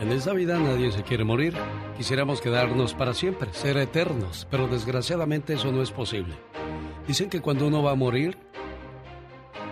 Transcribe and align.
En 0.00 0.12
esta 0.12 0.32
vida 0.32 0.58
nadie 0.58 0.90
se 0.90 1.02
quiere 1.02 1.24
morir. 1.24 1.54
Quisiéramos 1.96 2.40
quedarnos 2.40 2.94
para 2.94 3.12
siempre, 3.12 3.52
ser 3.52 3.76
eternos, 3.76 4.46
pero 4.50 4.66
desgraciadamente 4.66 5.54
eso 5.54 5.70
no 5.72 5.82
es 5.82 5.90
posible. 5.90 6.34
Dicen 7.06 7.28
que 7.28 7.40
cuando 7.40 7.66
uno 7.66 7.82
va 7.82 7.90
a 7.90 7.94
morir, 7.94 8.38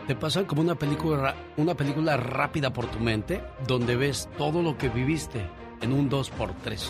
te 0.06 0.14
pasan 0.14 0.44
como 0.44 0.62
una 0.62 0.74
película, 0.74 1.34
una 1.56 1.74
película 1.74 2.16
rápida 2.16 2.72
por 2.72 2.86
tu 2.86 3.00
mente, 3.00 3.42
donde 3.66 3.96
ves 3.96 4.28
todo 4.36 4.62
lo 4.62 4.76
que 4.76 4.88
viviste 4.88 5.46
en 5.80 5.92
un 5.92 6.10
2x3. 6.10 6.86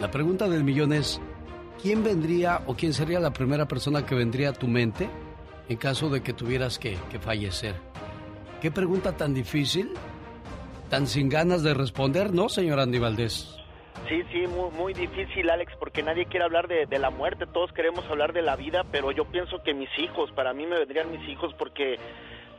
La 0.00 0.10
pregunta 0.10 0.48
del 0.48 0.64
millón 0.64 0.92
es, 0.92 1.20
¿quién 1.80 2.02
vendría 2.02 2.62
o 2.66 2.74
quién 2.74 2.92
sería 2.92 3.20
la 3.20 3.32
primera 3.32 3.68
persona 3.68 4.04
que 4.04 4.14
vendría 4.14 4.48
a 4.48 4.54
tu 4.54 4.66
mente 4.66 5.08
en 5.70 5.76
caso 5.76 6.10
de 6.10 6.22
que 6.22 6.34
tuvieras 6.34 6.78
que, 6.78 6.98
que 7.10 7.18
fallecer? 7.18 7.74
¿Qué 8.60 8.70
pregunta 8.70 9.16
tan 9.16 9.32
difícil 9.32 9.94
tan 10.90 11.06
sin 11.06 11.28
ganas 11.28 11.62
de 11.62 11.72
responder, 11.72 12.34
¿no, 12.34 12.48
señor 12.48 12.80
Andy 12.80 12.98
Valdés? 12.98 13.56
Sí, 14.08 14.22
sí, 14.32 14.46
muy, 14.48 14.70
muy 14.72 14.92
difícil, 14.92 15.48
Alex, 15.48 15.72
porque 15.78 16.02
nadie 16.02 16.26
quiere 16.26 16.44
hablar 16.44 16.66
de, 16.66 16.86
de, 16.86 16.98
la 16.98 17.10
muerte, 17.10 17.46
todos 17.46 17.72
queremos 17.72 18.04
hablar 18.10 18.32
de 18.32 18.42
la 18.42 18.56
vida, 18.56 18.84
pero 18.90 19.12
yo 19.12 19.24
pienso 19.24 19.62
que 19.62 19.72
mis 19.72 19.88
hijos, 19.98 20.32
para 20.32 20.52
mí 20.52 20.66
me 20.66 20.78
vendrían 20.78 21.12
mis 21.12 21.28
hijos 21.28 21.54
porque, 21.56 21.98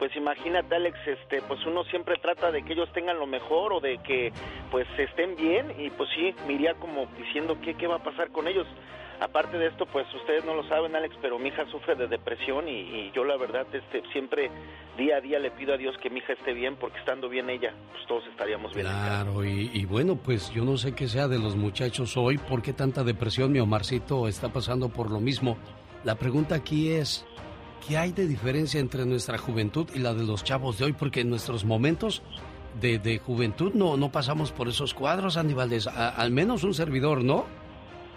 pues 0.02 0.16
imagínate, 0.16 0.73
Alex, 0.73 0.98
este, 1.05 1.44
pues 1.44 1.64
uno 1.64 1.84
siempre 1.84 2.16
trata 2.20 2.50
de 2.50 2.64
que 2.64 2.73
ellos 2.73 2.92
tengan 2.92 3.20
lo 3.20 3.28
mejor 3.28 3.72
o 3.72 3.80
de 3.80 4.00
que, 4.00 4.34
pues, 4.72 4.88
estén 4.98 5.36
bien 5.36 5.76
y 5.78 5.92
pues 5.92 6.09
sí, 6.16 6.34
me 6.48 6.73
como 6.80 7.05
diciendo 7.20 7.59
qué, 7.62 7.76
qué 7.76 7.86
va 7.86 7.98
a 7.98 8.04
pasar 8.04 8.32
con 8.32 8.48
ellos. 8.48 8.66
Aparte 9.20 9.59
de 9.59 9.68
esto, 9.68 9.86
pues 9.86 10.12
ustedes 10.16 10.44
no 10.44 10.56
lo 10.56 10.68
saben, 10.68 10.95
Alex, 10.95 11.16
pero 11.22 11.38
mi 11.38 11.50
hija 11.50 11.68
sufre 11.70 11.94
de 11.94 12.08
depresión 12.08 12.68
y, 12.68 13.12
yo 13.12 13.23
la 13.23 13.38
verdad 13.38 13.68
este, 13.72 14.02
siempre 14.12 14.50
día 14.98 15.18
a 15.18 15.22
día 15.22 15.38
le 15.38 15.52
pido 15.52 15.76
a 15.76 15.78
Dios 15.78 15.95
que 16.02 16.09
mi 16.09 16.18
hija 16.18 16.34
esté 16.34 16.53
bien 16.53 16.78
porque 16.78 16.97
estando 16.97 17.30
bien 17.30 17.47
ella, 17.52 17.72
pues 17.92 18.03
todos 18.08 18.23
estaríamos 18.25 18.73
bien. 18.73 18.88
Claro, 18.88 19.45
y, 19.45 19.70
y, 19.72 19.86
bueno, 19.86 20.16
pues 20.16 20.50
yo 20.52 20.66
no 20.66 20.78
sé 20.78 20.95
qué 20.95 21.08
sea 21.08 21.28
de 21.28 21.38
los 21.38 21.56
muchachos 21.56 22.18
hoy, 22.18 22.40
por 22.40 22.64
qué 22.64 22.73
tanta 22.73 23.03
depresión, 23.03 23.52
mi 23.52 23.59
Omarcito 23.59 24.28
está 24.28 24.50
pasando 24.50 24.90
por 24.90 25.12
lo 25.12 25.20
mismo. 25.20 25.59
La 26.03 26.16
pregunta 26.16 26.56
aquí 26.56 26.92
es, 26.92 27.28
¿qué 27.86 27.98
hay 27.98 28.12
de 28.12 28.28
diferencia 28.28 28.80
entre 28.80 29.06
nuestra 29.06 29.38
juventud 29.38 29.88
y 29.94 30.00
la 30.00 30.14
de 30.14 30.24
los 30.24 30.44
chavos 30.44 30.78
de 30.78 30.86
hoy? 30.86 30.94
Porque 30.94 31.22
en 31.22 31.30
nuestros 31.30 31.66
momentos 31.66 32.22
de, 32.80 33.00
de 33.00 33.20
juventud 33.20 33.74
no, 33.74 33.98
no 33.98 34.12
pasamos 34.12 34.52
por 34.52 34.68
esos 34.68 34.94
cuadros, 34.94 35.38
Aníbal, 35.38 35.72
al 35.96 36.32
menos 36.32 36.64
un 36.64 36.74
servidor, 36.74 37.24
¿no? 37.24 37.46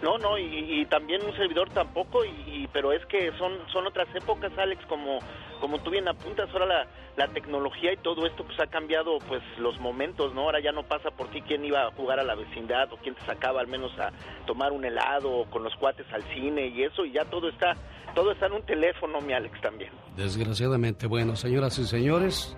No, 0.03 0.19
no, 0.19 0.39
y, 0.39 0.85
también 0.91 1.25
un 1.25 1.35
servidor 1.35 1.71
tampoco, 1.71 2.25
y, 2.25 2.69
pero 2.73 2.93
es 2.93 3.05
que 3.07 3.33
son 3.39 3.53
son 3.73 3.87
otras 3.87 4.07
épocas, 4.15 4.53
Alex, 4.59 4.85
como 4.87 5.19
como 5.65 5.79
tú 5.79 5.91
bien 5.91 6.07
apuntas, 6.07 6.51
ahora 6.53 6.67
la, 6.67 6.87
la 7.17 7.29
tecnología 7.29 7.91
y 7.91 7.97
todo 7.97 8.27
esto 8.27 8.45
pues 8.45 8.61
ha 8.61 8.67
cambiado 8.67 9.17
pues 9.27 9.41
los 9.57 9.81
momentos, 9.81 10.35
¿no? 10.35 10.43
Ahora 10.43 10.61
ya 10.61 10.73
no 10.73 10.83
pasa 10.83 11.11
por 11.11 11.29
ti 11.29 11.41
quién 11.41 11.65
iba 11.65 11.87
a 11.87 11.91
jugar 11.93 12.21
a 12.21 12.23
la 12.23 12.35
vecindad 12.35 12.93
o 12.93 12.99
quién 12.99 13.15
te 13.15 13.23
sacaba 13.23 13.63
al 13.63 13.67
menos 13.67 13.99
a 13.99 14.13
tomar 14.47 14.73
un 14.73 14.85
helado 14.85 15.31
o 15.31 15.45
con 15.47 15.65
los 15.65 15.75
cuates 15.77 16.05
al 16.13 16.23
cine 16.35 16.67
y 16.67 16.83
eso, 16.83 17.07
y 17.07 17.13
ya 17.13 17.25
todo 17.25 17.49
está 17.49 17.75
todo 18.15 18.33
está 18.33 18.45
en 18.45 18.53
un 18.53 18.67
teléfono, 18.67 19.23
mi 19.23 19.33
Alex, 19.33 19.59
también. 19.63 19.91
Desgraciadamente, 20.19 21.07
bueno, 21.07 21.35
señoras 21.35 21.79
y 21.79 21.85
señores, 21.85 22.55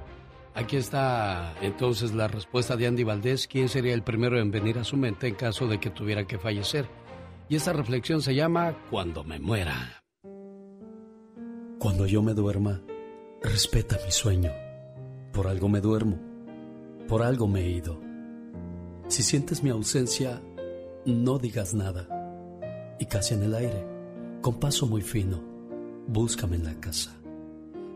Aquí 0.57 0.79
está 0.79 1.55
entonces 1.61 2.15
la 2.15 2.29
respuesta 2.29 2.77
de 2.77 2.87
Andy 2.87 3.05
Valdés. 3.05 3.47
¿Quién 3.47 3.69
sería 3.69 3.93
el 3.93 4.03
primero 4.03 4.39
en 4.39 4.51
venir 4.51 4.79
a 4.79 4.85
su 4.85 4.97
mente 4.97 5.29
en 5.29 5.35
caso 5.35 5.67
de 5.67 5.79
que 5.79 5.91
tuviera 5.91 6.27
que 6.27 6.39
fallecer? 6.39 6.89
Y 7.51 7.57
esta 7.57 7.75
reflexión 7.75 8.23
se 8.23 8.35
llama 8.35 8.75
Cuando 8.91 9.23
me 9.23 9.39
muera. 9.39 10.03
Cuando 11.79 12.07
yo 12.07 12.23
me 12.23 12.33
duerma, 12.33 12.81
respeta 13.47 13.99
mi 14.05 14.13
sueño. 14.13 14.53
Por 15.33 15.47
algo 15.47 15.69
me 15.69 15.81
duermo, 15.81 16.19
por 17.09 17.23
algo 17.23 17.47
me 17.47 17.63
he 17.63 17.71
ido. 17.71 17.99
Si 19.09 19.23
sientes 19.23 19.63
mi 19.63 19.71
ausencia, 19.71 20.43
no 21.05 21.39
digas 21.39 21.75
nada. 21.75 22.09
Y 22.99 23.07
casi 23.07 23.35
en 23.35 23.43
el 23.43 23.55
aire, 23.55 23.87
con 24.43 24.61
paso 24.61 24.87
muy 24.87 25.03
fino, 25.03 25.43
búscame 26.07 26.57
en 26.57 26.65
la 26.65 26.75
casa. 26.81 27.17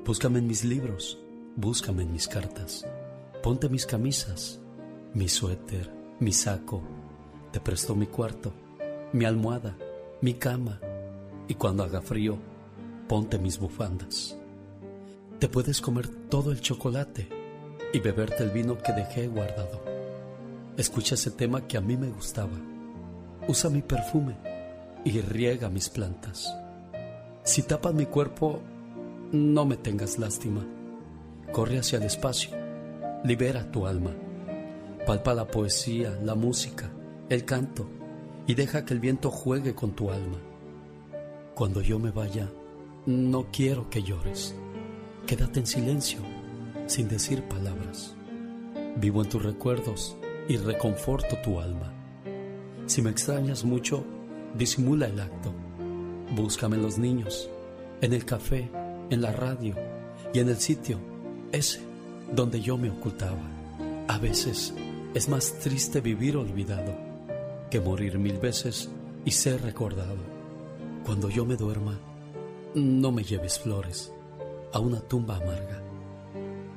Búscame 0.04 0.38
en 0.38 0.46
mis 0.46 0.64
libros, 0.64 1.18
búscame 1.56 2.02
en 2.02 2.12
mis 2.12 2.28
cartas. 2.28 2.86
Ponte 3.42 3.68
mis 3.68 3.86
camisas, 3.86 4.60
mi 5.14 5.28
suéter, 5.28 5.90
mi 6.20 6.32
saco. 6.32 6.82
Te 7.52 7.60
presto 7.60 7.94
mi 7.94 8.06
cuarto 8.06 8.52
mi 9.12 9.24
almohada, 9.24 9.76
mi 10.20 10.34
cama 10.34 10.80
y 11.48 11.54
cuando 11.54 11.82
haga 11.82 12.00
frío, 12.00 12.38
ponte 13.08 13.38
mis 13.38 13.58
bufandas. 13.58 14.36
Te 15.40 15.48
puedes 15.48 15.80
comer 15.80 16.06
todo 16.28 16.52
el 16.52 16.60
chocolate 16.60 17.26
y 17.94 17.98
beberte 17.98 18.42
el 18.42 18.50
vino 18.50 18.76
que 18.76 18.92
dejé 18.92 19.26
guardado. 19.26 19.82
Escucha 20.76 21.14
ese 21.14 21.30
tema 21.30 21.66
que 21.66 21.78
a 21.78 21.80
mí 21.80 21.96
me 21.96 22.10
gustaba. 22.10 22.60
Usa 23.48 23.70
mi 23.70 23.80
perfume 23.80 24.36
y 25.02 25.18
riega 25.22 25.70
mis 25.70 25.88
plantas. 25.88 26.54
Si 27.42 27.62
tapas 27.62 27.94
mi 27.94 28.04
cuerpo, 28.04 28.60
no 29.32 29.64
me 29.64 29.78
tengas 29.78 30.18
lástima. 30.18 30.62
Corre 31.52 31.78
hacia 31.78 31.96
el 31.96 32.04
espacio, 32.04 32.50
libera 33.24 33.72
tu 33.72 33.86
alma. 33.86 34.10
Palpa 35.06 35.32
la 35.32 35.46
poesía, 35.46 36.18
la 36.22 36.34
música, 36.34 36.90
el 37.30 37.46
canto 37.46 37.88
y 38.46 38.52
deja 38.52 38.84
que 38.84 38.92
el 38.92 39.00
viento 39.00 39.30
juegue 39.30 39.74
con 39.74 39.92
tu 39.92 40.10
alma. 40.10 40.36
Cuando 41.54 41.80
yo 41.80 41.98
me 41.98 42.10
vaya, 42.10 42.50
no 43.06 43.46
quiero 43.50 43.88
que 43.88 44.02
llores. 44.02 44.54
Quédate 45.26 45.60
en 45.60 45.66
silencio, 45.66 46.20
sin 46.86 47.08
decir 47.08 47.42
palabras. 47.44 48.14
Vivo 48.96 49.22
en 49.22 49.28
tus 49.28 49.42
recuerdos 49.42 50.16
y 50.48 50.56
reconforto 50.56 51.36
tu 51.44 51.60
alma. 51.60 51.92
Si 52.86 53.00
me 53.00 53.10
extrañas 53.10 53.64
mucho, 53.64 54.04
disimula 54.54 55.06
el 55.06 55.20
acto. 55.20 55.52
Búscame 56.34 56.76
en 56.76 56.82
los 56.82 56.98
niños, 56.98 57.48
en 58.00 58.12
el 58.12 58.24
café, 58.24 58.70
en 59.10 59.22
la 59.22 59.32
radio 59.32 59.76
y 60.34 60.40
en 60.40 60.48
el 60.48 60.56
sitio, 60.56 60.98
ese 61.52 61.80
donde 62.32 62.60
yo 62.60 62.76
me 62.76 62.90
ocultaba. 62.90 63.42
A 64.08 64.18
veces 64.18 64.74
es 65.14 65.28
más 65.28 65.52
triste 65.60 66.00
vivir 66.00 66.36
olvidado 66.36 66.96
que 67.70 67.80
morir 67.80 68.18
mil 68.18 68.38
veces 68.38 68.90
y 69.24 69.30
ser 69.30 69.62
recordado. 69.62 70.18
Cuando 71.04 71.30
yo 71.30 71.44
me 71.44 71.56
duerma, 71.56 71.98
no 72.74 73.12
me 73.12 73.22
lleves 73.22 73.58
flores 73.58 74.12
a 74.72 74.78
una 74.78 75.00
tumba 75.00 75.36
amarga. 75.36 75.82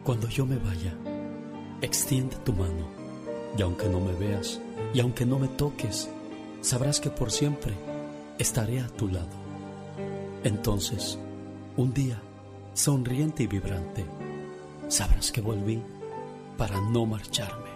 Cuando 0.03 0.27
yo 0.27 0.45
me 0.45 0.57
vaya, 0.57 0.93
extiende 1.81 2.35
tu 2.37 2.53
mano 2.53 2.87
y 3.57 3.61
aunque 3.61 3.87
no 3.87 3.99
me 3.99 4.13
veas 4.13 4.59
y 4.93 4.99
aunque 4.99 5.25
no 5.25 5.39
me 5.39 5.47
toques, 5.47 6.09
sabrás 6.61 6.99
que 6.99 7.09
por 7.09 7.31
siempre 7.31 7.73
estaré 8.39 8.79
a 8.79 8.87
tu 8.87 9.07
lado. 9.07 9.29
Entonces, 10.43 11.17
un 11.77 11.93
día, 11.93 12.21
sonriente 12.73 13.43
y 13.43 13.47
vibrante, 13.47 14.05
sabrás 14.87 15.31
que 15.31 15.41
volví 15.41 15.81
para 16.57 16.79
no 16.81 17.05
marcharme. 17.05 17.71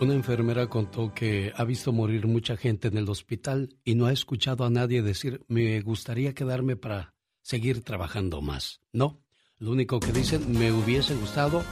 Una 0.00 0.14
enfermera 0.14 0.66
contó 0.68 1.12
que 1.12 1.52
ha 1.54 1.64
visto 1.64 1.92
morir 1.92 2.26
mucha 2.26 2.56
gente 2.56 2.88
en 2.88 2.96
el 2.96 3.10
hospital 3.10 3.76
y 3.84 3.96
no 3.96 4.06
ha 4.06 4.12
escuchado 4.12 4.64
a 4.64 4.70
nadie 4.70 5.02
decir 5.02 5.44
me 5.46 5.80
gustaría 5.82 6.32
quedarme 6.32 6.76
para 6.76 7.14
seguir 7.42 7.82
trabajando 7.82 8.40
más. 8.40 8.80
No, 8.92 9.22
lo 9.60 9.72
único 9.72 10.00
que 10.00 10.10
dicen 10.10 10.58
me 10.58 10.72
hubiese 10.72 11.14
gustado 11.14 11.62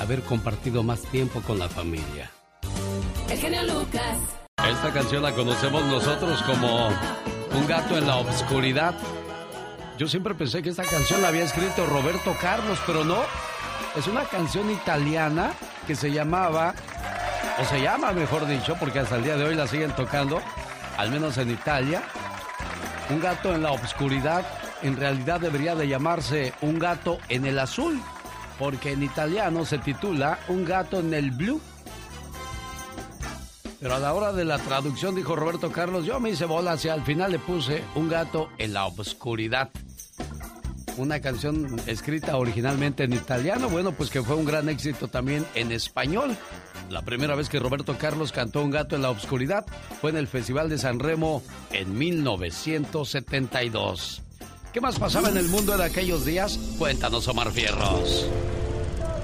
haber 0.00 0.20
compartido 0.22 0.82
más 0.82 1.02
tiempo 1.02 1.40
con 1.42 1.60
la 1.60 1.68
familia. 1.68 2.30
El 3.30 3.38
genio 3.38 3.62
Lucas. 3.62 4.18
Esta 4.68 4.92
canción 4.92 5.22
la 5.22 5.32
conocemos 5.32 5.84
nosotros 5.86 6.42
como 6.42 6.88
Un 6.88 7.66
gato 7.68 7.96
en 7.96 8.06
la 8.06 8.16
obscuridad. 8.16 8.94
Yo 9.96 10.08
siempre 10.08 10.34
pensé 10.34 10.60
que 10.60 10.70
esta 10.70 10.82
canción 10.82 11.22
la 11.22 11.28
había 11.28 11.44
escrito 11.44 11.86
Roberto 11.86 12.36
Carlos, 12.40 12.78
pero 12.84 13.04
no. 13.04 13.22
Es 13.96 14.08
una 14.08 14.24
canción 14.24 14.70
italiana 14.70 15.52
que 15.86 15.94
se 15.94 16.10
llamaba 16.10 16.74
o 17.58 17.64
se 17.64 17.80
llama, 17.80 18.12
mejor 18.12 18.46
dicho, 18.46 18.76
porque 18.78 18.98
hasta 18.98 19.16
el 19.16 19.24
día 19.24 19.36
de 19.36 19.44
hoy 19.44 19.54
la 19.54 19.66
siguen 19.68 19.92
tocando, 19.92 20.42
al 20.98 21.10
menos 21.10 21.38
en 21.38 21.50
Italia. 21.50 22.02
Un 23.08 23.20
gato 23.20 23.54
en 23.54 23.62
la 23.62 23.70
obscuridad 23.70 24.44
en 24.82 24.96
realidad 24.96 25.40
debería 25.40 25.74
de 25.74 25.88
llamarse 25.88 26.52
un 26.60 26.78
gato 26.78 27.18
en 27.28 27.46
el 27.46 27.58
azul, 27.58 28.00
porque 28.58 28.92
en 28.92 29.02
italiano 29.02 29.64
se 29.64 29.78
titula 29.78 30.38
Un 30.48 30.64
gato 30.64 31.00
en 31.00 31.14
el 31.14 31.30
blue. 31.30 31.60
Pero 33.80 33.94
a 33.94 33.98
la 33.98 34.14
hora 34.14 34.32
de 34.32 34.44
la 34.44 34.58
traducción 34.58 35.14
dijo 35.14 35.36
Roberto 35.36 35.70
Carlos, 35.70 36.06
yo 36.06 36.18
me 36.18 36.30
hice 36.30 36.46
bola 36.46 36.72
hacia 36.72 36.94
al 36.94 37.04
final 37.04 37.32
le 37.32 37.38
puse 37.38 37.84
un 37.94 38.08
gato 38.08 38.48
en 38.58 38.72
la 38.72 38.86
obscuridad 38.86 39.70
una 40.98 41.20
canción 41.20 41.80
escrita 41.86 42.36
originalmente 42.36 43.04
en 43.04 43.12
italiano, 43.12 43.68
bueno, 43.68 43.92
pues 43.92 44.10
que 44.10 44.22
fue 44.22 44.34
un 44.36 44.44
gran 44.44 44.68
éxito 44.68 45.08
también 45.08 45.46
en 45.54 45.72
español. 45.72 46.36
La 46.90 47.02
primera 47.02 47.34
vez 47.34 47.48
que 47.48 47.58
Roberto 47.58 47.96
Carlos 47.98 48.30
cantó 48.32 48.62
Un 48.62 48.70
gato 48.70 48.94
en 48.96 49.02
la 49.02 49.10
oscuridad 49.10 49.66
fue 50.00 50.10
en 50.10 50.16
el 50.16 50.28
Festival 50.28 50.68
de 50.68 50.78
San 50.78 50.98
Remo 50.98 51.42
en 51.72 51.96
1972. 51.98 54.25
¿Qué 54.76 54.80
más 54.82 54.98
pasaba 54.98 55.30
en 55.30 55.38
el 55.38 55.48
mundo 55.48 55.74
de 55.74 55.84
aquellos 55.84 56.26
días? 56.26 56.58
Cuéntanos, 56.76 57.26
Omar 57.28 57.50
Fierros. 57.50 58.28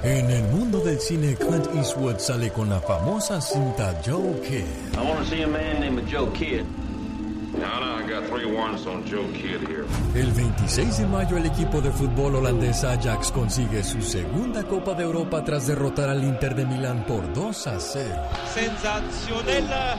En 0.02 0.30
el 0.30 0.44
mundo 0.44 0.78
del 0.80 0.98
cine, 0.98 1.36
Clint 1.36 1.66
Eastwood 1.74 2.16
sale 2.20 2.50
con 2.50 2.70
la 2.70 2.80
famosa 2.80 3.38
cinta 3.38 4.00
Joe 4.02 4.40
Kidd. 4.40 4.64
I 4.94 5.06
want 5.06 5.18
to 5.18 5.26
see 5.26 5.42
a 5.42 5.46
man 5.46 5.80
named 5.80 6.08
Joe 6.10 6.32
here. 6.34 6.64
El 10.14 10.32
26 10.32 10.98
de 10.98 11.06
mayo 11.06 11.36
el 11.36 11.44
equipo 11.44 11.82
de 11.82 11.90
fútbol 11.90 12.36
holandés 12.36 12.82
Ajax 12.82 13.30
consigue 13.30 13.84
su 13.84 14.00
segunda 14.00 14.62
Copa 14.62 14.94
de 14.94 15.02
Europa 15.02 15.44
tras 15.44 15.66
derrotar 15.66 16.08
al 16.08 16.24
Inter 16.24 16.54
de 16.54 16.64
Milán 16.64 17.04
por 17.04 17.30
2 17.34 17.66
a 17.66 17.78
0. 17.78 18.08
Sensationeller 18.54 19.98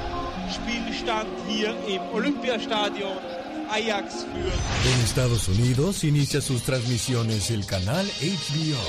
Spielstand 0.49 1.29
hier 1.47 1.75
im 1.87 2.01
Olympiastadion. 2.11 3.42
Ajax 3.73 4.13
führt. 4.13 4.73
En 4.85 4.99
Estados 5.03 5.47
Unidos 5.47 6.03
inicia 6.03 6.41
sus 6.41 6.61
transmisiones 6.61 7.49
el 7.49 7.65
canal 7.65 8.05
HBO. 8.05 8.83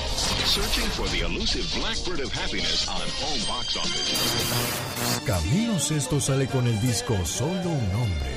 Searching 0.45 0.89
for 0.91 1.07
the 1.09 1.21
elusive 1.21 1.65
blackbird 1.79 2.19
of 2.23 2.31
happiness 2.31 2.87
on 2.87 3.01
home 3.21 3.41
box 3.47 3.77
office. 3.77 5.25
Camilo 5.25 5.79
Sesto 5.79 6.19
sale 6.19 6.47
con 6.47 6.67
el 6.67 6.79
disco 6.81 7.17
Solo 7.25 7.51
un 7.51 7.95
hombre. 7.95 8.29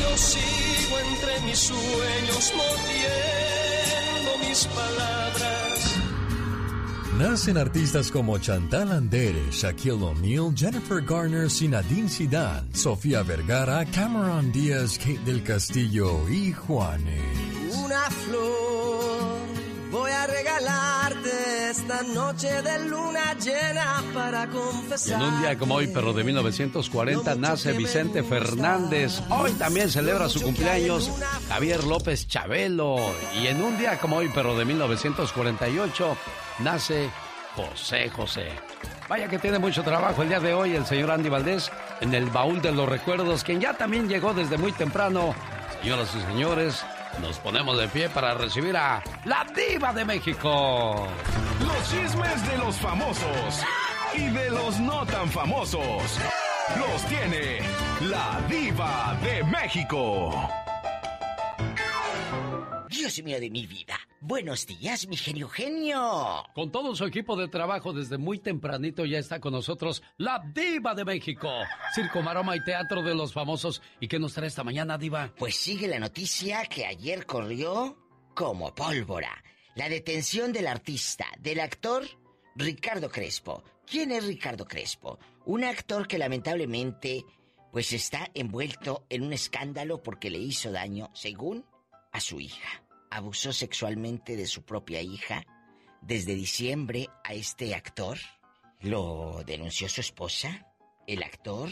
Yo 0.00 0.16
sigo 0.16 0.98
entre 0.98 1.40
mis 1.46 1.58
sueños 1.58 2.52
mordiendo 2.56 4.38
mis 4.48 4.64
palabras. 4.66 5.91
Nacen 7.22 7.56
artistas 7.56 8.10
como 8.10 8.36
Chantal 8.38 8.90
Andere, 8.90 9.48
Shaquille 9.52 10.02
O'Neal, 10.02 10.52
Jennifer 10.56 11.00
Garner, 11.00 11.48
Zinedine 11.48 12.08
Zidane, 12.08 12.74
Sofía 12.74 13.22
Vergara, 13.22 13.84
Cameron 13.94 14.50
Díaz, 14.50 14.98
Kate 14.98 15.20
del 15.24 15.44
Castillo 15.44 16.28
y 16.28 16.52
Juanes. 16.52 17.76
Una 17.76 18.10
flor 18.10 19.11
voy 19.92 20.10
a 20.10 20.26
regalarte 20.26 21.70
esta 21.70 22.02
noche 22.02 22.62
de 22.62 22.88
luna 22.88 23.34
llena 23.34 24.02
para 24.14 24.48
confesar. 24.48 25.20
en 25.20 25.28
un 25.28 25.40
día 25.40 25.58
como 25.58 25.74
hoy, 25.74 25.88
pero 25.92 26.12
de 26.14 26.24
1940, 26.24 27.34
nace 27.36 27.72
Vicente 27.72 28.22
Fernández. 28.22 29.20
Hoy 29.28 29.52
también 29.52 29.90
celebra 29.90 30.28
su 30.28 30.40
cumpleaños 30.40 31.10
Javier 31.48 31.84
López 31.84 32.26
Chabelo. 32.26 32.96
Y 33.40 33.46
en 33.46 33.62
un 33.62 33.76
día 33.78 33.98
como 33.98 34.16
hoy, 34.16 34.30
pero 34.34 34.56
de 34.56 34.64
1948, 34.64 36.16
nace 36.60 37.10
José 37.54 38.08
José. 38.08 38.48
Vaya 39.08 39.28
que 39.28 39.38
tiene 39.38 39.58
mucho 39.58 39.82
trabajo 39.82 40.22
el 40.22 40.28
día 40.28 40.40
de 40.40 40.54
hoy 40.54 40.74
el 40.74 40.86
señor 40.86 41.10
Andy 41.10 41.28
Valdés 41.28 41.70
en 42.00 42.14
el 42.14 42.30
baúl 42.30 42.62
de 42.62 42.72
los 42.72 42.88
recuerdos, 42.88 43.44
quien 43.44 43.60
ya 43.60 43.74
también 43.74 44.08
llegó 44.08 44.32
desde 44.32 44.56
muy 44.56 44.72
temprano. 44.72 45.34
Señoras 45.82 46.14
y 46.16 46.20
señores, 46.32 46.82
nos 47.20 47.38
ponemos 47.38 47.78
de 47.78 47.88
pie 47.88 48.08
para 48.08 48.34
recibir 48.34 48.76
a 48.76 49.02
la 49.24 49.44
diva 49.54 49.92
de 49.92 50.04
México. 50.04 51.08
Los 51.60 51.90
chismes 51.90 52.48
de 52.48 52.58
los 52.58 52.76
famosos 52.76 53.62
y 54.14 54.28
de 54.28 54.50
los 54.50 54.78
no 54.80 55.04
tan 55.06 55.28
famosos. 55.28 56.18
Los 56.78 57.04
tiene 57.06 57.60
la 58.00 58.40
diva 58.48 59.16
de 59.22 59.44
México. 59.44 60.48
Dios 62.92 63.22
mío 63.22 63.40
de 63.40 63.48
mi 63.48 63.66
vida. 63.66 63.98
Buenos 64.20 64.66
días, 64.66 65.08
mi 65.08 65.16
genio 65.16 65.48
genio. 65.48 66.44
Con 66.54 66.70
todo 66.70 66.94
su 66.94 67.06
equipo 67.06 67.36
de 67.36 67.48
trabajo 67.48 67.94
desde 67.94 68.18
muy 68.18 68.38
tempranito 68.38 69.06
ya 69.06 69.18
está 69.18 69.40
con 69.40 69.54
nosotros 69.54 70.02
la 70.18 70.42
diva 70.54 70.94
de 70.94 71.06
México. 71.06 71.48
Circo, 71.94 72.20
maroma 72.20 72.54
y 72.54 72.62
teatro 72.62 73.02
de 73.02 73.14
los 73.14 73.32
famosos. 73.32 73.80
¿Y 73.98 74.08
qué 74.08 74.18
nos 74.18 74.34
trae 74.34 74.48
esta 74.48 74.62
mañana, 74.62 74.98
diva? 74.98 75.32
Pues 75.38 75.56
sigue 75.56 75.88
la 75.88 75.98
noticia 75.98 76.66
que 76.66 76.84
ayer 76.84 77.24
corrió 77.24 77.96
como 78.34 78.74
pólvora. 78.74 79.42
La 79.74 79.88
detención 79.88 80.52
del 80.52 80.66
artista, 80.66 81.24
del 81.40 81.60
actor 81.60 82.04
Ricardo 82.56 83.08
Crespo. 83.08 83.64
¿Quién 83.86 84.12
es 84.12 84.26
Ricardo 84.26 84.68
Crespo? 84.68 85.18
Un 85.46 85.64
actor 85.64 86.06
que 86.06 86.18
lamentablemente 86.18 87.24
pues 87.72 87.94
está 87.94 88.30
envuelto 88.34 89.06
en 89.08 89.22
un 89.22 89.32
escándalo 89.32 90.02
porque 90.02 90.28
le 90.28 90.38
hizo 90.38 90.70
daño, 90.70 91.08
según 91.14 91.64
a 92.12 92.20
su 92.20 92.38
hija. 92.38 92.81
Abusó 93.14 93.52
sexualmente 93.52 94.36
de 94.36 94.46
su 94.46 94.62
propia 94.62 95.02
hija. 95.02 95.44
Desde 96.00 96.34
diciembre 96.34 97.08
a 97.24 97.34
este 97.34 97.74
actor 97.74 98.18
lo 98.80 99.44
denunció 99.44 99.86
su 99.90 100.00
esposa. 100.00 100.66
El 101.06 101.22
actor, 101.22 101.68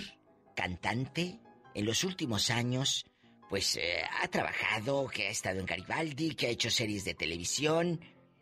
cantante, 0.54 1.40
en 1.74 1.86
los 1.86 2.04
últimos 2.04 2.50
años, 2.50 3.06
pues 3.48 3.78
eh, 3.78 4.02
ha 4.20 4.28
trabajado, 4.28 5.08
que 5.08 5.28
ha 5.28 5.30
estado 5.30 5.60
en 5.60 5.66
Garibaldi, 5.66 6.34
que 6.34 6.48
ha 6.48 6.50
hecho 6.50 6.70
series 6.70 7.06
de 7.06 7.14
televisión. 7.14 8.00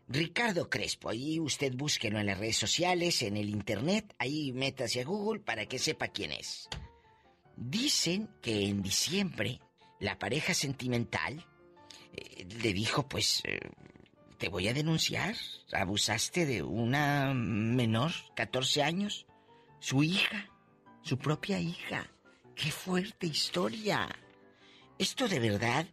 Ricardo 0.09 0.69
Crespo, 0.69 1.11
ahí 1.11 1.39
usted 1.39 1.75
búsquelo 1.77 2.19
en 2.19 2.27
las 2.27 2.39
redes 2.39 2.57
sociales, 2.57 3.23
en 3.23 3.37
el 3.37 3.49
internet, 3.49 4.13
ahí 4.19 4.51
métase 4.51 5.03
a 5.03 5.05
Google 5.05 5.39
para 5.39 5.67
que 5.67 5.79
sepa 5.79 6.09
quién 6.09 6.33
es. 6.33 6.69
Dicen 7.57 8.29
que 8.43 8.67
en 8.67 8.83
diciembre 8.83 9.61
la 10.01 10.19
pareja 10.19 10.53
sentimental 10.53 11.47
le 12.63 12.73
dijo, 12.73 13.09
pues, 13.09 13.43
eh, 13.45 13.61
te 14.39 14.49
voy 14.49 14.69
a 14.69 14.75
denunciar. 14.75 15.35
Abusaste 15.73 16.47
de 16.47 16.63
una 16.63 17.33
menor, 17.35 18.13
14 18.35 18.83
años, 18.83 19.27
su 19.81 20.03
hija, 20.03 20.51
su 21.03 21.19
propia 21.19 21.61
hija. 21.61 22.11
Qué 22.55 22.71
fuerte 22.71 23.27
historia. 23.27 24.09
Esto 24.99 25.29
de 25.29 25.39
verdad 25.39 25.87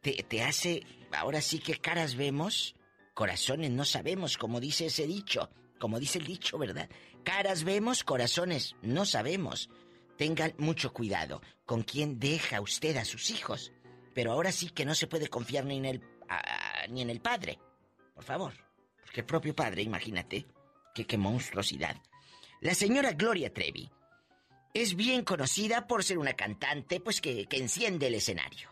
te, 0.00 0.12
te 0.22 0.42
hace, 0.42 0.84
ahora 1.12 1.40
sí 1.40 1.58
que 1.58 1.78
caras 1.78 2.14
vemos, 2.14 2.74
corazones 3.14 3.70
no 3.70 3.84
sabemos, 3.84 4.36
como 4.36 4.60
dice 4.60 4.86
ese 4.86 5.06
dicho, 5.06 5.50
como 5.78 5.98
dice 5.98 6.18
el 6.18 6.26
dicho, 6.26 6.58
¿verdad? 6.58 6.88
Caras 7.24 7.64
vemos, 7.64 8.04
corazones 8.04 8.76
no 8.82 9.04
sabemos. 9.04 9.68
Tengan 10.16 10.54
mucho 10.58 10.92
cuidado 10.92 11.40
con 11.64 11.82
quién 11.82 12.18
deja 12.18 12.60
usted 12.60 12.96
a 12.96 13.04
sus 13.04 13.30
hijos. 13.30 13.72
Pero 14.14 14.32
ahora 14.32 14.52
sí 14.52 14.70
que 14.70 14.84
no 14.84 14.94
se 14.94 15.06
puede 15.06 15.28
confiar 15.28 15.64
ni 15.64 15.78
en 15.78 15.84
el, 15.84 16.02
ni 16.90 17.02
en 17.02 17.10
el 17.10 17.20
padre. 17.20 17.58
Por 18.14 18.24
favor. 18.24 18.52
Porque 19.04 19.20
el 19.20 19.26
propio 19.26 19.54
padre, 19.54 19.82
imagínate. 19.82 20.46
Qué 20.94 21.16
monstruosidad. 21.16 21.96
La 22.60 22.74
señora 22.74 23.12
Gloria 23.12 23.52
Trevi 23.52 23.90
es 24.74 24.94
bien 24.94 25.24
conocida 25.24 25.86
por 25.86 26.04
ser 26.04 26.18
una 26.18 26.34
cantante, 26.34 27.00
pues 27.00 27.20
que, 27.20 27.46
que 27.46 27.56
enciende 27.56 28.06
el 28.06 28.14
escenario. 28.14 28.70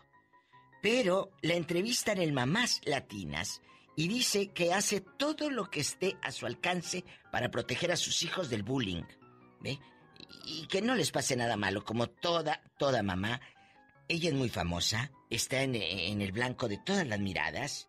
Pero 0.81 1.31
la 1.41 1.55
entrevistan 1.55 2.19
en 2.19 2.33
Mamás 2.33 2.81
Latinas 2.85 3.61
y 3.95 4.07
dice 4.07 4.51
que 4.51 4.73
hace 4.73 5.01
todo 5.01 5.49
lo 5.49 5.69
que 5.69 5.81
esté 5.81 6.17
a 6.21 6.31
su 6.31 6.45
alcance 6.45 7.03
para 7.31 7.51
proteger 7.51 7.91
a 7.91 7.97
sus 7.97 8.23
hijos 8.23 8.49
del 8.49 8.63
bullying. 8.63 9.03
¿Ve? 9.59 9.79
Y 10.45 10.65
que 10.67 10.81
no 10.81 10.95
les 10.95 11.11
pase 11.11 11.35
nada 11.35 11.55
malo, 11.55 11.83
como 11.83 12.07
toda, 12.07 12.63
toda 12.77 13.03
mamá. 13.03 13.41
Ella 14.11 14.27
es 14.27 14.35
muy 14.35 14.49
famosa, 14.49 15.09
está 15.29 15.63
en, 15.63 15.73
el 15.73 16.33
blanco 16.33 16.67
de 16.67 16.75
todas 16.75 17.07
las 17.07 17.21
miradas. 17.21 17.87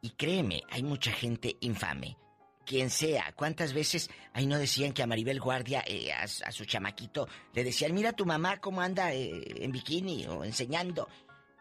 Y 0.00 0.10
créeme, 0.10 0.62
hay 0.70 0.84
mucha 0.84 1.10
gente 1.10 1.56
infame. 1.58 2.16
Quien 2.64 2.88
sea, 2.88 3.32
¿cuántas 3.34 3.72
veces 3.72 4.08
ahí 4.32 4.46
no 4.46 4.58
decían 4.58 4.92
que 4.92 5.02
a 5.02 5.08
Maribel 5.08 5.40
Guardia, 5.40 5.82
eh, 5.84 6.12
a, 6.12 6.28
su 6.28 6.66
chamaquito, 6.66 7.26
le 7.52 7.64
decían, 7.64 7.94
mira 7.94 8.12
tu 8.12 8.24
mamá 8.24 8.60
cómo 8.60 8.80
anda 8.80 9.12
eh, 9.12 9.42
en 9.56 9.72
bikini 9.72 10.24
o 10.28 10.44
enseñando? 10.44 11.08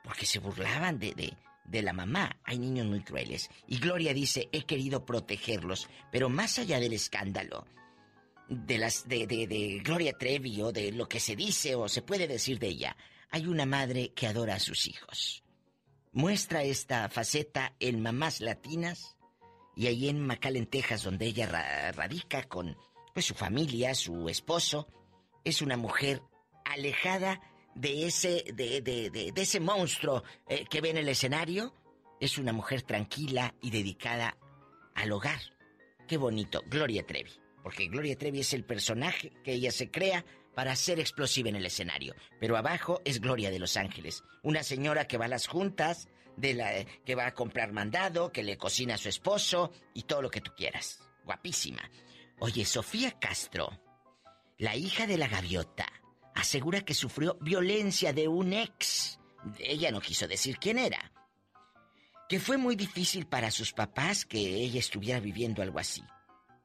Porque 0.03 0.27
se 0.27 0.37
burlaban 0.37 0.99
de, 0.99 1.33
de, 1.65 1.81
la 1.81 1.91
mamá. 1.91 2.37
Hay 2.43 2.59
niños 2.59 2.85
muy 2.85 3.01
crueles. 3.01 3.49
Y 3.67 3.79
Gloria 3.79 4.13
dice, 4.13 4.49
he 4.51 4.65
querido 4.65 5.03
protegerlos, 5.03 5.89
pero 6.11 6.29
más 6.29 6.59
allá 6.59 6.79
del 6.79 6.93
escándalo, 6.93 7.65
de 8.49 8.77
las 8.77 9.07
de, 9.07 9.25
de, 9.25 9.47
de 9.47 9.81
Gloria 9.83 10.13
Trevi 10.13 10.61
o 10.61 10.71
de 10.71 10.91
lo 10.91 11.09
que 11.09 11.19
se 11.19 11.35
dice 11.35 11.73
o 11.73 11.89
se 11.89 12.03
puede 12.03 12.27
decir 12.27 12.59
de 12.59 12.67
ella, 12.67 12.95
hay 13.31 13.47
una 13.47 13.65
madre 13.65 14.13
que 14.13 14.27
adora 14.27 14.55
a 14.55 14.59
sus 14.59 14.87
hijos. 14.87 15.43
Muestra 16.11 16.63
esta 16.63 17.09
faceta 17.09 17.73
en 17.79 18.01
Mamás 18.01 18.39
Latinas 18.39 19.17
y 19.75 19.87
ahí 19.87 20.07
en 20.07 20.25
McAllen, 20.25 20.65
Texas, 20.67 21.03
donde 21.03 21.25
ella 21.25 21.47
ra- 21.47 21.91
radica 21.91 22.43
con 22.43 22.77
pues, 23.13 23.25
su 23.25 23.33
familia, 23.33 23.93
su 23.93 24.29
esposo. 24.29 24.87
Es 25.43 25.61
una 25.61 25.75
mujer 25.77 26.21
alejada 26.63 27.41
de 27.75 28.07
ese, 28.07 28.45
de, 28.53 28.81
de, 28.81 29.09
de, 29.09 29.31
de 29.33 29.41
ese 29.41 29.59
monstruo 29.59 30.23
eh, 30.47 30.65
que 30.69 30.79
ve 30.81 30.91
en 30.91 30.97
el 30.97 31.09
escenario. 31.09 31.73
Es 32.21 32.37
una 32.37 32.53
mujer 32.53 32.83
tranquila 32.83 33.53
y 33.61 33.69
dedicada 33.71 34.37
al 34.95 35.11
hogar. 35.11 35.41
Qué 36.07 36.15
bonito, 36.15 36.61
Gloria 36.67 37.05
Trevi. 37.05 37.31
Porque 37.61 37.87
Gloria 37.87 38.15
Trevi 38.17 38.39
es 38.39 38.53
el 38.53 38.63
personaje 38.63 39.33
que 39.43 39.51
ella 39.53 39.71
se 39.71 39.91
crea 39.91 40.23
para 40.55 40.75
ser 40.75 40.99
explosiva 40.99 41.49
en 41.49 41.57
el 41.57 41.65
escenario. 41.65 42.15
Pero 42.39 42.57
abajo 42.57 43.01
es 43.05 43.19
Gloria 43.19 43.51
de 43.51 43.59
Los 43.59 43.77
Ángeles. 43.77 44.23
Una 44.43 44.63
señora 44.63 45.07
que 45.07 45.17
va 45.17 45.25
a 45.25 45.29
las 45.29 45.47
juntas, 45.47 46.07
de 46.37 46.53
la, 46.53 46.85
que 47.05 47.15
va 47.15 47.27
a 47.27 47.33
comprar 47.33 47.71
mandado, 47.71 48.31
que 48.31 48.43
le 48.43 48.57
cocina 48.57 48.95
a 48.95 48.97
su 48.97 49.09
esposo 49.09 49.71
y 49.93 50.03
todo 50.03 50.21
lo 50.21 50.29
que 50.31 50.41
tú 50.41 50.51
quieras. 50.55 50.99
Guapísima. 51.23 51.89
Oye, 52.39 52.65
Sofía 52.65 53.11
Castro, 53.19 53.79
la 54.57 54.75
hija 54.75 55.07
de 55.07 55.17
la 55.17 55.27
gaviota, 55.27 55.87
asegura 56.33 56.81
que 56.81 56.93
sufrió 56.93 57.37
violencia 57.41 58.13
de 58.13 58.27
un 58.27 58.53
ex. 58.53 59.19
Ella 59.59 59.91
no 59.91 60.01
quiso 60.01 60.27
decir 60.27 60.57
quién 60.57 60.77
era. 60.79 61.11
que 62.27 62.39
fue 62.39 62.57
muy 62.57 62.75
difícil 62.75 63.27
para 63.27 63.51
sus 63.51 63.71
papás 63.71 64.25
que 64.25 64.39
ella 64.39 64.79
estuviera 64.79 65.19
viviendo 65.19 65.61
algo 65.61 65.79
así. 65.79 66.03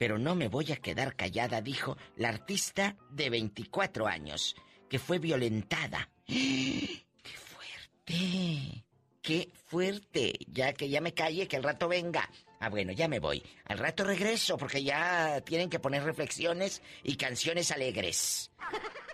Pero 0.01 0.19
no 0.19 0.35
me 0.35 0.49
voy 0.49 0.73
a 0.73 0.77
quedar 0.77 1.15
callada, 1.15 1.61
dijo 1.61 1.99
la 2.17 2.31
artista 2.31 2.97
de 3.11 3.29
24 3.29 4.07
años, 4.07 4.57
que 4.89 4.99
fue 4.99 5.19
violentada. 5.19 6.09
¡Qué 6.25 7.05
fuerte! 7.37 8.87
¡Qué 9.21 9.51
fuerte! 9.67 10.39
Ya 10.47 10.73
que 10.73 10.89
ya 10.89 11.03
me 11.03 11.13
calle, 11.13 11.47
que 11.47 11.57
el 11.57 11.63
rato 11.63 11.87
venga. 11.87 12.31
Ah, 12.63 12.69
bueno, 12.69 12.93
ya 12.93 13.09
me 13.09 13.21
voy. 13.21 13.43
Al 13.65 13.79
rato 13.79 14.05
regreso 14.05 14.59
porque 14.59 14.85
ya 14.85 15.41
tienen 15.41 15.71
que 15.71 15.79
poner 15.79 16.05
reflexiones 16.05 16.83
y 17.03 17.17
canciones 17.17 17.71
alegres. 17.71 18.51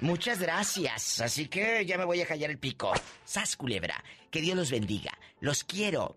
Muchas 0.01 0.41
gracias. 0.41 1.21
Así 1.21 1.47
que 1.47 1.87
ya 1.87 1.97
me 1.97 2.05
voy 2.05 2.21
a 2.21 2.27
callar 2.27 2.51
el 2.51 2.59
pico. 2.59 2.93
Sas 3.25 3.57
culebra. 3.57 4.03
Que 4.33 4.41
Dios 4.41 4.57
los 4.57 4.73
bendiga. 4.73 5.17
Los 5.39 5.63
quiero. 5.63 6.17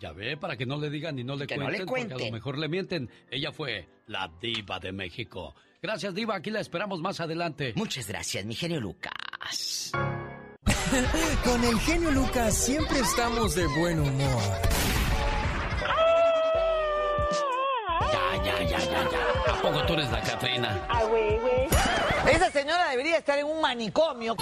Ya 0.00 0.12
ve, 0.12 0.38
para 0.38 0.56
que 0.56 0.64
no 0.64 0.78
le 0.78 0.88
digan 0.88 1.14
ni 1.16 1.24
no 1.24 1.36
le, 1.36 1.46
cuenten, 1.46 1.72
le 1.72 1.84
porque 1.84 2.14
a 2.14 2.18
lo 2.18 2.32
mejor 2.32 2.56
le 2.56 2.68
mienten. 2.68 3.10
Ella 3.30 3.52
fue 3.52 3.86
la 4.06 4.32
diva 4.40 4.80
de 4.80 4.92
México. 4.92 5.54
Gracias, 5.82 6.14
diva. 6.14 6.36
Aquí 6.36 6.50
la 6.50 6.60
esperamos 6.60 7.02
más 7.02 7.20
adelante. 7.20 7.74
Muchas 7.76 8.08
gracias, 8.08 8.46
mi 8.46 8.54
genio 8.54 8.80
Lucas. 8.80 9.92
Con 11.44 11.64
el 11.64 11.78
genio 11.80 12.10
Lucas 12.12 12.64
siempre 12.64 13.00
estamos 13.00 13.54
de 13.54 13.66
buen 13.66 14.00
humor. 14.00 14.83
Poco 19.64 19.82
tú 19.86 19.94
eres 19.94 20.10
la 20.10 20.20
Catrina? 20.20 20.86
Ah, 20.90 21.04
güey, 21.04 21.38
güey. 21.38 21.68
Esa 22.30 22.50
señora 22.50 22.90
debería 22.90 23.16
estar 23.16 23.38
en 23.38 23.46
un 23.46 23.60
manicomio. 23.62 24.36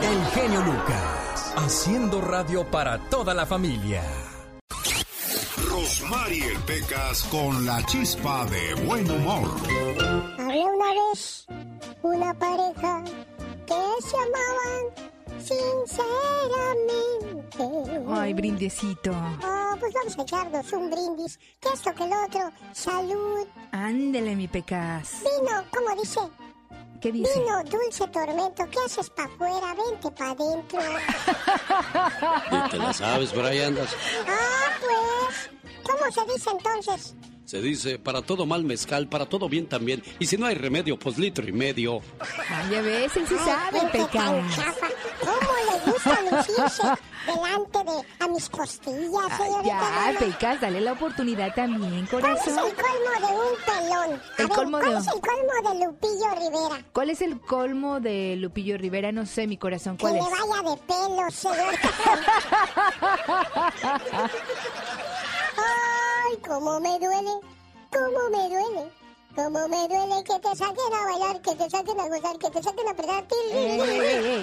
El 0.00 0.26
genio 0.32 0.60
Lucas, 0.62 1.54
haciendo 1.56 2.20
radio 2.20 2.64
para 2.70 2.98
toda 3.10 3.34
la 3.34 3.46
familia. 3.46 4.02
Rosmarie 5.68 6.56
Pecas 6.66 7.24
con 7.24 7.66
la 7.66 7.84
chispa 7.86 8.46
de 8.46 8.74
buen 8.86 9.10
humor. 9.10 9.50
Había 10.38 10.66
una 10.66 11.10
vez 11.10 11.46
una 12.02 12.32
pareja 12.34 13.02
que 13.66 14.06
se 14.06 14.16
amaban 14.16 15.10
sinceramente. 15.40 18.04
Ay, 18.08 18.34
brindecito. 18.34 19.10
Oh, 19.12 19.76
pues 19.78 19.92
vamos 19.94 20.18
a 20.18 20.22
echarnos 20.22 20.72
un 20.72 20.90
brindis. 20.90 21.38
Que 21.60 21.68
esto 21.74 21.94
que 21.94 22.04
el 22.04 22.12
otro. 22.12 22.50
Salud. 22.72 23.46
Ándele, 23.72 24.34
mi 24.36 24.48
pecas. 24.48 25.22
Vino, 25.22 25.62
¿cómo 25.74 25.94
dice? 26.00 26.20
¿Qué 27.00 27.12
dice? 27.12 27.38
Vino, 27.38 27.62
dulce 27.64 28.06
tormento. 28.08 28.66
¿Qué 28.70 28.78
haces 28.84 29.08
para 29.10 29.28
afuera? 29.32 29.74
Vente 29.74 30.10
para 30.10 30.30
adentro. 30.32 30.80
te 32.70 32.76
la 32.76 32.92
sabes, 32.92 33.32
por 33.32 33.44
ahí 33.44 33.60
andas. 33.60 33.94
Ah, 34.26 34.72
pues. 34.80 35.50
¿Cómo 35.84 36.10
se 36.12 36.24
dice 36.32 36.50
entonces? 36.50 37.14
Se 37.50 37.60
dice, 37.60 37.98
para 37.98 38.22
todo 38.22 38.46
mal 38.46 38.62
mezcal, 38.62 39.08
para 39.08 39.26
todo 39.28 39.48
bien 39.48 39.66
también. 39.68 40.04
Y 40.20 40.26
si 40.26 40.36
no 40.36 40.46
hay 40.46 40.54
remedio, 40.54 40.96
pues 40.96 41.18
litro 41.18 41.44
y 41.48 41.52
medio. 41.52 42.00
Ay, 42.48 42.70
ya 42.70 42.80
ves, 42.80 43.16
él 43.16 43.26
sí 43.26 43.34
sabe, 43.44 43.80
Pecas. 43.90 44.44
¿Cómo 45.18 45.50
le 45.66 45.80
gusta 45.90 46.16
lucirse 46.30 46.82
delante 47.26 47.78
de 47.90 47.96
a 48.24 48.28
mis 48.28 48.48
costillas, 48.48 49.36
señorita? 49.36 49.64
Ya, 49.64 50.14
Pecas, 50.16 50.60
dale 50.60 50.80
la 50.80 50.92
oportunidad 50.92 51.52
también, 51.52 52.06
corazón. 52.06 52.38
¿Cuál 52.38 52.38
es 52.38 52.46
el 52.46 52.54
colmo 52.84 53.10
de 53.18 53.26
un 53.34 53.56
pelón? 53.66 54.10
A 54.14 54.16
El 54.42 54.46
ver, 54.46 54.56
colmo 54.56 54.78
¿Cuál 54.78 54.92
de- 54.92 54.98
es 55.00 55.06
el 55.08 55.20
colmo 55.20 55.52
de 55.70 55.74
Lupillo 55.86 56.30
Rivera? 56.36 56.84
¿Cuál 56.92 57.10
es 57.10 57.20
el 57.20 57.40
colmo 57.40 57.98
de 57.98 58.36
Lupillo 58.36 58.78
Rivera? 58.78 59.10
No 59.10 59.26
sé, 59.26 59.48
mi 59.48 59.56
corazón, 59.58 59.96
Que 59.96 60.02
¿cuál 60.02 60.14
le 60.14 60.20
es? 60.20 60.26
vaya 60.30 60.62
de 60.70 60.76
pelo, 60.86 61.28
señorita. 61.32 61.90
Ay, 66.30 66.36
cómo 66.46 66.78
me 66.80 66.98
duele, 66.98 67.30
cómo 67.92 68.28
me 68.30 68.48
duele. 68.48 68.90
Cómo 69.34 69.68
me 69.68 69.86
duele 69.88 70.24
que 70.24 70.38
te 70.40 70.56
saquen 70.56 70.92
a 70.92 71.04
bailar, 71.04 71.40
que 71.40 71.54
te 71.54 71.70
saquen 71.70 72.00
a 72.00 72.08
gozar, 72.08 72.36
que 72.36 72.50
te 72.50 72.60
saquen 72.62 72.88
a 72.88 72.90
apretar. 72.90 73.24
Eh, 73.52 74.42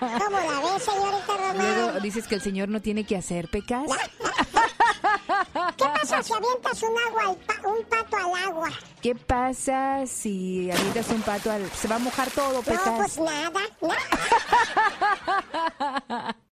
¿Cómo 0.00 0.40
la 0.40 0.60
ves, 0.60 0.82
señorita 0.82 1.36
Román? 1.36 1.74
Luego 1.76 2.00
dices 2.00 2.26
que 2.26 2.34
el 2.34 2.42
señor 2.42 2.68
no 2.68 2.82
tiene 2.82 3.06
que 3.06 3.16
hacer, 3.16 3.48
Pecas. 3.48 3.84
¿Qué 5.76 5.84
pasa 5.84 6.22
si 6.24 6.32
avientas 6.32 6.82
un, 6.82 6.98
agua 7.06 7.36
pa- 7.46 7.68
un 7.68 7.84
pato 7.84 8.16
al 8.16 8.34
agua? 8.48 8.68
¿Qué 9.00 9.14
pasa 9.14 10.04
si 10.08 10.68
avientas 10.70 11.08
un 11.10 11.22
pato 11.22 11.52
al... 11.52 11.70
Se 11.70 11.86
va 11.86 11.94
a 11.96 12.00
mojar 12.00 12.28
todo, 12.32 12.54
No, 12.54 12.62
Pecas. 12.62 12.90
pues 12.96 13.16
nada, 13.18 13.60
nada. 13.80 13.96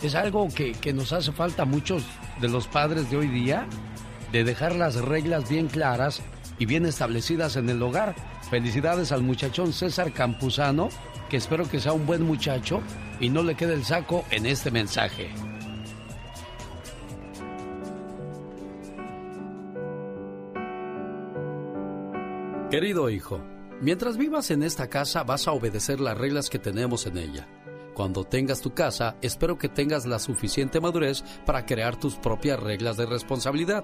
Es 0.01 0.15
algo 0.15 0.47
que, 0.49 0.71
que 0.71 0.93
nos 0.93 1.13
hace 1.13 1.31
falta 1.31 1.61
a 1.61 1.65
muchos 1.65 2.03
de 2.39 2.47
los 2.47 2.67
padres 2.67 3.11
de 3.11 3.17
hoy 3.17 3.27
día, 3.27 3.67
de 4.31 4.43
dejar 4.43 4.75
las 4.75 4.95
reglas 4.95 5.49
bien 5.49 5.67
claras 5.67 6.21
y 6.59 6.65
bien 6.65 6.85
establecidas 6.85 7.55
en 7.55 7.69
el 7.69 7.81
hogar. 7.81 8.15
Felicidades 8.49 9.11
al 9.11 9.23
muchachón 9.23 9.73
César 9.73 10.11
Campuzano, 10.11 10.89
que 11.29 11.37
espero 11.37 11.67
que 11.69 11.79
sea 11.79 11.93
un 11.93 12.05
buen 12.05 12.23
muchacho 12.23 12.81
y 13.19 13.29
no 13.29 13.43
le 13.43 13.55
quede 13.55 13.73
el 13.73 13.85
saco 13.85 14.25
en 14.31 14.45
este 14.45 14.71
mensaje. 14.71 15.29
Querido 22.69 23.09
hijo, 23.09 23.41
mientras 23.81 24.15
vivas 24.15 24.49
en 24.49 24.63
esta 24.63 24.89
casa 24.89 25.23
vas 25.23 25.47
a 25.47 25.51
obedecer 25.51 25.99
las 25.99 26.17
reglas 26.17 26.49
que 26.49 26.57
tenemos 26.57 27.05
en 27.05 27.17
ella. 27.17 27.47
Cuando 27.93 28.23
tengas 28.23 28.61
tu 28.61 28.73
casa, 28.73 29.17
espero 29.21 29.57
que 29.57 29.67
tengas 29.67 30.05
la 30.05 30.19
suficiente 30.19 30.79
madurez 30.79 31.21
para 31.45 31.65
crear 31.65 31.99
tus 31.99 32.15
propias 32.15 32.57
reglas 32.59 32.95
de 32.95 33.05
responsabilidad. 33.05 33.83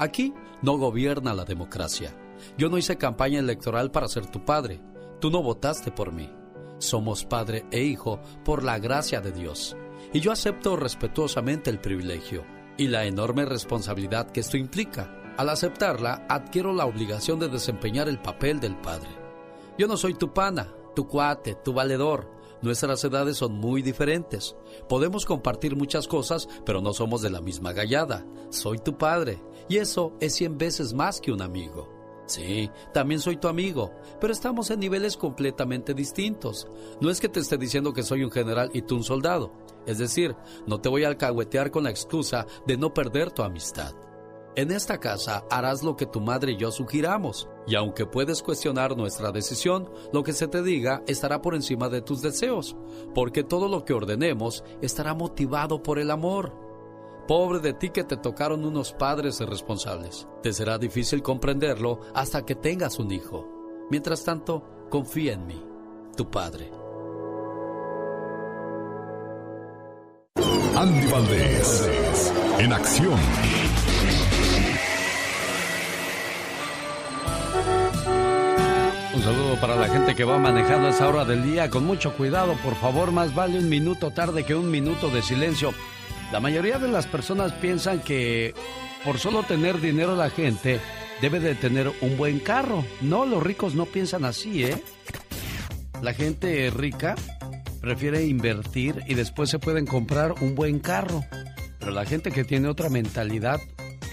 Aquí 0.00 0.32
no 0.62 0.78
gobierna 0.78 1.34
la 1.34 1.44
democracia. 1.44 2.16
Yo 2.56 2.70
no 2.70 2.78
hice 2.78 2.96
campaña 2.96 3.38
electoral 3.38 3.90
para 3.90 4.08
ser 4.08 4.24
tu 4.24 4.42
padre. 4.46 4.80
Tú 5.20 5.30
no 5.30 5.42
votaste 5.42 5.92
por 5.92 6.10
mí. 6.10 6.32
Somos 6.78 7.26
padre 7.26 7.66
e 7.70 7.82
hijo 7.82 8.18
por 8.42 8.64
la 8.64 8.78
gracia 8.78 9.20
de 9.20 9.30
Dios. 9.30 9.76
Y 10.14 10.20
yo 10.20 10.32
acepto 10.32 10.74
respetuosamente 10.76 11.68
el 11.68 11.80
privilegio 11.80 12.46
y 12.78 12.88
la 12.88 13.04
enorme 13.04 13.44
responsabilidad 13.44 14.30
que 14.30 14.40
esto 14.40 14.56
implica. 14.56 15.14
Al 15.36 15.50
aceptarla, 15.50 16.24
adquiero 16.30 16.72
la 16.72 16.86
obligación 16.86 17.38
de 17.38 17.48
desempeñar 17.48 18.08
el 18.08 18.22
papel 18.22 18.58
del 18.58 18.78
padre. 18.78 19.10
Yo 19.76 19.86
no 19.86 19.98
soy 19.98 20.14
tu 20.14 20.32
pana, 20.32 20.72
tu 20.96 21.06
cuate, 21.06 21.56
tu 21.56 21.74
valedor. 21.74 22.40
Nuestras 22.62 23.02
edades 23.04 23.38
son 23.38 23.52
muy 23.52 23.80
diferentes. 23.80 24.54
Podemos 24.88 25.24
compartir 25.24 25.76
muchas 25.76 26.06
cosas, 26.06 26.46
pero 26.66 26.82
no 26.82 26.92
somos 26.92 27.22
de 27.22 27.30
la 27.30 27.40
misma 27.40 27.72
gallada. 27.72 28.26
Soy 28.50 28.78
tu 28.78 28.98
padre, 28.98 29.40
y 29.70 29.78
eso 29.78 30.12
es 30.20 30.34
cien 30.34 30.58
veces 30.58 30.92
más 30.92 31.20
que 31.20 31.30
un 31.30 31.40
amigo. 31.40 31.88
Sí, 32.26 32.68
también 32.92 33.20
soy 33.20 33.36
tu 33.36 33.46
amigo, 33.46 33.92
pero 34.20 34.32
estamos 34.32 34.70
en 34.70 34.80
niveles 34.80 35.16
completamente 35.16 35.94
distintos. 35.94 36.68
No 37.00 37.08
es 37.08 37.20
que 37.20 37.28
te 37.28 37.38
esté 37.38 37.56
diciendo 37.56 37.92
que 37.92 38.02
soy 38.02 38.24
un 38.24 38.32
general 38.32 38.70
y 38.74 38.82
tú 38.82 38.96
un 38.96 39.04
soldado. 39.04 39.52
Es 39.86 39.98
decir, 39.98 40.34
no 40.66 40.80
te 40.80 40.88
voy 40.88 41.04
a 41.04 41.08
alcahuetear 41.08 41.70
con 41.70 41.84
la 41.84 41.90
excusa 41.90 42.46
de 42.66 42.76
no 42.76 42.92
perder 42.92 43.30
tu 43.30 43.42
amistad. 43.42 43.94
En 44.56 44.72
esta 44.72 44.98
casa 44.98 45.44
harás 45.50 45.84
lo 45.84 45.94
que 45.96 46.06
tu 46.06 46.20
madre 46.20 46.52
y 46.52 46.56
yo 46.56 46.72
sugiramos, 46.72 47.48
y 47.68 47.76
aunque 47.76 48.06
puedes 48.06 48.42
cuestionar 48.42 48.96
nuestra 48.96 49.30
decisión, 49.30 49.88
lo 50.12 50.24
que 50.24 50.32
se 50.32 50.48
te 50.48 50.64
diga 50.64 51.04
estará 51.06 51.40
por 51.40 51.54
encima 51.54 51.88
de 51.88 52.02
tus 52.02 52.22
deseos, 52.22 52.76
porque 53.14 53.44
todo 53.44 53.68
lo 53.68 53.84
que 53.84 53.94
ordenemos 53.94 54.64
estará 54.82 55.14
motivado 55.14 55.80
por 55.80 56.00
el 56.00 56.10
amor. 56.10 56.69
Pobre 57.26 57.60
de 57.60 57.72
ti 57.72 57.90
que 57.90 58.04
te 58.04 58.16
tocaron 58.16 58.64
unos 58.64 58.92
padres 58.92 59.40
irresponsables. 59.40 60.26
Te 60.42 60.52
será 60.52 60.78
difícil 60.78 61.22
comprenderlo 61.22 62.00
hasta 62.14 62.44
que 62.44 62.54
tengas 62.54 62.98
un 62.98 63.12
hijo. 63.12 63.48
Mientras 63.90 64.24
tanto, 64.24 64.64
confía 64.90 65.34
en 65.34 65.46
mí, 65.46 65.64
tu 66.16 66.30
padre. 66.30 66.70
Andy 70.76 71.06
Valdés, 71.08 72.32
en 72.58 72.72
acción. 72.72 73.18
Un 79.14 79.22
saludo 79.22 79.60
para 79.60 79.76
la 79.76 79.88
gente 79.88 80.14
que 80.14 80.24
va 80.24 80.38
manejando 80.38 80.86
a 80.86 80.90
esa 80.90 81.08
hora 81.08 81.24
del 81.26 81.42
día. 81.42 81.68
Con 81.68 81.84
mucho 81.84 82.16
cuidado, 82.16 82.54
por 82.64 82.74
favor, 82.76 83.12
más 83.12 83.34
vale 83.34 83.58
un 83.58 83.68
minuto 83.68 84.10
tarde 84.12 84.44
que 84.44 84.54
un 84.54 84.70
minuto 84.70 85.10
de 85.10 85.20
silencio. 85.20 85.74
La 86.32 86.38
mayoría 86.38 86.78
de 86.78 86.88
las 86.88 87.06
personas 87.06 87.52
piensan 87.54 88.00
que 88.00 88.54
por 89.04 89.18
solo 89.18 89.42
tener 89.42 89.80
dinero 89.80 90.14
la 90.14 90.30
gente 90.30 90.80
debe 91.20 91.40
de 91.40 91.56
tener 91.56 91.90
un 92.00 92.16
buen 92.16 92.38
carro. 92.38 92.84
No, 93.00 93.26
los 93.26 93.42
ricos 93.42 93.74
no 93.74 93.84
piensan 93.84 94.24
así, 94.24 94.64
¿eh? 94.64 94.82
La 96.02 96.14
gente 96.14 96.70
rica 96.70 97.16
prefiere 97.80 98.24
invertir 98.26 99.02
y 99.06 99.14
después 99.14 99.50
se 99.50 99.58
pueden 99.58 99.86
comprar 99.86 100.34
un 100.40 100.54
buen 100.54 100.78
carro. 100.78 101.24
Pero 101.80 101.90
la 101.90 102.04
gente 102.04 102.30
que 102.30 102.44
tiene 102.44 102.68
otra 102.68 102.90
mentalidad, 102.90 103.58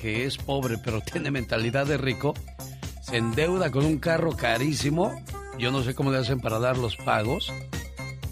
que 0.02 0.26
es 0.26 0.38
pobre 0.38 0.78
pero 0.84 1.02
tiene 1.12 1.30
mentalidad 1.30 1.86
de 1.86 1.98
rico, 1.98 2.34
se 3.02 3.18
endeuda 3.18 3.70
con 3.70 3.86
un 3.86 4.00
carro 4.00 4.36
carísimo. 4.36 5.14
Yo 5.60 5.72
no 5.72 5.84
sé 5.84 5.94
cómo 5.94 6.12
le 6.12 6.18
hacen 6.18 6.40
para 6.40 6.58
dar 6.58 6.78
los 6.78 6.98
pagos. 6.98 7.54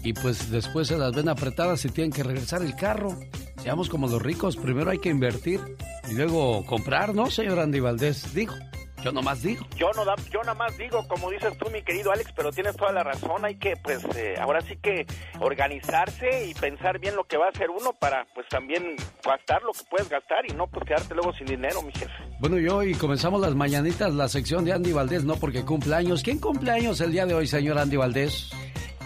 Y 0.06 0.12
pues 0.12 0.52
después 0.52 0.86
se 0.86 0.96
las 0.96 1.12
ven 1.12 1.28
apretadas 1.28 1.84
y 1.84 1.88
tienen 1.88 2.12
que 2.12 2.22
regresar 2.22 2.62
el 2.62 2.76
carro. 2.76 3.18
Seamos 3.60 3.88
como 3.88 4.06
los 4.06 4.22
ricos, 4.22 4.56
primero 4.56 4.88
hay 4.88 4.98
que 4.98 5.08
invertir 5.08 5.60
y 6.08 6.14
luego 6.14 6.64
comprar, 6.64 7.12
¿no, 7.12 7.28
señor 7.28 7.58
Andy 7.58 7.80
Valdés? 7.80 8.32
Dijo. 8.32 8.54
Yo 9.02 9.10
nomás 9.10 9.42
digo. 9.42 9.66
Yo 9.76 9.90
no 9.96 10.04
yo 10.30 10.40
nada 10.42 10.54
más 10.54 10.78
digo, 10.78 11.06
como 11.08 11.28
dices 11.30 11.58
tú, 11.58 11.68
mi 11.70 11.82
querido 11.82 12.12
Alex, 12.12 12.32
pero 12.36 12.52
tienes 12.52 12.76
toda 12.76 12.92
la 12.92 13.02
razón. 13.02 13.44
Hay 13.44 13.56
que, 13.56 13.74
pues, 13.82 14.04
eh, 14.16 14.34
ahora 14.40 14.60
sí 14.60 14.76
que 14.80 15.06
organizarse 15.40 16.46
y 16.46 16.54
pensar 16.54 17.00
bien 17.00 17.16
lo 17.16 17.24
que 17.24 17.36
va 17.36 17.46
a 17.46 17.48
hacer 17.48 17.68
uno 17.70 17.92
para, 17.92 18.26
pues, 18.32 18.46
también 18.48 18.94
gastar 19.24 19.62
lo 19.64 19.72
que 19.72 19.82
puedes 19.90 20.08
gastar 20.08 20.48
y 20.48 20.54
no, 20.54 20.68
pues, 20.68 20.86
quedarte 20.86 21.14
luego 21.14 21.32
sin 21.34 21.46
dinero, 21.46 21.82
mi 21.82 21.92
jefe. 21.92 22.12
Bueno, 22.38 22.58
yo 22.58 22.84
y 22.84 22.94
comenzamos 22.94 23.40
las 23.40 23.56
mañanitas, 23.56 24.14
la 24.14 24.28
sección 24.28 24.64
de 24.64 24.72
Andy 24.72 24.92
Valdés, 24.92 25.24
no 25.24 25.34
porque 25.34 25.64
cumpleaños. 25.64 26.22
¿Quién 26.22 26.38
cumpleaños 26.38 27.00
el 27.00 27.10
día 27.10 27.26
de 27.26 27.34
hoy, 27.34 27.48
señor 27.48 27.78
Andy 27.78 27.96
Valdés? 27.96 28.50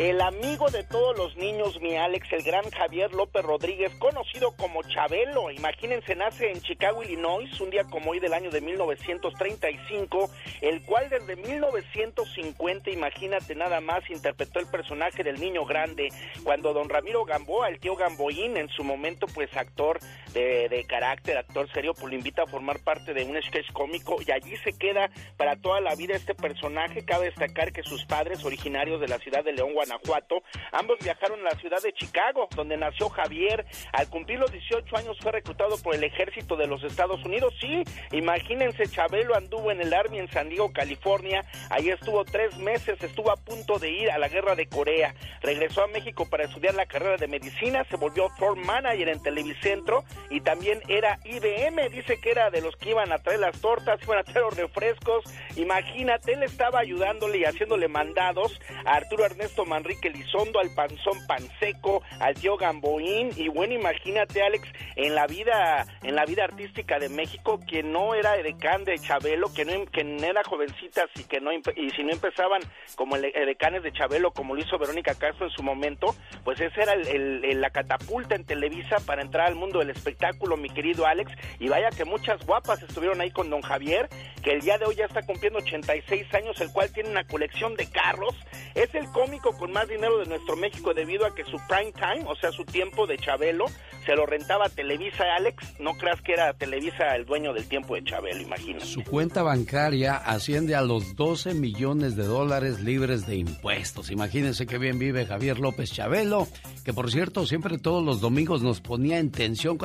El 0.01 0.23
amigo 0.23 0.71
de 0.71 0.83
todos 0.83 1.15
los 1.15 1.37
niños, 1.37 1.79
mi 1.83 1.95
Alex, 1.95 2.33
el 2.33 2.43
gran 2.43 2.65
Javier 2.71 3.13
López 3.13 3.45
Rodríguez, 3.45 3.93
conocido 3.97 4.57
como 4.57 4.83
Chabelo. 4.83 5.51
Imagínense, 5.51 6.17
nace 6.17 6.51
en 6.51 6.63
Chicago, 6.63 7.03
Illinois, 7.03 7.61
un 7.61 7.69
día 7.69 7.85
como 7.85 8.13
hoy 8.13 8.19
del 8.19 8.33
año 8.33 8.51
de 8.51 8.63
1935, 8.63 10.31
el 10.63 10.83
cual 10.85 11.11
desde 11.11 11.37
1950, 11.37 12.91
imagínate 12.91 13.55
nada 13.55 13.83
más, 13.83 14.09
interpretó 14.09 14.59
el 14.61 14.69
personaje 14.69 15.23
del 15.23 15.39
niño 15.39 15.67
grande, 15.67 16.09
cuando 16.45 16.73
don 16.73 16.89
Ramiro 16.89 17.27
Gamboa, 17.27 17.69
el 17.69 17.79
tío 17.79 17.95
Gamboín, 17.95 18.57
en 18.57 18.71
su 18.71 18.83
momento, 18.83 19.27
pues 19.27 19.55
actor 19.55 20.01
de, 20.33 20.69
de 20.69 20.85
carácter, 20.85 21.39
actor 21.39 21.71
serio, 21.73 21.95
pues 21.95 22.07
lo 22.07 22.15
invita 22.15 22.43
a 22.43 22.47
formar 22.47 22.81
parte 22.81 23.15
de 23.15 23.25
un 23.25 23.41
sketch 23.43 23.73
cómico 23.73 24.17
y 24.27 24.31
allí 24.31 24.57
se 24.59 24.73
queda 24.73 25.11
para 25.37 25.57
toda 25.57 25.81
la 25.81 25.95
vida 25.95 26.15
este 26.15 26.35
personaje. 26.35 27.05
Cabe 27.05 27.27
destacar 27.27 27.73
que 27.73 27.83
sus 27.83 28.05
padres, 28.05 28.45
originarios 28.45 29.01
de 29.01 29.09
la 29.09 29.19
ciudad 29.19 29.45
de 29.45 29.53
León, 29.53 29.73
Guanajuato, 29.75 30.43
Ambos 30.73 30.99
viajaron 31.03 31.41
a 31.41 31.51
la 31.51 31.61
ciudad 31.61 31.83
de 31.83 31.93
Chicago, 31.93 32.49
donde 32.55 32.77
nació 32.77 33.09
Javier. 33.09 33.65
Al 33.93 34.09
cumplir 34.09 34.39
los 34.39 34.53
18 34.53 34.97
años 34.97 35.19
fue 35.21 35.33
reclutado 35.33 35.77
por 35.83 35.95
el 35.95 36.05
ejército 36.05 36.57
de 36.57 36.67
los 36.67 36.83
Estados 36.85 37.25
Unidos. 37.25 37.55
Sí, 37.61 37.83
imagínense, 38.13 38.87
Chabelo 38.87 39.35
anduvo 39.35 39.71
en 39.71 39.81
el 39.81 39.93
Army 39.93 40.19
en 40.19 40.31
San 40.31 40.49
Diego, 40.49 40.73
California. 40.73 41.45
Ahí 41.71 41.89
estuvo 41.89 42.25
tres 42.25 42.57
meses, 42.59 43.03
estuvo 43.03 43.31
a 43.31 43.37
punto 43.37 43.79
de 43.79 43.91
ir 43.91 44.11
a 44.11 44.19
la 44.19 44.29
guerra 44.29 44.55
de 44.55 44.67
Corea. 44.67 45.15
Regresó 45.43 45.83
a 45.83 45.89
México 45.89 46.29
para 46.29 46.45
estudiar 46.45 46.75
la 46.75 46.87
carrera 46.87 47.17
de 47.17 47.29
medicina, 47.29 47.85
se 47.91 47.97
volvió 47.97 48.29
floor 48.31 48.57
manager 48.57 49.09
en 49.09 49.23
Televicentro 49.23 50.05
y 50.29 50.41
también 50.41 50.81
era 50.89 51.19
IBM. 51.25 51.89
Dice 51.91 52.21
que 52.21 52.31
era 52.31 52.51
de 52.51 52.61
los 52.61 52.77
que 52.77 52.91
iban 52.91 53.13
a 53.13 53.19
traer 53.19 53.41
las 53.41 53.61
tortas, 53.61 54.01
iban 54.03 54.19
a 54.19 54.25
traer 54.25 54.43
los 54.43 54.57
refrescos. 54.57 55.25
Imagínate, 55.57 56.33
él 56.33 56.43
estaba 56.43 56.81
ayudándole 56.81 57.39
y 57.39 57.45
haciéndole 57.45 57.89
mandados 57.89 58.61
a 58.85 58.97
Arturo 58.97 59.25
Ernesto 59.25 59.65
Manrique 59.65 60.09
Elizondo, 60.09 60.61
al 60.61 60.71
Panzón 60.75 61.19
Panseco, 61.27 62.03
al 62.21 62.35
tío 62.35 62.57
Gamboín 62.57 63.31
y 63.37 63.49
bueno, 63.49 63.75
imagínate 63.75 64.43
Alex, 64.43 64.69
en 64.97 65.15
la 65.15 65.27
vida 65.27 65.87
en 66.03 66.15
la 66.15 66.25
vida 66.25 66.45
artística 66.45 66.99
de 66.99 67.09
México 67.09 67.61
que 67.67 67.83
no 67.83 68.15
era 68.15 68.37
edecán 68.37 68.85
de 68.85 68.99
Chabelo, 68.99 69.53
que 69.53 69.65
no 69.65 69.87
que 69.87 70.01
era 70.01 70.43
jovencitas 70.45 71.07
y 71.17 71.25
que 71.25 71.41
no 71.41 71.53
y 71.53 71.91
si 71.91 72.03
no 72.03 72.13
empezaban 72.13 72.63
como 72.97 73.17
el, 73.17 73.25
edecanes 73.27 73.83
de 73.83 73.93
Chabelo 73.93 74.33
como 74.33 74.55
lo 74.55 74.63
hizo 74.63 74.79
Verónica 74.79 75.15
Castro 75.15 75.47
en 75.47 75.53
su 75.53 75.63
momento, 75.63 76.15
pues 76.45 76.61
esa 76.61 76.83
era 76.83 76.93
el, 76.95 77.61
la 77.61 77.71
catapulta 77.71 78.35
en 78.35 78.45
Televisa 78.45 78.97
para 79.07 79.23
entrar 79.23 79.49
al 79.49 79.55
mundo 79.55 79.81
del 79.81 79.91
espectáculo, 80.11 80.57
mi 80.57 80.69
querido 80.69 81.07
Alex, 81.07 81.33
y 81.59 81.69
vaya 81.69 81.91
que 81.91 82.05
muchas 82.05 82.45
guapas 82.47 82.83
estuvieron 82.83 83.21
ahí 83.21 83.31
con 83.31 83.51
don 83.51 83.63
Javier, 83.63 84.09
que 84.43 84.53
el 84.53 84.61
día 84.61 84.79
de 84.79 84.87
hoy 84.87 84.97
ya 84.97 85.05
está 85.05 85.23
cumpliendo 85.23 85.59
86 85.61 86.35
años, 86.35 86.61
el 86.61 86.71
cual 86.73 86.93
tiene 86.93 87.11
una 87.11 87.25
colección 87.25 87.75
de 87.77 87.87
carros, 87.87 88.35
es 88.75 88.95
el 88.95 89.07
cómico 89.13 89.57
con 89.57 89.73
más 89.73 89.89
dinero 89.89 90.19
de 90.19 90.27
nuestro 90.27 90.57
México 90.57 90.95
debido 90.95 91.27
a 91.27 91.35
que 91.35 91.45
su 91.45 91.59
prime 91.69 91.93
time, 91.93 92.25
o 92.27 92.35
sea, 92.37 92.51
su 92.53 92.65
tiempo 92.65 93.07
de 93.07 93.19
Chabelo, 93.19 93.67
se 94.07 94.15
lo 94.15 94.27
rentaba 94.27 94.69
Televisa 94.69 95.25
Alex. 95.37 95.75
No 95.79 95.95
creas 95.95 96.21
que 96.23 96.33
era 96.33 96.53
Televisa 96.55 97.15
el 97.15 97.27
dueño 97.27 97.53
del 97.53 97.69
tiempo 97.69 97.95
de 97.95 98.05
Chabelo, 98.05 98.41
imagínate. 98.41 98.87
Su 98.87 99.05
cuenta 99.05 99.43
bancaria 99.43 100.17
asciende 100.17 100.75
a 100.75 100.83
los 100.83 101.17
12 101.17 101.55
millones 101.55 102.17
de 102.17 102.25
dólares 102.25 102.81
libres 102.81 103.27
de 103.27 103.37
impuestos. 103.37 104.11
Imagínense 104.11 104.67
qué 104.67 104.79
bien 104.79 104.99
vive 104.99 105.27
Javier 105.27 105.59
López 105.59 105.93
Chabelo, 105.93 106.49
que 106.85 106.93
por 106.93 107.11
cierto 107.11 107.47
siempre 107.47 107.79
todos 107.79 108.05
los 108.05 108.21
domingos 108.21 108.63
nos 108.63 108.81
ponía 108.81 109.19
en 109.19 109.31
tensión 109.31 109.77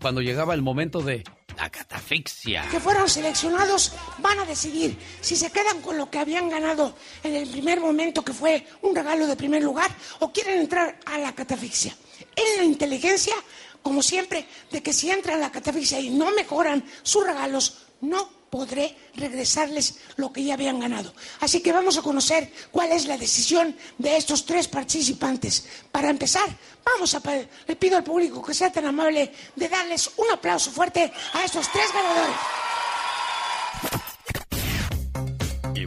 cuando 0.00 0.20
llegaba 0.20 0.54
el 0.54 0.62
momento 0.62 1.00
de 1.00 1.24
la 1.56 1.70
catafixia. 1.70 2.68
Que 2.70 2.80
fueron 2.80 3.08
seleccionados 3.08 3.92
van 4.18 4.38
a 4.40 4.44
decidir 4.44 4.96
si 5.20 5.36
se 5.36 5.50
quedan 5.50 5.80
con 5.82 5.96
lo 5.96 6.10
que 6.10 6.18
habían 6.18 6.48
ganado 6.48 6.94
en 7.22 7.34
el 7.34 7.48
primer 7.48 7.80
momento, 7.80 8.24
que 8.24 8.32
fue 8.32 8.66
un 8.82 8.94
regalo 8.94 9.26
de 9.26 9.36
primer 9.36 9.62
lugar, 9.62 9.90
o 10.20 10.32
quieren 10.32 10.60
entrar 10.60 10.98
a 11.04 11.18
la 11.18 11.34
catafixia. 11.34 11.94
En 12.36 12.58
la 12.58 12.64
inteligencia, 12.64 13.34
como 13.82 14.02
siempre, 14.02 14.46
de 14.70 14.82
que 14.82 14.92
si 14.92 15.10
entran 15.10 15.38
a 15.38 15.40
la 15.40 15.52
catafixia 15.52 16.00
y 16.00 16.10
no 16.10 16.30
mejoran 16.32 16.84
sus 17.02 17.26
regalos, 17.26 17.86
no 18.00 18.39
podré 18.50 18.96
regresarles 19.14 19.94
lo 20.16 20.32
que 20.32 20.44
ya 20.44 20.54
habían 20.54 20.80
ganado. 20.80 21.14
Así 21.38 21.62
que 21.62 21.72
vamos 21.72 21.96
a 21.96 22.02
conocer 22.02 22.52
cuál 22.70 22.92
es 22.92 23.06
la 23.06 23.16
decisión 23.16 23.74
de 23.96 24.16
estos 24.16 24.44
tres 24.44 24.68
participantes. 24.68 25.64
Para 25.90 26.10
empezar, 26.10 26.48
vamos 26.84 27.14
a 27.14 27.20
le 27.66 27.76
pido 27.76 27.96
al 27.96 28.04
público 28.04 28.42
que 28.42 28.54
sea 28.54 28.72
tan 28.72 28.86
amable 28.86 29.32
de 29.54 29.68
darles 29.68 30.10
un 30.16 30.30
aplauso 30.32 30.70
fuerte 30.70 31.12
a 31.32 31.44
estos 31.44 31.70
tres 31.70 31.86
ganadores. 31.92 32.36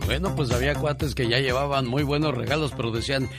Bueno, 0.05 0.35
pues 0.35 0.51
había 0.51 0.75
cuates 0.75 1.15
que 1.15 1.27
ya 1.27 1.39
llevaban 1.39 1.87
muy 1.87 2.03
buenos 2.03 2.35
regalos, 2.35 2.73
pero 2.75 2.91
decían, 2.91 3.29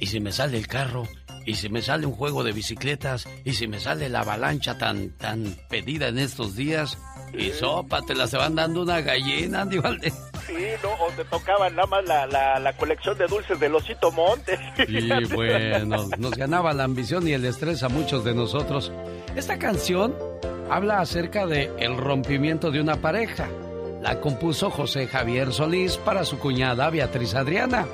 ¿y 0.00 0.06
si 0.06 0.20
me 0.20 0.32
sale 0.32 0.58
el 0.58 0.66
carro? 0.66 1.06
¿Y 1.46 1.54
si 1.54 1.68
me 1.68 1.80
sale 1.80 2.06
un 2.06 2.12
juego 2.12 2.42
de 2.42 2.52
bicicletas? 2.52 3.28
¿Y 3.44 3.52
si 3.52 3.68
me 3.68 3.78
sale 3.78 4.08
la 4.08 4.20
avalancha 4.20 4.78
tan, 4.78 5.10
tan 5.10 5.56
pedida 5.68 6.08
en 6.08 6.18
estos 6.18 6.56
días? 6.56 6.98
Y 7.32 7.50
sopa, 7.50 8.02
te 8.02 8.14
la 8.14 8.26
se 8.26 8.36
van 8.36 8.56
dando 8.56 8.82
una 8.82 9.00
gallina, 9.00 9.60
Andy 9.62 9.78
Sí, 10.46 10.54
no, 10.82 10.90
o 11.04 11.10
te 11.16 11.24
tocaban 11.24 11.74
nada 11.74 11.86
más 11.86 12.04
la, 12.04 12.58
la, 12.58 12.72
colección 12.76 13.16
de 13.18 13.26
dulces 13.26 13.58
de 13.60 13.68
Losito 13.68 14.10
Montes. 14.10 14.58
Y 14.88 15.24
bueno, 15.34 16.08
nos 16.18 16.30
ganaba 16.32 16.72
la 16.72 16.84
ambición 16.84 17.26
y 17.28 17.32
el 17.32 17.44
estrés 17.44 17.82
a 17.82 17.88
muchos 17.88 18.24
de 18.24 18.34
nosotros. 18.34 18.92
Esta 19.34 19.58
canción 19.58 20.14
habla 20.70 21.00
acerca 21.00 21.46
de 21.46 21.70
el 21.78 21.96
rompimiento 21.96 22.70
de 22.70 22.80
una 22.80 22.96
pareja. 22.96 23.48
La 24.00 24.20
compuso 24.20 24.70
José 24.70 25.06
Javier 25.06 25.52
Solís 25.52 25.96
para 25.96 26.24
su 26.24 26.38
cuñada 26.38 26.90
Beatriz 26.90 27.34
Adriana. 27.34 27.86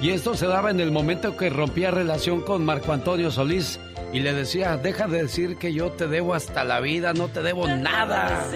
Y 0.00 0.10
esto 0.10 0.34
se 0.34 0.46
daba 0.46 0.70
en 0.70 0.80
el 0.80 0.90
momento 0.90 1.36
que 1.36 1.50
rompía 1.50 1.90
relación 1.90 2.40
con 2.40 2.64
Marco 2.64 2.92
Antonio 2.92 3.30
Solís 3.30 3.78
y 4.12 4.20
le 4.20 4.32
decía, 4.32 4.76
deja 4.76 5.06
de 5.06 5.22
decir 5.22 5.56
que 5.56 5.72
yo 5.72 5.90
te 5.90 6.06
debo 6.06 6.34
hasta 6.34 6.64
la 6.64 6.80
vida, 6.80 7.12
no 7.12 7.28
te 7.28 7.42
debo 7.42 7.66
nada. 7.66 8.48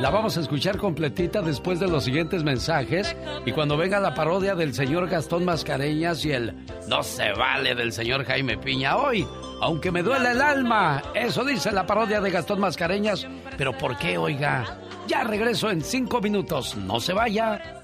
La 0.00 0.10
vamos 0.10 0.36
a 0.36 0.40
escuchar 0.40 0.76
completita 0.76 1.42
después 1.42 1.80
de 1.80 1.88
los 1.88 2.04
siguientes 2.04 2.42
mensajes 2.42 3.14
y 3.46 3.52
cuando 3.52 3.76
venga 3.76 4.00
la 4.00 4.14
parodia 4.14 4.54
del 4.54 4.74
señor 4.74 5.08
Gastón 5.08 5.44
Mascareñas 5.44 6.24
y 6.24 6.32
el 6.32 6.54
no 6.88 7.02
se 7.02 7.32
vale 7.32 7.74
del 7.74 7.92
señor 7.92 8.24
Jaime 8.24 8.58
Piña 8.58 8.96
hoy, 8.96 9.26
aunque 9.64 9.90
me 9.90 10.02
duele 10.02 10.32
el 10.32 10.42
alma. 10.42 11.02
Eso 11.14 11.42
dice 11.42 11.72
la 11.72 11.86
parodia 11.86 12.20
de 12.20 12.30
Gastón 12.30 12.60
Mascareñas, 12.60 13.26
pero 13.56 13.76
¿por 13.76 13.96
qué, 13.96 14.18
oiga? 14.18 14.78
Ya 15.08 15.24
regreso 15.24 15.70
en 15.70 15.80
cinco 15.80 16.20
minutos, 16.20 16.76
no 16.76 17.00
se 17.00 17.14
vaya. 17.14 17.80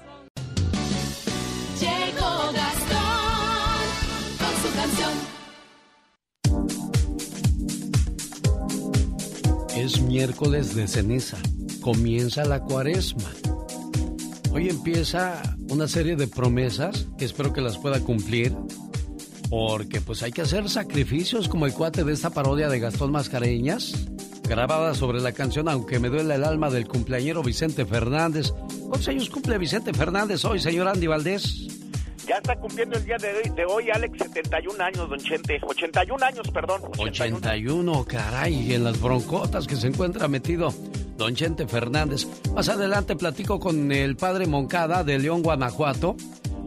es 9.75 9.99
miércoles 10.01 10.75
de 10.75 10.87
ceniza. 10.87 11.37
Comienza 11.81 12.45
la 12.45 12.59
cuaresma. 12.59 13.31
Hoy 14.51 14.69
empieza 14.69 15.41
una 15.69 15.87
serie 15.87 16.15
de 16.15 16.27
promesas 16.27 17.07
que 17.17 17.25
espero 17.25 17.51
que 17.51 17.61
las 17.61 17.79
pueda 17.79 17.99
cumplir. 18.01 18.55
Porque 19.51 19.99
pues 19.99 20.23
hay 20.23 20.31
que 20.31 20.43
hacer 20.43 20.69
sacrificios 20.69 21.49
como 21.49 21.65
el 21.65 21.73
cuate 21.73 22.05
de 22.05 22.13
esta 22.13 22.29
parodia 22.29 22.69
de 22.69 22.79
Gastón 22.79 23.11
Mascareñas, 23.11 24.07
grabada 24.47 24.95
sobre 24.95 25.19
la 25.19 25.33
canción 25.33 25.67
Aunque 25.67 25.99
me 25.99 26.07
duele 26.07 26.35
el 26.35 26.45
alma 26.45 26.69
del 26.69 26.87
cumpleañero 26.87 27.43
Vicente 27.43 27.85
Fernández. 27.85 28.53
¿Cuántos 28.87 29.09
años 29.09 29.29
cumple 29.29 29.57
Vicente 29.57 29.93
Fernández 29.93 30.45
hoy, 30.45 30.61
señor 30.61 30.87
Andy 30.87 31.05
Valdés? 31.05 31.67
Ya 32.25 32.35
está 32.37 32.55
cumpliendo 32.55 32.95
el 32.97 33.03
día 33.03 33.17
de 33.17 33.27
hoy, 33.27 33.49
de 33.53 33.65
hoy, 33.65 33.89
Alex, 33.93 34.19
71 34.19 34.81
años, 34.81 35.09
don 35.09 35.19
Chente. 35.19 35.59
81 35.61 36.25
años, 36.25 36.47
perdón. 36.53 36.81
81, 36.97 38.05
caray, 38.05 38.53
y 38.53 38.73
en 38.73 38.85
las 38.85 39.01
broncotas 39.01 39.67
que 39.67 39.75
se 39.75 39.87
encuentra 39.87 40.29
metido 40.29 40.73
don 41.17 41.35
Chente 41.35 41.67
Fernández. 41.67 42.25
Más 42.55 42.69
adelante 42.69 43.17
platico 43.17 43.59
con 43.59 43.91
el 43.91 44.15
padre 44.15 44.47
Moncada 44.47 45.03
de 45.03 45.19
León, 45.19 45.43
Guanajuato, 45.43 46.15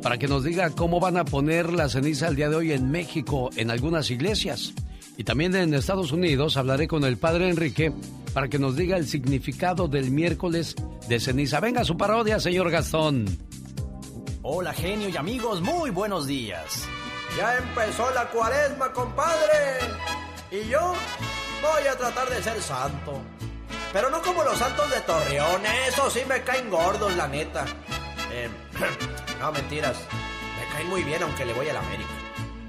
para 0.04 0.18
que 0.18 0.28
nos 0.28 0.44
diga 0.44 0.68
cómo 0.68 1.00
van 1.00 1.16
a 1.16 1.24
poner 1.24 1.72
la 1.72 1.88
ceniza 1.88 2.28
el 2.28 2.36
día 2.36 2.50
de 2.50 2.56
hoy 2.56 2.72
en 2.72 2.90
México, 2.90 3.48
en 3.56 3.70
algunas 3.70 4.10
iglesias. 4.10 4.74
Y 5.16 5.24
también 5.24 5.56
en 5.56 5.72
Estados 5.72 6.12
Unidos 6.12 6.58
hablaré 6.58 6.86
con 6.86 7.04
el 7.04 7.16
padre 7.16 7.48
Enrique 7.48 7.90
para 8.34 8.48
que 8.48 8.58
nos 8.58 8.76
diga 8.76 8.98
el 8.98 9.08
significado 9.08 9.88
del 9.88 10.10
miércoles 10.10 10.76
de 11.08 11.18
ceniza. 11.18 11.58
Venga 11.58 11.84
su 11.84 11.96
parodia, 11.96 12.38
señor 12.38 12.70
Gastón. 12.70 13.24
Hola 14.42 14.74
genio 14.74 15.08
y 15.08 15.16
amigos, 15.16 15.62
muy 15.62 15.88
buenos 15.88 16.26
días. 16.26 16.86
Ya 17.38 17.56
empezó 17.56 18.10
la 18.10 18.28
cuaresma, 18.28 18.92
compadre. 18.92 19.78
Y 20.50 20.68
yo 20.68 20.92
voy 21.62 21.86
a 21.90 21.96
tratar 21.96 22.28
de 22.28 22.42
ser 22.42 22.60
santo. 22.60 23.22
Pero 23.90 24.10
no 24.10 24.20
como 24.20 24.44
los 24.44 24.58
santos 24.58 24.90
de 24.90 25.00
Torreón, 25.00 25.62
eso 25.88 26.10
sí 26.10 26.20
me 26.28 26.42
caen 26.42 26.68
gordos, 26.68 27.16
la 27.16 27.26
neta. 27.26 27.64
Eh, 28.36 28.48
no, 29.40 29.52
mentiras. 29.52 29.96
Me 30.58 30.72
caen 30.72 30.88
muy 30.88 31.04
bien 31.04 31.22
aunque 31.22 31.44
le 31.44 31.54
voy 31.54 31.68
a 31.68 31.74
la 31.74 31.80
América. 31.80 32.10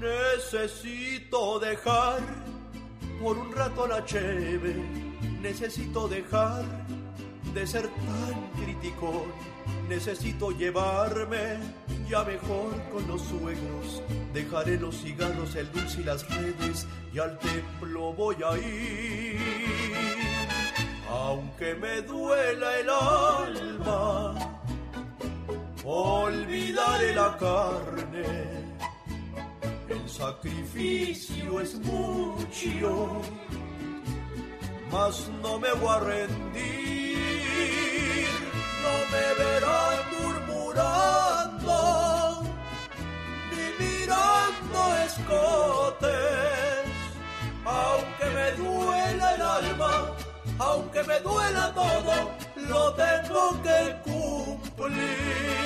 Necesito 0.00 1.58
dejar 1.58 2.20
por 3.20 3.36
un 3.36 3.52
rato 3.52 3.86
la 3.86 4.04
cheve. 4.04 4.76
Necesito 5.40 6.08
dejar 6.08 6.64
de 7.52 7.66
ser 7.66 7.88
tan 7.88 8.64
crítico 8.64 9.26
necesito 9.88 10.50
llevarme 10.50 11.58
ya 12.08 12.24
mejor 12.24 12.74
con 12.92 13.06
los 13.06 13.22
suegros. 13.22 14.02
Dejaré 14.32 14.78
los 14.78 14.96
cigarros, 14.96 15.54
el 15.56 15.70
dulce 15.72 16.00
y 16.00 16.04
las 16.04 16.28
redes 16.28 16.86
y 17.12 17.18
al 17.18 17.38
templo 17.38 18.12
voy 18.12 18.36
a 18.44 18.56
ir. 18.58 19.38
Aunque 21.08 21.74
me 21.74 22.02
duela 22.02 22.78
el 22.78 22.90
alma, 22.90 24.60
olvidaré 25.86 27.14
la 27.14 27.36
carne. 27.36 28.26
El 29.88 30.08
sacrificio 30.08 31.60
es 31.60 31.74
mucho, 31.80 33.22
mas 34.90 35.30
no 35.42 35.58
me 35.58 35.72
voy 35.74 35.88
a 35.88 36.00
rendir 36.00 37.06
no 38.86 38.94
me 39.12 39.26
verán 39.42 39.98
murmurando 40.14 41.78
ni 43.50 43.66
mirando 43.84 44.78
escotes, 45.06 46.86
aunque 47.64 48.26
me 48.36 48.48
duela 48.62 49.26
el 49.34 49.42
alma, 49.42 49.94
aunque 50.58 51.00
me 51.02 51.18
duela 51.20 51.64
todo, 51.74 52.14
lo 52.70 52.82
tengo 52.94 53.42
que 53.62 53.80
cumplir. 54.04 55.65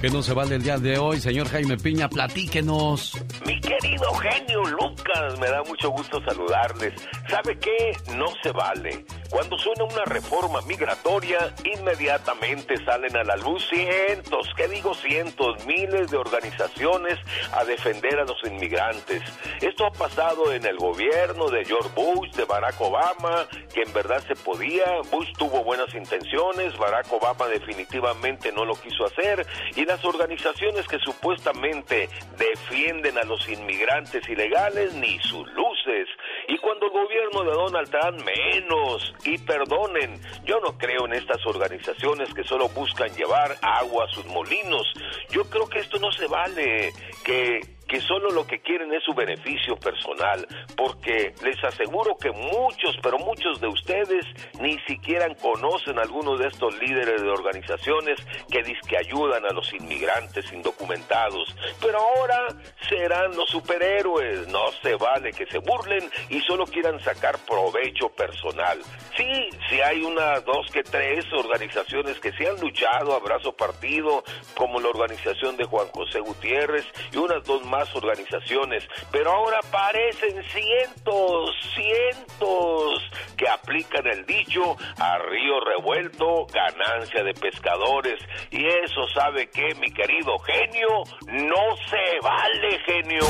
Que 0.00 0.08
no 0.08 0.22
se 0.22 0.32
vale 0.32 0.54
el 0.54 0.62
día 0.62 0.78
de 0.78 0.96
hoy, 0.96 1.20
señor 1.20 1.46
Jaime 1.48 1.76
Piña, 1.76 2.08
platíquenos. 2.08 3.22
Mi 3.44 3.60
querido 3.60 4.14
genio 4.14 4.62
Lucas, 4.64 5.38
me 5.38 5.46
da 5.50 5.62
mucho 5.64 5.90
gusto 5.90 6.22
saludarles. 6.24 6.94
¿Sabe 7.28 7.58
qué? 7.58 7.92
No 8.16 8.28
se 8.42 8.50
vale. 8.50 9.04
Cuando 9.28 9.58
suena 9.58 9.84
una 9.84 10.04
reforma 10.06 10.60
migratoria, 10.62 11.54
inmediatamente 11.64 12.82
salen 12.84 13.14
a 13.16 13.24
la 13.24 13.36
luz 13.36 13.64
cientos, 13.68 14.48
¿qué 14.56 14.66
digo 14.68 14.94
cientos? 14.94 15.64
Miles 15.66 16.10
de 16.10 16.16
organizaciones 16.16 17.18
a 17.52 17.64
defender 17.64 18.18
a 18.18 18.24
los 18.24 18.38
inmigrantes. 18.44 19.22
Esto 19.60 19.86
ha 19.86 19.92
pasado 19.92 20.52
en 20.52 20.64
el 20.64 20.78
gobierno 20.78 21.48
de 21.50 21.64
George 21.64 21.90
Bush, 21.94 22.30
de 22.32 22.44
Barack 22.44 22.80
Obama, 22.80 23.46
que 23.72 23.82
en 23.82 23.92
verdad 23.92 24.20
se 24.26 24.34
podía. 24.34 24.86
Bush 25.12 25.30
tuvo 25.38 25.62
buenas 25.62 25.94
intenciones, 25.94 26.76
Barack 26.78 27.12
Obama 27.12 27.46
definitivamente 27.46 28.50
no 28.50 28.64
lo 28.64 28.74
quiso 28.74 29.04
hacer. 29.04 29.46
Y 29.76 29.89
las 29.90 30.04
organizaciones 30.04 30.86
que 30.86 31.00
supuestamente 31.00 32.08
defienden 32.38 33.18
a 33.18 33.24
los 33.24 33.48
inmigrantes 33.48 34.22
ilegales, 34.28 34.94
ni 34.94 35.18
sus 35.18 35.48
luces. 35.48 36.06
Y 36.46 36.56
cuando 36.58 36.86
el 36.86 36.92
gobierno 36.92 37.42
de 37.42 37.50
Donald 37.50 37.90
Trump 37.90 38.22
menos, 38.24 39.12
y 39.24 39.36
perdonen, 39.38 40.20
yo 40.44 40.60
no 40.60 40.78
creo 40.78 41.06
en 41.06 41.14
estas 41.14 41.44
organizaciones 41.44 42.32
que 42.32 42.44
solo 42.44 42.68
buscan 42.68 43.12
llevar 43.16 43.56
agua 43.62 44.04
a 44.04 44.14
sus 44.14 44.24
molinos. 44.26 44.86
Yo 45.30 45.42
creo 45.50 45.68
que 45.68 45.80
esto 45.80 45.98
no 45.98 46.12
se 46.12 46.28
vale, 46.28 46.92
que 47.24 47.60
que 47.90 48.00
solo 48.00 48.30
lo 48.30 48.46
que 48.46 48.60
quieren 48.60 48.92
es 48.94 49.02
su 49.02 49.12
beneficio 49.12 49.76
personal, 49.76 50.46
porque 50.76 51.34
les 51.42 51.62
aseguro 51.64 52.16
que 52.16 52.30
muchos, 52.30 52.96
pero 53.02 53.18
muchos 53.18 53.60
de 53.60 53.66
ustedes 53.66 54.24
ni 54.60 54.78
siquiera 54.86 55.26
conocen 55.34 55.98
a 55.98 56.02
algunos 56.02 56.38
de 56.38 56.46
estos 56.46 56.78
líderes 56.80 57.20
de 57.20 57.28
organizaciones 57.28 58.16
que 58.48 58.60
que 58.86 58.96
ayudan 58.96 59.44
a 59.46 59.52
los 59.52 59.72
inmigrantes 59.72 60.52
indocumentados. 60.52 61.54
Pero 61.80 61.98
ahora 61.98 62.46
serán 62.88 63.34
los 63.34 63.50
superhéroes, 63.50 64.46
no 64.48 64.70
se 64.82 64.94
vale 64.94 65.32
que 65.32 65.46
se 65.46 65.58
burlen 65.58 66.08
y 66.28 66.40
solo 66.42 66.66
quieran 66.66 67.00
sacar 67.00 67.38
provecho 67.38 68.08
personal. 68.10 68.78
Sí, 69.16 69.48
sí 69.68 69.80
hay 69.80 70.02
una, 70.02 70.40
dos 70.40 70.70
que 70.70 70.82
tres 70.82 71.24
organizaciones 71.32 72.20
que 72.20 72.32
se 72.32 72.48
han 72.48 72.60
luchado 72.60 73.14
a 73.14 73.18
brazo 73.18 73.52
partido, 73.52 74.22
como 74.54 74.78
la 74.78 74.88
organización 74.88 75.56
de 75.56 75.64
Juan 75.64 75.88
José 75.88 76.20
Gutiérrez 76.20 76.86
y 77.12 77.16
unas 77.16 77.42
dos 77.44 77.64
más 77.64 77.79
organizaciones, 77.94 78.84
pero 79.10 79.32
ahora 79.32 79.60
parecen 79.70 80.42
cientos, 80.44 81.50
cientos 81.74 83.02
que 83.36 83.48
aplican 83.48 84.06
el 84.06 84.26
dicho 84.26 84.76
a 84.98 85.18
río 85.18 85.60
revuelto, 85.60 86.46
ganancia 86.52 87.22
de 87.22 87.34
pescadores. 87.34 88.20
Y 88.50 88.66
eso 88.66 89.06
sabe 89.14 89.48
que, 89.48 89.74
mi 89.76 89.90
querido 89.92 90.38
genio, 90.40 91.04
no 91.26 91.76
se 91.88 92.18
vale, 92.22 92.78
genio. 92.86 93.26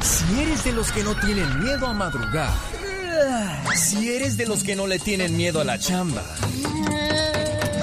Si 0.00 0.42
eres 0.42 0.64
de 0.64 0.72
los 0.72 0.90
que 0.92 1.02
no 1.02 1.14
tienen 1.14 1.62
miedo 1.62 1.86
a 1.86 1.92
madrugar, 1.92 2.50
si 3.74 4.14
eres 4.14 4.36
de 4.36 4.46
los 4.46 4.64
que 4.64 4.74
no 4.74 4.86
le 4.86 4.98
tienen 4.98 5.36
miedo 5.36 5.60
a 5.60 5.64
la 5.64 5.78
chamba, 5.78 6.22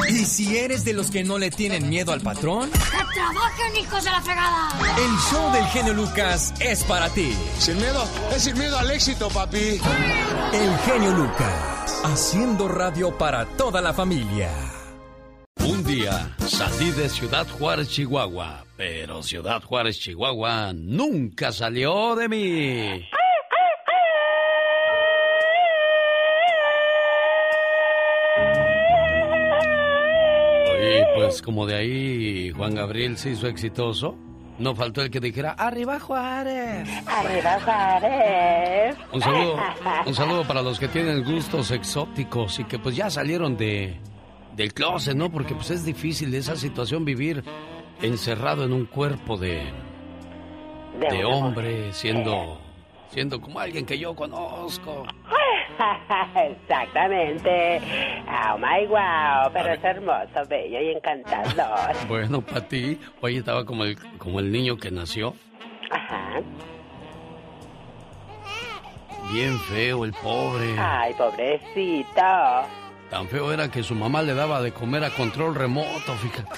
y 0.10 0.26
si 0.26 0.58
eres 0.58 0.84
de 0.84 0.93
los 0.93 1.12
que 1.12 1.24
no 1.24 1.38
le 1.38 1.52
tienen 1.52 1.89
miedo 1.89 2.12
al 2.12 2.22
patrón, 2.22 2.70
¡que 2.72 2.80
trabajen, 3.13 3.76
hijos 3.78 4.04
de 4.04 4.12
la 4.12 4.22
fregada! 4.22 4.70
El 4.98 5.17
show 5.32 5.52
del 5.52 5.65
genio 5.65 5.93
Lucas 5.93 6.54
es 6.60 6.84
para 6.84 7.10
ti. 7.10 7.34
Sin 7.60 7.78
miedo, 7.78 8.04
es 8.36 8.43
sin 8.43 8.58
miedo 8.58 8.78
al 8.78 8.89
éxito, 8.91 9.30
papi. 9.30 9.80
El 10.54 10.78
genio 10.86 11.12
Lucas, 11.13 12.02
haciendo 12.06 12.67
radio 12.67 13.17
para 13.17 13.46
toda 13.58 13.82
la 13.82 13.93
familia. 13.93 14.50
Un 15.65 15.84
día 15.84 16.36
salí 16.48 16.91
de 16.91 17.10
Ciudad 17.10 17.48
Juárez, 17.48 17.89
Chihuahua, 17.89 18.65
pero 18.78 19.22
Ciudad 19.24 19.62
Juárez, 19.62 20.00
Chihuahua 20.00 20.72
nunca 20.74 21.52
salió 21.52 22.15
de 22.15 22.30
mí. 22.30 23.10
Pues 31.15 31.41
como 31.41 31.65
de 31.65 31.75
ahí 31.75 32.51
Juan 32.51 32.75
Gabriel 32.75 33.17
se 33.17 33.31
hizo 33.31 33.47
exitoso, 33.47 34.17
no 34.59 34.75
faltó 34.75 35.01
el 35.01 35.09
que 35.09 35.19
dijera, 35.19 35.51
arriba 35.51 35.99
Juárez. 35.99 36.87
Arriba 37.07 37.59
Juárez. 37.63 38.95
Un 39.11 39.21
saludo, 39.21 39.59
un 40.05 40.15
saludo 40.15 40.43
para 40.45 40.61
los 40.61 40.79
que 40.79 40.87
tienen 40.87 41.23
gustos 41.23 41.71
exóticos 41.71 42.59
y 42.59 42.63
que 42.63 42.79
pues 42.79 42.95
ya 42.95 43.09
salieron 43.09 43.57
de, 43.57 43.99
del 44.55 44.73
closet, 44.73 45.15
¿no? 45.15 45.31
Porque 45.31 45.53
pues 45.53 45.69
es 45.71 45.85
difícil 45.85 46.33
esa 46.33 46.55
situación 46.55 47.05
vivir 47.05 47.43
encerrado 48.01 48.63
en 48.65 48.73
un 48.73 48.85
cuerpo 48.85 49.37
de, 49.37 49.61
de 50.99 51.25
hombre, 51.25 51.93
siendo 51.93 52.59
siendo 53.10 53.39
como 53.39 53.60
alguien 53.60 53.86
que 53.86 53.98
yo 53.98 54.15
conozco. 54.15 55.06
Exactamente. 56.36 57.82
Oh 58.28 58.58
my 58.58 58.86
wow, 58.88 59.52
pero 59.54 59.74
es 59.74 59.84
hermoso, 59.84 60.48
bello 60.50 60.82
y 60.82 60.91
encantador. 60.91 61.96
Bueno, 62.08 62.41
para 62.41 62.67
ti, 62.67 63.00
oye, 63.22 63.38
estaba 63.38 63.65
como 63.65 63.84
el, 63.84 63.98
como 64.17 64.39
el 64.39 64.52
niño 64.52 64.78
que 64.78 64.91
nació. 64.91 65.34
Ajá. 65.91 66.41
Bien 69.32 69.60
feo 69.60 70.06
el 70.06 70.13
pobre. 70.13 70.76
Ay, 70.78 71.13
pobrecito. 71.13 72.22
Tan 73.10 73.28
feo 73.30 73.54
era 73.54 73.72
que 73.72 73.84
su 73.84 73.96
mamá 73.96 74.22
le 74.22 74.34
daba 74.34 74.62
de 74.62 74.74
comer 74.74 75.04
a 75.04 75.10
control 75.12 75.56
remoto, 75.56 76.13
fíjate. 76.15 76.50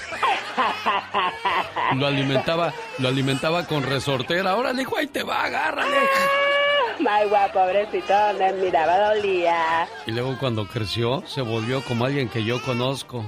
Lo 1.96 2.06
alimentaba, 2.06 2.72
lo 2.98 3.08
alimentaba 3.08 3.66
con 3.66 3.82
resortera. 3.82 4.50
Ahora 4.50 4.72
hijo, 4.80 4.96
ahí 4.96 5.06
te 5.06 5.22
va, 5.22 5.44
agárrale. 5.44 5.96
Ay, 7.08 7.28
guau, 7.28 7.50
pobrecito, 7.52 8.14
me 8.38 8.52
miraba 8.54 9.14
dolía. 9.14 9.88
Y 10.06 10.10
luego 10.10 10.36
cuando 10.38 10.66
creció, 10.66 11.22
se 11.26 11.40
volvió 11.40 11.82
como 11.82 12.04
alguien 12.04 12.28
que 12.28 12.44
yo 12.44 12.60
conozco. 12.62 13.24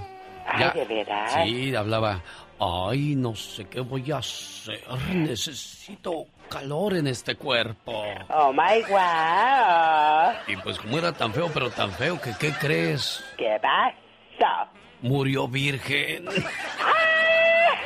Ay, 0.47 0.71
¿de 0.75 0.85
veras? 0.85 1.33
Sí, 1.45 1.75
hablaba. 1.75 2.21
Ay, 2.59 3.15
no 3.17 3.35
sé 3.35 3.67
qué 3.67 3.81
voy 3.81 4.11
a 4.13 4.19
hacer. 4.19 4.85
Necesito 5.13 6.27
calor 6.53 6.95
en 6.95 7.07
este 7.07 7.35
cuerpo. 7.35 8.05
Oh 8.29 8.53
my 8.53 8.83
wow. 8.91 10.33
Y 10.47 10.57
pues 10.62 10.79
como 10.79 10.99
era 10.99 11.12
tan 11.12 11.33
feo, 11.33 11.51
pero 11.53 11.71
tan 11.71 11.91
feo, 11.93 12.21
que 12.21 12.33
¿qué 12.38 12.53
crees? 12.53 13.25
¿Qué 13.38 13.59
pasa? 13.61 14.69
Murió 15.01 15.49
virgen. 15.49 16.27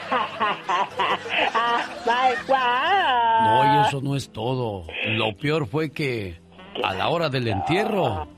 Ah. 0.09 1.85
No, 3.43 3.65
y 3.65 3.89
eso 3.89 4.01
no 4.01 4.15
es 4.15 4.33
todo. 4.33 4.87
Lo 5.07 5.37
peor 5.37 5.67
fue 5.67 5.91
que 5.91 6.41
a 6.83 6.95
la 6.95 7.09
hora 7.09 7.29
del 7.29 7.49
entierro 7.49 8.29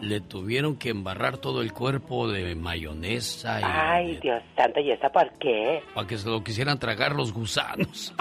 le 0.00 0.20
tuvieron 0.20 0.76
que 0.76 0.88
embarrar 0.90 1.36
todo 1.38 1.60
el 1.62 1.72
cuerpo 1.72 2.28
de 2.28 2.54
mayonesa 2.54 3.60
y 3.60 3.64
Ay, 3.66 4.16
Dios 4.22 4.42
santo, 4.56 4.80
¿y 4.80 4.90
eso 4.92 5.08
por 5.12 5.30
qué? 5.38 5.82
para 5.94 6.06
que 6.06 6.16
se 6.18 6.28
lo 6.28 6.42
quisieran 6.42 6.78
tragar 6.78 7.14
los 7.14 7.32
gusanos. 7.32 8.14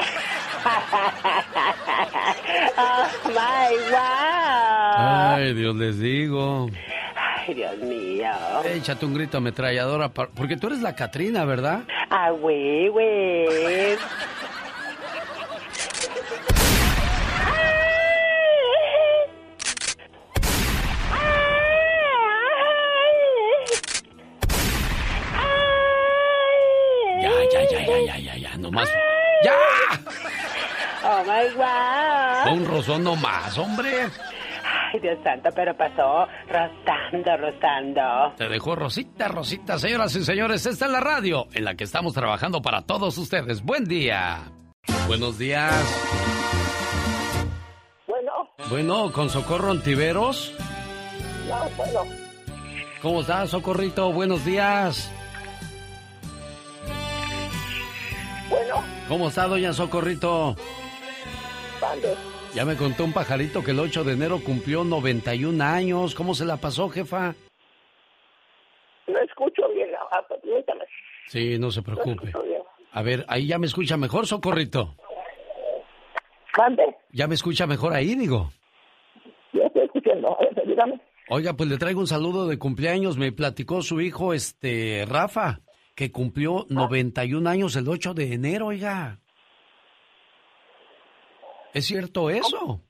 oh 2.78 3.08
my 3.28 3.76
wow. 3.92 4.96
Ay, 4.98 5.54
Dios 5.54 5.76
les 5.76 6.00
digo. 6.00 6.70
Ay, 7.16 7.54
Dios 7.54 7.78
mío. 7.78 8.30
Échate 8.66 9.06
un 9.06 9.14
grito 9.14 9.38
ametralladora, 9.38 10.10
porque 10.10 10.58
tú 10.58 10.68
eres 10.68 10.82
la 10.82 10.96
Catrina, 10.96 11.46
¿verdad? 11.46 11.84
Ah, 12.10 12.32
güey, 12.32 12.88
güey. 12.90 13.96
Ya, 28.70 28.72
nomás. 28.72 28.90
¡Ya! 29.44 29.56
Oh 31.04 31.24
my. 31.24 32.44
Fue 32.44 32.52
un 32.54 32.66
rozón 32.66 33.04
nomás, 33.04 33.58
hombre. 33.58 33.90
Ay, 34.92 35.00
Dios 35.00 35.18
santo, 35.24 35.50
pero 35.56 35.76
pasó 35.78 36.28
rozando, 36.48 37.38
rozando. 37.38 38.34
Te 38.38 38.50
dejó 38.50 38.76
Rosita, 38.76 39.28
Rosita, 39.28 39.80
señoras 39.80 40.16
y 40.16 40.24
señores. 40.26 40.66
Esta 40.66 40.86
es 40.86 40.92
la 40.92 41.00
radio 41.00 41.48
en 41.54 41.64
la 41.66 41.76
que 41.76 41.84
estamos 41.86 42.14
trabajando 42.14 42.62
para 42.62 42.82
todos 42.82 43.18
ustedes. 43.18 43.62
Buen 43.64 43.86
día. 43.86 44.40
Buenos 45.08 45.38
días. 45.38 45.74
Bueno, 48.08 48.32
Bueno, 48.70 49.12
con 49.12 49.30
Socorro 49.30 49.72
Ontiveros. 49.72 50.54
no, 51.48 51.70
bueno. 51.78 52.02
¿Cómo 53.02 53.22
estás, 53.22 53.52
Socorrito? 53.52 54.12
Buenos 54.12 54.44
días. 54.44 55.10
Bueno, 58.50 58.76
¿Cómo 59.08 59.28
está, 59.30 59.48
doña 59.48 59.74
Socorrito? 59.74 60.56
¿dónde? 61.80 62.16
Ya 62.54 62.66
me 62.66 62.76
contó 62.76 63.06
un 63.06 63.14
pajarito 63.14 63.64
que 63.64 63.72
el 63.72 63.80
8 63.80 64.04
de 64.04 64.14
enero 64.14 64.40
cumplió 64.44 64.84
91 64.84 65.64
años. 65.64 66.16
¿Cómo 66.16 66.34
se 66.34 66.46
la 66.46 66.58
pasó, 66.58 66.90
jefa? 66.90 67.36
No 69.08 69.20
escucho 69.20 69.64
bien, 69.74 69.90
ah, 70.12 70.22
permítame. 70.28 70.86
Sí, 71.28 71.60
no 71.60 71.70
se 71.72 71.82
preocupe. 71.84 72.32
A 72.92 73.04
ver, 73.04 73.24
ahí 73.28 73.48
ya 73.48 73.60
me 73.60 73.68
escucha 73.68 73.98
mejor, 73.98 74.26
Socorrito. 74.26 74.96
¿Dónde? 76.58 76.96
Ya 77.12 77.28
me 77.28 77.36
escucha 77.36 77.68
mejor 77.68 77.94
ahí, 77.94 78.16
digo. 78.16 78.52
Yo 79.54 79.62
estoy 79.64 79.84
escuchando, 79.84 80.38
dígame. 80.66 81.00
Oiga, 81.30 81.54
pues 81.54 81.70
le 81.70 81.78
traigo 81.78 82.00
un 82.00 82.08
saludo 82.08 82.48
de 82.48 82.58
cumpleaños. 82.58 83.18
Me 83.18 83.32
platicó 83.32 83.84
su 83.84 84.02
hijo, 84.02 84.34
este, 84.34 85.06
Rafa, 85.08 85.60
que 86.00 86.14
cumplió 86.14 86.66
91 86.70 87.50
años 87.50 87.76
el 87.76 87.90
8 87.90 88.14
de 88.14 88.34
enero, 88.34 88.68
oiga. 88.68 89.20
¿Es 91.74 91.88
cierto 91.88 92.30
eso? 92.30 92.82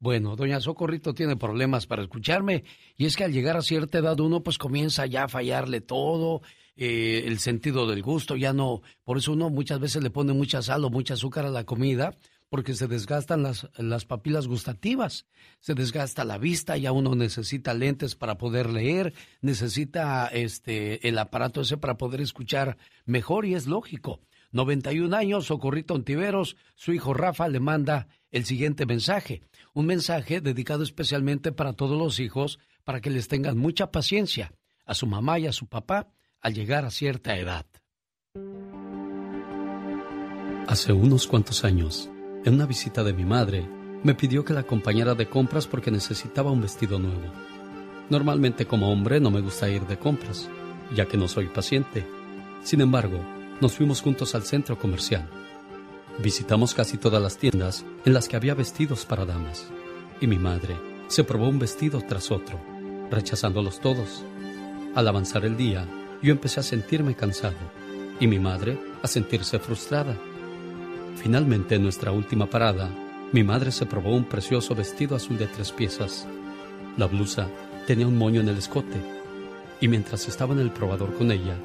Bueno, 0.00 0.34
doña 0.34 0.60
Socorrito 0.60 1.12
tiene 1.12 1.36
problemas 1.36 1.86
para 1.86 2.00
escucharme 2.00 2.64
y 2.96 3.04
es 3.04 3.18
que 3.18 3.24
al 3.24 3.34
llegar 3.34 3.58
a 3.58 3.60
cierta 3.60 3.98
edad 3.98 4.18
uno 4.18 4.42
pues 4.42 4.56
comienza 4.56 5.04
ya 5.04 5.24
a 5.24 5.28
fallarle 5.28 5.82
todo, 5.82 6.40
eh, 6.74 7.24
el 7.26 7.38
sentido 7.38 7.86
del 7.86 8.00
gusto 8.00 8.34
ya 8.34 8.54
no, 8.54 8.80
por 9.04 9.18
eso 9.18 9.32
uno 9.32 9.50
muchas 9.50 9.78
veces 9.78 10.02
le 10.02 10.08
pone 10.08 10.32
mucha 10.32 10.62
sal 10.62 10.86
o 10.86 10.90
mucha 10.90 11.14
azúcar 11.14 11.44
a 11.44 11.50
la 11.50 11.64
comida 11.64 12.16
porque 12.54 12.74
se 12.74 12.86
desgastan 12.86 13.42
las, 13.42 13.68
las 13.78 14.04
papilas 14.04 14.46
gustativas, 14.46 15.26
se 15.58 15.74
desgasta 15.74 16.22
la 16.22 16.38
vista, 16.38 16.76
ya 16.76 16.92
uno 16.92 17.16
necesita 17.16 17.74
lentes 17.74 18.14
para 18.14 18.38
poder 18.38 18.70
leer, 18.70 19.12
necesita 19.40 20.28
este 20.28 21.08
el 21.08 21.18
aparato 21.18 21.62
ese 21.62 21.78
para 21.78 21.96
poder 21.96 22.20
escuchar 22.20 22.76
mejor 23.06 23.44
y 23.44 23.56
es 23.56 23.66
lógico. 23.66 24.20
91 24.52 25.16
años, 25.16 25.46
Socorrito 25.46 25.94
Ontiveros, 25.94 26.56
su 26.76 26.92
hijo 26.92 27.12
Rafa 27.12 27.48
le 27.48 27.58
manda 27.58 28.06
el 28.30 28.44
siguiente 28.44 28.86
mensaje, 28.86 29.42
un 29.72 29.86
mensaje 29.86 30.40
dedicado 30.40 30.84
especialmente 30.84 31.50
para 31.50 31.72
todos 31.72 31.98
los 31.98 32.20
hijos, 32.20 32.60
para 32.84 33.00
que 33.00 33.10
les 33.10 33.26
tengan 33.26 33.58
mucha 33.58 33.90
paciencia 33.90 34.52
a 34.86 34.94
su 34.94 35.08
mamá 35.08 35.40
y 35.40 35.48
a 35.48 35.52
su 35.52 35.66
papá 35.66 36.06
al 36.40 36.54
llegar 36.54 36.84
a 36.84 36.92
cierta 36.92 37.36
edad. 37.36 37.66
Hace 40.68 40.92
unos 40.92 41.26
cuantos 41.26 41.64
años, 41.64 42.10
en 42.44 42.54
una 42.54 42.66
visita 42.66 43.02
de 43.02 43.12
mi 43.12 43.24
madre, 43.24 43.66
me 44.02 44.14
pidió 44.14 44.44
que 44.44 44.52
la 44.52 44.60
acompañara 44.60 45.14
de 45.14 45.28
compras 45.28 45.66
porque 45.66 45.90
necesitaba 45.90 46.50
un 46.50 46.60
vestido 46.60 46.98
nuevo. 46.98 47.32
Normalmente 48.10 48.66
como 48.66 48.92
hombre 48.92 49.18
no 49.18 49.30
me 49.30 49.40
gusta 49.40 49.70
ir 49.70 49.86
de 49.86 49.98
compras, 49.98 50.50
ya 50.94 51.06
que 51.06 51.16
no 51.16 51.26
soy 51.26 51.46
paciente. 51.46 52.06
Sin 52.62 52.82
embargo, 52.82 53.18
nos 53.62 53.72
fuimos 53.72 54.02
juntos 54.02 54.34
al 54.34 54.42
centro 54.42 54.78
comercial. 54.78 55.26
Visitamos 56.22 56.74
casi 56.74 56.98
todas 56.98 57.22
las 57.22 57.38
tiendas 57.38 57.84
en 58.04 58.12
las 58.12 58.28
que 58.28 58.36
había 58.36 58.54
vestidos 58.54 59.06
para 59.06 59.24
damas, 59.24 59.66
y 60.20 60.26
mi 60.26 60.38
madre 60.38 60.76
se 61.08 61.24
probó 61.24 61.48
un 61.48 61.58
vestido 61.58 62.02
tras 62.06 62.30
otro, 62.30 62.60
rechazándolos 63.10 63.80
todos. 63.80 64.22
Al 64.94 65.08
avanzar 65.08 65.46
el 65.46 65.56
día, 65.56 65.88
yo 66.22 66.32
empecé 66.32 66.60
a 66.60 66.62
sentirme 66.62 67.14
cansado, 67.14 67.56
y 68.20 68.26
mi 68.26 68.38
madre 68.38 68.78
a 69.02 69.06
sentirse 69.06 69.58
frustrada. 69.58 70.14
Finalmente, 71.16 71.76
en 71.76 71.82
nuestra 71.82 72.12
última 72.12 72.46
parada, 72.46 72.90
mi 73.32 73.42
madre 73.42 73.72
se 73.72 73.86
probó 73.86 74.14
un 74.14 74.24
precioso 74.24 74.74
vestido 74.74 75.16
azul 75.16 75.38
de 75.38 75.46
tres 75.46 75.72
piezas. 75.72 76.26
La 76.96 77.06
blusa 77.06 77.48
tenía 77.86 78.06
un 78.06 78.16
moño 78.16 78.40
en 78.40 78.48
el 78.48 78.58
escote, 78.58 79.00
y 79.80 79.88
mientras 79.88 80.28
estaba 80.28 80.54
en 80.54 80.60
el 80.60 80.70
probador 80.70 81.14
con 81.14 81.30
ella, 81.32 81.56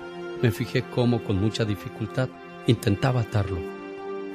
me 0.41 0.51
fijé 0.51 0.83
cómo 0.83 1.23
con 1.23 1.39
mucha 1.39 1.65
dificultad 1.65 2.29
intentaba 2.67 3.21
atarlo. 3.21 3.59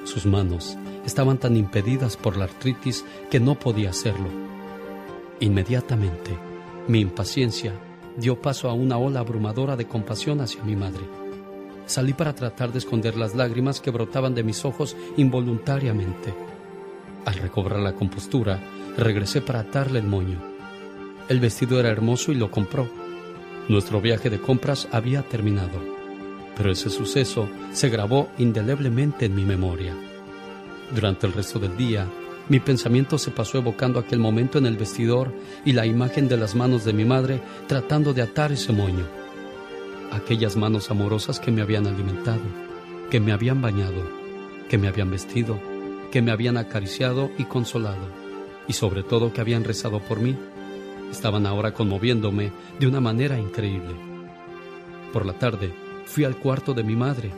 Sus 0.04 0.26
manos 0.26 0.76
estaban 1.04 1.38
tan 1.38 1.56
impedidas 1.56 2.16
por 2.16 2.36
la 2.36 2.44
artritis 2.44 3.04
que 3.30 3.40
no 3.40 3.54
podía 3.54 3.90
hacerlo. 3.90 4.28
Inmediatamente, 5.40 6.36
mi 6.86 7.00
impaciencia 7.00 7.72
dio 8.16 8.40
paso 8.40 8.68
a 8.68 8.74
una 8.74 8.98
ola 8.98 9.20
abrumadora 9.20 9.76
de 9.76 9.86
compasión 9.86 10.40
hacia 10.40 10.62
mi 10.62 10.76
madre. 10.76 11.23
Salí 11.86 12.12
para 12.14 12.34
tratar 12.34 12.72
de 12.72 12.78
esconder 12.78 13.16
las 13.16 13.34
lágrimas 13.34 13.80
que 13.80 13.90
brotaban 13.90 14.34
de 14.34 14.42
mis 14.42 14.64
ojos 14.64 14.96
involuntariamente. 15.16 16.34
Al 17.26 17.34
recobrar 17.34 17.80
la 17.80 17.92
compostura, 17.92 18.60
regresé 18.96 19.40
para 19.40 19.60
atarle 19.60 19.98
el 19.98 20.06
moño. 20.06 20.40
El 21.28 21.40
vestido 21.40 21.80
era 21.80 21.90
hermoso 21.90 22.32
y 22.32 22.36
lo 22.36 22.50
compró. 22.50 22.88
Nuestro 23.68 24.00
viaje 24.00 24.30
de 24.30 24.40
compras 24.40 24.88
había 24.92 25.22
terminado, 25.22 25.82
pero 26.56 26.70
ese 26.70 26.90
suceso 26.90 27.48
se 27.72 27.88
grabó 27.88 28.28
indeleblemente 28.38 29.26
en 29.26 29.34
mi 29.34 29.44
memoria. 29.44 29.94
Durante 30.94 31.26
el 31.26 31.32
resto 31.32 31.58
del 31.58 31.76
día, 31.76 32.06
mi 32.48 32.60
pensamiento 32.60 33.16
se 33.16 33.30
pasó 33.30 33.58
evocando 33.58 33.98
aquel 33.98 34.18
momento 34.18 34.58
en 34.58 34.66
el 34.66 34.76
vestidor 34.76 35.32
y 35.64 35.72
la 35.72 35.86
imagen 35.86 36.28
de 36.28 36.36
las 36.36 36.54
manos 36.54 36.84
de 36.84 36.92
mi 36.92 37.06
madre 37.06 37.40
tratando 37.66 38.12
de 38.12 38.20
atar 38.20 38.52
ese 38.52 38.72
moño. 38.72 39.23
Aquellas 40.12 40.56
manos 40.56 40.90
amorosas 40.90 41.40
que 41.40 41.50
me 41.50 41.62
habían 41.62 41.86
alimentado, 41.86 42.42
que 43.10 43.20
me 43.20 43.32
habían 43.32 43.60
bañado, 43.60 44.02
que 44.68 44.78
me 44.78 44.88
habían 44.88 45.10
vestido, 45.10 45.58
que 46.10 46.22
me 46.22 46.30
habían 46.30 46.56
acariciado 46.56 47.30
y 47.38 47.44
consolado. 47.44 48.24
y 48.66 48.72
sobre 48.72 49.02
todo 49.02 49.32
que 49.32 49.40
habían 49.40 49.64
rezado 49.64 50.00
por 50.00 50.20
mí. 50.20 50.36
Estaban 51.10 51.46
ahora 51.46 51.74
conmoviéndome 51.74 52.50
de 52.80 52.86
una 52.86 53.00
manera 53.00 53.38
increíble. 53.38 53.94
Por 55.12 55.26
la 55.26 55.34
tarde 55.34 55.74
fui 56.06 56.24
al 56.24 56.36
cuarto 56.36 56.74
de 56.74 56.82
mi 56.82 56.96
madre, 56.96 57.30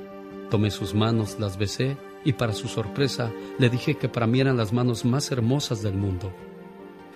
tomé 0.50 0.70
sus 0.70 0.94
manos, 0.94 1.38
las 1.38 1.58
besé 1.58 1.96
y 2.24 2.32
para 2.32 2.52
su 2.52 2.68
sorpresa 2.68 3.32
le 3.58 3.68
dije 3.68 3.96
que 3.96 4.08
para 4.08 4.26
mí 4.26 4.40
eran 4.40 4.56
las 4.56 4.72
manos 4.72 5.04
más 5.04 5.30
hermosas 5.30 5.82
del 5.82 5.94
mundo. 5.94 6.32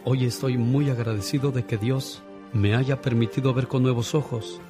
Hoy 0.04 0.24
estoy 0.24 0.58
muy 0.58 0.90
agradecido 0.90 1.52
de 1.52 1.64
que 1.64 1.76
Dios 1.76 2.22
me 2.52 2.74
haya 2.74 3.00
permitido 3.00 3.54
ver 3.54 3.68
con 3.68 3.82
nuevos 3.82 4.14
ojos 4.14 4.60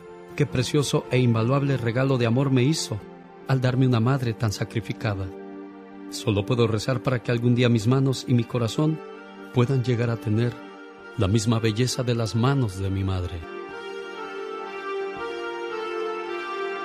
qué 0.40 0.46
precioso 0.46 1.04
e 1.10 1.18
invaluable 1.18 1.76
regalo 1.76 2.16
de 2.16 2.24
amor 2.24 2.50
me 2.50 2.62
hizo 2.62 2.98
al 3.46 3.60
darme 3.60 3.86
una 3.86 4.00
madre 4.00 4.32
tan 4.32 4.52
sacrificada. 4.52 5.26
Solo 6.08 6.46
puedo 6.46 6.66
rezar 6.66 7.02
para 7.02 7.18
que 7.18 7.30
algún 7.30 7.54
día 7.54 7.68
mis 7.68 7.86
manos 7.86 8.24
y 8.26 8.32
mi 8.32 8.44
corazón 8.44 8.98
puedan 9.52 9.84
llegar 9.84 10.08
a 10.08 10.16
tener 10.16 10.54
la 11.18 11.28
misma 11.28 11.58
belleza 11.58 12.04
de 12.04 12.14
las 12.14 12.34
manos 12.34 12.80
de 12.80 12.88
mi 12.88 13.04
madre. 13.04 13.38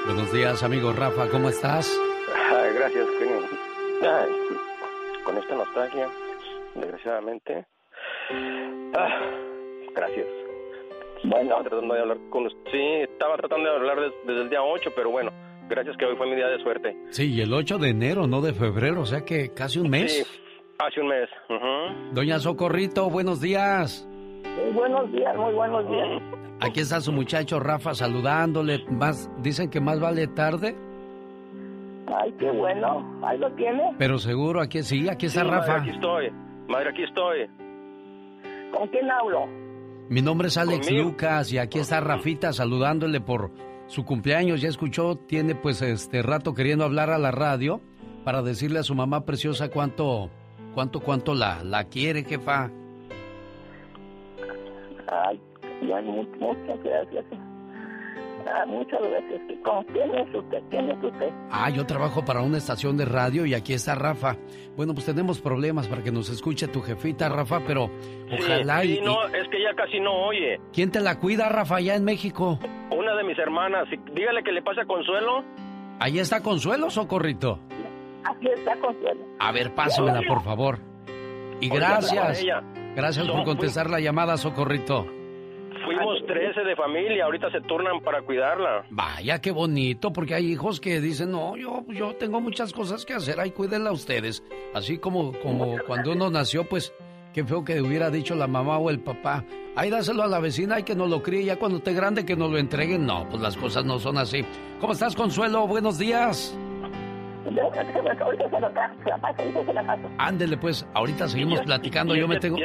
Buenos 0.06 0.34
días, 0.34 0.62
amigo 0.62 0.92
Rafa, 0.92 1.30
¿cómo 1.30 1.48
estás? 1.48 1.98
Ay, 2.36 2.74
gracias, 2.74 3.08
genio. 3.18 3.40
Ay, 4.02 4.32
con 5.24 5.38
esta 5.38 5.56
nostalgia, 5.56 6.10
desgraciadamente. 6.76 7.66
Ah, 8.98 9.32
gracias. 9.96 10.45
Bueno, 11.28 11.56
tratando 11.64 11.94
de 11.94 12.02
hablar 12.02 12.18
con 12.30 12.46
usted. 12.46 12.72
Sí, 12.72 12.84
estaba 13.12 13.38
tratando 13.38 13.70
de 13.70 13.76
hablar 13.76 13.98
desde 14.26 14.42
el 14.42 14.50
día 14.50 14.62
8, 14.62 14.92
pero 14.96 15.10
bueno, 15.10 15.32
gracias 15.68 15.98
que 15.98 16.06
hoy 16.06 16.16
fue 16.16 16.28
mi 16.28 16.36
día 16.36 16.48
de 16.48 16.60
suerte. 16.62 16.96
Sí, 17.10 17.34
y 17.34 17.42
el 17.42 17.54
8 17.54 17.78
de 17.78 17.90
enero, 17.90 18.28
no 18.28 18.42
de 18.42 18.54
febrero, 18.54 19.02
o 19.02 19.06
sea 19.06 19.26
que 19.26 19.54
casi 19.54 19.80
un 19.80 19.90
mes. 19.90 20.12
Sí, 20.12 20.42
hace 20.78 21.02
un 21.02 21.08
mes. 21.08 21.30
Doña 22.14 22.40
Socorrito, 22.40 23.10
buenos 23.10 23.42
días. 23.42 24.08
Muy 24.44 24.72
buenos 24.74 25.12
días, 25.12 25.36
muy 25.36 25.54
buenos 25.54 25.90
días. 25.90 26.22
Aquí 26.62 26.80
está 26.80 27.02
su 27.02 27.12
muchacho 27.12 27.60
Rafa 27.60 27.94
saludándole. 27.94 28.86
Más, 28.90 29.30
dicen 29.42 29.70
que 29.70 29.82
más 29.82 30.00
vale 30.00 30.28
tarde. 30.28 30.76
Ay, 32.08 32.34
qué 32.40 32.50
bueno. 32.52 33.20
Ahí 33.24 33.38
lo 33.40 33.52
tiene. 33.54 33.96
Pero 33.98 34.20
seguro, 34.20 34.62
aquí 34.62 34.84
sí, 34.84 35.10
aquí 35.10 35.26
está 35.26 35.42
Sí, 35.42 35.48
Rafa. 35.50 35.68
Madre, 35.80 35.82
aquí 35.82 35.90
estoy. 35.90 36.32
Madre, 36.68 36.90
aquí 36.90 37.04
estoy. 37.04 37.50
¿Con 38.72 38.88
quién 38.90 39.10
hablo? 39.10 39.65
Mi 40.10 40.22
nombre 40.22 40.48
es 40.50 40.58
Alex 40.58 40.88
Conmigo. 40.88 41.10
Lucas 41.10 41.52
y 41.52 41.58
aquí 41.58 41.80
está 41.80 42.00
Rafita 42.00 42.54
saludándole 42.54 43.22
por 43.22 43.52
su 43.88 44.06
cumpleaños. 44.06 44.62
Ya 44.62 44.70
escuchó, 44.70 45.16
tiene 45.18 45.56
pues 45.56 45.82
este 45.82 46.22
rato 46.22 46.54
queriendo 46.54 46.86
hablar 46.86 47.10
a 47.10 47.18
la 47.18 47.32
radio 47.32 47.82
para 48.24 48.42
decirle 48.42 48.80
a 48.80 48.84
su 48.84 48.94
mamá 48.96 49.26
preciosa 49.26 49.70
cuánto, 49.70 50.30
cuánto, 50.74 51.00
cuánto 51.00 51.34
la, 51.34 51.64
la 51.64 51.86
quiere, 51.86 52.24
jefa. 52.24 52.70
Ay, 55.08 55.40
ya 55.88 56.02
mu- 56.02 56.26
muchas 56.40 56.84
gracias. 56.84 57.26
Ah, 58.48 58.66
muchas. 58.68 59.00
¿Con 59.64 59.84
quién 59.86 60.14
es 60.16 60.36
usted? 60.36 60.62
¿Quién 60.70 60.90
es 60.92 61.04
usted? 61.04 61.30
Ah, 61.52 61.70
yo 61.70 61.86
trabajo 61.86 62.24
para 62.24 62.42
una 62.42 62.58
estación 62.58 62.96
de 62.98 63.06
radio 63.06 63.46
y 63.46 63.54
aquí 63.54 63.74
está 63.74 63.96
Rafa. 63.96 64.38
Bueno, 64.76 64.94
pues 64.94 65.06
tenemos 65.06 65.42
problemas 65.42 65.88
para 65.88 66.04
que 66.04 66.12
nos 66.12 66.30
escuche 66.30 66.68
tu 66.68 66.82
jefita, 66.82 67.30
Rafa, 67.30 67.62
pero 67.66 67.90
ojalá 68.32 68.82
Sí, 68.82 68.92
y, 68.92 68.96
sí, 68.98 69.02
no, 69.02 69.26
es 69.28 69.48
que 69.50 69.58
ella 69.58 69.74
casi 69.76 70.00
no 70.00 70.28
oye. 70.28 70.60
¿Quién 70.74 70.92
te 70.92 71.00
la 71.02 71.20
cuida, 71.20 71.50
Rafa, 71.50 71.78
allá 71.78 71.96
en 71.96 72.04
México? 72.04 72.60
Una 72.92 73.16
de 73.16 73.24
mis 73.24 73.38
hermanas, 73.40 73.88
dígale 74.14 74.44
que 74.44 74.52
le 74.52 74.62
pasa 74.62 74.86
Consuelo. 74.86 75.44
Ahí 76.00 76.20
está 76.20 76.42
Consuelo, 76.42 76.90
Socorrito. 76.90 77.60
Aquí 78.26 78.48
está 78.48 78.76
Consuelo. 78.78 79.26
A 79.40 79.52
ver, 79.52 79.74
pásamela, 79.74 80.22
por 80.28 80.44
favor. 80.44 80.80
Y 81.62 81.70
gracias. 81.70 82.44
Gracias 82.96 83.28
por 83.28 83.44
contestar 83.44 83.90
la 83.90 84.00
llamada, 84.00 84.38
Socorrito. 84.38 85.06
Fuimos 85.86 86.26
13 86.26 86.62
de 86.62 86.76
familia, 86.76 87.26
ahorita 87.26 87.52
se 87.52 87.62
turnan 87.62 88.02
para 88.02 88.22
cuidarla. 88.22 88.86
Vaya, 88.90 89.40
qué 89.40 89.52
bonito, 89.52 90.12
porque 90.12 90.36
hay 90.36 90.52
hijos 90.52 90.80
que 90.80 91.00
dicen, 91.00 91.32
no, 91.32 91.56
yo, 91.56 91.84
yo 91.90 92.16
tengo 92.16 92.42
muchas 92.42 92.74
cosas 92.74 93.06
que 93.06 93.14
hacer, 93.14 93.40
ahí 93.40 93.52
cuídenla 93.52 93.92
ustedes. 93.92 94.44
Así 94.74 94.98
como, 94.98 95.34
como 95.40 95.78
cuando 95.88 96.12
uno 96.14 96.30
nació, 96.30 96.68
pues, 96.68 96.94
qué 97.34 97.44
feo 97.44 97.64
que 97.64 97.82
hubiera 97.82 98.10
dicho 98.10 98.36
la 98.36 98.48
mamá 98.48 98.78
o 98.78 98.90
el 98.90 99.00
papá, 99.00 99.44
ahí 99.76 99.90
dáselo 99.90 100.24
a 100.24 100.28
la 100.28 100.40
vecina 100.40 100.80
y 100.80 100.84
que 100.84 100.96
nos 100.96 101.10
lo 101.10 101.22
críe, 101.22 101.46
ya 101.46 101.58
cuando 101.58 101.78
esté 101.78 101.94
grande 101.94 102.26
que 102.26 102.36
nos 102.36 102.52
lo 102.52 102.58
entreguen. 102.58 103.06
No, 103.06 103.28
pues 103.30 103.42
las 103.42 103.56
cosas 103.58 103.86
no 103.86 104.00
son 104.00 104.18
así. 104.18 104.44
¿Cómo 104.80 104.94
estás, 104.94 105.16
Consuelo? 105.16 105.68
Buenos 105.68 105.98
días. 105.98 106.58
Ándele, 110.18 110.58
pues, 110.58 110.86
ahorita 110.94 111.28
seguimos 111.28 111.62
platicando, 111.62 112.16
Y 112.16 112.20
yo 112.20 112.24
es 112.26 112.30
me 112.30 112.36
que- 112.36 112.42
tengo... 112.42 112.58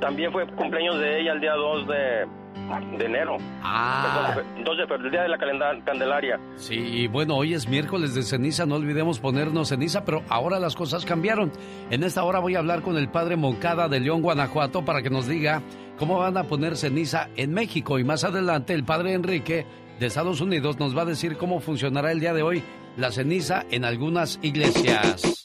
También 0.00 0.32
fue 0.32 0.46
cumpleaños 0.46 0.98
de 0.98 1.20
ella 1.20 1.32
el 1.32 1.40
día 1.40 1.54
2 1.54 1.86
de, 1.88 2.98
de 2.98 3.04
enero. 3.06 3.36
Ah. 3.62 4.32
Perdón, 4.34 4.64
2 4.64 4.76
de 4.78 4.82
febrero, 4.86 5.04
el 5.06 5.10
día 5.10 5.22
de 5.22 5.28
la 5.28 5.38
calenda- 5.38 5.84
Candelaria. 5.84 6.38
Sí, 6.56 6.74
y 6.74 7.06
bueno, 7.06 7.36
hoy 7.36 7.54
es 7.54 7.68
miércoles 7.68 8.14
de 8.14 8.22
ceniza, 8.22 8.66
no 8.66 8.74
olvidemos 8.76 9.18
ponernos 9.18 9.68
ceniza, 9.68 10.04
pero 10.04 10.22
ahora 10.28 10.58
las 10.58 10.74
cosas 10.76 11.04
cambiaron. 11.04 11.52
En 11.90 12.02
esta 12.04 12.22
hora 12.24 12.38
voy 12.40 12.54
a 12.56 12.58
hablar 12.58 12.82
con 12.82 12.96
el 12.98 13.08
padre 13.08 13.36
Moncada 13.36 13.88
de 13.88 14.00
León, 14.00 14.20
Guanajuato, 14.22 14.84
para 14.84 15.00
que 15.02 15.10
nos 15.10 15.26
diga 15.26 15.62
cómo 15.98 16.18
van 16.18 16.36
a 16.36 16.44
poner 16.44 16.76
ceniza 16.76 17.28
en 17.36 17.52
México. 17.54 17.98
Y 17.98 18.04
más 18.04 18.24
adelante 18.24 18.74
el 18.74 18.84
padre 18.84 19.14
Enrique 19.14 19.64
de 20.00 20.06
Estados 20.06 20.40
Unidos 20.40 20.78
nos 20.78 20.96
va 20.96 21.02
a 21.02 21.06
decir 21.06 21.36
cómo 21.36 21.60
funcionará 21.60 22.10
el 22.12 22.20
día 22.20 22.34
de 22.34 22.42
hoy 22.42 22.62
la 22.96 23.10
ceniza 23.10 23.64
en 23.70 23.84
algunas 23.84 24.38
iglesias. 24.42 25.44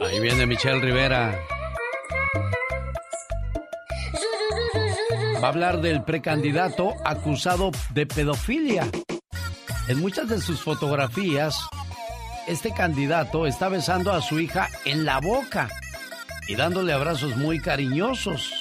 Ahí 0.00 0.18
viene 0.18 0.46
Michelle 0.46 0.80
Rivera. 0.80 1.38
Va 5.42 5.46
a 5.46 5.50
hablar 5.50 5.80
del 5.80 6.02
precandidato 6.02 6.94
acusado 7.04 7.70
de 7.90 8.06
pedofilia. 8.06 8.88
En 9.88 10.00
muchas 10.00 10.28
de 10.28 10.40
sus 10.40 10.62
fotografías, 10.62 11.58
este 12.46 12.72
candidato 12.72 13.46
está 13.46 13.68
besando 13.68 14.12
a 14.12 14.22
su 14.22 14.38
hija 14.40 14.68
en 14.84 15.04
la 15.04 15.20
boca 15.20 15.68
y 16.48 16.56
dándole 16.56 16.92
abrazos 16.92 17.36
muy 17.36 17.60
cariñosos. 17.60 18.52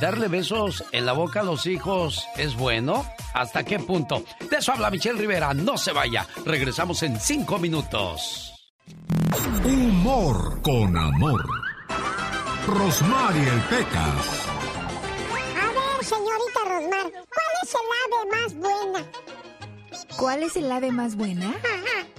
¿Darle 0.00 0.28
besos 0.28 0.84
en 0.92 1.06
la 1.06 1.12
boca 1.12 1.40
a 1.40 1.44
los 1.44 1.66
hijos 1.66 2.26
es 2.36 2.54
bueno? 2.54 3.06
¿Hasta 3.34 3.64
qué 3.64 3.78
punto? 3.78 4.24
De 4.50 4.56
eso 4.56 4.72
habla 4.72 4.90
Michelle 4.90 5.18
Rivera. 5.18 5.54
No 5.54 5.78
se 5.78 5.92
vaya. 5.92 6.26
Regresamos 6.44 7.02
en 7.02 7.18
cinco 7.18 7.58
minutos. 7.58 8.55
Humor 9.64 10.62
con 10.62 10.96
amor. 10.96 11.44
Rosmarie 12.66 13.48
el 13.48 13.60
Pecas. 13.62 14.46
A 15.60 15.66
ver, 15.72 16.04
señorita 16.04 16.60
Rosmar, 16.64 17.12
¿cuál 17.28 17.54
es 17.62 17.74
el 17.74 17.88
ave 18.04 18.20
más 18.32 18.54
buena? 18.54 19.00
¿Cuál 20.16 20.42
es 20.42 20.56
el 20.56 20.70
ave 20.72 20.92
más 20.92 21.16
buena? 21.16 21.54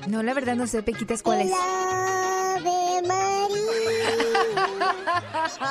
No, 0.08 0.24
la 0.24 0.34
verdad 0.34 0.56
no 0.56 0.68
sé, 0.68 0.84
Pequitas, 0.84 1.24
¿cuál 1.24 1.42
es? 1.42 1.48
El 1.48 1.54
ave 2.58 3.08
María. 3.08 4.08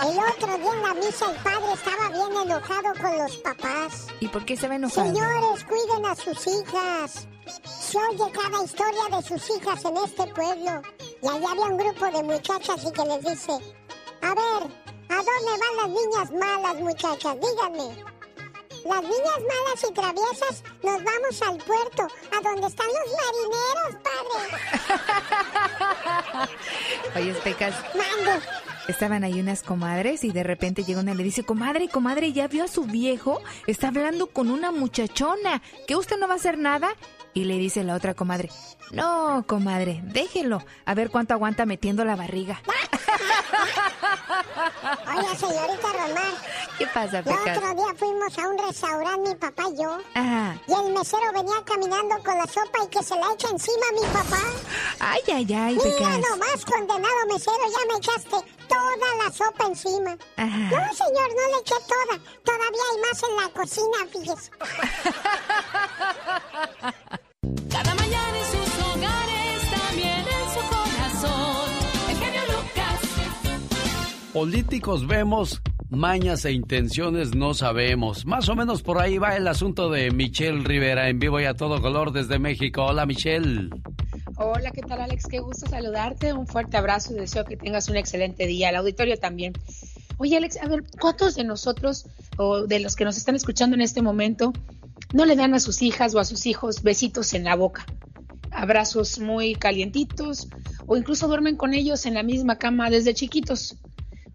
El 0.03 0.19
otro 0.19 0.59
día 0.59 0.73
en 0.73 0.83
la 0.83 0.95
misa 0.95 1.31
el 1.31 1.37
padre 1.43 1.73
estaba 1.75 2.09
bien 2.09 2.43
enojado 2.43 2.93
con 3.01 3.19
los 3.19 3.37
papás. 3.39 4.07
¿Y 4.21 4.29
por 4.29 4.45
qué 4.45 4.55
estaba 4.55 4.77
enojado? 4.77 5.07
Señores, 5.07 5.65
cuiden 5.65 6.07
a 6.07 6.15
sus 6.15 6.47
hijas. 6.47 7.29
Se 7.65 7.99
oye 7.99 8.33
cada 8.33 8.65
historia 8.65 9.17
de 9.17 9.23
sus 9.23 9.51
hijas 9.51 9.85
en 9.85 9.97
este 9.99 10.27
pueblo. 10.35 10.83
Y 11.23 11.29
allá 11.29 11.51
había 11.51 11.65
un 11.65 11.77
grupo 11.77 12.07
de 12.07 12.23
muchachas 12.23 12.85
y 12.85 12.93
que 12.93 13.05
les 13.05 13.25
dice, 13.25 13.53
a 14.23 14.35
ver, 14.35 14.71
¿a 15.09 15.17
dónde 15.17 15.53
van 15.61 15.77
las 15.77 15.89
niñas 15.89 16.31
malas, 16.33 16.81
muchachas? 16.81 17.37
Díganme. 17.41 18.16
Las 18.89 19.03
niñas 19.03 19.41
malas 19.41 19.85
y 19.89 19.93
traviesas 19.93 20.63
nos 20.83 21.03
vamos 21.03 21.43
al 21.43 21.59
puerto, 21.59 22.03
a 22.05 22.41
donde 22.41 22.69
están 22.69 22.87
los 22.87 23.09
marineros, 23.19 23.97
padre. 24.05 24.41
Oye, 27.17 27.35
Pecas. 27.43 27.75
Mande. 27.95 28.47
Estaban 28.87 29.25
ahí 29.25 29.41
unas 29.41 29.65
comadres 29.65 30.23
y 30.23 30.31
de 30.31 30.45
repente 30.45 30.85
llega 30.85 31.01
una 31.01 31.13
y 31.13 31.17
le 31.17 31.25
dice, 31.25 31.43
comadre, 31.43 31.89
comadre, 31.89 32.33
¿ya 32.33 32.47
vio 32.47 32.63
a 32.63 32.69
su 32.69 32.85
viejo? 32.85 33.41
Está 33.67 33.89
hablando 33.89 34.29
con 34.29 34.51
una 34.51 34.71
muchachona. 34.71 35.63
¿Que 35.89 35.97
usted 35.97 36.17
no 36.19 36.29
va 36.29 36.35
a 36.35 36.37
hacer 36.37 36.57
nada? 36.57 36.91
Y 37.35 37.45
le 37.45 37.59
dice 37.59 37.83
la 37.83 37.97
otra 37.97 38.15
comadre, 38.15 38.51
no, 38.93 39.45
comadre, 39.47 40.01
déjelo. 40.05 40.63
A 40.85 40.95
ver 40.95 41.11
cuánto 41.11 41.35
aguanta 41.35 41.67
metiendo 41.67 42.05
la 42.05 42.15
barriga. 42.17 42.61
Oye, 45.17 45.37
señorita 45.37 45.89
Román. 45.93 46.35
¿Qué 46.79 46.87
pasa, 46.89 47.19
El 47.19 47.25
Pecas? 47.25 47.57
otro 47.59 47.75
día 47.75 47.95
fuimos 47.97 48.39
a 48.39 48.49
un 48.49 48.59
restaurante, 48.59 49.29
mi 49.31 49.35
papá 49.37 49.65
y 49.73 49.77
yo. 49.83 49.99
Ajá. 50.15 50.57
Y 50.69 50.73
el 50.73 50.93
mesero 50.93 51.33
venía 51.33 51.57
caminando 51.65 52.17
con 52.23 52.37
la 52.39 52.47
sopa 52.47 52.85
y 52.85 52.89
que 52.89 53.03
se 53.03 53.17
la 53.17 53.33
echa 53.33 53.49
encima 53.49 53.87
a 53.89 53.93
mi 53.93 54.03
papá. 54.13 54.39
Ay, 55.01 55.21
ay, 55.29 55.55
ay, 55.55 55.75
Mira 55.83 55.97
Pecas. 55.97 56.19
nomás, 56.31 56.65
condenado 56.65 57.27
mesero, 57.33 57.65
ya 57.71 57.81
me 57.93 57.99
echaste 57.99 58.37
toda 58.69 59.15
la 59.25 59.31
sopa 59.33 59.67
encima. 59.67 60.17
No, 60.37 60.95
señor, 60.95 61.29
no 61.35 61.47
le 61.53 61.59
eché 61.61 61.75
toda. 61.89 62.19
Todavía 62.45 62.85
hay 62.93 62.99
más 63.01 63.23
en 63.23 63.37
la 63.37 63.49
cocina, 63.53 63.99
fíjese. 64.13 64.51
Cada 67.71 67.95
Políticos 74.37 75.07
vemos, 75.07 75.63
mañas 75.89 76.45
e 76.45 76.53
intenciones 76.53 77.35
no 77.35 77.55
sabemos. 77.55 78.27
Más 78.27 78.51
o 78.51 78.55
menos 78.55 78.83
por 78.83 79.01
ahí 79.01 79.17
va 79.17 79.35
el 79.35 79.49
asunto 79.49 79.89
de 79.89 80.11
Michelle 80.11 80.63
Rivera 80.63 81.09
en 81.09 81.19
vivo 81.19 81.41
y 81.41 81.47
a 81.47 81.55
todo 81.55 81.81
color 81.81 82.13
desde 82.13 82.39
México. 82.39 82.85
Hola 82.85 83.07
Michelle. 83.07 83.71
Hola, 84.37 84.73
¿qué 84.73 84.83
tal 84.83 85.01
Alex? 85.01 85.25
Qué 85.27 85.39
gusto 85.39 85.67
saludarte. 85.71 86.35
Un 86.35 86.47
fuerte 86.47 86.77
abrazo 86.77 87.15
y 87.15 87.17
deseo 87.17 87.47
que 87.47 87.57
tengas 87.57 87.89
un 87.89 87.97
excelente 87.97 88.47
día. 88.47 88.69
El 88.69 88.77
auditorio 88.77 89.17
también. 89.17 89.55
Oye 90.19 90.37
Alex, 90.37 90.59
a 90.59 90.69
ver, 90.69 90.85
¿cuántos 91.01 91.35
de 91.35 91.45
nosotros 91.45 92.05
o 92.37 92.67
de 92.67 92.81
los 92.81 92.95
que 92.95 93.07
nos 93.07 93.17
están 93.17 93.37
escuchando 93.37 93.75
en 93.75 93.81
este 93.81 94.03
momento 94.03 94.53
no 95.15 95.25
le 95.25 95.35
dan 95.37 95.55
a 95.55 95.61
sus 95.61 95.81
hijas 95.81 96.15
o 96.15 96.21
a 96.21 96.27
sus 96.27 96.45
hijos 96.45 96.83
besitos 96.83 97.33
en 97.33 97.45
la 97.45 97.57
boca? 97.57 97.87
Abrazos 98.51 99.19
muy 99.19 99.55
calientitos 99.55 100.49
o 100.87 100.95
incluso 100.95 101.27
duermen 101.27 101.57
con 101.57 101.73
ellos 101.73 102.05
en 102.05 102.13
la 102.13 102.23
misma 102.23 102.59
cama 102.59 102.91
desde 102.91 103.15
chiquitos. 103.15 103.79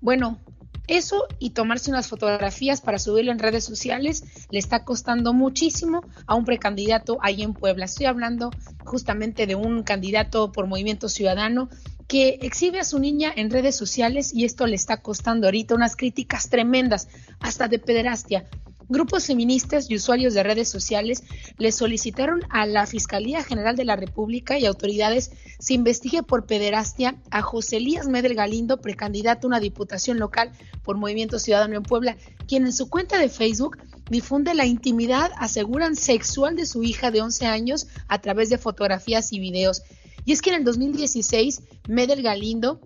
Bueno, 0.02 0.40
eso 0.88 1.28
y 1.40 1.52
tomarse 1.52 1.92
unas 1.92 2.08
fotografías 2.08 2.82
para 2.82 3.00
subirlo 3.00 3.32
en 3.32 3.40
redes 3.40 3.64
sociales 3.64 4.24
le 4.50 4.60
está 4.60 4.84
costando 4.84 5.32
muchísimo 5.32 6.04
a 6.26 6.36
un 6.36 6.44
precandidato 6.44 7.20
ahí 7.22 7.44
en 7.44 7.54
Puebla. 7.54 7.86
Estoy 7.86 8.08
hablando 8.08 8.50
justamente 8.84 9.46
de 9.46 9.56
un 9.56 9.84
candidato 9.84 10.52
por 10.52 10.68
Movimiento 10.68 11.08
Ciudadano 11.08 11.70
que 12.08 12.40
exhibe 12.42 12.80
a 12.80 12.84
su 12.84 13.00
niña 13.00 13.32
en 13.34 13.52
redes 13.52 13.78
sociales 13.78 14.34
y 14.34 14.44
esto 14.44 14.68
le 14.68 14.76
está 14.76 14.98
costando 14.98 15.48
ahorita 15.48 15.76
unas 15.76 15.96
críticas 15.96 16.50
tremendas, 16.50 17.08
hasta 17.40 17.70
de 17.70 17.80
pederastia. 17.80 18.50
Grupos 18.92 19.28
feministas 19.28 19.90
y 19.90 19.96
usuarios 19.96 20.34
de 20.34 20.44
redes 20.44 20.68
sociales 20.68 21.24
le 21.58 21.72
solicitaron 21.72 22.42
a 22.50 22.66
la 22.66 22.86
Fiscalía 22.86 23.42
General 23.42 23.74
de 23.78 23.86
la 23.86 23.96
República 23.96 24.60
y 24.60 24.66
autoridades 24.66 25.32
se 25.60 25.76
investigue 25.76 26.24
por 26.24 26.46
pederastia 26.46 27.16
a 27.32 27.42
José 27.42 27.78
Elías 27.78 28.10
Medel 28.10 28.36
Galindo, 28.36 28.82
precandidato 28.82 29.48
a 29.48 29.52
una 29.52 29.62
diputación 29.62 30.20
local 30.20 30.52
por 30.84 30.98
Movimiento 30.98 31.40
Ciudadano 31.40 31.78
en 31.78 31.84
Puebla, 31.84 32.18
quien 32.50 32.66
en 32.66 32.74
su 32.74 32.90
cuenta 32.90 33.18
de 33.18 33.30
Facebook 33.30 33.78
difunde 34.10 34.54
la 34.56 34.66
intimidad, 34.66 35.32
aseguran, 35.38 35.96
sexual 35.96 36.58
de 36.58 36.66
su 36.66 36.84
hija 36.84 37.12
de 37.12 37.22
11 37.22 37.46
años 37.46 37.88
a 38.10 38.20
través 38.20 38.50
de 38.50 38.58
fotografías 38.58 39.32
y 39.32 39.40
videos. 39.40 39.84
Y 40.26 40.34
es 40.34 40.42
que 40.42 40.50
en 40.50 40.58
el 40.58 40.64
2016, 40.66 41.62
Medel 41.88 42.24
Galindo 42.24 42.82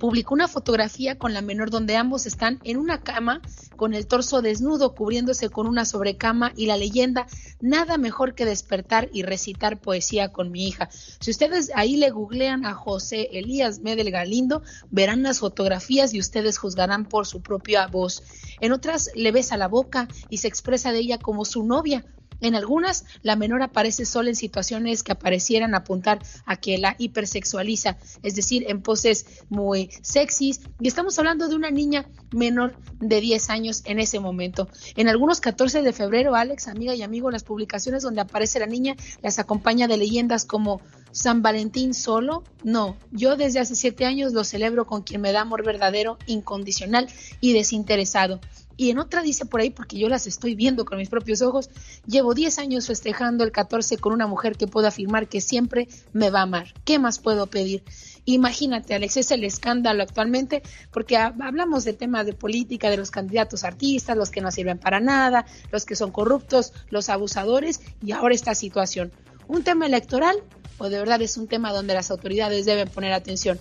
publicó 0.00 0.34
una 0.34 0.48
fotografía 0.48 1.18
con 1.18 1.34
la 1.34 1.42
menor 1.42 1.70
donde 1.70 1.94
ambos 1.94 2.26
están 2.26 2.58
en 2.64 2.78
una 2.78 3.02
cama 3.02 3.42
con 3.76 3.92
el 3.94 4.06
torso 4.06 4.40
desnudo 4.40 4.94
cubriéndose 4.94 5.50
con 5.50 5.66
una 5.66 5.84
sobrecama 5.84 6.52
y 6.56 6.66
la 6.66 6.78
leyenda 6.78 7.26
nada 7.60 7.98
mejor 7.98 8.34
que 8.34 8.46
despertar 8.46 9.10
y 9.12 9.22
recitar 9.22 9.78
poesía 9.78 10.32
con 10.32 10.50
mi 10.50 10.66
hija. 10.66 10.88
Si 11.20 11.30
ustedes 11.30 11.70
ahí 11.74 11.96
le 11.96 12.10
googlean 12.10 12.64
a 12.64 12.72
José 12.72 13.28
Elías 13.32 13.80
Medel 13.80 14.10
Galindo, 14.10 14.62
verán 14.90 15.22
las 15.22 15.38
fotografías 15.38 16.14
y 16.14 16.18
ustedes 16.18 16.56
juzgarán 16.56 17.04
por 17.04 17.26
su 17.26 17.42
propia 17.42 17.86
voz. 17.86 18.22
En 18.60 18.72
otras 18.72 19.10
le 19.14 19.32
besa 19.32 19.58
la 19.58 19.68
boca 19.68 20.08
y 20.30 20.38
se 20.38 20.48
expresa 20.48 20.92
de 20.92 21.00
ella 21.00 21.18
como 21.18 21.44
su 21.44 21.62
novia, 21.62 22.06
en 22.40 22.54
algunas, 22.54 23.04
la 23.22 23.36
menor 23.36 23.62
aparece 23.62 24.04
sola 24.04 24.30
en 24.30 24.36
situaciones 24.36 25.02
que 25.02 25.12
aparecieran 25.12 25.74
apuntar 25.74 26.20
a 26.46 26.56
que 26.56 26.78
la 26.78 26.96
hipersexualiza, 26.98 27.98
es 28.22 28.34
decir, 28.34 28.64
en 28.68 28.82
poses 28.82 29.26
muy 29.48 29.90
sexys. 30.02 30.60
Y 30.80 30.88
estamos 30.88 31.18
hablando 31.18 31.48
de 31.48 31.54
una 31.54 31.70
niña 31.70 32.06
menor 32.32 32.74
de 33.00 33.20
10 33.20 33.50
años 33.50 33.82
en 33.84 33.98
ese 33.98 34.20
momento. 34.20 34.68
En 34.96 35.08
algunos 35.08 35.40
14 35.40 35.82
de 35.82 35.92
febrero, 35.92 36.34
Alex, 36.34 36.68
amiga 36.68 36.94
y 36.94 37.02
amigo, 37.02 37.30
las 37.30 37.44
publicaciones 37.44 38.02
donde 38.02 38.20
aparece 38.20 38.60
la 38.60 38.66
niña 38.66 38.96
las 39.22 39.38
acompaña 39.38 39.88
de 39.88 39.96
leyendas 39.96 40.44
como 40.44 40.80
San 41.12 41.42
Valentín 41.42 41.94
solo. 41.94 42.44
No, 42.62 42.96
yo 43.10 43.36
desde 43.36 43.60
hace 43.60 43.74
siete 43.74 44.06
años 44.06 44.32
lo 44.32 44.44
celebro 44.44 44.86
con 44.86 45.02
quien 45.02 45.20
me 45.20 45.32
da 45.32 45.42
amor 45.42 45.64
verdadero, 45.64 46.18
incondicional 46.26 47.08
y 47.40 47.52
desinteresado. 47.52 48.40
Y 48.76 48.90
en 48.90 48.98
otra 48.98 49.22
dice 49.22 49.44
por 49.44 49.60
ahí, 49.60 49.70
porque 49.70 49.98
yo 49.98 50.08
las 50.08 50.26
estoy 50.26 50.54
viendo 50.54 50.84
con 50.84 50.98
mis 50.98 51.08
propios 51.08 51.42
ojos, 51.42 51.68
llevo 52.06 52.34
10 52.34 52.58
años 52.58 52.86
festejando 52.86 53.44
el 53.44 53.52
14 53.52 53.98
con 53.98 54.12
una 54.12 54.26
mujer 54.26 54.56
que 54.56 54.66
puedo 54.66 54.86
afirmar 54.86 55.28
que 55.28 55.40
siempre 55.40 55.88
me 56.12 56.30
va 56.30 56.40
a 56.40 56.42
amar. 56.44 56.72
¿Qué 56.84 56.98
más 56.98 57.18
puedo 57.18 57.46
pedir? 57.46 57.82
Imagínate, 58.24 58.94
Alex, 58.94 59.16
es 59.16 59.30
el 59.30 59.44
escándalo 59.44 60.02
actualmente, 60.02 60.62
porque 60.92 61.16
hablamos 61.16 61.84
de 61.84 61.92
temas 61.92 62.26
de 62.26 62.32
política, 62.32 62.90
de 62.90 62.96
los 62.96 63.10
candidatos 63.10 63.64
artistas, 63.64 64.16
los 64.16 64.30
que 64.30 64.40
no 64.40 64.50
sirven 64.50 64.78
para 64.78 65.00
nada, 65.00 65.46
los 65.72 65.84
que 65.84 65.96
son 65.96 66.10
corruptos, 66.10 66.72
los 66.90 67.08
abusadores, 67.08 67.80
y 68.02 68.12
ahora 68.12 68.34
esta 68.34 68.54
situación. 68.54 69.12
¿Un 69.48 69.64
tema 69.64 69.86
electoral 69.86 70.36
o 70.78 70.88
de 70.88 70.98
verdad 70.98 71.20
es 71.22 71.36
un 71.36 71.48
tema 71.48 71.72
donde 71.72 71.94
las 71.94 72.10
autoridades 72.10 72.66
deben 72.66 72.88
poner 72.88 73.12
atención? 73.12 73.58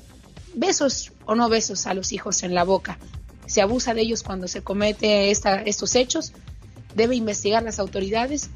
Besos 0.53 1.11
o 1.25 1.35
no 1.35 1.49
besos 1.49 1.87
a 1.87 1.93
los 1.93 2.11
hijos 2.11 2.43
en 2.43 2.53
la 2.53 2.63
boca 2.63 2.97
se 3.49 3.61
abusa 3.61 3.95
de 3.95 4.01
ellos 4.01 4.21
cuando 4.21 4.47
se 4.47 4.61
comete 4.61 5.31
estos 5.31 5.95
hechos, 5.95 6.33
debe 6.95 7.15
investigar 7.15 7.63
las 7.63 7.79
autoridades. 7.79 8.51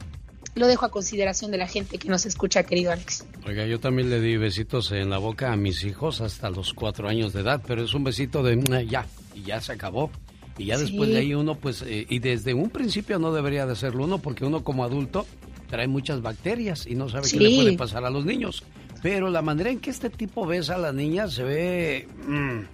Lo 0.54 0.68
dejo 0.68 0.86
a 0.86 0.92
consideración 0.92 1.50
de 1.50 1.58
la 1.58 1.68
gente 1.68 1.98
que 1.98 2.10
nos 2.10 2.28
escucha, 2.28 2.62
querido 2.62 2.92
Alex. 2.92 3.26
Oiga, 3.48 3.66
yo 3.66 3.80
también 3.80 4.12
le 4.12 4.22
di 4.22 4.38
besitos 4.38 4.92
en 4.92 5.10
la 5.10 5.18
boca 5.18 5.52
a 5.52 5.58
mis 5.58 5.84
hijos 5.84 6.22
hasta 6.22 6.52
los 6.52 6.74
cuatro 6.74 7.10
años 7.10 7.34
de 7.34 7.42
edad, 7.42 7.64
pero 7.66 7.84
es 7.84 7.96
un 7.96 8.04
besito 8.04 8.44
de 8.44 8.56
ya, 8.88 9.08
y 9.34 9.42
ya 9.42 9.60
se 9.62 9.72
acabó. 9.72 10.12
Y 10.60 10.66
ya 10.66 10.78
después 10.78 11.10
de 11.10 11.18
ahí 11.18 11.34
uno, 11.34 11.56
pues, 11.56 11.82
eh, 11.82 12.06
y 12.08 12.20
desde 12.20 12.54
un 12.54 12.70
principio 12.70 13.18
no 13.18 13.34
debería 13.34 13.66
de 13.66 13.72
hacerlo 13.72 14.04
uno, 14.04 14.20
porque 14.20 14.46
uno 14.46 14.64
como 14.64 14.84
adulto 14.84 15.26
trae 15.72 15.88
muchas 15.88 16.22
bacterias 16.22 16.86
y 16.86 16.94
no 16.94 17.10
sabe 17.10 17.28
qué 17.32 17.40
le 17.40 17.56
puede 17.56 17.76
pasar 17.76 18.06
a 18.06 18.12
los 18.12 18.26
niños. 18.26 18.64
Pero 19.02 19.32
la 19.32 19.42
manera 19.42 19.72
en 19.72 19.80
que 19.80 19.90
este 19.90 20.12
tipo 20.12 20.46
besa 20.46 20.76
a 20.76 20.78
la 20.78 20.94
niña 20.94 21.28
se 21.30 21.44
ve... 21.44 22.08
Mm, 22.28 22.73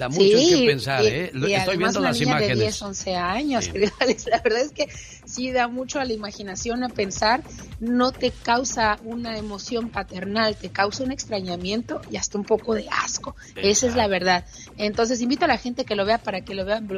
Da 0.00 0.08
mucho 0.08 0.22
que 0.22 0.64
pensar, 0.66 1.04
¿eh? 1.04 1.26
Estoy 1.26 1.76
viendo 1.76 2.00
las 2.00 2.18
niña 2.18 2.30
imágenes. 2.38 2.56
de 2.56 2.64
10, 2.64 2.82
11 2.82 3.16
años, 3.16 3.70
La 4.30 4.40
verdad 4.42 4.62
es 4.62 4.72
que 4.72 4.88
sí 5.26 5.52
da 5.52 5.68
mucho 5.68 6.00
a 6.00 6.06
la 6.06 6.14
imaginación 6.14 6.82
a 6.84 6.88
pensar. 6.88 7.42
No 7.80 8.10
te 8.10 8.30
causa 8.30 8.98
una 9.04 9.36
emoción 9.36 9.90
paternal, 9.90 10.56
te 10.56 10.70
causa 10.70 11.04
un 11.04 11.12
extrañamiento 11.12 12.00
y 12.10 12.16
hasta 12.16 12.38
un 12.38 12.44
poco 12.44 12.72
de 12.74 12.88
asco. 12.90 13.36
Esa 13.56 13.88
es 13.88 13.94
la 13.94 14.08
verdad. 14.08 14.46
Entonces, 14.78 15.20
invito 15.20 15.44
a 15.44 15.48
la 15.48 15.58
gente 15.58 15.84
que 15.84 15.94
lo 15.94 16.06
vea 16.06 16.16
para 16.16 16.40
que 16.40 16.54
lo 16.54 16.64
vean, 16.64 16.88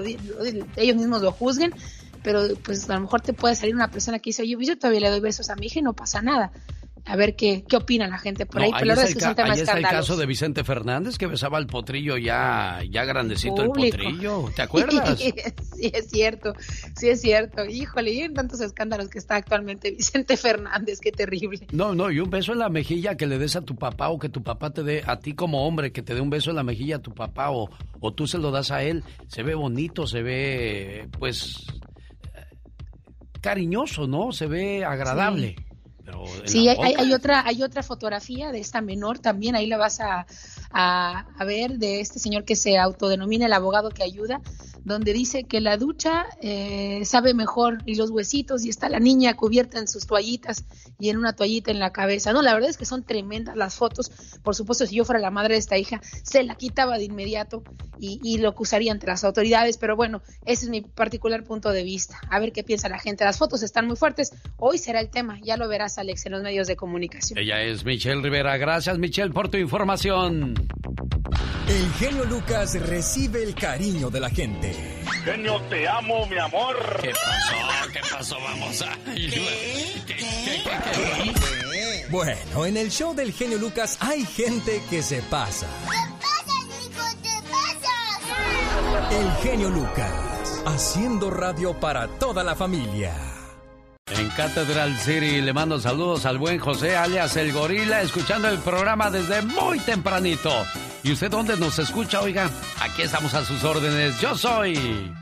ellos 0.76 0.96
mismos 0.96 1.22
lo 1.22 1.32
juzguen 1.32 1.74
pero 2.22 2.54
pues 2.62 2.88
a 2.88 2.94
lo 2.94 3.00
mejor 3.00 3.20
te 3.20 3.32
puede 3.32 3.56
salir 3.56 3.74
una 3.74 3.90
persona 3.90 4.20
que 4.20 4.30
dice, 4.30 4.42
oye, 4.42 4.54
pues 4.54 4.68
yo 4.68 4.78
todavía 4.78 5.00
le 5.00 5.10
doy 5.10 5.18
besos 5.18 5.50
a 5.50 5.56
mi 5.56 5.66
hija 5.66 5.80
y 5.80 5.82
no 5.82 5.92
pasa 5.92 6.22
nada 6.22 6.52
a 7.04 7.16
ver 7.16 7.34
qué, 7.34 7.64
qué 7.68 7.76
opina 7.76 8.06
la 8.06 8.18
gente 8.18 8.46
por 8.46 8.62
ahí. 8.62 8.70
Pero 8.78 8.92
ahí, 8.92 9.12
está, 9.12 9.30
el, 9.32 9.50
ahí 9.50 9.60
está 9.60 9.78
el 9.78 9.82
caso 9.82 10.16
de 10.16 10.26
Vicente 10.26 10.62
Fernández 10.62 11.18
que 11.18 11.26
besaba 11.26 11.58
al 11.58 11.66
potrillo 11.66 12.16
ya, 12.16 12.80
ya 12.88 13.04
grandecito 13.04 13.62
el 13.62 13.68
potrillo. 13.68 14.50
¿Te 14.54 14.62
acuerdas? 14.62 15.18
sí, 15.18 15.34
es 15.92 16.08
cierto, 16.08 16.54
sí 16.96 17.08
es 17.08 17.20
cierto. 17.20 17.64
Híjole, 17.64 18.12
y 18.12 18.20
en 18.20 18.34
tantos 18.34 18.60
escándalos 18.60 19.08
que 19.08 19.18
está 19.18 19.36
actualmente 19.36 19.90
Vicente 19.90 20.36
Fernández, 20.36 21.00
qué 21.00 21.10
terrible. 21.10 21.66
No, 21.72 21.94
no, 21.94 22.10
y 22.10 22.20
un 22.20 22.30
beso 22.30 22.52
en 22.52 22.60
la 22.60 22.68
mejilla 22.68 23.16
que 23.16 23.26
le 23.26 23.38
des 23.38 23.56
a 23.56 23.62
tu 23.62 23.76
papá 23.76 24.08
o 24.08 24.18
que 24.18 24.28
tu 24.28 24.42
papá 24.42 24.70
te 24.70 24.84
dé 24.84 25.02
a 25.04 25.18
ti 25.18 25.34
como 25.34 25.66
hombre, 25.66 25.92
que 25.92 26.02
te 26.02 26.14
dé 26.14 26.20
un 26.20 26.30
beso 26.30 26.50
en 26.50 26.56
la 26.56 26.62
mejilla 26.62 26.96
a 26.96 27.02
tu 27.02 27.12
papá 27.14 27.50
o, 27.50 27.68
o 28.00 28.14
tú 28.14 28.26
se 28.26 28.38
lo 28.38 28.50
das 28.50 28.70
a 28.70 28.82
él, 28.84 29.02
se 29.26 29.42
ve 29.42 29.54
bonito, 29.54 30.06
se 30.06 30.22
ve 30.22 31.08
pues 31.18 31.66
cariñoso, 33.40 34.06
¿no? 34.06 34.32
Se 34.32 34.46
ve 34.46 34.84
agradable. 34.84 35.56
sí, 35.56 35.71
hay, 36.68 36.94
hay, 36.98 37.12
otra, 37.12 37.46
hay 37.46 37.62
otra 37.62 37.82
fotografía 37.82 38.50
de 38.50 38.60
esta 38.60 38.80
menor 38.80 39.18
también, 39.18 39.54
ahí 39.54 39.66
la 39.66 39.76
vas 39.76 40.00
a, 40.00 40.26
a, 40.72 41.26
a, 41.38 41.44
ver, 41.44 41.78
de 41.78 42.00
este 42.00 42.18
señor 42.18 42.44
que 42.44 42.56
se 42.56 42.78
autodenomina 42.78 43.46
el 43.46 43.52
abogado 43.52 43.90
que 43.90 44.02
ayuda, 44.02 44.40
donde 44.84 45.12
dice 45.12 45.44
que 45.44 45.60
la 45.60 45.76
ducha 45.76 46.26
eh, 46.40 47.02
sabe 47.04 47.34
mejor 47.34 47.78
y 47.86 47.94
los 47.94 48.10
huesitos 48.10 48.64
y 48.64 48.68
está 48.68 48.88
la 48.88 48.98
niña 48.98 49.34
cubierta 49.34 49.78
en 49.78 49.86
sus 49.86 50.06
toallitas 50.06 50.64
y 50.98 51.10
en 51.10 51.18
una 51.18 51.34
toallita 51.34 51.70
en 51.70 51.78
la 51.78 51.92
cabeza. 51.92 52.32
No, 52.32 52.42
la 52.42 52.54
verdad 52.54 52.70
es 52.70 52.76
que 52.76 52.84
son 52.84 53.04
tremendas 53.04 53.56
las 53.56 53.76
fotos. 53.76 54.10
Por 54.42 54.54
supuesto, 54.54 54.86
si 54.86 54.96
yo 54.96 55.04
fuera 55.04 55.20
la 55.20 55.30
madre 55.30 55.54
de 55.54 55.60
esta 55.60 55.78
hija, 55.78 56.00
se 56.22 56.42
la 56.42 56.56
quitaba 56.56 56.98
de 56.98 57.04
inmediato 57.04 57.62
y, 57.98 58.20
y 58.22 58.38
lo 58.38 58.48
acusaría 58.48 58.92
ante 58.92 59.06
las 59.06 59.24
autoridades. 59.24 59.78
Pero 59.78 59.94
bueno, 59.94 60.22
ese 60.44 60.64
es 60.64 60.70
mi 60.70 60.80
particular 60.80 61.44
punto 61.44 61.70
de 61.70 61.84
vista. 61.84 62.18
A 62.30 62.40
ver 62.40 62.52
qué 62.52 62.64
piensa 62.64 62.88
la 62.88 62.98
gente. 62.98 63.24
Las 63.24 63.38
fotos 63.38 63.62
están 63.62 63.86
muy 63.86 63.96
fuertes. 63.96 64.32
Hoy 64.56 64.78
será 64.78 65.00
el 65.00 65.10
tema. 65.10 65.38
Ya 65.42 65.56
lo 65.56 65.68
verás, 65.68 65.98
Alex, 65.98 66.26
en 66.26 66.32
los 66.32 66.42
medios 66.42 66.66
de 66.66 66.76
comunicación. 66.76 67.38
Ella 67.38 67.62
es 67.62 67.84
Michelle 67.84 68.20
Rivera. 68.20 68.56
Gracias, 68.56 68.98
Michelle, 68.98 69.32
por 69.32 69.48
tu 69.48 69.58
información. 69.58 70.61
El 71.68 71.92
genio 71.94 72.24
Lucas 72.24 72.74
recibe 72.74 73.42
el 73.42 73.54
cariño 73.54 74.10
de 74.10 74.20
la 74.20 74.28
gente. 74.28 74.74
Genio, 75.24 75.60
te 75.62 75.88
amo, 75.88 76.26
mi 76.26 76.38
amor. 76.38 76.76
¿Qué 77.00 77.12
pasó? 77.12 77.90
¿Qué 77.92 78.00
pasó? 78.10 78.36
Vamos 78.40 78.82
a... 78.82 78.98
Bueno, 82.10 82.66
en 82.66 82.76
el 82.76 82.90
show 82.90 83.14
del 83.14 83.32
genio 83.32 83.58
Lucas 83.58 83.96
hay 84.00 84.26
gente 84.26 84.82
que 84.90 85.02
se 85.02 85.22
pasa. 85.22 85.66
¿Qué 85.90 85.96
pasa, 86.20 86.58
Nico? 86.66 87.02
¿Qué 87.22 87.38
pasa? 87.50 87.94
El 89.10 89.32
genio 89.42 89.70
Lucas, 89.70 90.62
haciendo 90.66 91.30
radio 91.30 91.78
para 91.80 92.08
toda 92.18 92.44
la 92.44 92.54
familia. 92.54 93.14
En 94.10 94.28
Catedral 94.30 94.96
City 94.96 95.40
le 95.40 95.52
mando 95.52 95.78
saludos 95.78 96.26
al 96.26 96.38
buen 96.38 96.58
José 96.58 96.96
alias 96.96 97.36
El 97.36 97.52
Gorila, 97.52 98.02
escuchando 98.02 98.48
el 98.48 98.58
programa 98.58 99.10
desde 99.10 99.42
muy 99.42 99.78
tempranito. 99.78 100.50
¿Y 101.02 101.12
usted 101.12 101.30
dónde 101.30 101.56
nos 101.56 101.78
escucha, 101.78 102.20
oiga? 102.20 102.50
Aquí 102.80 103.02
estamos 103.02 103.32
a 103.34 103.44
sus 103.44 103.62
órdenes. 103.64 104.20
Yo 104.20 104.34
soy... 104.36 105.12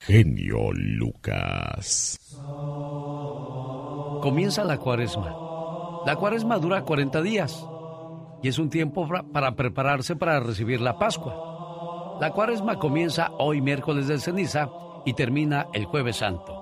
Genio 0.00 0.72
Lucas. 0.72 2.18
Comienza 4.22 4.64
la 4.64 4.76
cuaresma. 4.76 5.34
La 6.04 6.16
cuaresma 6.16 6.58
dura 6.58 6.82
40 6.82 7.22
días 7.22 7.64
y 8.42 8.48
es 8.48 8.58
un 8.58 8.70
tiempo 8.70 9.08
para 9.32 9.56
prepararse 9.56 10.14
para 10.14 10.40
recibir 10.40 10.80
la 10.80 10.98
Pascua. 10.98 12.18
La 12.20 12.30
cuaresma 12.30 12.78
comienza 12.78 13.30
hoy 13.38 13.60
miércoles 13.60 14.06
de 14.08 14.18
ceniza 14.18 14.68
y 15.04 15.14
termina 15.14 15.66
el 15.72 15.86
jueves 15.86 16.16
santo. 16.16 16.55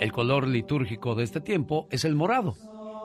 El 0.00 0.12
color 0.12 0.48
litúrgico 0.48 1.14
de 1.14 1.24
este 1.24 1.40
tiempo 1.40 1.86
es 1.90 2.04
el 2.04 2.14
morado, 2.14 2.56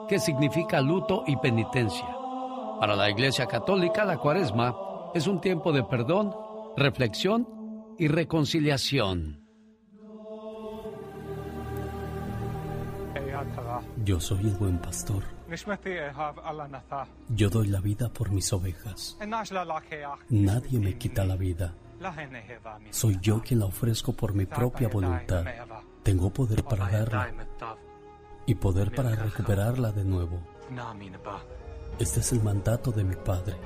que 0.08 0.18
significa 0.18 0.80
luto 0.80 1.24
y 1.26 1.36
penitencia. 1.36 2.08
Para 2.80 2.96
la 2.96 3.10
Iglesia 3.10 3.46
Católica, 3.46 4.04
la 4.04 4.18
cuaresma 4.18 4.74
es 5.14 5.26
un 5.26 5.40
tiempo 5.40 5.72
de 5.72 5.84
perdón, 5.84 6.34
reflexión 6.76 7.46
y 7.98 8.08
reconciliación. 8.08 9.40
Yo 14.04 14.20
soy 14.20 14.40
el 14.40 14.54
buen 14.54 14.78
pastor. 14.78 15.22
Yo 17.28 17.50
doy 17.50 17.68
la 17.68 17.80
vida 17.80 18.08
por 18.08 18.30
mis 18.30 18.52
ovejas. 18.52 19.18
Nadie 20.28 20.80
me 20.80 20.98
quita 20.98 21.24
la 21.24 21.36
vida. 21.36 21.74
Soy 22.90 23.18
yo 23.20 23.42
quien 23.42 23.60
la 23.60 23.66
ofrezco 23.66 24.12
por 24.12 24.34
mi 24.34 24.46
propia 24.46 24.88
voluntad. 24.88 25.44
Tengo 26.02 26.30
poder 26.30 26.64
para 26.64 26.88
darla 26.88 27.32
y 28.46 28.54
poder 28.54 28.94
para 28.94 29.14
recuperarla 29.14 29.92
de 29.92 30.04
nuevo. 30.04 30.40
Este 31.98 32.20
es 32.20 32.32
el 32.32 32.42
mandato 32.42 32.90
de 32.92 33.04
mi 33.04 33.16
Padre. 33.16 33.56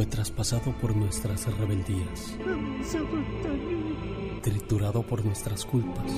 fue 0.00 0.06
traspasado 0.06 0.72
por 0.80 0.96
nuestras 0.96 1.44
rebeldías, 1.58 2.34
triturado 4.40 5.02
por 5.02 5.22
nuestras 5.22 5.66
culpas. 5.66 6.10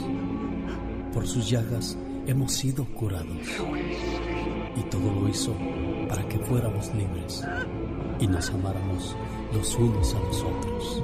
Por 1.12 1.26
sus 1.26 1.50
llagas 1.50 1.98
hemos 2.28 2.52
sido 2.52 2.84
curados. 2.84 3.44
Y 4.76 4.82
todo 4.84 5.12
lo 5.12 5.28
hizo 5.28 5.54
para 6.08 6.26
que 6.28 6.38
fuéramos 6.38 6.92
libres 6.94 7.46
y 8.18 8.26
nos 8.26 8.50
amáramos 8.50 9.16
los 9.52 9.76
unos 9.76 10.14
a 10.14 10.20
los 10.20 10.42
otros. 10.42 11.02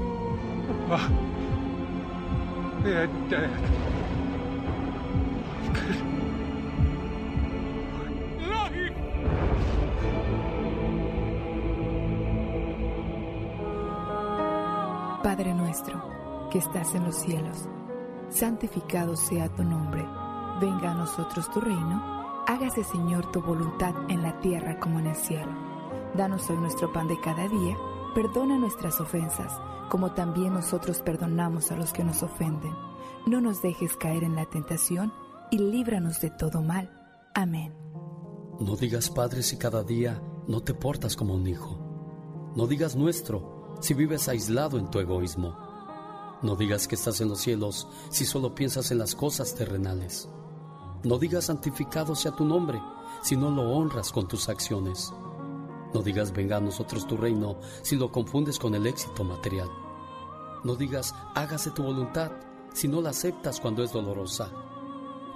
Padre 15.23 15.53
nuestro, 15.53 16.49
que 16.51 16.59
estás 16.59 16.95
en 16.95 17.05
los 17.05 17.17
cielos, 17.17 17.69
santificado 18.31 19.15
sea 19.17 19.49
tu 19.51 19.63
nombre, 19.63 20.03
venga 20.61 20.93
a 20.93 20.95
nosotros 20.95 21.51
tu 21.51 21.61
reino, 21.61 22.18
hágase 22.49 22.83
Señor 22.83 23.31
tu 23.31 23.43
voluntad 23.43 23.95
en 24.09 24.23
la 24.23 24.41
tierra 24.41 24.81
como 24.81 24.99
en 24.99 25.09
el 25.09 25.17
cielo. 25.17 25.53
Danos 26.17 26.49
hoy 26.49 26.57
nuestro 26.57 26.91
pan 26.91 27.07
de 27.07 27.21
cada 27.21 27.47
día, 27.47 27.77
perdona 28.15 28.57
nuestras 28.57 28.99
ofensas, 29.03 29.53
como 29.91 30.15
también 30.15 30.55
nosotros 30.55 31.03
perdonamos 31.03 31.71
a 31.71 31.77
los 31.77 31.93
que 31.93 32.03
nos 32.03 32.23
ofenden. 32.23 32.73
No 33.27 33.43
nos 33.43 33.61
dejes 33.61 33.95
caer 33.97 34.25
en 34.25 34.35
la 34.35 34.47
tentación 34.47 35.13
y 35.51 35.59
líbranos 35.59 36.23
de 36.23 36.31
todo 36.31 36.63
mal. 36.63 36.91
Amén. 37.35 37.75
No 38.59 38.77
digas 38.77 39.11
Padre 39.11 39.43
si 39.43 39.59
cada 39.59 39.85
día 39.85 40.23
no 40.47 40.63
te 40.63 40.73
portas 40.73 41.17
como 41.17 41.35
un 41.35 41.47
hijo. 41.47 41.79
No 42.57 42.67
digas 42.67 42.97
nuestro 42.97 43.77
si 43.83 43.93
vives 43.93 44.27
aislado 44.27 44.79
en 44.79 44.91
tu 44.91 45.01
egoísmo. 45.01 45.55
No 46.41 46.57
digas 46.57 46.89
que 46.89 46.95
estás 46.95 47.21
en 47.21 47.29
los 47.29 47.43
cielos 47.43 47.89
si 48.09 48.25
solo 48.25 48.55
piensas 48.55 48.91
en 48.91 48.99
las 48.99 49.15
cosas 49.15 49.55
terrenales. 49.55 50.31
No 51.05 51.17
digas 51.17 51.45
santificado 51.45 52.17
sea 52.17 52.33
tu 52.33 52.45
nombre 52.45 52.83
si 53.23 53.37
no 53.37 53.51
lo 53.51 53.71
honras 53.71 54.11
con 54.11 54.27
tus 54.27 54.49
acciones. 54.49 55.13
No 55.95 56.03
digas 56.03 56.33
venga 56.33 56.57
a 56.57 56.61
nosotros 56.61 57.07
tu 57.07 57.17
reino 57.17 57.57
si 57.83 57.95
lo 57.95 58.11
confundes 58.11 58.59
con 58.59 58.75
el 58.75 58.85
éxito 58.85 59.23
material. 59.23 59.69
No 60.65 60.75
digas 60.75 61.15
hágase 61.37 61.71
tu 61.71 61.85
voluntad 61.85 62.33
si 62.75 62.89
no 62.89 63.01
la 63.01 63.11
aceptas 63.11 63.61
cuando 63.61 63.85
es 63.85 63.93
dolorosa. 63.93 64.51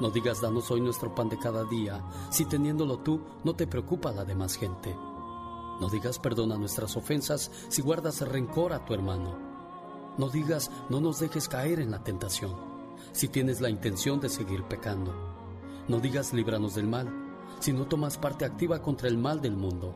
No 0.01 0.11
digas 0.11 0.41
danos 0.41 0.69
hoy 0.73 0.81
nuestro 0.81 1.15
pan 1.15 1.29
de 1.29 1.39
cada 1.39 1.63
día 1.65 2.03
si 2.31 2.45
teniéndolo 2.45 2.99
tú 2.99 3.21
no 3.45 3.55
te 3.55 3.69
preocupa 3.69 4.11
la 4.11 4.25
demás 4.25 4.57
gente. 4.57 4.97
No 5.81 5.89
digas 5.89 6.19
perdona 6.19 6.59
nuestras 6.59 6.97
ofensas 6.97 7.53
si 7.69 7.83
guardas 7.83 8.21
rencor 8.23 8.73
a 8.73 8.85
tu 8.85 8.95
hermano. 8.95 9.39
No 10.19 10.29
digas 10.29 10.73
no 10.89 11.01
nos 11.01 11.21
dejes 11.21 11.49
caer 11.49 11.79
en 11.79 11.93
la 11.93 12.03
tentación 12.03 12.57
si 13.13 13.29
tienes 13.29 13.61
la 13.61 13.71
intención 13.71 14.19
de 14.19 14.29
seguir 14.29 14.65
pecando. 14.65 15.32
No 15.89 16.01
digas 16.01 16.33
líbranos 16.33 16.75
del 16.75 16.87
mal 16.87 17.09
si 17.61 17.73
no 17.73 17.87
tomas 17.87 18.19
parte 18.19 18.45
activa 18.45 18.83
contra 18.83 19.09
el 19.09 19.19
mal 19.19 19.41
del 19.41 19.57
mundo. 19.57 19.95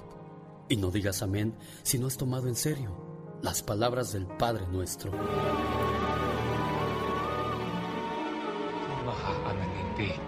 Y 0.69 0.77
no 0.77 0.91
digas 0.91 1.23
amén 1.23 1.55
si 1.83 1.99
no 1.99 2.07
has 2.07 2.17
tomado 2.17 2.49
en 2.49 2.57
serio 2.57 2.97
las 3.43 3.63
palabras 3.63 4.13
del 4.13 4.27
Padre 4.27 4.67
nuestro. 4.69 5.13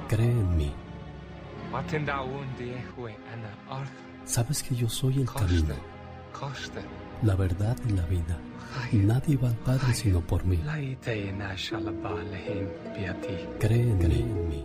Cree 0.09 0.30
en 0.30 0.56
mí. 0.56 0.72
Sabes 4.24 4.62
que 4.62 4.74
yo 4.74 4.88
soy 4.88 5.20
el 5.20 5.30
camino, 5.30 5.74
la 7.22 7.34
verdad 7.34 7.76
y 7.88 7.92
la 7.92 8.04
vida. 8.06 8.38
Nadie 8.92 9.36
va 9.36 9.48
al 9.48 9.56
Padre 9.56 9.92
sino 9.94 10.20
por 10.20 10.44
mí. 10.44 10.56
Cree 13.59 13.90
en 13.90 14.48
mí. 14.48 14.64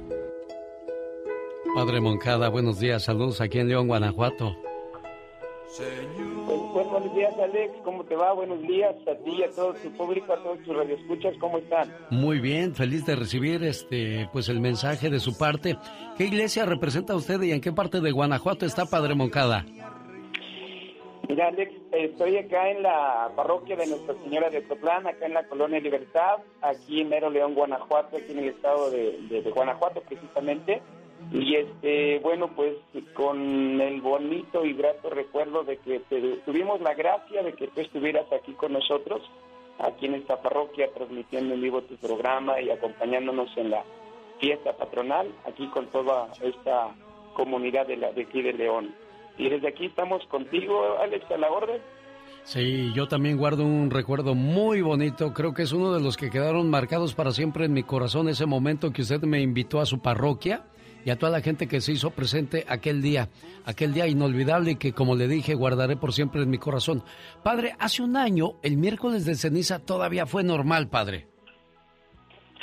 Padre 1.74 2.02
Moncada, 2.02 2.50
buenos 2.50 2.80
días. 2.80 3.04
Saludos 3.04 3.42
aquí 3.42 3.58
en 3.58 3.68
León, 3.68 3.88
Guanajuato. 3.88 4.56
Pues, 5.76 6.88
buenos 6.88 7.16
días, 7.16 7.34
Alex. 7.40 7.74
¿Cómo 7.84 8.04
te 8.04 8.16
va? 8.16 8.32
Buenos 8.34 8.62
días 8.62 8.96
a 9.08 9.16
ti 9.24 9.32
y 9.40 9.44
a 9.44 9.50
todo 9.50 9.74
tu 9.74 9.92
público, 9.94 10.34
a 10.34 10.44
todos 10.44 10.60
tus 10.60 10.76
radioescuchas. 10.76 11.34
¿Cómo 11.40 11.58
están? 11.58 11.92
Muy 12.12 12.40
bien, 12.40 12.76
feliz 12.76 13.08
de 13.08 13.16
recibir 13.16 13.64
este, 13.64 14.30
pues 14.32 14.50
el 14.50 14.60
mensaje 14.60 15.10
de 15.10 15.20
su 15.20 15.36
parte. 15.36 15.76
¿Qué 16.16 16.26
iglesia 16.26 16.68
representa 16.68 17.16
usted 17.16 17.42
y 17.42 17.52
en 17.52 17.62
qué 17.62 17.72
parte 17.72 18.02
de 18.02 18.12
Guanajuato 18.12 18.68
está 18.68 18.86
Padre 18.86 19.16
Moncada? 19.16 19.66
Mira, 21.28 21.48
Alex, 21.48 21.74
estoy 21.92 22.38
acá 22.38 22.70
en 22.70 22.84
la 22.84 23.32
parroquia 23.36 23.76
de 23.76 23.88
Nuestra 23.88 24.14
Señora 24.24 24.52
de 24.52 24.62
Totlán, 24.62 25.08
acá 25.08 25.26
en 25.26 25.34
la 25.34 25.48
Colonia 25.48 25.80
Libertad, 25.80 26.36
aquí 26.62 27.02
en 27.02 27.10
Mero 27.10 27.32
León, 27.32 27.56
Guanajuato, 27.56 28.18
aquí 28.18 28.34
en 28.34 28.40
el 28.40 28.50
estado 28.50 28.92
de, 28.92 29.18
de 29.28 29.42
Guanajuato 29.50 30.02
precisamente. 30.02 30.84
Y 31.32 31.56
este, 31.56 32.20
bueno, 32.20 32.50
pues 32.56 32.76
con 33.14 33.82
el 33.82 34.02
bonito 34.02 34.66
y 34.66 34.74
grato 34.74 35.10
recuerdo 35.10 35.64
de 35.64 35.78
que 35.78 36.00
tuvimos 36.46 36.82
la 36.82 36.94
gracia 36.94 37.42
de 37.42 37.54
que 37.54 37.68
tú 37.68 37.82
estuvieras 37.82 38.32
aquí 38.32 38.54
con 38.54 38.74
nosotros, 38.74 39.22
aquí 39.80 40.06
en 40.06 40.16
esta 40.16 40.42
parroquia, 40.42 40.92
transmitiendo 40.94 41.56
en 41.56 41.62
vivo 41.62 41.82
tu 41.82 41.96
programa 41.96 42.62
y 42.62 42.70
acompañándonos 42.70 43.56
en 43.58 43.72
la 43.72 43.84
fiesta 44.40 44.74
patronal, 44.74 45.28
aquí 45.46 45.68
con 45.68 45.88
toda 45.88 46.32
esta 46.42 46.94
comunidad 47.34 47.88
de, 47.88 47.98
la, 47.98 48.12
de 48.12 48.24
aquí 48.24 48.42
de 48.42 48.54
León. 48.54 48.94
Y 49.38 49.50
desde 49.50 49.70
aquí 49.70 49.88
estamos 49.88 50.24
contigo, 50.28 50.98
Alex, 51.00 51.30
a 51.32 51.38
la 51.38 51.50
orden. 51.50 51.82
Sí, 52.44 52.92
yo 52.94 53.08
también 53.08 53.38
guardo 53.38 53.64
un 53.64 53.90
recuerdo 53.90 54.36
muy 54.36 54.82
bonito. 54.82 55.34
Creo 55.34 55.54
que 55.54 55.64
es 55.64 55.72
uno 55.72 55.94
de 55.94 56.02
los 56.02 56.18
que 56.18 56.30
quedaron 56.30 56.70
marcados 56.70 57.16
para 57.16 57.32
siempre 57.32 57.66
en 57.66 57.74
mi 57.74 57.84
corazón 57.84 58.28
ese 58.28 58.46
momento 58.46 58.92
que 58.92 59.02
usted 59.02 59.22
me 59.22 59.42
invitó 59.42 59.80
a 59.80 59.86
su 59.86 60.00
parroquia 60.00 60.66
y 61.06 61.10
a 61.10 61.18
toda 61.18 61.32
la 61.32 61.42
gente 61.42 61.68
que 61.68 61.82
se 61.82 61.92
hizo 61.92 62.12
presente 62.12 62.66
aquel 62.68 63.02
día, 63.02 63.30
aquel 63.66 63.94
día 63.94 64.08
inolvidable 64.08 64.78
que, 64.78 64.94
como 64.94 65.16
le 65.16 65.28
dije, 65.28 65.56
guardaré 65.56 65.96
por 65.96 66.14
siempre 66.14 66.42
en 66.42 66.50
mi 66.50 66.58
corazón. 66.58 67.04
Padre, 67.44 67.76
hace 67.80 68.04
un 68.04 68.16
año, 68.16 68.54
el 68.62 68.78
miércoles 68.78 69.26
de 69.26 69.36
ceniza 69.36 69.80
todavía 69.80 70.26
fue 70.26 70.44
normal, 70.44 70.90
padre. 70.90 71.28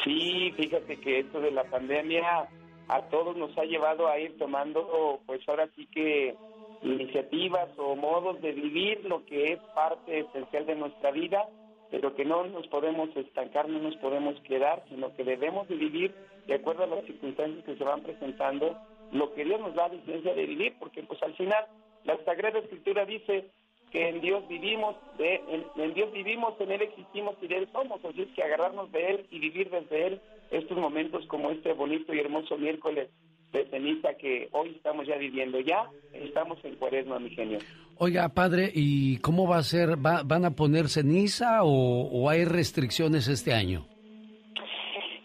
Sí, 0.04 0.52
fíjate 0.56 0.96
que 0.96 1.20
esto 1.20 1.40
de 1.40 1.50
la 1.50 1.64
pandemia 1.64 2.48
a 2.88 3.02
todos 3.10 3.36
nos 3.36 3.56
ha 3.58 3.64
llevado 3.64 4.08
a 4.08 4.18
ir 4.18 4.36
tomando, 4.38 5.20
pues 5.26 5.40
ahora 5.48 5.68
sí 5.76 5.86
que 5.92 6.34
iniciativas 6.82 7.68
o 7.76 7.94
modos 7.94 8.40
de 8.40 8.52
vivir 8.52 9.04
lo 9.04 9.24
que 9.26 9.52
es 9.52 9.58
parte 9.74 10.20
esencial 10.20 10.66
de 10.66 10.76
nuestra 10.76 11.10
vida, 11.10 11.46
pero 11.90 12.14
que 12.14 12.24
no 12.24 12.44
nos 12.44 12.66
podemos 12.68 13.14
estancar, 13.16 13.68
no 13.68 13.78
nos 13.78 13.96
podemos 13.96 14.40
quedar, 14.42 14.82
sino 14.88 15.14
que 15.14 15.24
debemos 15.24 15.68
de 15.68 15.76
vivir 15.76 16.14
de 16.46 16.54
acuerdo 16.54 16.84
a 16.84 16.86
las 16.86 17.04
circunstancias 17.04 17.64
que 17.64 17.76
se 17.76 17.84
van 17.84 18.02
presentando 18.02 18.76
lo 19.12 19.34
que 19.34 19.44
Dios 19.44 19.60
nos 19.60 19.74
da 19.74 19.88
licencia 19.88 20.34
de 20.34 20.46
vivir, 20.46 20.74
porque 20.78 21.02
pues 21.02 21.22
al 21.22 21.34
final 21.34 21.64
la 22.04 22.16
Sagrada 22.24 22.60
Escritura 22.60 23.04
dice 23.04 23.50
que 23.90 24.08
en 24.08 24.20
Dios 24.20 24.46
vivimos, 24.48 24.94
de, 25.18 25.34
en, 25.48 25.66
en 25.82 25.94
Dios 25.94 26.12
vivimos, 26.12 26.54
en 26.60 26.70
Él 26.70 26.82
existimos 26.82 27.34
y 27.42 27.48
de 27.48 27.56
Él 27.56 27.68
somos, 27.72 28.04
así 28.04 28.22
es 28.22 28.28
que 28.34 28.42
agarrarnos 28.42 28.90
de 28.92 29.10
Él 29.10 29.26
y 29.30 29.40
vivir 29.40 29.68
desde 29.70 30.06
Él 30.06 30.20
estos 30.50 30.78
momentos 30.78 31.26
como 31.26 31.50
este 31.50 31.72
bonito 31.72 32.14
y 32.14 32.20
hermoso 32.20 32.56
miércoles 32.56 33.10
de 33.52 33.66
ceniza 33.66 34.14
que 34.14 34.48
hoy 34.52 34.70
estamos 34.70 35.06
ya 35.06 35.16
viviendo. 35.16 35.58
Ya 35.60 35.90
estamos 36.12 36.64
en 36.64 36.76
cuaresma, 36.76 37.18
mi 37.18 37.30
genio. 37.30 37.58
Oiga, 38.02 38.30
padre, 38.30 38.70
¿y 38.74 39.18
cómo 39.18 39.46
va 39.46 39.58
a 39.58 39.62
ser? 39.62 39.90
¿Va- 40.04 40.22
¿Van 40.24 40.46
a 40.46 40.52
poner 40.52 40.88
ceniza 40.88 41.60
o, 41.64 42.30
hay 42.30 42.46
restricciones 42.46 43.28
este 43.28 43.52
año? 43.52 43.86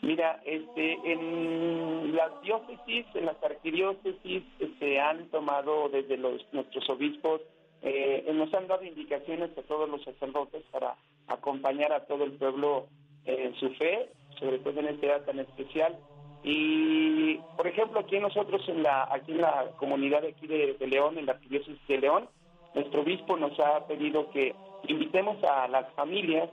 Mira, 0.01 0.41
este, 0.45 0.97
en 1.09 2.13
las 2.13 2.41
diócesis, 2.41 3.05
en 3.13 3.27
las 3.27 3.41
arquidiócesis, 3.41 4.43
se 4.77 4.99
han 4.99 5.27
tomado 5.29 5.87
desde 5.87 6.17
los 6.17 6.41
nuestros 6.51 6.89
obispos, 6.89 7.39
eh, 7.81 8.29
nos 8.33 8.53
han 8.53 8.67
dado 8.67 8.83
indicaciones 8.83 9.57
a 9.57 9.61
todos 9.61 9.89
los 9.89 10.03
sacerdotes 10.03 10.63
para 10.69 10.95
acompañar 11.27 11.93
a 11.93 12.05
todo 12.05 12.25
el 12.25 12.33
pueblo 12.33 12.87
en 13.23 13.55
su 13.55 13.69
fe, 13.75 14.09
sobre 14.37 14.59
todo 14.59 14.81
en 14.81 14.87
esta 14.87 15.05
edad 15.05 15.25
tan 15.25 15.39
especial. 15.39 15.97
Y, 16.43 17.37
por 17.55 17.67
ejemplo, 17.67 18.01
aquí 18.01 18.19
nosotros 18.19 18.67
en 18.67 18.83
la, 18.83 19.07
aquí 19.09 19.31
en 19.31 19.41
la 19.41 19.71
comunidad 19.77 20.21
de 20.23 20.27
aquí 20.29 20.45
de, 20.45 20.73
de 20.77 20.87
León, 20.87 21.17
en 21.17 21.25
la 21.25 21.31
arquidiócesis 21.31 21.79
de 21.87 21.97
León, 21.99 22.27
nuestro 22.75 23.01
obispo 23.01 23.37
nos 23.37 23.59
ha 23.59 23.85
pedido 23.87 24.29
que 24.31 24.53
invitemos 24.87 25.43
a 25.43 25.67
las 25.67 25.91
familias 25.93 26.49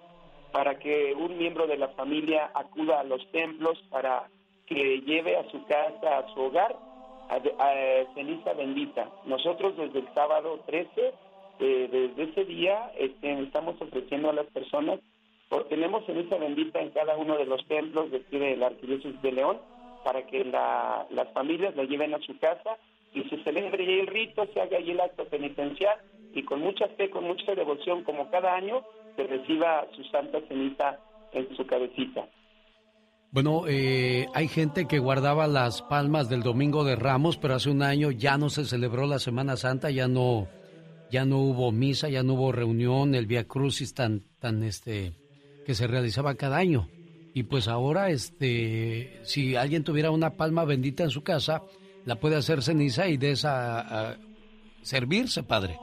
para 0.53 0.79
que 0.79 1.15
un 1.15 1.37
miembro 1.39 1.67
de 1.67 1.77
la 1.77 1.89
familia 1.89 2.51
acuda 2.55 3.01
a 3.01 3.05
los 3.05 3.27
templos 3.33 3.79
para 3.91 4.29
que 4.67 5.01
lleve 5.03 5.37
a 5.37 5.51
su 5.51 5.65
casa, 5.67 6.19
a 6.19 6.29
su 6.35 6.41
hogar, 6.41 6.77
a, 7.29 7.35
a 7.37 8.15
ceniza 8.15 8.53
bendita. 8.55 9.09
Nosotros 9.25 9.77
desde 9.77 10.01
el 10.01 10.15
sábado 10.15 10.61
13, 10.67 11.13
eh, 11.61 11.89
desde 11.91 12.31
ese 12.31 12.45
día, 12.45 12.93
este, 12.99 13.33
estamos 13.41 13.81
ofreciendo 13.81 14.31
a 14.31 14.35
las 14.35 14.47
personas, 14.47 15.01
o 15.51 15.63
tenemos 15.65 16.05
ceniza 16.07 16.37
bendita 16.37 16.81
en 16.81 16.91
cada 16.91 17.17
uno 17.17 17.37
de 17.37 17.47
los 17.47 17.67
templos 17.67 18.11
de 18.11 18.19
aquí 18.19 18.39
de 18.39 18.57
la 18.57 18.69
Arquidiócesis 18.69 19.21
de 19.23 19.33
León, 19.33 19.59
para 20.05 20.27
que 20.27 20.45
la- 20.45 21.07
las 21.11 21.29
familias 21.33 21.77
la 21.77 21.85
lleven 21.85 22.15
a 22.15 22.19
su 22.21 22.39
casa 22.39 22.77
y 23.15 23.23
se 23.25 23.43
celebre 23.45 24.01
el 24.01 24.07
rito, 24.07 24.47
se 24.53 24.61
haga 24.61 24.79
ahí 24.79 24.91
el 24.91 25.01
acto 25.01 25.25
penitencial 25.27 25.97
y 26.35 26.43
con 26.45 26.61
mucha 26.61 26.89
fe, 26.97 27.11
con 27.11 27.25
mucha 27.25 27.55
devoción, 27.55 28.05
como 28.05 28.31
cada 28.31 28.55
año, 28.55 28.83
se 29.17 29.25
reciba 29.25 29.87
su 29.95 30.03
santa 30.05 30.41
ceniza 30.49 30.99
en 31.33 31.55
su 31.57 31.67
cabecita. 31.67 32.27
Bueno, 33.31 33.65
eh, 33.67 34.27
hay 34.35 34.49
gente 34.49 34.87
que 34.87 34.99
guardaba 34.99 35.47
las 35.47 35.81
palmas 35.81 36.29
del 36.29 36.43
Domingo 36.43 36.85
de 36.85 36.97
Ramos, 36.97 37.39
pero 37.39 37.55
hace 37.55 37.71
un 37.71 37.83
año 37.83 38.11
ya 38.11 38.37
no 38.37 38.51
se 38.51 38.67
celebró 38.67 39.07
la 39.07 39.19
Semana 39.19 39.57
Santa, 39.57 39.91
ya 39.91 40.07
no, 40.07 40.49
ya 41.11 41.25
no 41.25 41.39
hubo 41.39 41.73
misa, 41.73 42.11
ya 42.11 42.23
no 42.23 42.35
hubo 42.35 42.53
reunión, 42.53 43.15
el 43.15 43.27
Via 43.27 43.45
Crucis 43.45 43.95
tan, 43.95 44.23
tan 44.39 44.63
este, 44.63 45.15
que 45.65 45.75
se 45.75 45.87
realizaba 45.87 46.35
cada 46.35 46.59
año. 46.59 46.89
Y 47.33 47.45
pues 47.45 47.69
ahora, 47.69 48.11
este, 48.11 49.21
si 49.23 49.57
alguien 49.57 49.85
tuviera 49.85 50.11
una 50.11 50.37
palma 50.37 50.67
bendita 50.67 51.03
en 51.03 51.11
su 51.11 51.23
casa, 51.23 51.63
la 52.05 52.17
puede 52.17 52.37
hacer 52.37 52.63
ceniza 52.63 53.09
y 53.09 53.17
de 53.17 53.35
a 53.45 54.17
servirse, 54.83 55.43
padre. 55.43 55.79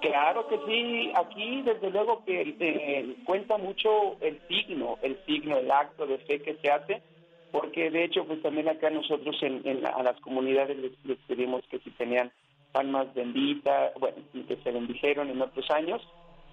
Claro 0.00 0.46
que 0.46 0.58
sí, 0.66 1.10
aquí 1.14 1.62
desde 1.62 1.90
luego 1.90 2.22
que 2.24 2.54
eh, 2.60 3.16
cuenta 3.24 3.56
mucho 3.56 4.18
el 4.20 4.40
signo, 4.46 4.98
el 5.02 5.18
signo, 5.24 5.56
el 5.58 5.70
acto 5.70 6.06
de 6.06 6.18
fe 6.18 6.42
que 6.42 6.56
se 6.56 6.70
hace, 6.70 7.02
porque 7.50 7.90
de 7.90 8.04
hecho 8.04 8.24
pues 8.26 8.42
también 8.42 8.68
acá 8.68 8.90
nosotros 8.90 9.36
en, 9.42 9.62
en 9.66 9.82
la- 9.82 9.90
a 9.90 10.02
las 10.02 10.20
comunidades 10.20 10.76
les, 11.02 11.18
pedimos 11.26 11.62
que 11.70 11.78
si 11.80 11.90
tenían 11.92 12.30
palmas 12.72 13.12
benditas, 13.14 13.92
bueno, 13.98 14.16
que 14.46 14.56
se 14.56 14.70
bendijeron 14.70 15.30
en 15.30 15.40
otros 15.40 15.68
años, 15.70 16.02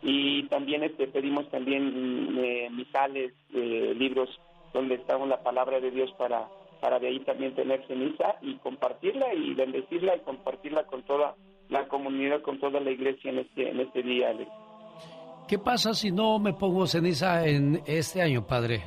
y 0.02 0.44
también 0.48 0.84
este, 0.84 1.08
pedimos 1.08 1.50
también 1.50 2.36
mm, 2.36 2.40
eh, 2.40 2.70
misales, 2.72 3.34
eh, 3.54 3.94
libros 3.96 4.30
donde 4.72 4.96
está 4.96 5.18
la 5.20 5.44
palabra 5.44 5.80
de 5.82 5.92
Dios 5.92 6.12
para, 6.18 6.50
para 6.80 7.00
de 7.00 7.08
ahí 7.08 7.20
también 7.20 7.54
tener 7.56 7.86
ceniza 7.88 8.38
y 8.42 8.56
compartirla 8.60 9.34
y 9.34 9.54
bendecirla 9.54 10.16
y 10.16 10.22
compartirla 10.22 10.86
con 10.86 11.04
toda 11.04 11.36
la 11.70 11.88
comunidad, 11.88 12.42
con 12.42 12.60
toda 12.60 12.80
la 12.80 12.92
iglesia 12.92 13.32
en 13.32 13.40
este, 13.40 13.70
en 13.70 13.80
este 13.80 14.04
día, 14.04 14.30
Alex. 14.30 14.52
¿Qué 15.48 15.60
pasa 15.60 15.94
si 15.94 16.12
no 16.12 16.40
me 16.40 16.54
pongo 16.54 16.88
ceniza 16.88 17.46
en 17.46 17.82
este 17.86 18.22
año, 18.22 18.48
padre? 18.48 18.84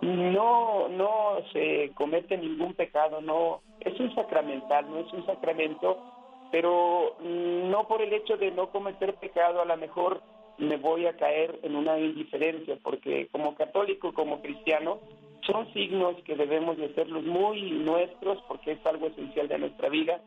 No, 0.00 0.88
no 0.88 1.36
se 1.52 1.90
comete 1.94 2.38
ningún 2.38 2.74
pecado, 2.74 3.20
no, 3.20 3.60
es 3.80 3.98
un 3.98 4.14
sacramental, 4.14 4.88
no 4.88 5.00
es 5.00 5.12
un 5.12 5.26
sacramento, 5.26 5.98
pero 6.50 7.16
no 7.20 7.86
por 7.88 8.00
el 8.00 8.12
hecho 8.12 8.36
de 8.36 8.50
no 8.52 8.70
cometer 8.70 9.14
pecado, 9.14 9.60
a 9.60 9.64
lo 9.64 9.76
mejor 9.76 10.22
me 10.56 10.76
voy 10.76 11.06
a 11.06 11.16
caer 11.16 11.58
en 11.62 11.76
una 11.76 11.98
indiferencia, 11.98 12.78
porque 12.82 13.28
como 13.30 13.54
católico, 13.54 14.12
como 14.12 14.40
cristiano, 14.40 14.98
son 15.42 15.72
signos 15.72 16.16
que 16.24 16.36
debemos 16.36 16.76
de 16.78 16.86
hacerlos 16.86 17.24
muy 17.24 17.70
nuestros, 17.70 18.38
porque 18.48 18.72
es 18.72 18.86
algo 18.86 19.06
esencial 19.08 19.48
de 19.48 19.58
nuestra 19.58 19.88
vida, 19.88 20.20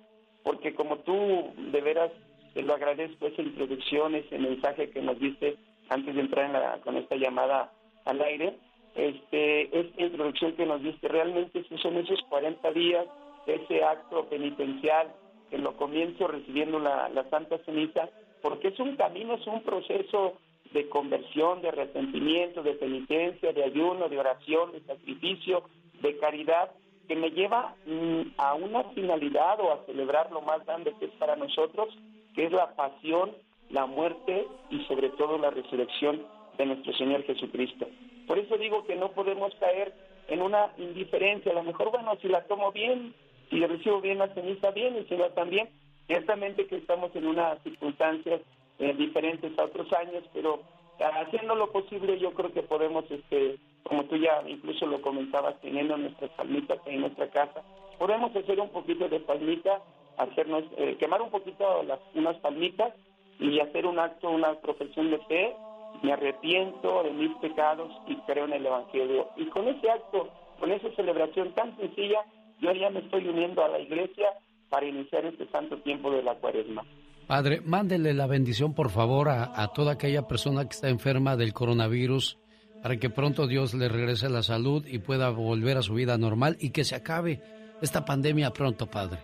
porque 0.44 0.74
como 0.74 0.98
tú 1.00 1.54
de 1.58 1.82
veras 1.82 2.12
te 2.54 2.62
lo 2.64 2.74
agradezco 2.74 3.28
esa 3.28 3.42
introducción, 3.42 4.16
ese 4.16 4.38
mensaje 4.38 4.90
que 4.90 5.02
nos 5.02 5.20
diste 5.20 5.56
antes 5.90 6.14
de 6.16 6.22
entrar 6.22 6.46
en 6.46 6.54
la- 6.54 6.80
con 6.82 6.98
esta 6.98 7.16
llamada 7.16 7.72
al 8.06 8.22
aire, 8.22 8.58
este, 8.96 9.78
esta 9.80 10.02
introducción 10.04 10.54
que 10.54 10.66
nos 10.66 10.82
diste, 10.84 11.08
realmente 11.08 11.64
son 11.82 11.98
esos 11.98 12.20
40 12.30 12.72
días, 12.72 13.06
ese 13.46 13.84
acto 13.84 14.26
penitencial, 14.26 15.14
que 15.50 15.58
lo 15.58 15.76
comienzo 15.78 16.28
recibiendo 16.28 16.80
la, 16.80 17.10
la 17.10 17.24
Santa 17.30 17.58
Ceniza, 17.60 18.10
porque 18.42 18.70
es 18.70 18.80
un 18.80 18.96
camino, 18.96 19.36
es 19.36 19.48
un 19.48 19.62
proceso 19.64 20.38
de 20.74 20.88
conversión, 20.90 21.62
de 21.62 21.70
arrepentimiento, 21.70 22.64
de 22.64 22.74
penitencia, 22.74 23.52
de 23.52 23.64
ayuno, 23.64 24.08
de 24.10 24.20
oración, 24.20 24.72
de 24.72 24.82
sacrificio, 24.82 25.64
de 26.02 26.18
caridad, 26.18 26.72
que 27.08 27.16
me 27.16 27.32
lleva 27.32 27.76
mm, 27.86 28.22
a 28.38 28.54
una 28.54 28.84
finalidad 28.96 29.60
o 29.60 29.72
a 29.72 29.86
celebrar 29.86 30.32
lo 30.32 30.42
más 30.42 30.66
grande 30.66 30.94
que 31.00 31.06
es 31.06 31.12
para 31.12 31.36
nosotros, 31.36 31.90
que 32.36 32.46
es 32.46 32.52
la 32.52 32.76
pasión, 32.76 33.32
la 33.70 33.86
muerte 33.86 34.48
y 34.70 34.84
sobre 34.86 35.10
todo 35.10 35.38
la 35.38 35.50
resurrección 35.50 36.26
de 36.58 36.66
nuestro 36.66 36.94
Señor 36.94 37.24
Jesucristo. 37.24 37.88
Por 38.28 38.38
eso 38.38 38.58
digo 38.58 38.86
que 38.86 38.96
no 38.96 39.12
podemos 39.12 39.54
caer 39.56 39.94
en 40.28 40.42
una 40.42 40.72
indiferencia. 40.78 41.52
A 41.52 41.56
lo 41.56 41.64
mejor, 41.64 41.92
bueno, 41.92 42.16
si 42.22 42.28
la 42.28 42.44
tomo 42.46 42.72
bien, 42.72 43.14
si 43.50 43.66
recibo 43.66 44.02
bien 44.02 44.20
la 44.20 44.34
ceniza, 44.34 44.72
bien, 44.72 44.98
y 44.98 45.06
si 45.06 45.16
no 45.16 45.30
también. 45.32 45.70
Ciertamente 46.08 46.68
que 46.68 46.78
estamos 46.78 47.16
en 47.16 47.28
unas 47.28 47.62
circunstancias 47.64 48.42
eh, 48.80 48.94
diferentes 48.94 49.58
a 49.58 49.66
otros 49.66 49.92
años, 49.94 50.24
pero 50.34 50.62
ah, 51.00 51.24
haciendo 51.26 51.56
lo 51.56 51.72
posible 51.72 52.20
yo 52.20 52.34
creo 52.34 52.52
que 52.52 52.64
podemos, 52.64 53.06
este, 53.10 53.58
como 53.84 54.06
tú 54.06 54.18
ya 54.18 54.44
incluso 54.48 54.86
lo 54.86 55.02
comentabas, 55.02 55.60
teniendo 55.62 55.98
nuestras 55.98 56.32
palmitas 56.32 56.80
en 56.86 57.02
nuestra 57.02 57.30
casa, 57.30 57.62
podemos 57.98 58.36
hacer 58.36 58.60
un 58.60 58.70
poquito 58.70 59.08
de 59.10 59.20
palmita, 59.20 59.82
hacernos, 60.18 60.64
eh, 60.78 60.98
quemar 61.00 61.22
un 61.22 61.30
poquito 61.30 61.84
las, 61.84 62.00
unas 62.16 62.36
palmitas 62.38 62.94
y 63.40 63.60
hacer 63.60 63.86
un 63.86 64.00
acto, 64.00 64.30
una 64.30 64.54
profesión 64.56 65.12
de 65.12 65.20
fe, 65.20 65.56
me 66.02 66.14
arrepiento 66.14 67.04
de 67.04 67.12
mis 67.12 67.36
pecados 67.38 67.92
y 68.08 68.16
creo 68.28 68.46
en 68.46 68.54
el 68.54 68.66
Evangelio. 68.66 69.30
Y 69.36 69.46
con 69.46 69.68
ese 69.68 69.90
acto, 69.90 70.30
con 70.60 70.72
esa 70.72 70.90
celebración 70.96 71.54
tan 71.54 71.76
sencilla, 71.78 72.20
yo 72.60 72.72
ya 72.74 72.90
me 72.90 73.00
estoy 73.00 73.28
uniendo 73.28 73.64
a 73.64 73.70
la 73.70 73.80
iglesia 73.80 74.30
para 74.70 74.86
iniciar 74.86 75.26
este 75.26 75.48
santo 75.48 75.78
tiempo 75.80 76.12
de 76.12 76.24
la 76.24 76.36
cuaresma. 76.36 76.84
Padre, 77.28 77.62
mándele 77.62 78.14
la 78.14 78.28
bendición, 78.28 78.74
por 78.74 78.90
favor, 78.90 79.30
a, 79.30 79.52
a 79.56 79.68
toda 79.74 79.94
aquella 79.94 80.28
persona 80.28 80.64
que 80.64 80.72
está 80.72 80.90
enferma 80.90 81.36
del 81.36 81.54
coronavirus, 81.54 82.41
para 82.82 82.98
que 82.98 83.10
pronto 83.10 83.48
Dios 83.48 83.74
le 83.74 83.90
regrese 83.90 84.30
la 84.30 84.44
salud 84.44 84.86
y 84.88 85.00
pueda 85.00 85.30
volver 85.30 85.78
a 85.78 85.82
su 85.82 85.94
vida 85.94 86.18
normal 86.18 86.58
y 86.60 86.72
que 86.72 86.84
se 86.84 86.96
acabe 86.96 87.40
esta 87.82 88.06
pandemia 88.06 88.52
pronto, 88.52 88.88
Padre. 88.88 89.20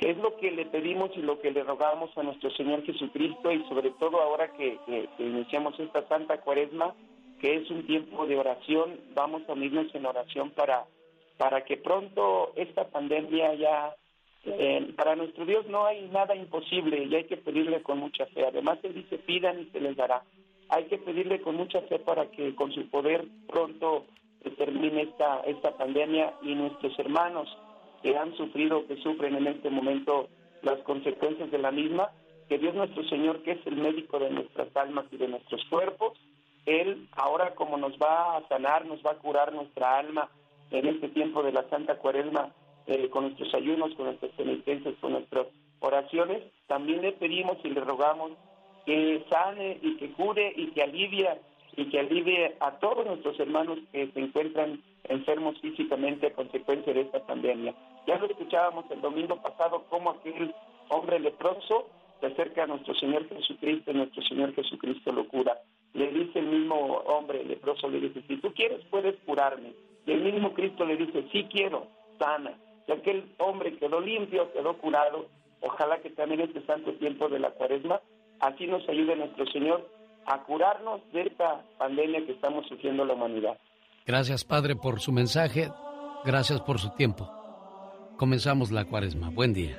Es 0.00 0.18
lo 0.18 0.36
que 0.36 0.50
le 0.50 0.66
pedimos 0.66 1.10
y 1.16 1.22
lo 1.22 1.40
que 1.40 1.50
le 1.50 1.62
rogamos 1.62 2.10
a 2.18 2.22
nuestro 2.22 2.50
Señor 2.50 2.84
Jesucristo 2.84 3.50
y 3.50 3.64
sobre 3.68 3.90
todo 3.92 4.20
ahora 4.20 4.52
que, 4.52 4.78
iniciamos 5.18 5.78
esta 5.80 6.06
santa 6.08 6.42
cuaresma, 6.42 6.94
que 7.40 7.56
es 7.56 7.70
un 7.70 7.86
tiempo 7.86 8.26
de 8.26 8.36
oración, 8.36 9.00
vamos 9.14 9.42
a 9.48 9.52
unirnos 9.52 9.94
en 9.94 10.04
oración 10.04 10.50
para, 10.50 10.84
para 11.38 11.64
que 11.64 11.78
pronto 11.78 12.52
esta 12.56 12.88
pandemia 12.88 13.54
ya, 13.54 13.94
eh, 14.44 14.92
para 14.94 15.16
nuestro 15.16 15.46
Dios 15.46 15.66
no 15.68 15.86
hay 15.86 16.06
nada 16.12 16.34
imposible 16.34 17.02
y 17.04 17.14
hay 17.14 17.24
que 17.24 17.38
pedirle 17.38 17.82
con 17.82 17.98
mucha 17.98 18.26
fe. 18.26 18.46
Además, 18.46 18.78
Él 18.82 18.94
dice, 18.94 19.16
pidan 19.18 19.60
y 19.60 19.64
se 19.70 19.80
les 19.80 19.96
dará. 19.96 20.22
Hay 20.74 20.86
que 20.86 20.98
pedirle 20.98 21.40
con 21.40 21.54
mucha 21.54 21.82
fe 21.82 22.00
para 22.00 22.26
que 22.32 22.52
con 22.56 22.72
su 22.72 22.88
poder 22.90 23.24
pronto 23.46 24.06
termine 24.58 25.02
esta, 25.02 25.38
esta 25.42 25.76
pandemia 25.76 26.34
y 26.42 26.56
nuestros 26.56 26.98
hermanos 26.98 27.48
que 28.02 28.16
han 28.16 28.36
sufrido, 28.36 28.84
que 28.88 28.96
sufren 28.96 29.36
en 29.36 29.46
este 29.46 29.70
momento 29.70 30.28
las 30.62 30.80
consecuencias 30.80 31.52
de 31.52 31.58
la 31.58 31.70
misma, 31.70 32.10
que 32.48 32.58
Dios 32.58 32.74
nuestro 32.74 33.04
Señor, 33.04 33.44
que 33.44 33.52
es 33.52 33.66
el 33.66 33.76
médico 33.76 34.18
de 34.18 34.30
nuestras 34.30 34.76
almas 34.76 35.04
y 35.12 35.16
de 35.16 35.28
nuestros 35.28 35.64
cuerpos, 35.70 36.18
Él 36.66 37.08
ahora 37.12 37.54
como 37.54 37.76
nos 37.76 37.92
va 37.92 38.36
a 38.36 38.48
sanar, 38.48 38.84
nos 38.84 39.00
va 39.06 39.12
a 39.12 39.18
curar 39.18 39.52
nuestra 39.52 39.96
alma 39.96 40.28
en 40.72 40.88
este 40.88 41.08
tiempo 41.10 41.44
de 41.44 41.52
la 41.52 41.68
Santa 41.70 41.98
Cuaresma, 41.98 42.52
eh, 42.88 43.08
con 43.10 43.26
nuestros 43.26 43.54
ayunos, 43.54 43.94
con 43.94 44.06
nuestras 44.06 44.32
penitencias, 44.32 44.96
con 45.00 45.12
nuestras 45.12 45.46
oraciones, 45.78 46.42
también 46.66 47.00
le 47.00 47.12
pedimos 47.12 47.58
y 47.62 47.68
le 47.68 47.80
rogamos 47.80 48.32
que 48.86 49.24
sane 49.30 49.78
y 49.82 49.96
que 49.96 50.10
cure 50.12 50.52
y 50.56 50.68
que 50.68 50.82
alivie 50.82 51.28
y 51.76 51.86
que 51.86 52.00
alivie 52.00 52.54
a 52.60 52.72
todos 52.78 53.04
nuestros 53.04 53.38
hermanos 53.40 53.78
que 53.92 54.06
se 54.12 54.20
encuentran 54.20 54.80
enfermos 55.04 55.60
físicamente 55.60 56.28
a 56.28 56.32
consecuencia 56.32 56.92
de 56.92 57.02
esta 57.02 57.24
pandemia. 57.26 57.74
Ya 58.06 58.18
lo 58.18 58.26
escuchábamos 58.26 58.84
el 58.90 59.00
domingo 59.00 59.40
pasado, 59.42 59.84
cómo 59.88 60.10
aquel 60.10 60.54
hombre 60.88 61.18
leproso 61.18 61.88
se 62.20 62.26
acerca 62.26 62.64
a 62.64 62.66
nuestro 62.66 62.94
Señor 62.94 63.28
Jesucristo, 63.28 63.90
y 63.90 63.94
nuestro 63.94 64.22
Señor 64.22 64.54
Jesucristo 64.54 65.12
lo 65.12 65.26
cura. 65.28 65.58
Le 65.94 66.10
dice 66.10 66.38
el 66.38 66.46
mismo 66.46 66.76
hombre 67.06 67.44
leproso, 67.44 67.88
le 67.88 68.00
dice, 68.00 68.22
si 68.28 68.36
tú 68.38 68.52
quieres, 68.52 68.80
puedes 68.90 69.16
curarme. 69.26 69.72
Y 70.06 70.12
el 70.12 70.22
mismo 70.22 70.52
Cristo 70.52 70.84
le 70.84 70.96
dice, 70.96 71.24
sí 71.32 71.46
quiero, 71.50 71.86
sana. 72.18 72.52
Y 72.86 72.92
aquel 72.92 73.24
hombre 73.38 73.76
quedó 73.76 74.00
limpio, 74.00 74.52
quedó 74.52 74.76
curado. 74.78 75.26
Ojalá 75.60 75.98
que 76.00 76.10
también 76.10 76.40
este 76.40 76.60
santo 76.66 76.92
tiempo 76.94 77.28
de 77.28 77.38
la 77.38 77.50
cuaresma, 77.50 78.00
así 78.40 78.66
nos 78.66 78.88
ayude 78.88 79.16
nuestro 79.16 79.46
Señor 79.46 79.88
a 80.26 80.42
curarnos 80.44 81.00
de 81.12 81.22
esta 81.22 81.62
pandemia 81.78 82.24
que 82.24 82.32
estamos 82.32 82.66
sufriendo 82.66 83.04
la 83.04 83.14
humanidad. 83.14 83.58
Gracias, 84.06 84.44
Padre, 84.44 84.76
por 84.76 85.00
su 85.00 85.12
mensaje. 85.12 85.70
Gracias 86.24 86.60
por 86.60 86.78
su 86.78 86.90
tiempo. 86.90 87.30
Comenzamos 88.16 88.70
la 88.70 88.84
cuaresma. 88.84 89.30
Buen 89.30 89.52
día. 89.52 89.78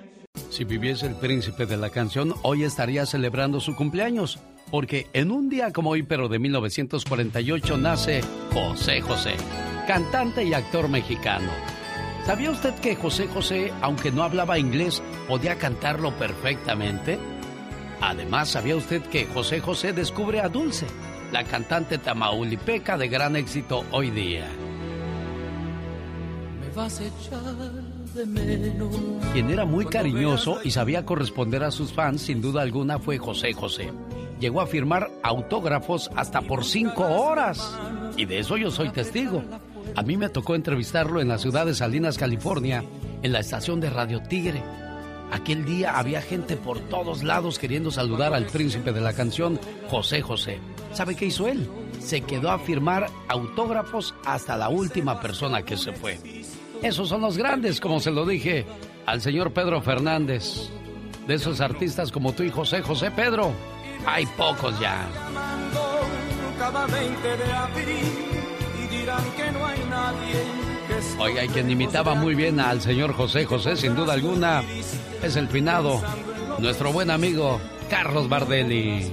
Si 0.50 0.64
viviese 0.64 1.08
el 1.08 1.16
príncipe 1.16 1.66
de 1.66 1.78
la 1.78 1.90
canción, 1.90 2.34
hoy 2.44 2.64
estaría 2.64 3.06
celebrando 3.06 3.60
su 3.60 3.76
cumpleaños, 3.76 4.40
porque 4.72 5.08
en 5.14 5.32
un 5.32 5.50
día 5.50 5.72
como 5.72 5.92
hoy, 5.92 6.04
pero 6.04 6.28
de 6.28 6.40
1948, 6.40 7.78
nace 7.78 8.22
José 8.54 9.02
José, 9.02 9.36
cantante 9.88 10.44
y 10.44 10.54
actor 10.54 10.90
mexicano. 10.90 11.50
¿Sabía 12.26 12.52
usted 12.52 12.74
que 12.76 12.96
José 12.96 13.28
José, 13.28 13.72
aunque 13.82 14.12
no 14.12 14.24
hablaba 14.24 14.58
inglés, 14.58 15.04
podía 15.28 15.58
cantarlo 15.58 16.12
perfectamente? 16.18 17.20
Además, 18.06 18.50
¿sabía 18.50 18.76
usted 18.76 19.02
que 19.02 19.26
José 19.26 19.62
José 19.62 19.92
descubre 19.92 20.40
a 20.40 20.48
Dulce, 20.48 20.86
la 21.32 21.44
cantante 21.44 21.98
tamaulipeca 21.98 23.00
de 23.00 23.08
gran 23.08 23.36
éxito 23.36 23.84
hoy 23.92 24.12
día? 24.12 24.48
Me 26.62 26.70
vas 26.76 27.00
a 27.00 27.04
echar 27.04 27.42
de 28.14 28.26
menos. 28.28 28.96
Quien 29.34 29.50
era 29.50 29.66
muy 29.66 29.86
cariñoso 29.86 30.60
y 30.64 30.70
sabía 30.70 31.04
corresponder 31.04 31.64
a 31.64 31.72
sus 31.72 31.94
fans, 31.94 32.22
sin 32.22 32.42
duda 32.42 32.62
alguna, 32.62 33.00
fue 33.00 33.18
José 33.18 33.54
José. 33.54 33.92
Llegó 34.40 34.62
a 34.62 34.68
firmar 34.68 35.10
autógrafos 35.24 36.12
hasta 36.16 36.42
por 36.42 36.64
cinco 36.64 37.06
horas. 37.06 37.76
Y 38.18 38.26
de 38.26 38.38
eso 38.38 38.56
yo 38.56 38.70
soy 38.70 38.90
testigo. 38.90 39.42
A 39.96 40.04
mí 40.04 40.16
me 40.16 40.30
tocó 40.30 40.54
entrevistarlo 40.54 41.22
en 41.22 41.28
la 41.28 41.40
ciudad 41.40 41.66
de 41.66 41.74
Salinas, 41.74 42.20
California, 42.20 42.84
en 43.24 43.32
la 43.32 43.40
estación 43.40 43.80
de 43.80 43.90
Radio 43.90 44.22
Tigre. 44.22 44.62
Aquel 45.36 45.66
día 45.66 46.00
había 46.00 46.22
gente 46.22 46.56
por 46.56 46.80
todos 46.80 47.22
lados 47.22 47.60
queriendo 47.60 47.92
saludar 47.92 48.34
al 48.34 48.46
príncipe 48.46 48.94
de 48.94 49.02
la 49.02 49.12
canción, 49.12 49.60
José 49.90 50.22
José. 50.22 50.62
¿Sabe 50.94 51.14
qué 51.14 51.26
hizo 51.26 51.50
él? 51.50 51.70
Se 52.00 52.22
quedó 52.22 52.52
a 52.52 52.58
firmar 52.58 53.08
autógrafos 53.28 54.16
hasta 54.24 54.56
la 54.56 54.70
última 54.70 55.20
persona 55.20 55.62
que 55.64 55.76
se 55.76 55.92
fue. 55.92 56.18
Esos 56.82 57.10
son 57.10 57.20
los 57.20 57.38
grandes, 57.38 57.82
como 57.82 58.00
se 58.00 58.12
lo 58.12 58.26
dije 58.26 58.66
al 59.06 59.20
señor 59.20 59.52
Pedro 59.52 59.82
Fernández. 59.82 60.70
De 61.28 61.34
esos 61.34 61.60
artistas 61.60 62.14
como 62.14 62.32
tú 62.32 62.44
y 62.44 62.50
José 62.50 62.82
José 62.82 63.12
Pedro, 63.12 63.52
hay 64.06 64.26
pocos 64.38 64.80
ya. 64.80 65.06
Cada 66.58 66.86
20 66.86 67.38
de 67.38 67.52
abril 67.52 68.06
y 68.82 68.88
dirán 68.88 69.24
que 69.36 69.52
no 69.52 69.66
hay 69.66 69.76
quien 71.54 71.70
imitaba 71.70 72.16
muy 72.16 72.36
bien 72.36 72.60
al 72.60 72.82
señor 72.82 73.14
José 73.14 73.46
José, 73.46 73.76
sin 73.76 73.96
duda 73.96 74.14
alguna, 74.14 74.64
es 75.24 75.36
el 75.36 75.48
finado, 75.48 76.02
nuestro 76.60 76.92
buen 76.92 77.10
amigo 77.12 77.60
Carlos 77.90 78.30
Bardelli. 78.30 79.12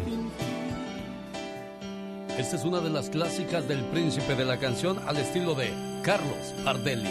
Esta 2.38 2.56
es 2.56 2.64
una 2.64 2.80
de 2.80 2.90
las 2.90 3.10
clásicas 3.10 3.68
del 3.68 3.84
príncipe 3.86 4.34
de 4.34 4.44
la 4.44 4.58
canción 4.58 4.98
al 5.06 5.16
estilo 5.18 5.54
de 5.54 5.72
Carlos 6.02 6.54
Bardelli. 6.64 7.10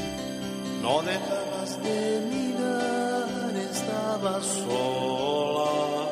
No 0.82 1.02
dejabas 1.02 1.82
de 1.84 2.22
mirar, 2.32 3.56
estaba 3.72 4.42
sola, 4.42 6.10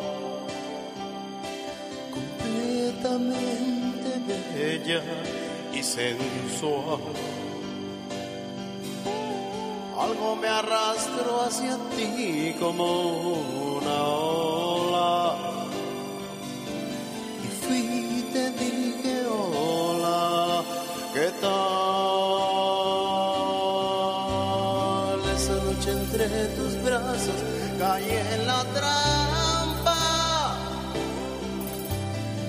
completamente 2.13 4.09
bella 4.55 5.01
y 5.73 5.83
sensual. 5.83 6.99
Algo 9.99 10.35
me 10.37 10.47
arrastró 10.47 11.41
hacia 11.45 11.77
ti 11.95 12.55
como 12.57 12.85
una 13.79 14.03
ola. 14.03 15.35
Y 17.43 17.47
fui 17.61 17.83
y 18.19 18.21
te 18.31 18.49
dije 18.51 19.25
hola, 19.27 20.63
¿qué 21.13 21.27
tal? 21.41 21.49
Esa 25.35 25.55
noche 25.65 25.89
entre 25.91 26.27
tus 26.55 26.73
brazos 26.81 27.39
caí 27.77 28.09
en 28.09 28.47
la 28.47 28.61
trampa. 28.77 30.01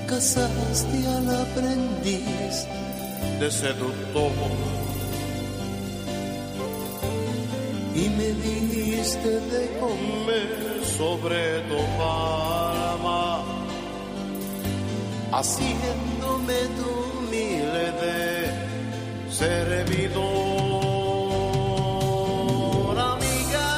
Casaste 0.06 0.98
al 1.16 1.28
aprendiz 1.42 2.54
de 3.40 3.50
seductor. 3.50 4.89
Y 7.94 8.08
me 8.08 8.32
diste 8.32 9.28
de 9.28 9.78
comer 9.78 10.84
sobre 10.96 11.60
tu 11.62 11.76
palma, 11.98 13.42
haciéndome 15.32 16.58
tu 16.78 16.88
humilde 17.18 18.70
servidor. 19.30 20.20
Amiga, 22.98 23.68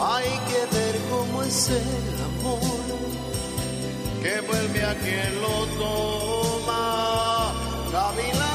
hay 0.00 0.30
que 0.48 0.60
ver 0.76 0.94
cómo 1.10 1.42
es 1.42 1.68
el 1.68 2.22
amor 2.30 2.60
que 4.22 4.40
vuelve 4.46 4.82
a 4.84 4.94
quien 4.94 5.40
lo 5.42 5.66
toma. 5.78 6.84
Gavilano. 7.92 8.45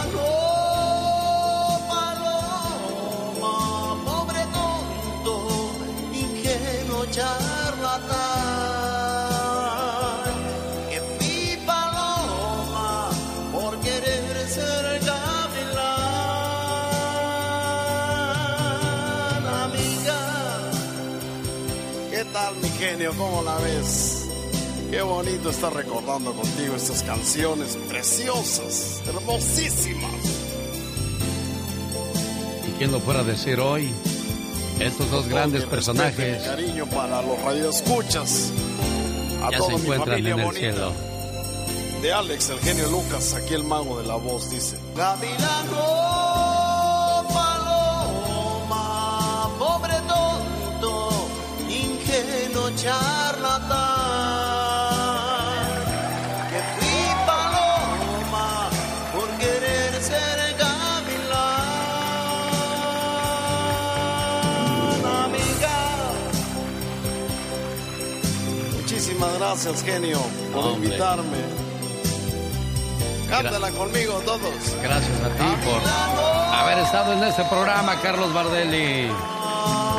Genio? 22.91 23.13
¿Cómo 23.17 23.41
la 23.43 23.57
ves? 23.57 24.27
Qué 24.89 25.01
bonito 25.01 25.49
estar 25.49 25.73
recordando 25.73 26.33
contigo 26.33 26.75
estas 26.75 27.03
canciones 27.03 27.77
preciosas, 27.87 29.01
hermosísimas. 29.07 30.11
¿Y 32.67 32.71
quién 32.77 32.91
lo 32.91 32.99
fuera 32.99 33.21
a 33.21 33.23
decir 33.23 33.59
hoy? 33.59 33.89
Estos 34.79 35.09
dos 35.11 35.27
grandes 35.27 35.63
personajes 35.65 36.43
cariño 36.43 36.85
para 36.87 37.21
los 37.21 37.39
radioescuchas. 37.41 38.51
A 39.43 39.51
ya 39.51 39.57
toda 39.59 39.69
se 39.69 39.75
mi 39.75 39.81
encuentran 39.81 40.09
familia 40.09 40.33
en 40.33 40.39
el 40.39 40.45
bonita. 40.45 40.71
cielo. 40.71 40.91
De 42.01 42.13
Alex, 42.13 42.49
el 42.49 42.59
genio 42.59 42.89
Lucas, 42.89 43.33
aquí 43.35 43.53
el 43.53 43.63
mago 43.63 43.99
de 44.01 44.07
la 44.07 44.15
voz, 44.15 44.49
dice. 44.49 44.75
Gavilano, 44.95 45.85
paloma, 47.31 49.49
pobre 49.59 49.93
ingenuo 49.93 50.30
charlatán. 52.81 53.77
Que 56.49 56.59
fui 56.73 57.03
paloma 57.25 58.49
por 59.13 59.27
querer 59.41 59.91
ser 60.01 60.37
gavilán, 64.31 65.05
amiga. 65.25 65.77
Muchísimas 68.77 69.31
gracias, 69.39 69.83
genio, 69.83 70.19
por 70.53 70.63
Hombre. 70.65 70.87
invitarme. 70.87 71.41
Cántala 73.29 73.71
conmigo 73.71 74.13
todos. 74.25 74.75
Gracias 74.83 75.17
a 75.23 75.29
ti 75.29 75.49
por 75.65 75.81
haber 76.59 76.79
estado 76.79 77.13
en 77.13 77.23
este 77.23 77.43
programa, 77.45 77.95
Carlos 78.01 78.33
Bardelli. 78.33 79.09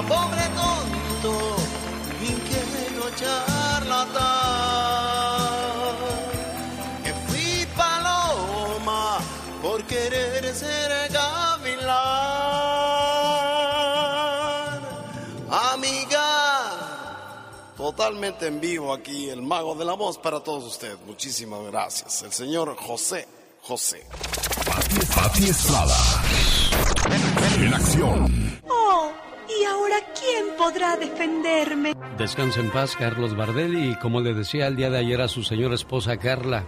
pobre 0.06 0.42
tonto, 0.54 0.81
por 9.62 9.84
querer 9.84 10.54
ser 10.54 10.90
gavilán. 11.12 12.02
amiga. 15.72 16.24
Totalmente 17.76 18.46
en 18.48 18.60
vivo 18.60 18.92
aquí, 18.92 19.30
el 19.30 19.42
mago 19.42 19.74
de 19.74 19.84
la 19.84 19.94
voz 19.94 20.18
para 20.18 20.40
todos 20.40 20.64
ustedes. 20.64 20.98
Muchísimas 21.06 21.62
gracias. 21.70 22.22
El 22.22 22.32
señor 22.32 22.76
José 22.76 23.26
José. 23.62 24.04
Pati 25.14 25.44
Estrada. 25.44 25.96
En 27.58 27.74
acción. 27.74 28.60
Oh, 28.68 29.12
¿y 29.48 29.64
ahora 29.64 29.96
quién 30.18 30.56
podrá 30.58 30.96
defenderme? 30.96 31.94
Descansa 32.18 32.60
en 32.60 32.70
paz, 32.70 32.96
Carlos 32.96 33.36
Bardelli, 33.36 33.92
y 33.92 33.98
como 33.98 34.20
le 34.20 34.34
decía 34.34 34.66
el 34.66 34.76
día 34.76 34.90
de 34.90 34.98
ayer 34.98 35.20
a 35.20 35.28
su 35.28 35.44
señora 35.44 35.76
esposa 35.76 36.16
Carla, 36.16 36.64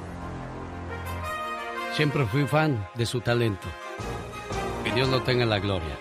siempre 1.94 2.26
fui 2.26 2.44
fan 2.46 2.86
de 2.94 3.06
su 3.06 3.20
talento. 3.20 3.68
Que 4.82 4.92
Dios 4.92 5.08
lo 5.08 5.22
tenga 5.22 5.44
en 5.44 5.50
la 5.50 5.60
gloria. 5.60 5.96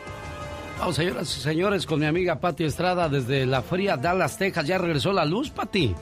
Vamos, 0.80 0.96
señoras 0.96 1.38
y 1.38 1.41
señores, 1.41 1.86
con 1.86 2.00
mi 2.00 2.08
amiga 2.08 2.39
Pati 2.39 2.64
Estrada 2.64 3.08
desde 3.10 3.46
la 3.46 3.62
fría 3.62 3.96
Dallas, 3.96 4.38
Texas. 4.38 4.66
Ya 4.66 4.78
regresó 4.78 5.14
la 5.14 5.24
luz, 5.24 5.52
Pati. 5.52 5.96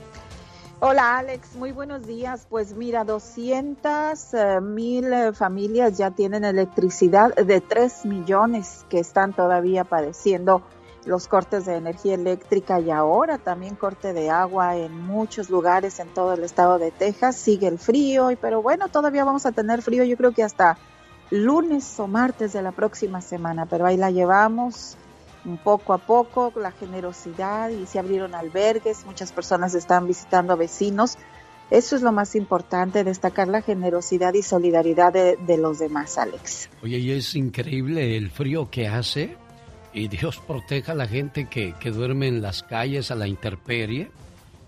Hola 0.80 1.18
Alex, 1.18 1.54
muy 1.54 1.70
buenos 1.70 2.06
días. 2.06 2.46
Pues 2.48 2.74
mira, 2.74 3.04
200 3.04 4.34
eh, 4.34 4.60
mil 4.60 5.12
eh, 5.12 5.32
familias 5.32 5.96
ya 5.96 6.10
tienen 6.10 6.44
electricidad 6.44 7.32
de 7.36 7.60
3 7.60 8.06
millones 8.06 8.84
que 8.88 8.98
están 8.98 9.32
todavía 9.32 9.84
padeciendo 9.84 10.62
los 11.04 11.26
cortes 11.26 11.66
de 11.66 11.76
energía 11.76 12.14
eléctrica 12.14 12.80
y 12.80 12.90
ahora 12.90 13.38
también 13.38 13.74
corte 13.74 14.12
de 14.12 14.30
agua 14.30 14.76
en 14.76 15.00
muchos 15.00 15.50
lugares 15.50 15.98
en 15.98 16.08
todo 16.08 16.34
el 16.34 16.44
estado 16.44 16.78
de 16.78 16.90
Texas. 16.90 17.36
Sigue 17.36 17.66
el 17.66 17.78
frío, 17.78 18.30
pero 18.40 18.62
bueno, 18.62 18.88
todavía 18.88 19.24
vamos 19.24 19.46
a 19.46 19.52
tener 19.52 19.82
frío 19.82 20.04
yo 20.04 20.16
creo 20.16 20.32
que 20.32 20.42
hasta 20.42 20.78
lunes 21.30 21.98
o 21.98 22.06
martes 22.06 22.52
de 22.52 22.62
la 22.62 22.72
próxima 22.72 23.20
semana, 23.20 23.66
pero 23.66 23.86
ahí 23.86 23.96
la 23.96 24.10
llevamos 24.10 24.96
poco 25.64 25.92
a 25.92 25.98
poco, 25.98 26.52
la 26.56 26.70
generosidad 26.70 27.70
y 27.70 27.86
se 27.86 27.98
abrieron 27.98 28.34
albergues, 28.34 29.04
muchas 29.06 29.32
personas 29.32 29.74
están 29.74 30.06
visitando 30.06 30.56
vecinos. 30.56 31.18
Eso 31.70 31.96
es 31.96 32.02
lo 32.02 32.12
más 32.12 32.36
importante, 32.36 33.02
destacar 33.02 33.48
la 33.48 33.62
generosidad 33.62 34.34
y 34.34 34.42
solidaridad 34.42 35.12
de 35.12 35.56
los 35.56 35.78
demás, 35.78 36.18
Alex. 36.18 36.68
Oye, 36.82 36.98
y 36.98 37.12
es 37.12 37.34
increíble 37.34 38.16
el 38.16 38.30
frío 38.30 38.68
que 38.70 38.88
hace 38.88 39.38
y 39.92 40.08
Dios 40.08 40.38
proteja 40.46 40.92
a 40.92 40.96
la 40.96 41.06
gente 41.06 41.48
que, 41.48 41.74
que 41.80 41.90
duerme 41.90 42.28
en 42.28 42.42
las 42.42 42.62
calles 42.62 43.10
a 43.10 43.14
la 43.14 43.28
intemperie. 43.28 44.10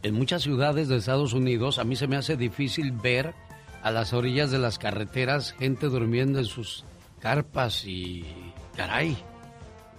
En 0.02 0.14
muchas 0.14 0.42
ciudades 0.42 0.88
de 0.88 0.96
Estados 0.96 1.32
Unidos 1.32 1.78
a 1.78 1.84
mí 1.84 1.96
se 1.96 2.06
me 2.06 2.16
hace 2.16 2.36
difícil 2.36 2.92
ver 2.92 3.34
a 3.82 3.90
las 3.90 4.12
orillas 4.12 4.50
de 4.50 4.58
las 4.58 4.78
carreteras 4.78 5.52
gente 5.58 5.86
durmiendo 5.86 6.38
en 6.38 6.44
sus 6.46 6.84
carpas 7.20 7.84
y 7.86 8.24
caray, 8.76 9.16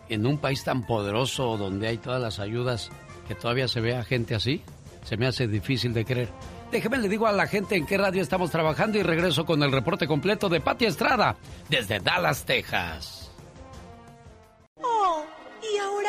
en 0.09 0.26
un 0.26 0.38
país 0.38 0.63
tan 0.63 0.86
poderoso 0.86 1.57
donde 1.57 1.88
hay 1.88 1.97
todas 1.97 2.21
las 2.21 2.39
ayudas 2.39 2.91
que 3.28 3.36
todavía 3.36 3.67
se 3.67 3.82
vea 3.82 4.03
gente 4.03 4.36
así, 4.36 4.61
se 5.03 5.17
me 5.17 5.28
hace 5.28 5.47
difícil 5.47 5.93
de 5.93 6.05
creer. 6.05 6.30
Déjeme 6.71 6.97
le 6.97 7.09
digo 7.09 7.28
a 7.28 7.32
la 7.32 7.47
gente 7.47 7.76
en 7.76 7.86
qué 7.86 7.97
radio 7.97 8.21
estamos 8.21 8.51
trabajando 8.51 8.97
y 8.97 9.03
regreso 9.03 9.45
con 9.45 9.61
el 9.63 9.71
reporte 9.71 10.07
completo 10.07 10.49
de 10.49 10.61
Pati 10.61 10.86
Estrada 10.86 11.36
desde 11.69 11.99
Dallas, 11.99 12.43
Texas. 12.45 13.24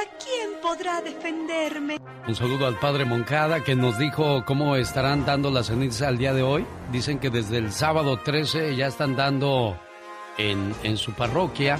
Oh, 0.06 0.14
¿y 0.14 0.14
ahora 0.14 0.18
quién 0.24 0.60
podrá 0.62 1.00
defenderme? 1.00 1.98
Un 2.26 2.34
saludo 2.34 2.66
al 2.66 2.78
padre 2.78 3.04
Moncada 3.04 3.62
que 3.62 3.74
nos 3.74 3.98
dijo 3.98 4.44
cómo 4.44 4.76
estarán 4.76 5.24
dando 5.24 5.50
la 5.50 5.62
ceniza 5.62 6.08
al 6.08 6.18
día 6.18 6.32
de 6.32 6.42
hoy. 6.42 6.66
Dicen 6.92 7.18
que 7.18 7.30
desde 7.30 7.58
el 7.58 7.72
sábado 7.72 8.18
13 8.18 8.76
ya 8.76 8.86
están 8.86 9.16
dando 9.16 9.78
en, 10.38 10.74
en 10.82 10.96
su 10.96 11.12
parroquia 11.12 11.78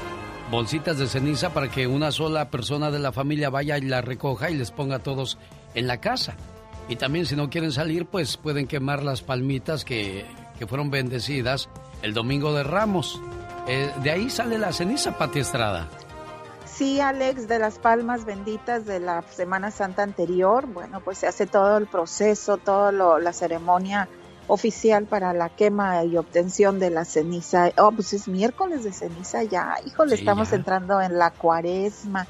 bolsitas 0.51 0.99
de 0.99 1.09
ceniza 1.09 1.53
para 1.53 1.69
que 1.69 1.87
una 1.87 2.13
sola 2.13 2.51
persona 2.51 2.91
de 2.91 3.01
la 3.01 3.13
familia 3.13 3.51
vaya 3.51 3.79
y 3.79 3.83
la 3.83 4.01
recoja 4.01 4.51
y 4.51 4.55
les 4.55 4.71
ponga 4.71 4.97
a 4.97 5.03
todos 5.03 5.39
en 5.75 5.87
la 5.87 6.01
casa. 6.01 6.37
Y 6.89 6.97
también 6.97 7.27
si 7.27 7.35
no 7.35 7.51
quieren 7.51 7.73
salir, 7.73 8.07
pues 8.07 8.37
pueden 8.37 8.69
quemar 8.69 9.03
las 9.03 9.23
palmitas 9.23 9.85
que, 9.85 10.25
que 10.59 10.67
fueron 10.67 10.91
bendecidas 10.91 11.69
el 12.03 12.15
domingo 12.15 12.53
de 12.53 12.63
Ramos. 12.63 13.21
Eh, 13.67 13.91
de 14.03 14.11
ahí 14.13 14.31
sale 14.31 14.59
la 14.59 14.73
ceniza, 14.73 15.19
Pati 15.19 15.41
Estrada. 15.41 15.89
Sí, 16.77 17.01
Alex, 17.01 17.49
de 17.49 17.59
las 17.59 17.79
palmas 17.79 18.27
benditas 18.27 18.85
de 18.85 19.01
la 19.01 19.23
Semana 19.23 19.71
Santa 19.71 20.03
anterior, 20.03 20.67
bueno, 20.67 21.01
pues 21.01 21.17
se 21.17 21.27
hace 21.27 21.47
todo 21.47 21.79
el 21.79 21.87
proceso, 21.87 22.59
toda 22.59 22.93
la 22.93 23.33
ceremonia 23.33 24.11
oficial 24.47 25.07
para 25.07 25.33
la 25.33 25.49
quema 25.49 26.05
y 26.05 26.19
obtención 26.19 26.79
de 26.79 26.91
la 26.91 27.07
ceniza. 27.07 27.71
Oh, 27.79 27.93
pues 27.93 28.13
es 28.13 28.29
miércoles 28.29 28.85
de 28.85 28.93
ceniza 28.93 29.43
ya. 29.43 29.77
Híjole, 29.87 30.17
estamos 30.17 30.53
entrando 30.53 31.01
en 31.01 31.19
la 31.19 31.31
cuaresma. 31.31 32.27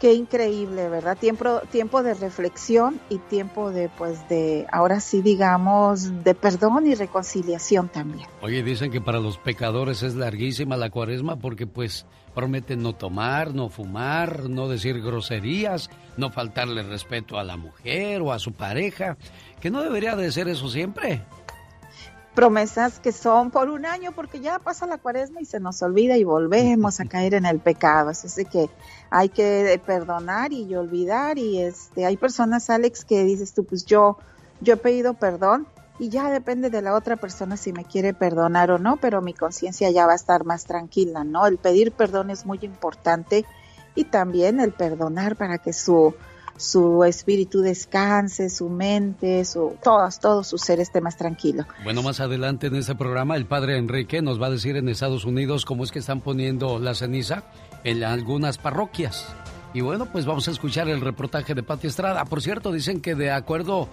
Qué 0.00 0.12
increíble, 0.12 0.90
¿verdad? 0.90 1.16
Tiempo, 1.16 1.60
tiempo 1.70 2.02
de 2.02 2.12
reflexión 2.12 3.00
y 3.08 3.16
tiempo 3.16 3.70
de, 3.70 3.88
pues, 3.88 4.28
de, 4.28 4.66
ahora 4.70 5.00
sí 5.00 5.22
digamos, 5.22 6.22
de 6.22 6.34
perdón 6.34 6.86
y 6.86 6.94
reconciliación 6.94 7.88
también. 7.88 8.28
Oye, 8.42 8.62
dicen 8.62 8.90
que 8.90 9.00
para 9.00 9.20
los 9.20 9.38
pecadores 9.38 10.02
es 10.02 10.14
larguísima 10.14 10.76
la 10.76 10.90
cuaresma 10.90 11.36
porque, 11.36 11.66
pues, 11.66 12.04
prometen 12.34 12.82
no 12.82 12.94
tomar, 12.94 13.54
no 13.54 13.70
fumar, 13.70 14.50
no 14.50 14.68
decir 14.68 15.00
groserías, 15.00 15.88
no 16.18 16.30
faltarle 16.30 16.82
respeto 16.82 17.38
a 17.38 17.44
la 17.44 17.56
mujer 17.56 18.20
o 18.20 18.32
a 18.32 18.38
su 18.38 18.52
pareja, 18.52 19.16
que 19.60 19.70
no 19.70 19.82
debería 19.82 20.14
de 20.14 20.30
ser 20.30 20.48
eso 20.48 20.68
siempre 20.68 21.22
promesas 22.36 23.00
que 23.00 23.12
son 23.12 23.50
por 23.50 23.70
un 23.70 23.86
año 23.86 24.12
porque 24.12 24.40
ya 24.40 24.58
pasa 24.60 24.86
la 24.86 24.98
cuaresma 24.98 25.40
y 25.40 25.46
se 25.46 25.58
nos 25.58 25.82
olvida 25.82 26.18
y 26.18 26.22
volvemos 26.22 27.00
a 27.00 27.06
caer 27.06 27.34
en 27.34 27.46
el 27.46 27.58
pecado. 27.58 28.10
Así 28.10 28.44
que 28.44 28.68
hay 29.10 29.30
que 29.30 29.80
perdonar 29.84 30.52
y 30.52 30.72
olvidar 30.76 31.38
y 31.38 31.62
este 31.62 32.04
hay 32.04 32.16
personas 32.18 32.68
Alex 32.70 33.04
que 33.06 33.24
dices 33.24 33.54
tú 33.54 33.64
pues 33.64 33.86
yo 33.86 34.18
yo 34.60 34.74
he 34.74 34.76
pedido 34.76 35.14
perdón 35.14 35.66
y 35.98 36.10
ya 36.10 36.30
depende 36.30 36.68
de 36.68 36.82
la 36.82 36.94
otra 36.94 37.16
persona 37.16 37.56
si 37.56 37.72
me 37.72 37.86
quiere 37.86 38.12
perdonar 38.12 38.70
o 38.70 38.78
no, 38.78 38.98
pero 38.98 39.22
mi 39.22 39.32
conciencia 39.32 39.90
ya 39.90 40.04
va 40.04 40.12
a 40.12 40.16
estar 40.16 40.44
más 40.44 40.66
tranquila, 40.66 41.24
¿no? 41.24 41.46
El 41.46 41.56
pedir 41.56 41.92
perdón 41.92 42.28
es 42.28 42.44
muy 42.44 42.58
importante 42.60 43.46
y 43.94 44.04
también 44.04 44.60
el 44.60 44.72
perdonar 44.72 45.36
para 45.36 45.56
que 45.56 45.72
su 45.72 46.14
su 46.58 47.04
espíritu 47.04 47.60
descanse, 47.60 48.50
su 48.50 48.68
mente, 48.68 49.44
su 49.44 49.76
todos, 49.82 50.20
todo 50.20 50.44
su 50.44 50.58
ser 50.58 50.80
esté 50.80 51.00
más 51.00 51.16
tranquilo. 51.16 51.64
Bueno, 51.84 52.02
más 52.02 52.20
adelante 52.20 52.68
en 52.68 52.76
este 52.76 52.94
programa 52.94 53.36
el 53.36 53.46
padre 53.46 53.76
Enrique 53.76 54.22
nos 54.22 54.40
va 54.40 54.46
a 54.46 54.50
decir 54.50 54.76
en 54.76 54.88
Estados 54.88 55.24
Unidos 55.24 55.64
cómo 55.64 55.84
es 55.84 55.92
que 55.92 55.98
están 55.98 56.20
poniendo 56.20 56.78
la 56.78 56.94
ceniza 56.94 57.44
en 57.84 58.04
algunas 58.04 58.58
parroquias. 58.58 59.26
Y 59.74 59.82
bueno, 59.82 60.06
pues 60.06 60.24
vamos 60.24 60.48
a 60.48 60.52
escuchar 60.52 60.88
el 60.88 61.00
reportaje 61.00 61.54
de 61.54 61.62
Pati 61.62 61.86
Estrada. 61.86 62.24
Por 62.24 62.40
cierto, 62.40 62.72
dicen 62.72 63.00
que 63.00 63.14
de 63.14 63.30
acuerdo 63.30 63.88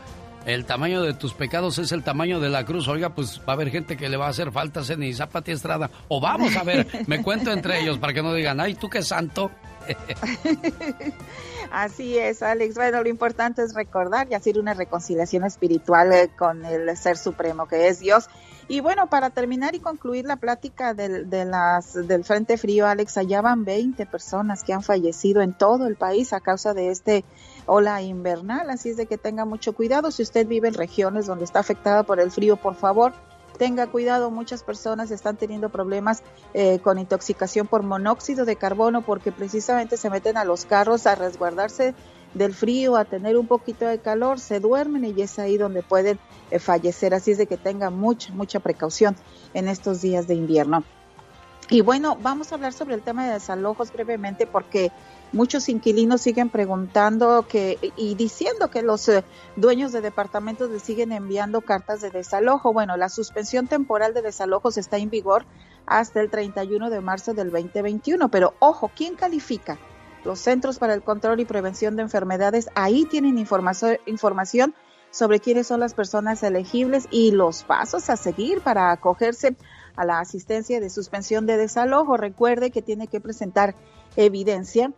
el 0.45 0.65
tamaño 0.65 1.01
de 1.01 1.13
tus 1.13 1.33
pecados 1.33 1.77
es 1.77 1.91
el 1.91 2.03
tamaño 2.03 2.39
de 2.39 2.49
la 2.49 2.65
cruz. 2.65 2.87
Oiga, 2.87 3.13
pues 3.15 3.39
va 3.39 3.53
a 3.53 3.55
haber 3.55 3.69
gente 3.69 3.97
que 3.97 4.09
le 4.09 4.17
va 4.17 4.27
a 4.27 4.29
hacer 4.29 4.51
falta 4.51 4.83
ceniza, 4.83 5.27
Pati 5.27 5.51
Estrada. 5.51 5.89
O 6.07 6.19
vamos 6.19 6.55
a 6.55 6.63
ver, 6.63 6.87
me 7.07 7.21
cuento 7.21 7.51
entre 7.51 7.81
ellos 7.81 7.97
para 7.97 8.13
que 8.13 8.21
no 8.21 8.33
digan, 8.33 8.59
ay, 8.59 8.75
tú 8.75 8.89
qué 8.89 9.01
santo. 9.01 9.51
Así 11.71 12.17
es, 12.17 12.43
Alex. 12.43 12.75
Bueno, 12.75 13.01
lo 13.01 13.09
importante 13.09 13.63
es 13.63 13.73
recordar 13.73 14.27
y 14.29 14.35
hacer 14.35 14.59
una 14.59 14.73
reconciliación 14.73 15.43
espiritual 15.43 16.13
eh, 16.13 16.29
con 16.37 16.65
el 16.65 16.95
Ser 16.97 17.17
Supremo 17.17 17.67
que 17.67 17.87
es 17.87 17.99
Dios. 17.99 18.29
Y 18.67 18.79
bueno, 18.79 19.07
para 19.07 19.29
terminar 19.29 19.75
y 19.75 19.79
concluir 19.79 20.25
la 20.25 20.37
plática 20.37 20.93
del, 20.93 21.29
de 21.29 21.43
las, 21.45 21.93
del 22.07 22.23
Frente 22.23 22.57
Frío, 22.57 22.87
Alex, 22.87 23.17
allá 23.17 23.41
van 23.41 23.65
20 23.65 24.05
personas 24.05 24.63
que 24.63 24.71
han 24.73 24.83
fallecido 24.83 25.41
en 25.41 25.53
todo 25.53 25.85
el 25.85 25.95
país 25.95 26.31
a 26.31 26.39
causa 26.39 26.73
de 26.73 26.89
este 26.89 27.25
ola 27.65 28.01
invernal. 28.01 28.69
Así 28.69 28.89
es 28.89 28.97
de 28.97 29.05
que 29.05 29.17
tenga 29.17 29.43
mucho 29.43 29.73
cuidado. 29.73 30.11
Si 30.11 30.23
usted 30.23 30.47
vive 30.47 30.69
en 30.69 30.75
regiones 30.75 31.25
donde 31.25 31.43
está 31.43 31.59
afectada 31.59 32.03
por 32.03 32.21
el 32.21 32.31
frío, 32.31 32.55
por 32.55 32.75
favor, 32.75 33.13
tenga 33.57 33.87
cuidado, 33.87 34.31
muchas 34.31 34.63
personas 34.63 35.11
están 35.11 35.37
teniendo 35.37 35.69
problemas 35.69 36.23
eh, 36.53 36.79
con 36.79 36.99
intoxicación 36.99 37.67
por 37.67 37.83
monóxido 37.83 38.45
de 38.45 38.55
carbono 38.55 39.01
porque 39.01 39.31
precisamente 39.31 39.97
se 39.97 40.09
meten 40.09 40.37
a 40.37 40.43
los 40.43 40.65
carros 40.65 41.07
a 41.07 41.15
resguardarse 41.15 41.93
del 42.33 42.53
frío, 42.53 42.95
a 42.95 43.05
tener 43.05 43.37
un 43.37 43.47
poquito 43.47 43.85
de 43.85 43.99
calor, 43.99 44.39
se 44.39 44.59
duermen 44.59 45.05
y 45.05 45.21
es 45.21 45.37
ahí 45.39 45.57
donde 45.57 45.83
pueden 45.83 46.19
eh, 46.51 46.59
fallecer. 46.59 47.13
Así 47.13 47.31
es 47.31 47.37
de 47.37 47.47
que 47.47 47.57
tenga 47.57 47.89
mucha, 47.89 48.33
mucha 48.33 48.59
precaución 48.59 49.15
en 49.53 49.67
estos 49.67 50.01
días 50.01 50.27
de 50.27 50.35
invierno. 50.35 50.83
Y 51.69 51.81
bueno, 51.81 52.17
vamos 52.21 52.51
a 52.51 52.55
hablar 52.55 52.73
sobre 52.73 52.95
el 52.95 53.01
tema 53.01 53.25
de 53.25 53.33
desalojos 53.33 53.91
brevemente 53.93 54.45
porque 54.45 54.91
muchos 55.33 55.67
inquilinos 55.67 56.21
siguen 56.21 56.49
preguntando 56.49 57.45
que 57.47 57.77
y 57.97 58.15
diciendo 58.15 58.69
que 58.69 58.81
los 58.83 59.09
eh, 59.09 59.23
dueños 59.55 59.91
de 59.91 60.01
departamentos 60.01 60.69
les 60.69 60.83
siguen 60.83 61.11
enviando 61.11 61.61
cartas 61.61 62.01
de 62.01 62.11
desalojo. 62.11 62.71
Bueno, 62.71 62.95
la 62.95 63.09
suspensión 63.09 63.67
temporal 63.67 64.13
de 64.13 64.21
desalojos 64.21 64.77
está 64.77 64.97
en 64.97 65.09
vigor 65.09 65.45
hasta 65.85 66.21
el 66.21 66.29
31 66.29 66.89
de 66.89 67.01
marzo 67.01 67.33
del 67.33 67.51
2021, 67.51 68.29
pero 68.29 68.53
ojo, 68.59 68.91
¿quién 68.95 69.15
califica? 69.15 69.77
Los 70.23 70.39
Centros 70.39 70.79
para 70.79 70.93
el 70.93 71.03
Control 71.03 71.39
y 71.41 71.45
Prevención 71.45 71.97
de 71.97 72.03
Enfermedades, 72.03 72.69
ahí 72.75 73.05
tienen 73.05 73.37
información 73.37 74.73
sobre 75.11 75.39
quiénes 75.39 75.67
son 75.67 75.81
las 75.81 75.93
personas 75.93 76.41
elegibles 76.43 77.07
y 77.11 77.31
los 77.31 77.63
pasos 77.63 78.09
a 78.09 78.15
seguir 78.15 78.61
para 78.61 78.91
acogerse 78.91 79.57
a 79.95 80.05
la 80.05 80.19
asistencia 80.19 80.79
de 80.79 80.89
suspensión 80.89 81.45
de 81.45 81.57
desalojo. 81.57 82.15
Recuerde 82.15 82.71
que 82.71 82.81
tiene 82.81 83.07
que 83.07 83.19
presentar 83.19 83.75
evidencia 84.15 84.93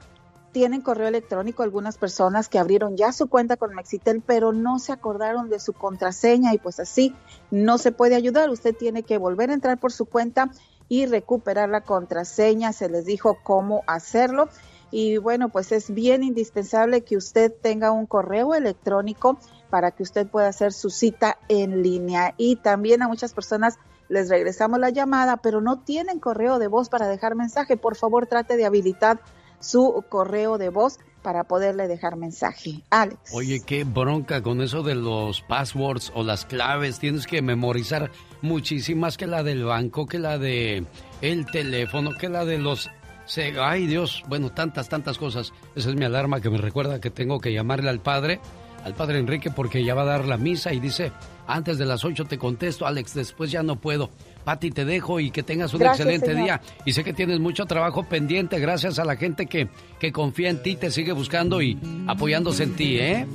tienen 0.52 0.82
correo 0.82 1.08
electrónico 1.08 1.64
algunas 1.64 1.98
personas 1.98 2.50
que 2.50 2.60
abrieron 2.60 2.98
ya 2.98 3.14
su 3.14 3.28
cuenta 3.28 3.56
con 3.56 3.74
Mexitel, 3.74 4.22
pero 4.26 4.52
no 4.52 4.80
se 4.80 4.92
acordaron 4.92 5.50
de 5.50 5.60
su 5.60 5.72
contraseña 5.72 6.54
y 6.54 6.58
pues 6.58 6.80
así 6.80 7.16
no 7.52 7.78
se 7.78 7.92
puede 7.92 8.16
ayudar. 8.16 8.50
Usted 8.50 8.76
tiene 8.76 9.04
que 9.04 9.18
volver 9.18 9.52
a 9.52 9.54
entrar 9.54 9.78
por 9.78 9.94
su 9.94 10.06
cuenta 10.08 10.52
y 10.90 11.06
recuperar 11.06 11.70
la 11.70 11.82
contraseña. 11.82 12.74
Se 12.74 12.90
les 12.90 13.06
dijo 13.06 13.38
cómo 13.44 13.84
hacerlo. 13.88 14.50
Y 14.92 15.18
bueno, 15.18 15.50
pues 15.50 15.72
es 15.72 15.94
bien 15.94 16.24
indispensable 16.24 17.02
que 17.02 17.18
usted 17.18 17.52
tenga 17.62 17.92
un 17.92 18.06
correo 18.06 18.54
electrónico 18.54 19.40
para 19.70 19.92
que 19.92 20.04
usted 20.04 20.28
pueda 20.28 20.50
hacer 20.50 20.74
su 20.74 20.90
cita 20.90 21.38
en 21.48 21.82
línea. 21.82 22.36
Y 22.38 22.58
también 22.58 23.02
a 23.02 23.08
muchas 23.08 23.34
personas 23.34 23.80
les 24.10 24.30
regresamos 24.30 24.80
la 24.80 24.90
llamada, 24.90 25.38
pero 25.38 25.62
no 25.62 25.80
tienen 25.80 26.20
correo 26.20 26.60
de 26.60 26.68
voz 26.68 26.90
para 26.90 27.08
dejar 27.08 27.36
mensaje. 27.36 27.78
Por 27.78 27.96
favor, 27.96 28.28
trate 28.28 28.58
de 28.58 28.66
habilitar 28.66 29.22
su 29.62 30.04
correo 30.10 30.58
de 30.58 30.70
voz 30.70 31.00
para 31.22 31.44
poderle 31.46 31.88
dejar 31.88 32.18
mensaje. 32.18 32.84
Alex. 32.90 33.34
Oye, 33.34 33.62
qué 33.66 33.84
bronca 33.84 34.42
con 34.42 34.62
eso 34.62 34.84
de 34.84 34.96
los 34.96 35.42
passwords 35.42 36.12
o 36.16 36.24
las 36.24 36.46
claves. 36.46 37.00
Tienes 37.00 37.28
que 37.28 37.42
memorizar 37.42 38.12
muchísimas 38.42 39.18
que 39.18 39.28
la 39.28 39.44
del 39.44 39.64
banco, 39.64 40.08
que 40.08 40.20
la 40.20 40.38
de 40.38 40.84
el 41.22 41.46
teléfono, 41.46 42.12
que 42.20 42.28
la 42.28 42.44
de 42.44 42.58
los 42.58 42.90
ay 43.38 43.88
Dios, 43.88 44.24
bueno, 44.28 44.52
tantas, 44.52 44.90
tantas 44.90 45.18
cosas. 45.18 45.54
Esa 45.76 45.90
es 45.90 45.96
mi 45.96 46.06
alarma 46.06 46.42
que 46.42 46.50
me 46.50 46.58
recuerda 46.58 47.00
que 47.00 47.10
tengo 47.10 47.40
que 47.40 47.54
llamarle 47.54 47.90
al 47.90 48.00
padre, 48.00 48.40
al 48.84 48.94
padre 48.94 49.20
Enrique, 49.20 49.52
porque 49.52 49.84
ya 49.84 49.96
va 49.96 50.02
a 50.04 50.06
dar 50.06 50.26
la 50.26 50.38
misa 50.38 50.74
y 50.74 50.80
dice, 50.80 51.12
antes 51.48 51.78
de 51.78 51.86
las 51.86 52.04
8 52.04 52.26
te 52.26 52.38
contesto, 52.38 52.86
Alex, 52.86 53.14
después 53.14 53.52
ya 53.52 53.64
no 53.64 53.76
puedo. 53.78 54.10
Pati, 54.44 54.72
te 54.72 54.86
dejo 54.86 55.20
y 55.20 55.32
que 55.32 55.44
tengas 55.44 55.74
un 55.74 55.84
excelente 55.84 56.34
día. 56.34 56.62
Y 56.86 56.94
sé 56.94 57.04
que 57.04 57.14
tienes 57.14 57.40
mucho 57.40 57.66
trabajo 57.66 58.04
pendiente 58.04 58.60
gracias 58.60 59.00
a 59.00 59.06
la 59.06 59.16
gente 59.16 59.46
que, 59.46 59.70
que 60.00 60.12
confía 60.12 60.50
en 60.50 60.64
ti, 60.64 60.76
te 60.76 60.92
sigue 60.92 61.12
buscando 61.12 61.62
y 61.62 61.78
apoyándose 62.08 62.64
en 62.64 62.76
ti, 62.76 62.98
¿eh? 62.98 63.28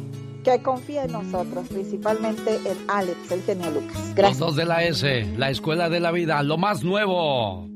Que 0.43 0.63
confía 0.63 1.05
en 1.05 1.13
nosotros, 1.13 1.67
principalmente 1.69 2.57
en 2.57 2.79
Alex, 2.89 3.33
el 3.33 3.43
genio 3.43 3.71
Lucas. 3.71 4.15
Gracias. 4.15 4.39
Los 4.41 4.49
dos 4.49 4.57
de 4.57 4.65
la 4.65 4.85
S, 4.85 5.27
la 5.37 5.51
escuela 5.51 5.89
de 5.89 6.01
la 6.01 6.13
vida, 6.13 6.43
lo 6.43 6.57
más 6.57 6.85
nuevo. 6.85 7.69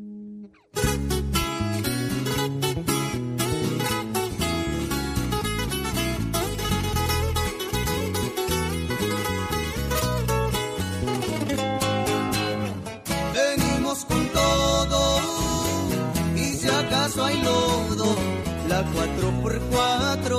La 18.71 18.83
4x4, 18.83 20.31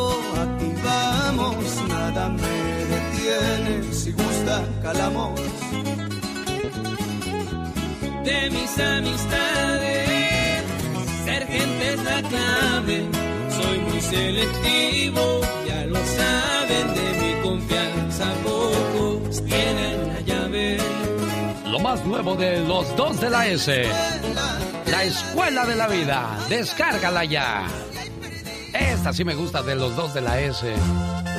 aquí 0.43 0.71
vamos, 0.83 1.65
nada 1.87 2.29
me 2.29 2.57
detiene, 2.93 3.93
si 3.93 4.11
gusta 4.11 4.63
calamos. 4.81 5.39
De 8.23 8.49
mis 8.49 8.79
amistades, 8.79 10.63
ser 11.25 11.47
gente 11.47 11.93
es 11.93 12.03
la 12.03 12.21
clave, 12.31 12.97
soy 13.57 13.79
muy 13.79 14.01
selectivo, 14.01 15.41
ya 15.67 15.85
lo 15.87 15.99
saben, 16.19 16.85
de 16.97 17.07
mi 17.21 17.41
confianza 17.43 18.25
pocos 18.43 19.43
tienen 19.45 20.07
la 20.07 20.21
llave. 20.21 20.77
Lo 21.65 21.79
más 21.79 22.05
nuevo 22.05 22.35
de 22.35 22.65
los 22.65 22.95
dos 22.95 23.19
de 23.19 23.29
la 23.29 23.47
S 23.47 23.85
la 24.91 25.03
escuela 25.05 25.65
de 25.65 25.75
la 25.75 25.87
vida. 25.87 26.37
Descárgala 26.49 27.23
ya. 27.23 27.65
Esta 28.73 29.13
sí 29.13 29.23
me 29.23 29.35
gusta 29.35 29.63
de 29.63 29.75
los 29.75 29.95
dos 29.95 30.13
de 30.13 30.21
la 30.21 30.39
S. 30.41 30.67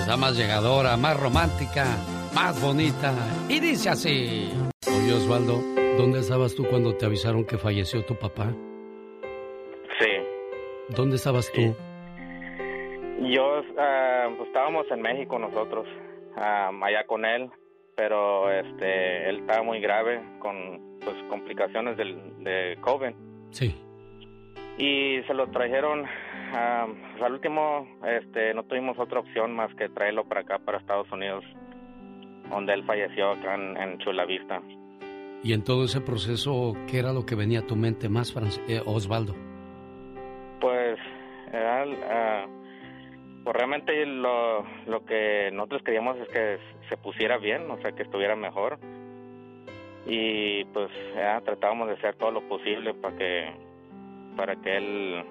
Está 0.00 0.16
más 0.16 0.36
llegadora, 0.36 0.96
más 0.96 1.20
romántica, 1.20 1.84
más 2.34 2.60
bonita. 2.60 3.12
Y 3.48 3.60
dice 3.60 3.90
así. 3.90 4.50
Oye 4.86 5.12
Osvaldo, 5.12 5.60
¿dónde 5.98 6.20
estabas 6.20 6.54
tú 6.54 6.64
cuando 6.68 6.96
te 6.96 7.04
avisaron 7.06 7.44
que 7.44 7.58
falleció 7.58 8.04
tu 8.04 8.16
papá? 8.16 8.50
Sí. 10.00 10.10
¿Dónde 10.88 11.16
estabas 11.16 11.52
tú? 11.52 11.76
Yo, 13.20 13.62
ah, 13.78 14.28
pues 14.36 14.48
estábamos 14.48 14.86
en 14.90 15.02
México 15.02 15.38
nosotros, 15.38 15.86
ah, 16.36 16.70
allá 16.82 17.06
con 17.06 17.24
él, 17.24 17.50
pero 17.96 18.50
este, 18.50 19.28
él 19.28 19.40
estaba 19.40 19.62
muy 19.62 19.80
grave 19.80 20.20
con 20.40 20.98
pues, 21.04 21.16
complicaciones 21.28 21.96
del, 21.96 22.42
de 22.42 22.76
COVID. 22.80 23.31
Sí. 23.52 23.74
Y 24.78 25.22
se 25.26 25.34
lo 25.34 25.46
trajeron, 25.48 26.06
al 26.52 27.32
último, 27.32 27.86
este, 28.06 28.54
no 28.54 28.64
tuvimos 28.64 28.98
otra 28.98 29.20
opción 29.20 29.54
más 29.54 29.72
que 29.74 29.88
traerlo 29.88 30.24
para 30.24 30.40
acá, 30.40 30.58
para 30.58 30.78
Estados 30.78 31.10
Unidos, 31.12 31.44
donde 32.50 32.72
él 32.72 32.84
falleció 32.84 33.30
acá 33.30 33.54
en, 33.54 33.98
Chula 33.98 34.24
Vista. 34.24 34.60
Y 35.44 35.52
en 35.52 35.62
todo 35.62 35.84
ese 35.84 36.00
proceso, 36.00 36.74
¿qué 36.90 36.98
era 36.98 37.12
lo 37.12 37.26
que 37.26 37.34
venía 37.34 37.60
a 37.60 37.66
tu 37.66 37.76
mente 37.76 38.08
más, 38.08 38.34
eh, 38.68 38.80
Osvaldo? 38.86 39.34
Pues, 40.60 40.98
era, 41.52 42.46
pues 43.44 43.56
realmente 43.56 44.06
lo, 44.06 44.64
lo 44.86 45.04
que 45.04 45.50
nosotros 45.52 45.82
queríamos 45.82 46.16
es 46.18 46.28
que 46.28 46.58
se 46.88 46.96
pusiera 46.96 47.36
bien, 47.38 47.70
o 47.70 47.76
sea, 47.82 47.92
que 47.92 48.04
estuviera 48.04 48.36
mejor 48.36 48.78
y 50.06 50.64
pues 50.66 50.90
ya 51.14 51.40
tratábamos 51.42 51.88
de 51.88 51.94
hacer 51.94 52.16
todo 52.16 52.30
lo 52.32 52.48
posible 52.48 52.94
para 52.94 53.16
que 53.16 53.72
para 54.36 54.56
que 54.56 54.76
él 54.76 55.24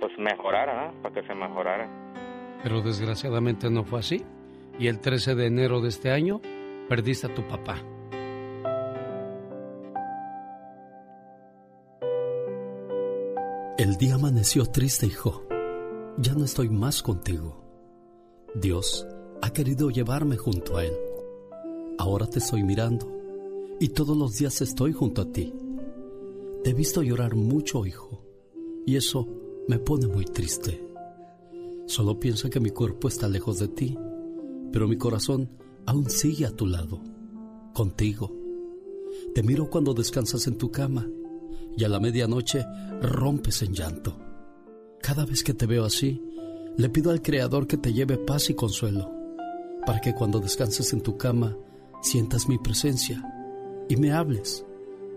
pues 0.00 0.16
mejorara, 0.18 0.92
para 1.02 1.14
que 1.14 1.26
se 1.26 1.34
mejorara. 1.34 1.88
Pero 2.62 2.82
desgraciadamente 2.82 3.70
no 3.70 3.84
fue 3.84 4.00
así 4.00 4.24
y 4.78 4.88
el 4.88 5.00
13 5.00 5.34
de 5.34 5.46
enero 5.46 5.80
de 5.80 5.88
este 5.88 6.10
año 6.10 6.40
perdiste 6.88 7.26
a 7.26 7.34
tu 7.34 7.42
papá. 7.48 7.82
El 13.78 13.96
día 13.96 14.14
amaneció 14.14 14.64
triste, 14.66 15.06
hijo. 15.06 15.46
Ya 16.16 16.32
no 16.32 16.44
estoy 16.44 16.70
más 16.70 17.02
contigo. 17.02 17.62
Dios 18.54 19.06
ha 19.42 19.52
querido 19.52 19.90
llevarme 19.90 20.36
junto 20.36 20.78
a 20.78 20.84
Él. 20.84 20.94
Ahora 21.98 22.26
te 22.26 22.38
estoy 22.38 22.62
mirando 22.62 23.15
y 23.78 23.88
todos 23.88 24.16
los 24.16 24.38
días 24.38 24.60
estoy 24.60 24.92
junto 24.92 25.22
a 25.22 25.32
ti. 25.32 25.52
Te 26.64 26.70
he 26.70 26.74
visto 26.74 27.02
llorar 27.02 27.34
mucho, 27.34 27.86
hijo, 27.86 28.24
y 28.86 28.96
eso 28.96 29.28
me 29.68 29.78
pone 29.78 30.06
muy 30.06 30.24
triste. 30.24 30.82
Solo 31.86 32.18
pienso 32.18 32.50
que 32.50 32.60
mi 32.60 32.70
cuerpo 32.70 33.08
está 33.08 33.28
lejos 33.28 33.58
de 33.58 33.68
ti, 33.68 33.98
pero 34.72 34.88
mi 34.88 34.96
corazón 34.96 35.50
aún 35.84 36.10
sigue 36.10 36.46
a 36.46 36.50
tu 36.50 36.66
lado, 36.66 37.00
contigo. 37.74 38.34
Te 39.34 39.42
miro 39.42 39.70
cuando 39.70 39.94
descansas 39.94 40.46
en 40.46 40.58
tu 40.58 40.70
cama 40.70 41.06
y 41.76 41.84
a 41.84 41.88
la 41.88 42.00
medianoche 42.00 42.64
rompes 43.00 43.62
en 43.62 43.74
llanto. 43.74 44.18
Cada 45.00 45.24
vez 45.24 45.44
que 45.44 45.54
te 45.54 45.66
veo 45.66 45.84
así, 45.84 46.22
le 46.76 46.88
pido 46.88 47.10
al 47.10 47.22
Creador 47.22 47.66
que 47.66 47.76
te 47.76 47.92
lleve 47.92 48.16
paz 48.16 48.50
y 48.50 48.54
consuelo, 48.54 49.12
para 49.84 50.00
que 50.00 50.14
cuando 50.14 50.40
descanses 50.40 50.92
en 50.92 51.02
tu 51.02 51.16
cama 51.16 51.56
sientas 52.02 52.48
mi 52.48 52.58
presencia 52.58 53.35
y 53.88 53.96
me 53.96 54.12
hables, 54.12 54.64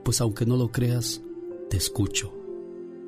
pues 0.04 0.22
aunque 0.22 0.46
no 0.46 0.56
lo 0.56 0.72
creas, 0.72 1.22
te 1.70 1.78
escucho. 1.78 2.34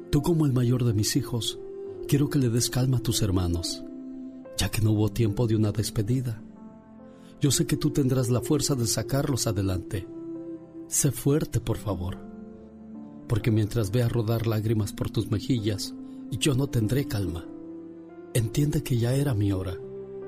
Tú 0.10 0.22
como 0.22 0.46
el 0.46 0.54
mayor 0.54 0.84
de 0.84 0.94
mis 0.94 1.16
hijos, 1.16 1.60
quiero 2.08 2.30
que 2.30 2.40
le 2.40 2.50
des 2.50 2.70
calma 2.70 2.98
a 2.98 3.02
tus 3.02 3.22
hermanos, 3.22 3.84
ya 4.58 4.70
que 4.70 4.82
no 4.82 4.92
hubo 4.92 5.10
tiempo 5.10 5.48
de 5.48 5.56
una 5.56 5.72
despedida. 5.72 6.42
Yo 7.40 7.52
sé 7.52 7.66
que 7.66 7.78
tú 7.78 7.92
tendrás 7.92 8.30
la 8.30 8.42
fuerza 8.42 8.76
de 8.76 8.86
sacarlos 8.86 9.48
adelante. 9.48 10.08
Sé 10.88 11.12
fuerte, 11.12 11.60
por 11.60 11.78
favor, 11.78 12.18
porque 13.28 13.50
mientras 13.50 13.92
vea 13.92 14.10
rodar 14.10 14.46
lágrimas 14.46 14.92
por 14.92 15.10
tus 15.10 15.32
mejillas, 15.32 15.96
yo 16.32 16.54
no 16.54 16.68
tendré 16.68 17.08
calma. 17.08 17.48
Entiende 18.34 18.84
que 18.84 18.98
ya 18.98 19.14
era 19.14 19.34
mi 19.34 19.52
hora 19.52 19.78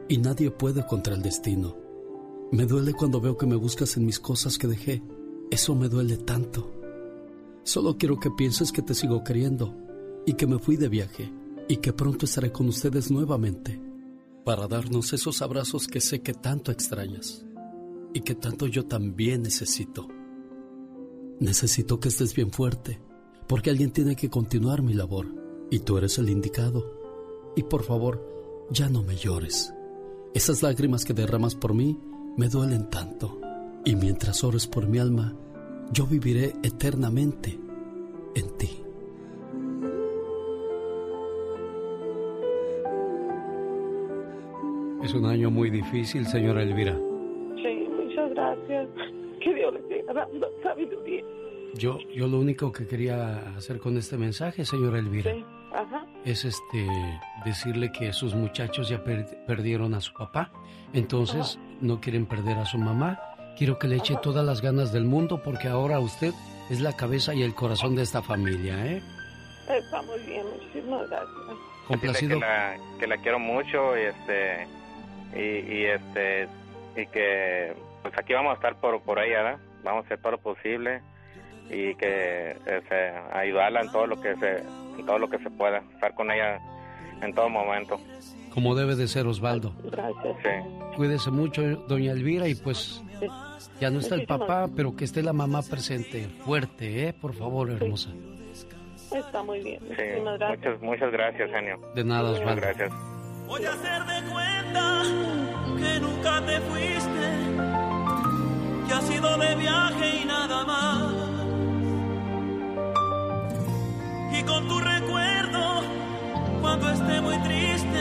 y 0.07 0.17
nadie 0.17 0.51
puede 0.51 0.85
contra 0.85 1.15
el 1.15 1.21
destino. 1.21 1.77
Me 2.51 2.65
duele 2.65 2.93
cuando 2.93 3.19
veo 3.19 3.37
que 3.37 3.45
me 3.45 3.55
buscas 3.55 3.97
en 3.97 4.05
mis 4.05 4.19
cosas 4.19 4.57
que 4.57 4.67
dejé. 4.67 5.01
Eso 5.51 5.75
me 5.75 5.89
duele 5.89 6.17
tanto. 6.17 6.71
Solo 7.63 7.97
quiero 7.97 8.19
que 8.19 8.31
pienses 8.31 8.71
que 8.71 8.81
te 8.81 8.93
sigo 8.93 9.23
queriendo 9.23 9.75
y 10.25 10.33
que 10.33 10.47
me 10.47 10.59
fui 10.59 10.75
de 10.75 10.89
viaje 10.89 11.31
y 11.67 11.77
que 11.77 11.93
pronto 11.93 12.25
estaré 12.25 12.51
con 12.51 12.67
ustedes 12.67 13.11
nuevamente 13.11 13.81
para 14.43 14.67
darnos 14.67 15.13
esos 15.13 15.41
abrazos 15.41 15.87
que 15.87 16.01
sé 16.01 16.21
que 16.21 16.33
tanto 16.33 16.71
extrañas 16.71 17.45
y 18.13 18.21
que 18.21 18.35
tanto 18.35 18.67
yo 18.67 18.85
también 18.85 19.43
necesito. 19.43 20.07
Necesito 21.39 21.99
que 21.99 22.09
estés 22.09 22.35
bien 22.35 22.51
fuerte, 22.51 23.01
porque 23.47 23.69
alguien 23.69 23.91
tiene 23.91 24.15
que 24.15 24.29
continuar 24.29 24.81
mi 24.81 24.93
labor 24.93 25.27
y 25.71 25.79
tú 25.79 25.97
eres 25.97 26.17
el 26.17 26.29
indicado. 26.29 27.01
Y 27.55 27.63
por 27.63 27.83
favor, 27.83 28.67
ya 28.69 28.89
no 28.89 29.03
me 29.03 29.15
llores. 29.15 29.73
Esas 30.33 30.61
lágrimas 30.61 31.05
que 31.05 31.13
derramas 31.13 31.55
por 31.55 31.73
mí 31.73 31.99
me 32.37 32.49
duelen 32.49 32.89
tanto. 32.89 33.39
Y 33.85 33.95
mientras 33.95 34.43
ores 34.43 34.67
por 34.67 34.87
mi 34.87 34.97
alma, 34.99 35.33
yo 35.91 36.05
viviré 36.05 36.53
eternamente 36.63 37.59
en 38.35 38.57
ti. 38.57 38.69
Es 45.03 45.13
un 45.13 45.25
año 45.25 45.51
muy 45.51 45.69
difícil, 45.69 46.25
señora 46.25 46.61
Elvira. 46.63 46.93
Sí, 47.61 47.87
muchas 47.89 48.29
gracias. 48.31 48.87
Que 49.41 49.53
Dios 49.53 49.73
le 49.73 49.81
siga 49.99 50.13
dando 50.13 50.47
sabiduría. 50.63 51.23
Yo, 51.75 51.97
yo 52.15 52.27
lo 52.27 52.39
único 52.39 52.71
que 52.71 52.87
quería 52.87 53.39
hacer 53.57 53.79
con 53.79 53.97
este 53.97 54.15
mensaje, 54.17 54.63
señora 54.63 54.99
Elvira, 54.99 55.33
Sí, 55.33 55.43
ajá. 55.73 56.05
es 56.23 56.45
este 56.45 56.87
decirle 57.43 57.91
que 57.91 58.13
sus 58.13 58.33
muchachos 58.35 58.87
ya 58.89 59.03
per- 59.03 59.43
perdieron 59.45 59.93
a 59.95 59.99
su 59.99 60.13
papá, 60.13 60.51
entonces 60.93 61.59
no 61.81 61.99
quieren 61.99 62.25
perder 62.27 62.57
a 62.57 62.65
su 62.65 62.77
mamá. 62.77 63.19
Quiero 63.57 63.77
que 63.77 63.87
le 63.87 63.97
eche 63.97 64.15
todas 64.21 64.45
las 64.45 64.61
ganas 64.61 64.91
del 64.91 65.05
mundo 65.05 65.41
porque 65.43 65.67
ahora 65.67 65.99
usted 65.99 66.33
es 66.69 66.81
la 66.81 66.93
cabeza 66.95 67.33
y 67.33 67.43
el 67.43 67.53
corazón 67.53 67.95
de 67.95 68.03
esta 68.03 68.21
familia, 68.21 68.85
¿eh? 68.85 69.01
Está 69.69 70.01
muy 70.01 70.19
bien, 70.21 70.45
muchísimas 70.45 71.09
gracias. 71.09 71.29
Complacido. 71.87 72.39
Que 72.39 72.45
la, 72.45 72.77
que 72.99 73.07
la 73.07 73.17
quiero 73.17 73.39
mucho 73.39 73.97
y 73.97 74.01
este 74.01 74.67
y, 75.35 75.73
y, 75.73 75.85
este 75.85 76.47
y 76.95 77.05
que 77.07 77.73
pues 78.01 78.13
aquí 78.17 78.33
vamos 78.33 78.51
a 78.51 78.55
estar 78.55 78.75
por 78.79 79.01
por 79.01 79.19
ella, 79.19 79.43
¿verdad? 79.43 79.59
Vamos 79.83 80.03
a 80.03 80.05
hacer 80.05 80.19
todo 80.19 80.33
lo 80.33 80.37
posible 80.39 81.01
y 81.69 81.95
que 81.95 82.57
este, 82.65 83.09
ayudarla 83.33 83.81
en 83.81 83.91
todo 83.91 84.07
lo 84.07 84.19
que 84.19 84.35
se 84.35 84.57
en 84.97 85.05
todo 85.05 85.17
lo 85.17 85.29
que 85.29 85.39
se 85.39 85.49
pueda, 85.49 85.83
estar 85.93 86.13
con 86.13 86.31
ella 86.31 86.59
en 87.21 87.33
todo 87.33 87.49
momento. 87.49 87.99
Como 88.53 88.75
debe 88.75 88.95
de 88.95 89.07
ser 89.07 89.25
Osvaldo. 89.25 89.73
Gracias. 89.83 90.37
Sí. 90.43 90.95
Cuídese 90.95 91.31
mucho, 91.31 91.63
doña 91.87 92.11
Elvira, 92.11 92.47
y 92.47 92.55
pues 92.55 93.01
ya 93.79 93.89
no 93.89 93.99
está 93.99 94.15
el 94.15 94.25
papá, 94.25 94.67
pero 94.75 94.95
que 94.95 95.05
esté 95.05 95.21
la 95.23 95.33
mamá 95.33 95.61
presente, 95.61 96.27
fuerte, 96.45 97.07
¿eh? 97.07 97.13
Por 97.13 97.33
favor, 97.33 97.69
hermosa. 97.71 98.09
Está 99.11 99.43
muy 99.43 99.59
bien, 99.61 99.79
Sí, 99.81 99.87
muchísimas 99.89 100.39
gracias. 100.39 100.59
muchas 100.59 100.81
muchas 100.81 101.11
gracias, 101.11 101.51
genio. 101.51 101.79
De 101.93 102.03
nada, 102.03 102.29
Muchas 102.29 102.41
Osvaldo. 102.41 102.61
gracias. 102.61 102.91
Voy 103.47 103.65
a 103.65 103.69
hacer 103.73 104.03
de 104.05 104.31
cuenta 104.31 105.03
que 105.77 105.99
nunca 105.99 106.45
te 106.45 106.59
fuiste, 106.61 107.29
que 108.87 108.93
has 108.93 109.11
ido 109.11 109.37
de 109.37 109.55
viaje 109.55 110.21
y 110.21 110.25
nada 110.25 110.65
más. 110.65 111.13
Y 114.39 114.43
con 114.43 114.67
tu 114.67 114.79
recuerdo, 114.79 115.81
cuando 116.61 116.89
esté 116.89 117.21
muy 117.21 117.37
triste, 117.43 117.99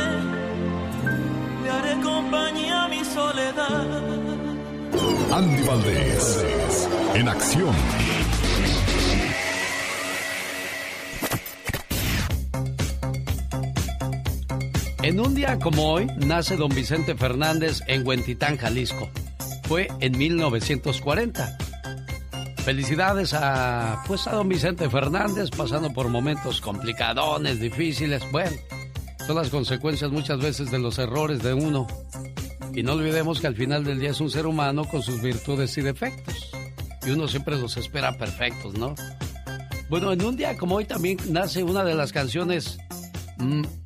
le 1.63 1.71
haré 1.71 2.01
compañía 2.03 2.85
a 2.85 2.89
mi 2.89 3.05
soledad. 3.05 3.87
Andy 5.33 5.63
Valdés, 5.67 6.47
en 7.15 7.29
acción. 7.29 7.75
En 15.03 15.19
un 15.19 15.35
día 15.35 15.59
como 15.59 15.93
hoy, 15.93 16.07
nace 16.19 16.57
don 16.57 16.69
Vicente 16.69 17.17
Fernández 17.17 17.81
en 17.87 18.07
Huentitán, 18.07 18.57
Jalisco. 18.57 19.09
Fue 19.65 19.89
en 20.01 20.17
1940. 20.17 21.59
Felicidades 22.59 23.35
a, 23.35 24.05
pues 24.07 24.27
a 24.29 24.33
don 24.33 24.49
Vicente 24.49 24.89
Fernández, 24.89 25.51
pasando 25.51 25.93
por 25.93 26.09
momentos 26.09 26.61
complicadones, 26.61 27.59
difíciles. 27.59 28.23
Bueno, 28.31 28.57
son 29.27 29.37
las 29.37 29.49
consecuencias 29.51 30.13
muchas 30.13 30.39
veces 30.39 30.71
de 30.71 30.79
los 30.79 30.99
errores 30.99 31.43
de 31.43 31.55
uno. 31.55 31.87
Y 32.75 32.83
no 32.83 32.93
olvidemos 32.93 33.41
que 33.41 33.47
al 33.47 33.55
final 33.55 33.85
del 33.85 34.01
día 34.01 34.11
es 34.11 34.21
un 34.21 34.31
ser 34.31 34.47
humano 34.47 34.85
con 34.85 35.03
sus 35.03 35.21
virtudes 35.21 35.77
y 35.77 35.83
defectos. 35.83 36.51
Y 37.05 37.11
uno 37.11 37.29
siempre 37.29 37.57
los 37.57 37.77
espera 37.77 38.17
perfectos, 38.17 38.75
¿no? 38.75 38.95
Bueno, 39.91 40.13
en 40.13 40.25
un 40.25 40.37
día 40.37 40.57
como 40.57 40.77
hoy 40.77 40.87
también 40.87 41.19
nace 41.29 41.63
una 41.63 41.85
de 41.85 41.95
las 41.95 42.13
canciones 42.13 42.79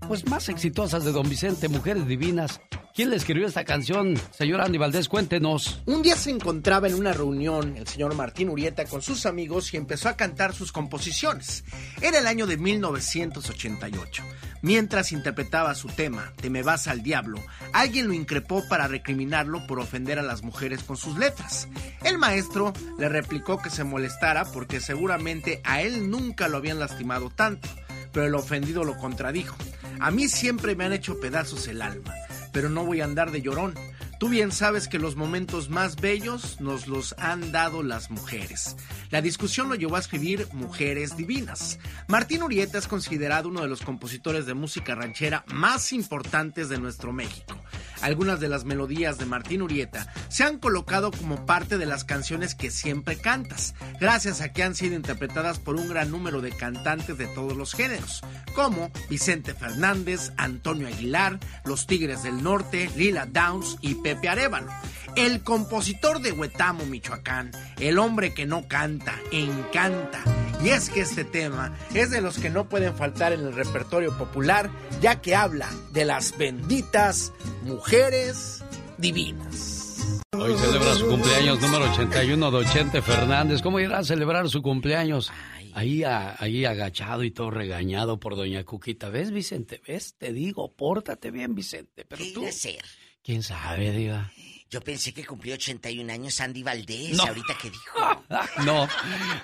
pues 0.06 0.26
más 0.28 0.48
exitosas 0.48 1.04
de 1.04 1.12
Don 1.12 1.28
Vicente, 1.28 1.68
Mujeres 1.68 2.06
Divinas. 2.06 2.60
¿Quién 2.94 3.10
le 3.10 3.16
escribió 3.16 3.46
esta 3.46 3.64
canción? 3.64 4.14
Señor 4.30 4.62
Andy 4.62 4.78
Valdés, 4.78 5.08
cuéntenos. 5.08 5.82
Un 5.84 6.00
día 6.00 6.16
se 6.16 6.30
encontraba 6.30 6.88
en 6.88 6.94
una 6.94 7.12
reunión 7.12 7.76
el 7.76 7.86
señor 7.86 8.14
Martín 8.14 8.48
Urieta 8.48 8.86
con 8.86 9.02
sus 9.02 9.26
amigos 9.26 9.74
y 9.74 9.76
empezó 9.76 10.08
a 10.08 10.16
cantar 10.16 10.54
sus 10.54 10.72
composiciones. 10.72 11.64
Era 12.00 12.20
el 12.20 12.26
año 12.26 12.46
de 12.46 12.56
1988. 12.56 14.22
Mientras 14.62 15.12
interpretaba 15.12 15.74
su 15.74 15.88
tema, 15.88 16.32
Te 16.40 16.48
me 16.48 16.62
vas 16.62 16.88
al 16.88 17.02
diablo, 17.02 17.38
alguien 17.74 18.08
lo 18.08 18.14
increpó 18.14 18.66
para 18.66 18.88
recriminarlo 18.88 19.66
por 19.66 19.78
ofender 19.78 20.18
a 20.18 20.22
las 20.22 20.42
mujeres 20.42 20.82
con 20.82 20.96
sus 20.96 21.18
letras. 21.18 21.68
El 22.02 22.16
maestro 22.16 22.72
le 22.98 23.08
replicó 23.08 23.58
que 23.58 23.68
se 23.68 23.84
molestara 23.84 24.44
porque 24.46 24.80
seguramente 24.80 25.60
a 25.64 25.82
él 25.82 26.10
nunca 26.10 26.48
lo 26.48 26.56
habían 26.56 26.78
lastimado 26.78 27.28
tanto, 27.28 27.68
pero 28.16 28.28
el 28.28 28.34
ofendido 28.34 28.82
lo 28.82 28.96
contradijo. 28.96 29.56
A 30.00 30.10
mí 30.10 30.26
siempre 30.26 30.74
me 30.74 30.86
han 30.86 30.94
hecho 30.94 31.20
pedazos 31.20 31.68
el 31.68 31.82
alma 31.82 32.14
pero 32.56 32.70
no 32.70 32.86
voy 32.86 33.02
a 33.02 33.04
andar 33.04 33.32
de 33.32 33.42
llorón. 33.42 33.74
Tú 34.18 34.30
bien 34.30 34.50
sabes 34.50 34.88
que 34.88 34.98
los 34.98 35.14
momentos 35.14 35.68
más 35.68 35.96
bellos 35.96 36.58
nos 36.58 36.86
los 36.86 37.14
han 37.18 37.52
dado 37.52 37.82
las 37.82 38.10
mujeres. 38.10 38.74
La 39.10 39.20
discusión 39.20 39.68
lo 39.68 39.74
llevó 39.74 39.96
a 39.96 40.00
escribir 40.00 40.48
Mujeres 40.52 41.18
Divinas. 41.18 41.78
Martín 42.08 42.42
Urieta 42.42 42.78
es 42.78 42.88
considerado 42.88 43.50
uno 43.50 43.60
de 43.60 43.68
los 43.68 43.82
compositores 43.82 44.46
de 44.46 44.54
música 44.54 44.94
ranchera 44.94 45.44
más 45.48 45.92
importantes 45.92 46.70
de 46.70 46.78
nuestro 46.78 47.12
México. 47.12 47.60
Algunas 48.00 48.40
de 48.40 48.48
las 48.48 48.64
melodías 48.64 49.18
de 49.18 49.26
Martín 49.26 49.62
Urieta 49.62 50.12
se 50.28 50.44
han 50.44 50.58
colocado 50.58 51.10
como 51.10 51.44
parte 51.46 51.78
de 51.78 51.86
las 51.86 52.04
canciones 52.04 52.54
que 52.54 52.70
siempre 52.70 53.16
cantas, 53.16 53.74
gracias 54.00 54.40
a 54.40 54.52
que 54.52 54.62
han 54.62 54.74
sido 54.74 54.94
interpretadas 54.94 55.58
por 55.58 55.76
un 55.76 55.88
gran 55.88 56.10
número 56.10 56.40
de 56.40 56.52
cantantes 56.52 57.18
de 57.18 57.26
todos 57.26 57.56
los 57.56 57.74
géneros, 57.74 58.22
como 58.54 58.90
Vicente 59.08 59.54
Fernández, 59.54 60.32
Antonio 60.36 60.86
Aguilar, 60.86 61.38
Los 61.64 61.86
Tigres 61.86 62.22
del 62.22 62.42
Norte, 62.42 62.90
Lila 62.96 63.26
Downs 63.26 63.76
y 63.80 63.94
Pepe 64.06 64.28
Arevalo. 64.28 64.70
El 65.16 65.42
compositor 65.42 66.20
de 66.20 66.30
Huetamo, 66.30 66.86
Michoacán, 66.86 67.50
el 67.80 67.98
hombre 67.98 68.32
que 68.34 68.46
no 68.46 68.68
canta, 68.68 69.18
encanta. 69.32 70.22
Y 70.62 70.68
es 70.68 70.90
que 70.90 71.00
este 71.00 71.24
tema 71.24 71.76
es 71.92 72.10
de 72.12 72.20
los 72.20 72.38
que 72.38 72.48
no 72.48 72.68
pueden 72.68 72.94
faltar 72.94 73.32
en 73.32 73.40
el 73.40 73.52
repertorio 73.52 74.16
popular, 74.16 74.70
ya 75.00 75.20
que 75.20 75.34
habla 75.34 75.68
de 75.92 76.04
las 76.04 76.38
benditas 76.38 77.32
mujeres 77.64 78.62
divinas. 78.96 80.20
Hoy 80.38 80.54
celebra 80.56 80.94
su 80.94 81.08
cumpleaños 81.08 81.60
número 81.60 81.90
81 81.90 82.50
de 82.52 82.56
Ochente 82.58 83.02
Fernández. 83.02 83.60
¿Cómo 83.60 83.80
irá 83.80 83.98
a 83.98 84.04
celebrar 84.04 84.48
su 84.48 84.62
cumpleaños? 84.62 85.32
Ahí, 85.74 86.04
a- 86.04 86.36
ahí 86.38 86.64
agachado 86.64 87.24
y 87.24 87.32
todo 87.32 87.50
regañado 87.50 88.20
por 88.20 88.36
doña 88.36 88.62
Cuquita. 88.62 89.08
¿Ves, 89.10 89.32
Vicente? 89.32 89.80
¿Ves? 89.84 90.14
Te 90.16 90.32
digo, 90.32 90.72
pórtate 90.76 91.32
bien, 91.32 91.56
Vicente. 91.56 92.04
Pero 92.08 92.22
¿Qué 92.22 92.32
tú, 92.32 92.46
ser? 92.52 92.82
¿Quién 93.26 93.42
sabe, 93.42 93.90
diga? 93.90 94.30
Yo 94.70 94.80
pensé 94.80 95.12
que 95.12 95.24
cumplió 95.24 95.54
81 95.54 96.12
años 96.12 96.40
Andy 96.40 96.62
Valdés, 96.62 97.16
No. 97.16 97.24
ahorita 97.24 97.54
que 97.60 97.70
dijo. 97.70 97.98
No, 98.64 98.86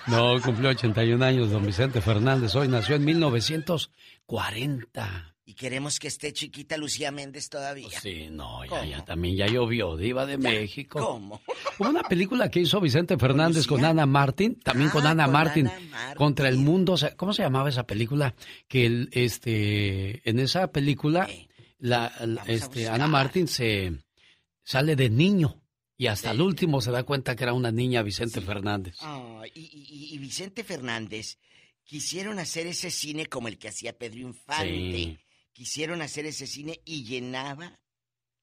no, 0.07 0.41
cumplió 0.43 0.71
81 0.71 1.25
años 1.25 1.51
don 1.51 1.67
Vicente 1.67 2.01
Fernández. 2.01 2.55
Hoy 2.55 2.69
nació 2.69 2.95
en 2.97 3.05
1940. 3.05 5.29
Y 5.45 5.55
queremos 5.55 5.99
que 5.99 6.07
esté 6.09 6.33
chiquita 6.33 6.77
Lucía 6.77 7.11
Méndez 7.11 7.49
todavía. 7.49 7.89
Sí, 8.01 8.29
no, 8.31 8.65
ya, 8.65 8.85
ya, 8.85 9.05
también 9.05 9.37
ya 9.37 9.47
llovió, 9.49 9.97
diva 9.97 10.25
de 10.25 10.39
México. 10.39 11.01
¿Cómo? 11.01 11.41
Hubo 11.79 11.89
una 11.91 12.03
película 12.05 12.49
que 12.49 12.61
hizo 12.61 12.81
Vicente 12.81 13.19
Fernández 13.19 13.67
con 13.67 13.85
Ana 13.85 14.07
Martín, 14.07 14.61
también 14.63 14.91
con 14.91 15.05
Ah, 15.07 15.11
Ana 15.11 15.25
con 15.25 15.33
Martín, 15.33 15.67
Ana 15.67 16.15
contra 16.15 16.49
el 16.49 16.59
mundo. 16.59 16.95
¿Cómo 17.17 17.33
se 17.35 17.43
llamaba 17.43 17.69
esa 17.69 17.85
película? 17.87 18.35
Que 18.69 18.87
el, 18.87 19.09
este, 19.13 20.27
en 20.29 20.39
esa 20.39 20.69
película, 20.71 21.29
la, 21.83 22.13
la- 22.27 22.43
este, 22.47 22.89
Ana 22.89 23.07
Martín 23.09 23.49
se 23.49 23.93
sale 24.65 24.97
de 24.97 25.11
niño 25.11 25.63
y 25.97 26.07
hasta 26.07 26.31
el 26.31 26.41
último 26.41 26.81
se 26.81 26.91
da 26.91 27.03
cuenta 27.03 27.37
que 27.37 27.45
era 27.45 27.53
una 27.53 27.71
niña 27.73 28.03
Vicente 28.03 28.41
Fernández. 28.41 28.97
Ah, 29.01 29.43
y, 29.55 29.61
y- 29.61 30.15
y 30.15 30.19
Vicente 30.19 30.65
Fernández 30.65 31.39
quisieron 31.85 32.39
hacer 32.39 32.67
ese 32.67 32.91
cine 32.91 33.27
como 33.27 33.49
el 33.49 33.59
que 33.59 33.69
hacía 33.69 33.97
Pedro 33.99 34.21
Infante. 34.21 34.67
Sí. 34.69 35.19
Quisieron 35.53 36.01
hacer 36.03 36.25
ese 36.27 36.47
cine 36.47 36.81
y 36.85 37.05
llenaba 37.05 37.79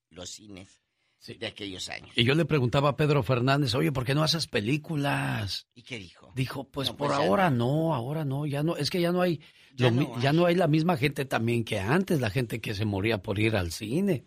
los 0.10 0.30
cines 0.30 0.82
de 1.28 1.48
aquellos 1.48 1.90
años. 1.90 2.12
Y 2.16 2.24
yo 2.24 2.34
le 2.36 2.46
preguntaba 2.46 2.90
a 2.90 2.96
Pedro 2.96 3.24
Fernández, 3.24 3.74
oye, 3.76 3.92
¿por 3.92 4.06
qué 4.06 4.16
no 4.16 4.24
haces 4.24 4.48
películas? 4.48 5.68
¿Y 5.76 5.84
qué 5.84 5.98
dijo? 5.98 6.32
Dijo, 6.36 6.70
pues 6.70 6.90
No, 6.90 6.98
por 6.98 7.08
pues 7.10 7.20
ahora 7.20 7.50
no. 7.50 7.94
ahora 7.94 8.26
no, 8.26 8.46
ya 8.46 8.64
no, 8.64 8.78
es 8.78 8.90
que 8.90 9.02
ya 9.02 9.12
no 9.12 9.22
hay, 9.22 9.42
Ya 9.76 9.92
lo 9.92 10.02
no 10.02 10.20
ya 10.20 10.34
no 10.34 10.46
hay 10.46 10.56
la 10.56 10.68
misma 10.68 10.98
gente 10.98 11.26
también 11.26 11.64
que 11.64 11.80
antes, 11.80 12.20
la 12.20 12.30
gente 12.30 12.60
que 12.62 12.74
se 12.74 12.86
moría 12.86 13.22
por 13.22 13.40
ir 13.40 13.56
al 13.56 13.72
cine, 13.72 14.26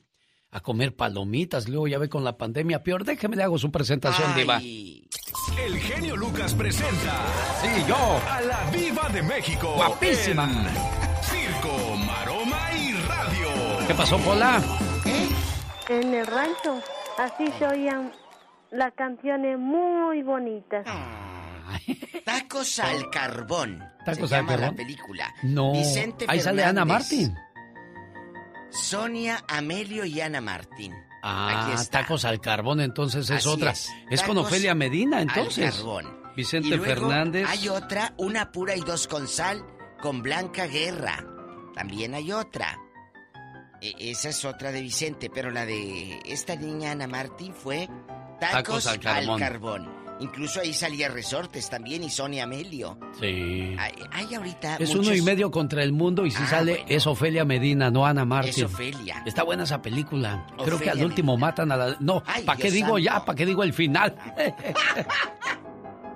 a 0.50 0.60
comer 0.60 0.94
palomitas, 0.94 1.68
luego 1.68 1.88
ya 1.88 1.98
ve 1.98 2.08
con 2.08 2.24
la 2.24 2.36
pandemia, 2.36 2.82
peor, 2.82 3.04
déjeme 3.04 3.36
le 3.36 3.42
hago 3.42 3.58
su 3.58 3.70
presentación, 3.70 4.34
Diva. 4.36 4.58
El 4.58 5.78
genio 5.78 6.16
Lucas 6.16 6.54
presenta. 6.54 7.26
Sí, 7.60 7.84
yo. 7.88 8.20
A 8.28 8.40
la 8.42 8.70
Viva 8.70 9.08
de 9.08 9.22
México. 9.22 9.72
Guapísima. 9.76 10.44
en 10.44 11.22
Circo, 11.22 11.96
Maroma 12.06 12.70
y 12.74 12.92
Radio. 12.92 13.48
¿Qué 13.86 13.94
pasó, 13.94 14.18
Pola? 14.18 14.62
En 15.88 16.14
el 16.14 16.26
rancho, 16.26 16.80
así 17.18 17.50
se 17.58 17.66
oían 17.66 18.12
las 18.70 18.92
canciones 18.94 19.58
muy 19.58 20.22
bonitas. 20.22 20.86
Tacos 22.24 22.78
al 22.78 23.10
carbón. 23.10 23.82
Tacos 24.04 24.28
se 24.28 24.36
al 24.36 24.40
llama 24.42 24.52
la 24.52 24.58
carbón. 24.58 24.76
película. 24.76 25.34
No, 25.42 25.72
Vicente 25.72 26.24
ahí 26.28 26.40
sale 26.40 26.64
Ana 26.64 26.84
Martín. 26.84 27.34
Sonia, 28.70 29.44
Amelio 29.48 30.04
y 30.04 30.20
Ana 30.20 30.40
Martín. 30.40 30.94
Ah, 31.22 31.64
Aquí 31.66 31.72
está. 31.80 32.00
tacos 32.00 32.24
al 32.24 32.40
carbón, 32.40 32.80
entonces 32.80 33.28
es 33.30 33.36
Así 33.38 33.48
otra. 33.48 33.70
es. 33.72 33.88
Es, 34.10 34.22
con 34.22 34.38
Ofelia 34.38 34.74
Medina, 34.74 35.18
al 35.18 35.22
entonces. 35.24 35.74
carbón. 35.76 36.20
Vicente 36.34 36.68
Y 36.68 36.70
luego 36.76 36.84
Fernández. 36.86 37.46
Hay 37.48 37.68
otra, 37.68 38.14
una 38.16 38.50
pura 38.50 38.74
y 38.74 38.80
dos 38.80 39.06
con 39.06 39.28
sal, 39.28 39.64
con 40.00 40.22
Blanca 40.22 40.66
Guerra. 40.66 41.24
También 41.74 42.14
hay 42.14 42.32
otra. 42.32 42.78
E- 43.80 43.94
esa 44.10 44.30
es 44.30 44.44
otra 44.44 44.72
de 44.72 44.80
Vicente, 44.80 45.30
pero 45.32 45.50
la 45.50 45.66
de 45.66 46.20
esta 46.24 46.56
niña 46.56 46.92
Ana 46.92 47.06
Martín 47.06 47.52
fue 47.54 47.88
Tacos, 48.40 48.84
Tacos 48.84 48.86
al 48.86 48.98
carbón. 49.00 49.38
carbón. 49.38 50.01
Incluso 50.22 50.60
ahí 50.60 50.72
salía 50.72 51.08
Resortes 51.08 51.68
también 51.68 52.04
y 52.04 52.10
Sonia 52.10 52.44
Amelio. 52.44 52.96
Sí. 53.20 53.74
Hay, 53.78 53.92
hay 54.12 54.34
ahorita 54.34 54.76
Es 54.76 54.90
muchos- 54.94 55.06
uno 55.08 55.14
y 55.16 55.22
medio 55.22 55.50
contra 55.50 55.82
el 55.82 55.92
mundo 55.92 56.24
y 56.24 56.30
si 56.30 56.42
Ah, 56.42 56.46
sale 56.46 56.72
bueno. 56.72 56.86
es 56.88 57.06
Ofelia 57.06 57.44
Medina, 57.44 57.90
no 57.90 58.06
Ana 58.06 58.24
Martín. 58.24 58.64
Es 58.66 58.72
Ofelia. 58.72 59.22
Está 59.26 59.42
buena 59.42 59.64
esa 59.64 59.82
película. 59.82 60.46
Creo 60.64 60.78
que 60.78 60.90
al 60.90 61.04
último 61.04 61.36
matan 61.36 61.72
a 61.72 61.76
la... 61.76 61.96
No, 62.00 62.22
¿para 62.46 62.56
qué 62.56 62.70
Dios 62.70 62.74
digo 62.74 62.98
ya? 62.98 63.24
¿Para 63.24 63.36
qué 63.36 63.44
digo 63.46 63.62
el 63.62 63.72
final? 63.72 64.16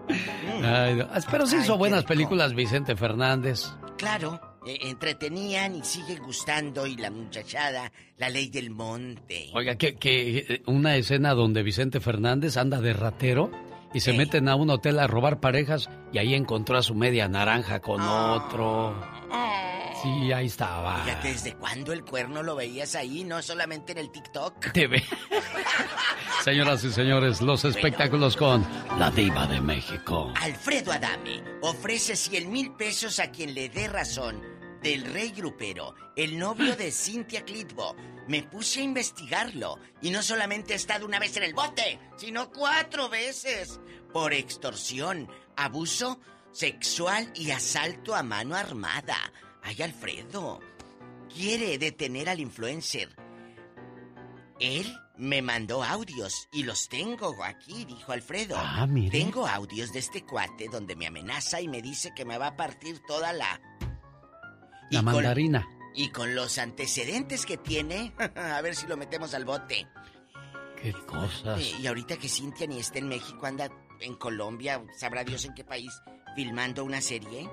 Ay, 0.63 0.95
no. 0.95 1.09
Pero 1.31 1.47
sí 1.47 1.57
hizo 1.57 1.77
buenas 1.77 2.05
películas 2.05 2.55
Vicente 2.55 2.95
Fernández. 2.97 3.65
Claro, 3.99 4.41
eh, 4.67 4.79
entretenían 4.83 5.77
y 5.77 5.85
sigue 5.85 6.17
gustando 6.17 6.87
y 6.87 6.97
la 6.97 7.11
muchachada, 7.11 7.91
la 8.19 8.29
ley 8.29 8.49
del 8.49 8.71
monte. 8.71 9.51
Oiga, 9.55 9.77
que, 9.77 9.97
que 9.97 10.39
eh, 10.39 10.63
una 10.67 10.97
escena 10.97 11.35
donde 11.35 11.63
Vicente 11.63 12.01
Fernández 12.01 12.57
anda 12.57 12.81
de 12.81 12.93
ratero 12.93 13.51
y 13.97 14.01
se 14.01 14.13
meten 14.13 14.47
a 14.51 14.57
un 14.57 14.69
hotel 14.69 14.99
a 14.99 15.07
robar 15.07 15.41
parejas 15.41 15.89
y 16.13 16.19
ahí 16.19 16.35
encontró 16.35 16.77
a 16.77 16.83
su 16.83 16.95
media 16.95 17.29
naranja 17.29 17.81
con 17.81 18.03
otro. 18.03 18.95
Sí, 20.03 20.31
ahí 20.33 20.49
estaba. 20.49 21.03
Fíjate, 21.03 21.29
¿desde 21.29 21.55
cuándo 21.55 21.95
el 21.95 22.05
cuerno 22.05 22.43
lo 22.43 22.57
veías 22.57 22.95
ahí? 22.95 23.25
No 23.25 23.41
solamente 23.41 23.93
en 23.93 23.99
el 23.99 24.13
TikTok. 24.13 24.71
TV. 24.73 25.03
Señoras 26.45 26.85
y 26.85 26.93
señores, 26.93 27.41
los 27.41 27.65
espectáculos 27.65 28.37
con 28.37 28.67
la 28.99 29.11
diva 29.11 29.47
de 29.47 29.63
México. 29.63 30.31
Alfredo 30.43 30.93
Adame 30.93 31.43
ofrece 31.63 32.17
100 32.17 32.53
mil 32.53 32.73
pesos 32.73 33.19
a 33.19 33.31
quien 33.31 33.55
le 33.55 33.71
dé 33.71 33.89
razón 33.89 34.43
del 34.83 35.07
rey 35.07 35.31
grupero, 35.31 35.95
el 36.17 36.39
novio 36.39 36.77
de 36.77 36.93
Cintia 36.93 37.47
Clitbo. 37.47 37.97
Me 38.29 38.43
puse 38.43 38.81
a 38.81 38.85
investigarlo 38.85 39.79
y 40.03 40.11
no 40.11 40.23
solamente 40.23 40.73
ha 40.73 40.77
estado 40.77 41.07
una 41.07 41.19
vez 41.19 41.37
en 41.37 41.45
el 41.45 41.55
bote, 41.55 41.99
sino 42.17 42.51
cuatro 42.51 43.09
veces 43.09 43.81
por 44.13 44.33
extorsión, 44.33 45.29
abuso 45.57 46.21
sexual 46.53 47.31
y 47.35 47.51
asalto 47.51 48.15
a 48.15 48.23
mano 48.23 48.57
armada. 48.57 49.17
Ay, 49.63 49.81
Alfredo, 49.83 50.61
quiere 51.33 51.79
detener 51.79 52.29
al 52.29 52.41
influencer. 52.41 53.15
Él 54.59 54.87
me 55.17 55.43
mandó 55.43 55.83
audios 55.83 56.49
y 56.53 56.63
los 56.63 56.89
tengo 56.89 57.43
aquí, 57.45 57.85
dijo 57.85 58.13
Alfredo. 58.13 58.57
Ah, 58.59 58.87
mire. 58.87 59.19
Tengo 59.19 59.47
audios 59.47 59.93
de 59.93 59.99
este 59.99 60.25
cuate 60.25 60.69
donde 60.71 60.97
me 60.97 61.07
amenaza 61.07 61.61
y 61.61 61.69
me 61.69 61.83
dice 61.83 62.13
que 62.15 62.25
me 62.25 62.39
va 62.39 62.49
a 62.49 62.57
partir 62.57 63.01
toda 63.07 63.33
la... 63.33 63.61
La 64.91 65.03
mandarina. 65.03 65.67
Y 65.97 66.11
con 66.11 66.35
los 66.35 66.59
antecedentes 66.59 67.45
que 67.47 67.57
tiene, 67.57 68.13
a 68.37 68.61
ver 68.61 68.77
si 68.77 68.87
lo 68.87 68.97
metemos 68.97 69.35
al 69.35 69.45
bote. 69.45 69.89
Qué 70.81 70.93
cosas. 70.93 71.59
Eh, 71.61 71.73
Y 71.81 71.87
ahorita 71.87 72.17
que 72.19 72.29
Cintia 72.29 72.67
ni 72.67 72.79
está 72.79 72.99
en 72.99 73.09
México, 73.09 73.45
anda 73.47 73.69
en 74.01 74.15
Colombia, 74.15 74.83
sabrá 74.99 75.25
Dios 75.25 75.45
en 75.47 75.55
qué 75.55 75.65
país, 75.65 75.91
filmando 76.35 76.85
una 76.85 77.01
serie. 77.01 77.49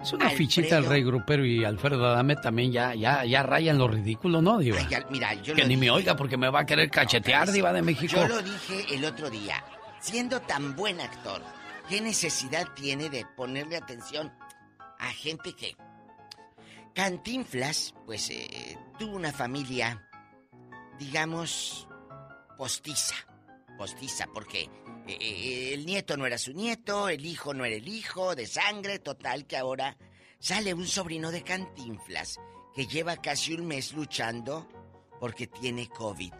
Es 0.00 0.12
una 0.12 0.26
Alfredo. 0.26 0.38
fichita 0.38 0.76
el 0.76 0.84
rey 0.86 1.02
grupero 1.02 1.44
y 1.46 1.64
Alfredo 1.64 2.04
Adame 2.06 2.36
también 2.36 2.70
ya, 2.70 2.94
ya, 2.94 3.24
ya 3.24 3.42
rayan 3.42 3.78
lo 3.78 3.88
ridículo, 3.88 4.42
¿no, 4.42 4.58
Diva? 4.58 4.78
Ay, 4.78 4.86
ya- 4.88 5.06
mira, 5.10 5.34
yo 5.34 5.54
que 5.54 5.62
lo 5.62 5.68
ni 5.68 5.76
me 5.76 5.90
oiga 5.90 6.14
porque 6.14 6.36
me 6.36 6.48
va 6.50 6.60
a 6.60 6.66
querer 6.66 6.90
cachetear, 6.90 7.50
Diva 7.50 7.72
de 7.72 7.82
México. 7.82 8.14
Yo 8.14 8.28
lo 8.28 8.42
dije 8.42 8.94
el 8.94 9.04
otro 9.04 9.30
día. 9.30 9.64
Siendo 10.00 10.40
tan 10.42 10.76
buen 10.76 11.00
actor, 11.00 11.40
¿qué 11.88 12.00
necesidad 12.02 12.68
tiene 12.74 13.08
de 13.08 13.24
ponerle 13.36 13.76
atención 13.76 14.30
a 15.00 15.06
gente 15.08 15.54
que... 15.54 15.74
Cantinflas, 16.94 17.92
pues, 18.06 18.30
eh, 18.30 18.78
tuvo 18.98 19.16
una 19.16 19.32
familia, 19.32 20.08
digamos, 20.98 21.88
postiza. 22.56 23.16
Postiza, 23.76 24.28
porque 24.32 24.70
eh, 25.08 25.18
eh, 25.20 25.74
el 25.74 25.84
nieto 25.84 26.16
no 26.16 26.24
era 26.24 26.38
su 26.38 26.52
nieto, 26.52 27.08
el 27.08 27.26
hijo 27.26 27.52
no 27.52 27.64
era 27.64 27.74
el 27.74 27.88
hijo, 27.88 28.36
de 28.36 28.46
sangre, 28.46 29.00
total, 29.00 29.46
que 29.46 29.56
ahora 29.56 29.96
sale 30.38 30.72
un 30.72 30.86
sobrino 30.86 31.32
de 31.32 31.42
Cantinflas 31.42 32.38
que 32.72 32.86
lleva 32.86 33.16
casi 33.16 33.54
un 33.54 33.66
mes 33.66 33.92
luchando 33.92 34.68
porque 35.18 35.48
tiene 35.48 35.88
COVID. 35.88 36.32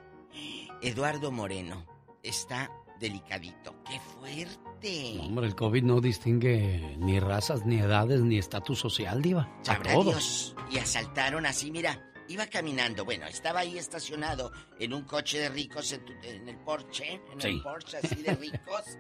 Eduardo 0.83 1.33
Moreno 1.33 1.87
está 2.23 2.71
delicadito. 3.01 3.75
¡Qué 3.85 3.99
fuerte! 4.01 5.19
Hombre, 5.21 5.47
el 5.47 5.55
COVID 5.55 5.83
no 5.83 6.01
distingue 6.01 6.97
ni 6.99 7.19
razas, 7.21 7.65
ni 7.67 7.79
edades, 7.79 8.21
ni 8.21 8.39
estatus 8.39 8.79
social, 8.79 9.23
Diva. 9.23 9.43
A 9.61 9.65
Sabrá 9.65 9.93
todos. 9.93 10.05
Dios. 10.07 10.57
Y 10.71 10.79
asaltaron 10.79 11.47
así, 11.47 11.71
mira, 11.71 12.13
iba 12.29 12.47
caminando. 12.47 13.05
Bueno, 13.05 13.27
estaba 13.27 13.61
ahí 13.61 13.79
estacionado 13.79 14.53
en 14.79 14.93
un 14.95 15.03
coche 15.05 15.39
de 15.39 15.49
ricos 15.49 15.93
en, 15.93 16.05
tu- 16.05 16.13
en 16.23 16.49
el 16.49 16.57
Porsche, 16.59 17.21
en 17.33 17.41
el. 17.43 17.63
Porsche 17.63 17.99
así 17.99 18.17
de 18.23 18.35
ricos. 18.35 18.83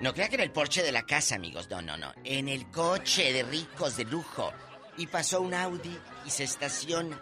No 0.00 0.14
crea 0.14 0.28
que 0.28 0.36
en 0.36 0.42
el 0.42 0.52
Porsche 0.52 0.84
de 0.84 0.92
la 0.92 1.02
casa, 1.02 1.34
amigos. 1.34 1.68
No, 1.68 1.82
no, 1.82 1.96
no. 1.96 2.12
En 2.22 2.48
el 2.48 2.70
coche 2.70 3.32
de 3.32 3.42
ricos 3.42 3.96
de 3.96 4.04
lujo. 4.04 4.52
Y 4.96 5.08
pasó 5.08 5.40
un 5.40 5.52
Audi 5.54 5.98
y 6.24 6.30
se 6.30 6.44
estaciona. 6.44 7.20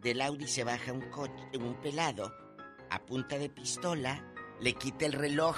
Del 0.00 0.22
Audi 0.22 0.46
se 0.46 0.64
baja 0.64 0.90
un 0.90 1.02
coche, 1.10 1.34
un 1.60 1.74
pelado, 1.82 2.32
a 2.88 2.98
punta 3.04 3.36
de 3.36 3.50
pistola, 3.50 4.31
le 4.62 4.74
quita 4.74 5.06
el 5.06 5.12
reloj 5.12 5.56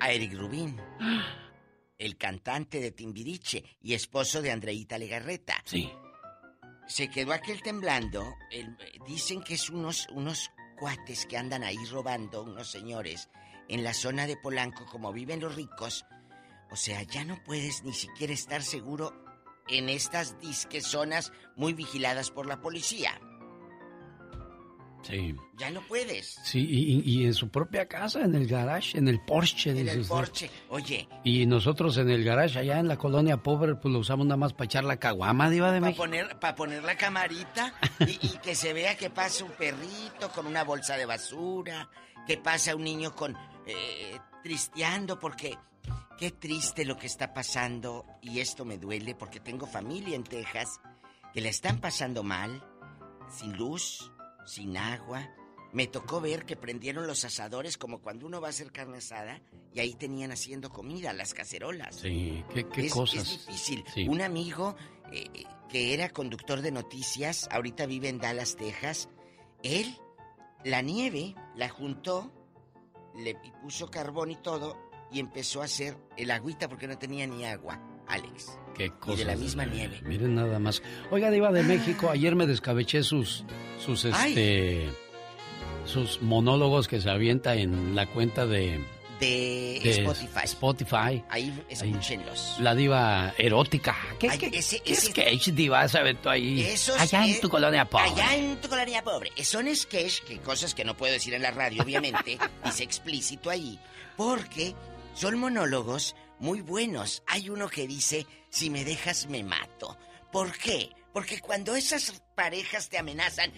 a 0.00 0.12
Eric 0.12 0.34
Rubín, 0.34 0.80
el 1.98 2.16
cantante 2.16 2.80
de 2.80 2.92
Timbiriche 2.92 3.64
y 3.82 3.94
esposo 3.94 4.42
de 4.42 4.52
Andreita 4.52 4.98
Legarreta. 4.98 5.54
Sí. 5.64 5.90
Se 6.86 7.08
quedó 7.10 7.32
aquel 7.32 7.62
temblando. 7.62 8.24
el- 8.50 8.76
dicen 9.06 9.42
que 9.42 9.54
es 9.54 9.68
unos, 9.70 10.06
unos 10.10 10.50
cuates 10.78 11.26
que 11.26 11.36
andan 11.36 11.64
ahí 11.64 11.82
robando, 11.90 12.42
unos 12.44 12.70
señores, 12.70 13.28
en 13.68 13.82
la 13.84 13.92
zona 13.92 14.26
de 14.26 14.36
Polanco, 14.36 14.86
como 14.86 15.12
viven 15.12 15.40
los 15.40 15.54
ricos. 15.54 16.06
O 16.70 16.76
sea, 16.76 17.02
ya 17.02 17.24
no 17.24 17.42
puedes 17.44 17.82
ni 17.82 17.92
siquiera 17.92 18.32
estar 18.32 18.62
seguro 18.62 19.12
en 19.68 19.88
estas 19.88 20.38
disque 20.40 20.80
zonas 20.80 21.32
muy 21.56 21.72
vigiladas 21.74 22.30
por 22.30 22.46
la 22.46 22.60
policía. 22.60 23.20
Sí. 25.08 25.34
Ya 25.56 25.70
no 25.70 25.80
puedes. 25.82 26.38
Sí, 26.44 26.60
y, 26.68 27.00
y- 27.04 27.24
en 27.26 27.32
su 27.34 27.48
propia 27.48 27.86
casa, 27.88 28.20
en 28.22 28.34
el 28.34 28.46
garage, 28.46 28.96
en 28.98 29.08
el 29.08 29.20
Porsche. 29.24 29.70
En 29.70 29.88
el 29.88 30.00
usted. 30.00 30.08
Porsche. 30.14 30.50
Oye, 30.68 31.08
Y 31.24 31.46
nosotros 31.46 31.96
en 31.96 32.10
el 32.10 32.22
garage, 32.24 32.58
allá 32.58 32.78
en 32.78 32.88
la 32.88 32.96
colonia 32.98 33.38
pobre, 33.38 33.74
pues 33.76 33.92
lo 33.92 34.00
usamos 34.00 34.26
nada 34.26 34.36
más 34.36 34.52
para 34.52 34.66
echar 34.66 34.84
la 34.84 34.98
caguama, 34.98 35.48
Diva 35.50 35.72
de 35.72 35.78
para 35.80 35.86
México. 35.90 36.02
poner, 36.04 36.38
pa 36.38 36.54
poner 36.54 36.84
la 36.84 36.96
camarita 36.96 37.72
y, 38.00 38.10
y 38.26 38.38
que 38.42 38.54
se 38.54 38.72
vea 38.72 38.96
que 38.96 39.08
pasa 39.10 39.44
un 39.44 39.52
perrito 39.52 40.30
con 40.34 40.46
una 40.46 40.62
bolsa 40.64 40.96
de 40.96 41.06
basura, 41.06 41.88
que 42.26 42.36
pasa 42.36 42.76
un 42.76 42.84
niño 42.84 43.14
con 43.16 43.34
eh, 43.66 44.18
tristeando 44.42 45.18
porque 45.18 45.56
qué 46.18 46.30
triste 46.32 46.84
lo 46.84 46.96
que 46.98 47.06
está 47.06 47.32
pasando 47.32 48.04
y 48.20 48.40
esto 48.40 48.64
me 48.64 48.76
duele 48.76 49.14
porque 49.14 49.40
tengo 49.40 49.66
familia 49.66 50.16
en 50.16 50.24
Texas 50.24 50.80
que 51.32 51.40
la 51.40 51.48
están 51.48 51.78
pasando 51.80 52.22
mal, 52.22 52.62
sin 53.30 53.56
luz, 53.56 54.10
sin 54.48 54.76
agua. 54.76 55.30
Me 55.72 55.86
tocó 55.86 56.20
ver 56.20 56.46
que 56.46 56.56
prendieron 56.56 57.06
los 57.06 57.24
asadores 57.24 57.76
como 57.76 58.00
cuando 58.00 58.26
uno 58.26 58.40
va 58.40 58.48
a 58.48 58.50
hacer 58.50 58.72
carne 58.72 58.98
asada 58.98 59.42
y 59.74 59.80
ahí 59.80 59.94
tenían 59.94 60.32
haciendo 60.32 60.70
comida, 60.70 61.12
las 61.12 61.34
cacerolas. 61.34 61.96
Sí, 61.96 62.42
qué, 62.54 62.66
qué 62.68 62.86
es, 62.86 62.92
cosas. 62.92 63.30
es 63.30 63.46
difícil. 63.46 63.84
Sí. 63.94 64.08
Un 64.08 64.22
amigo 64.22 64.76
eh, 65.12 65.44
que 65.68 65.92
era 65.92 66.08
conductor 66.08 66.62
de 66.62 66.72
noticias, 66.72 67.48
ahorita 67.52 67.86
vive 67.86 68.08
en 68.08 68.18
Dallas, 68.18 68.56
Texas, 68.56 69.08
Él, 69.62 69.98
la 70.64 70.80
nieve, 70.80 71.34
la 71.54 71.68
juntó, 71.68 72.32
le 73.14 73.36
puso 73.62 73.90
carbón 73.90 74.30
y 74.30 74.36
todo, 74.36 74.76
y 75.10 75.20
empezó 75.20 75.62
a 75.62 75.66
hacer 75.66 75.96
el 76.16 76.30
agüita 76.30 76.68
porque 76.68 76.88
no 76.88 76.98
tenía 76.98 77.26
ni 77.26 77.44
agua, 77.44 77.80
Alex. 78.08 78.58
Qué 78.74 78.92
Y 79.08 79.16
de 79.16 79.24
la 79.24 79.34
misma 79.36 79.64
nieve. 79.66 80.00
Miren 80.04 80.34
nada 80.36 80.58
más. 80.60 80.82
Oiga, 81.10 81.30
Diva 81.30 81.50
de 81.50 81.62
México, 81.64 82.10
ayer 82.10 82.36
me 82.36 82.46
descabeché 82.46 83.02
sus, 83.02 83.44
sus, 83.84 84.04
Ay. 84.04 84.30
este, 84.30 84.88
sus 85.84 86.22
monólogos 86.22 86.86
que 86.86 87.00
se 87.00 87.10
avienta 87.10 87.56
en 87.56 87.96
la 87.96 88.06
cuenta 88.06 88.46
de, 88.46 88.78
De, 89.18 89.80
de 89.82 89.90
Spotify. 89.90 90.40
Spotify. 90.44 91.24
Ahí 91.28 91.52
escúchenlos. 91.68 92.56
La 92.60 92.76
diva 92.76 93.34
erótica. 93.36 93.96
¿Qué, 94.20 94.30
Ay, 94.30 94.38
qué, 94.38 94.46
ese- 94.52 94.78
qué 94.80 94.92
ese- 94.92 95.06
sketch, 95.08 95.48
diva, 95.48 95.88
se 95.88 95.98
aventó 95.98 96.30
ahí? 96.30 96.60
Esos 96.62 97.00
allá 97.00 97.26
en 97.26 97.40
tu 97.40 97.48
colonia 97.48 97.84
pobre. 97.84 98.04
Allá 98.10 98.36
en 98.36 98.60
tu 98.60 98.68
colonia 98.68 99.02
pobre. 99.02 99.32
Son 99.42 99.66
sketch, 99.74 100.20
que 100.22 100.38
cosas 100.38 100.72
que 100.74 100.84
no 100.84 100.96
puedo 100.96 101.12
decir 101.12 101.34
en 101.34 101.42
la 101.42 101.50
radio, 101.50 101.82
obviamente. 101.82 102.38
dice 102.64 102.84
explícito 102.84 103.50
ahí. 103.50 103.76
Porque 104.16 104.74
son 105.14 105.36
monólogos 105.38 106.14
muy 106.40 106.60
buenos. 106.60 107.22
Hay 107.26 107.50
uno 107.50 107.68
que 107.68 107.86
dice, 107.86 108.26
si 108.50 108.70
me 108.70 108.84
dejas 108.84 109.26
me 109.26 109.42
mato. 109.42 109.96
¿Por 110.30 110.56
qué? 110.56 110.90
Porque 111.12 111.40
cuando 111.40 111.74
esas 111.74 112.22
parejas 112.34 112.88
te 112.88 112.98
amenazan, 112.98 113.52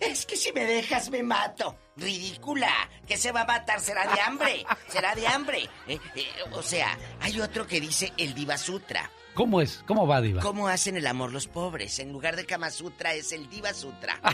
es 0.00 0.26
que 0.26 0.36
si 0.36 0.52
me 0.52 0.64
dejas 0.64 1.10
me 1.10 1.22
mato. 1.22 1.76
Ridícula. 1.96 2.70
¿Qué 3.06 3.16
se 3.16 3.32
va 3.32 3.40
a 3.40 3.46
matar? 3.46 3.80
Será 3.80 4.06
de 4.06 4.20
hambre. 4.20 4.64
Será 4.88 5.14
de 5.14 5.26
hambre. 5.26 5.68
Eh, 5.88 5.98
eh, 6.14 6.26
o 6.52 6.62
sea, 6.62 6.96
hay 7.20 7.40
otro 7.40 7.66
que 7.66 7.80
dice 7.80 8.12
el 8.18 8.34
Diva 8.34 8.56
Sutra. 8.58 9.10
¿Cómo 9.34 9.62
es? 9.62 9.82
¿Cómo 9.86 10.06
va, 10.06 10.20
diva? 10.20 10.42
¿Cómo 10.42 10.68
hacen 10.68 10.96
el 10.96 11.06
amor 11.06 11.32
los 11.32 11.48
pobres? 11.48 11.98
En 11.98 12.12
lugar 12.12 12.36
de 12.36 12.44
Kama 12.44 12.70
Sutra 12.70 13.14
es 13.14 13.32
el 13.32 13.48
Diva 13.48 13.72
Sutra. 13.74 14.20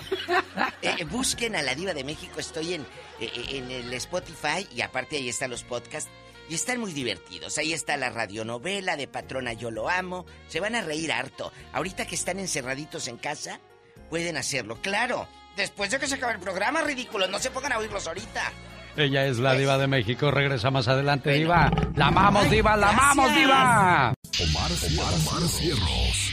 Eh, 0.81 1.05
busquen 1.05 1.57
a 1.57 1.63
la 1.63 1.75
Diva 1.75 1.93
de 1.93 2.05
México, 2.05 2.39
estoy 2.39 2.75
en, 2.75 2.87
en 3.19 3.71
el 3.71 3.93
Spotify 3.95 4.67
y 4.75 4.81
aparte 4.81 5.17
ahí 5.17 5.29
están 5.29 5.51
los 5.51 5.65
podcasts 5.65 6.09
y 6.49 6.55
están 6.55 6.81
muy 6.81 6.93
divertidos. 6.93 7.59
Ahí 7.59 7.73
está 7.73 7.97
la 7.97 8.11
radionovela 8.11 8.97
de 8.97 9.09
Patrona 9.09 9.53
Yo 9.53 9.71
Lo 9.71 9.89
Amo. 9.89 10.27
Se 10.49 10.61
van 10.61 10.75
a 10.75 10.81
reír 10.81 11.13
harto. 11.13 11.53
Ahorita 11.73 12.07
que 12.07 12.15
están 12.15 12.39
encerraditos 12.39 13.09
en 13.09 13.19
casa, 13.19 13.61
pueden 14.09 14.37
hacerlo. 14.37 14.79
Claro, 14.81 15.29
después 15.57 15.91
de 15.91 15.99
que 15.99 16.07
se 16.07 16.15
acabe 16.17 16.35
el 16.35 16.41
programa, 16.41 16.83
ridículos, 16.83 17.29
no 17.29 17.39
se 17.39 17.51
pongan 17.51 17.73
a 17.73 17.79
oírlos 17.79 18.07
ahorita. 18.07 18.53
Ella 18.97 19.27
es 19.27 19.39
la 19.39 19.53
diva 19.55 19.79
de 19.79 19.87
México. 19.87 20.31
Regresa 20.31 20.71
más 20.71 20.89
adelante, 20.89 21.33
diva. 21.33 21.71
La 21.95 22.09
amamos, 22.09 22.51
diva. 22.51 22.77
La 22.77 22.91
amamos, 22.91 23.35
diva. 23.35 24.15
Omar, 24.41 24.71
Omar 25.15 25.49
Cierros. 25.49 26.33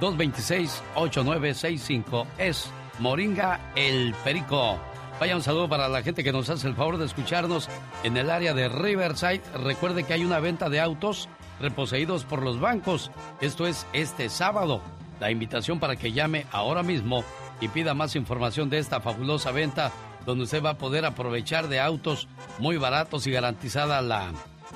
951-226-8965. 0.00 2.26
Es 2.38 2.70
Moringa 2.98 3.72
El 3.74 4.14
Perico. 4.24 4.78
Vaya 5.20 5.36
un 5.36 5.42
saludo 5.42 5.68
para 5.68 5.88
la 5.88 6.02
gente 6.02 6.22
que 6.22 6.32
nos 6.32 6.48
hace 6.48 6.68
el 6.68 6.74
favor 6.74 6.96
de 6.98 7.06
escucharnos 7.06 7.68
en 8.04 8.16
el 8.16 8.30
área 8.30 8.54
de 8.54 8.68
Riverside. 8.68 9.42
Recuerde 9.54 10.04
que 10.04 10.12
hay 10.12 10.24
una 10.24 10.38
venta 10.38 10.68
de 10.68 10.80
autos 10.80 11.28
reposeídos 11.60 12.24
por 12.24 12.42
los 12.42 12.60
bancos. 12.60 13.10
Esto 13.40 13.66
es 13.66 13.86
este 13.92 14.28
sábado. 14.28 14.80
La 15.18 15.32
invitación 15.32 15.80
para 15.80 15.96
que 15.96 16.12
llame 16.12 16.46
ahora 16.52 16.84
mismo 16.84 17.24
y 17.60 17.66
pida 17.68 17.94
más 17.94 18.14
información 18.14 18.70
de 18.70 18.78
esta 18.78 19.00
fabulosa 19.00 19.50
venta 19.50 19.90
donde 20.24 20.44
usted 20.44 20.62
va 20.62 20.70
a 20.70 20.78
poder 20.78 21.04
aprovechar 21.04 21.66
de 21.68 21.80
autos 21.80 22.28
muy 22.58 22.76
baratos 22.76 23.26
y 23.26 23.32
garantizada 23.32 24.00
la, 24.02 24.30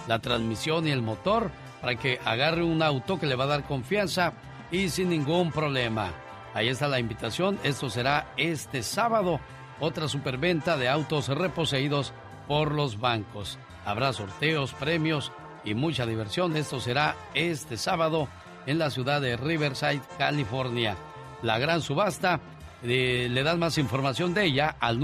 la 0.08 0.18
transmisión 0.18 0.88
y 0.88 0.90
el 0.90 1.02
motor 1.02 1.52
para 1.80 1.94
que 1.96 2.18
agarre 2.24 2.64
un 2.64 2.82
auto 2.82 3.20
que 3.20 3.26
le 3.26 3.36
va 3.36 3.44
a 3.44 3.48
dar 3.48 3.64
confianza 3.64 4.32
y 4.72 4.88
sin 4.88 5.10
ningún 5.10 5.52
problema. 5.52 6.10
Ahí 6.54 6.68
está 6.68 6.88
la 6.88 6.98
invitación. 6.98 7.58
Esto 7.62 7.88
será 7.88 8.32
este 8.36 8.82
sábado. 8.82 9.38
Otra 9.78 10.08
superventa 10.08 10.76
de 10.76 10.88
autos 10.88 11.28
reposeídos 11.28 12.12
por 12.48 12.72
los 12.72 12.98
bancos. 12.98 13.58
Habrá 13.84 14.12
sorteos, 14.12 14.72
premios 14.74 15.30
y 15.64 15.74
mucha 15.74 16.06
diversión. 16.06 16.56
Esto 16.56 16.80
será 16.80 17.14
este 17.34 17.76
sábado 17.76 18.28
en 18.66 18.78
la 18.78 18.90
ciudad 18.90 19.20
de 19.20 19.36
Riverside, 19.36 20.02
California. 20.18 20.96
La 21.42 21.58
gran 21.58 21.80
subasta. 21.80 22.40
eh, 22.84 23.28
le 23.30 23.42
dan 23.44 23.60
más 23.60 23.78
información 23.78 24.34
de 24.34 24.44
ella 24.46 24.76
al 24.80 24.98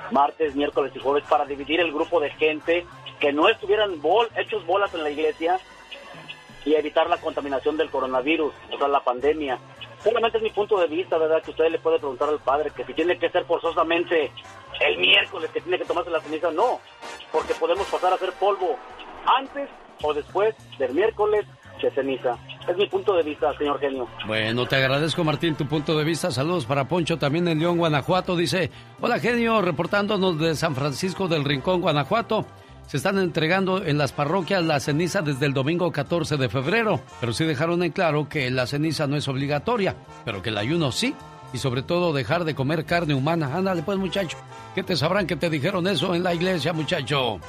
Martes, 0.10 0.56
miércoles 0.56 0.91
y 0.95 0.99
jueves, 0.99 1.24
para 1.30 1.45
dividir 1.45 1.80
el 1.80 1.94
grupo 1.94 2.20
de 2.20 2.32
gente 2.32 2.86
que 3.20 3.32
no 3.32 3.48
estuvieran 3.49 4.02
bol 4.02 4.28
hechos 4.36 4.66
bolas 4.66 4.94
en 4.95 5.03
la 5.03 5.12
iglesia 5.12 5.60
y 6.65 6.75
evitar 6.75 7.09
la 7.09 7.17
contaminación 7.17 7.77
del 7.77 7.89
coronavirus, 7.89 8.53
o 8.73 8.77
sea, 8.77 8.88
la 8.88 9.03
pandemia. 9.03 9.59
Solamente 10.03 10.38
es 10.38 10.43
mi 10.43 10.49
punto 10.49 10.79
de 10.79 10.88
vista, 10.88 11.17
¿verdad? 11.17 11.41
Que 11.43 11.51
usted 11.51 11.69
le 11.69 11.79
puede 11.79 11.99
preguntar 11.99 12.29
al 12.29 12.39
padre 12.39 12.71
que 12.75 12.83
si 12.85 12.93
tiene 12.93 13.17
que 13.17 13.29
ser 13.29 13.45
forzosamente 13.45 14.31
el 14.79 14.97
miércoles 14.97 15.49
que 15.51 15.61
tiene 15.61 15.77
que 15.77 15.85
tomarse 15.85 16.09
la 16.09 16.21
ceniza, 16.21 16.51
no, 16.51 16.79
porque 17.31 17.53
podemos 17.53 17.85
pasar 17.88 18.11
a 18.11 18.15
hacer 18.15 18.31
polvo 18.33 18.77
antes 19.25 19.69
o 20.01 20.13
después 20.13 20.55
del 20.79 20.93
miércoles 20.93 21.45
de 21.81 21.91
ceniza. 21.91 22.38
Es 22.67 22.77
mi 22.77 22.88
punto 22.88 23.15
de 23.15 23.23
vista, 23.23 23.55
señor 23.57 23.79
genio. 23.79 24.07
Bueno, 24.27 24.65
te 24.67 24.75
agradezco 24.75 25.23
Martín 25.23 25.55
tu 25.55 25.65
punto 25.67 25.97
de 25.97 26.03
vista. 26.03 26.31
Saludos 26.31 26.65
para 26.65 26.88
Poncho 26.88 27.17
también 27.17 27.47
en 27.47 27.59
León, 27.59 27.77
Guanajuato. 27.77 28.35
Dice, 28.35 28.69
hola 28.99 29.19
genio, 29.19 29.61
reportándonos 29.61 30.39
de 30.39 30.55
San 30.55 30.75
Francisco 30.75 31.27
del 31.27 31.43
Rincón, 31.43 31.81
Guanajuato. 31.81 32.45
Se 32.88 32.98
están 32.98 33.18
entregando 33.20 33.84
en 33.86 33.98
las 33.98 34.12
parroquias 34.12 34.64
la 34.64 34.80
ceniza 34.82 35.22
desde 35.22 35.45
el 35.45 35.53
domingo 35.53 35.91
14 35.91 36.36
de 36.38 36.49
febrero, 36.49 36.99
pero 37.22 37.32
sí 37.32 37.45
dejaron 37.45 37.84
en 37.84 37.91
claro 37.91 38.28
que 38.28 38.52
la 38.52 38.68
ceniza 38.68 39.08
no 39.08 39.16
es 39.16 39.28
obligatoria, 39.30 39.95
pero 40.26 40.41
que 40.41 40.49
el 40.49 40.58
ayuno 40.58 40.91
sí. 40.91 41.16
Y 41.53 41.58
sobre 41.58 41.84
todo 41.84 42.14
dejar 42.14 42.45
de 42.45 42.56
comer 42.56 42.86
carne 42.86 43.14
humana. 43.14 43.53
Ándale 43.56 43.82
pues 43.84 43.98
muchacho, 43.98 44.38
¿qué 44.74 44.84
te 44.84 44.95
sabrán 44.95 45.28
que 45.28 45.36
te 45.36 45.49
dijeron 45.49 45.86
eso 45.88 46.16
en 46.16 46.24
la 46.24 46.34
iglesia 46.34 46.72
muchacho? 46.74 47.40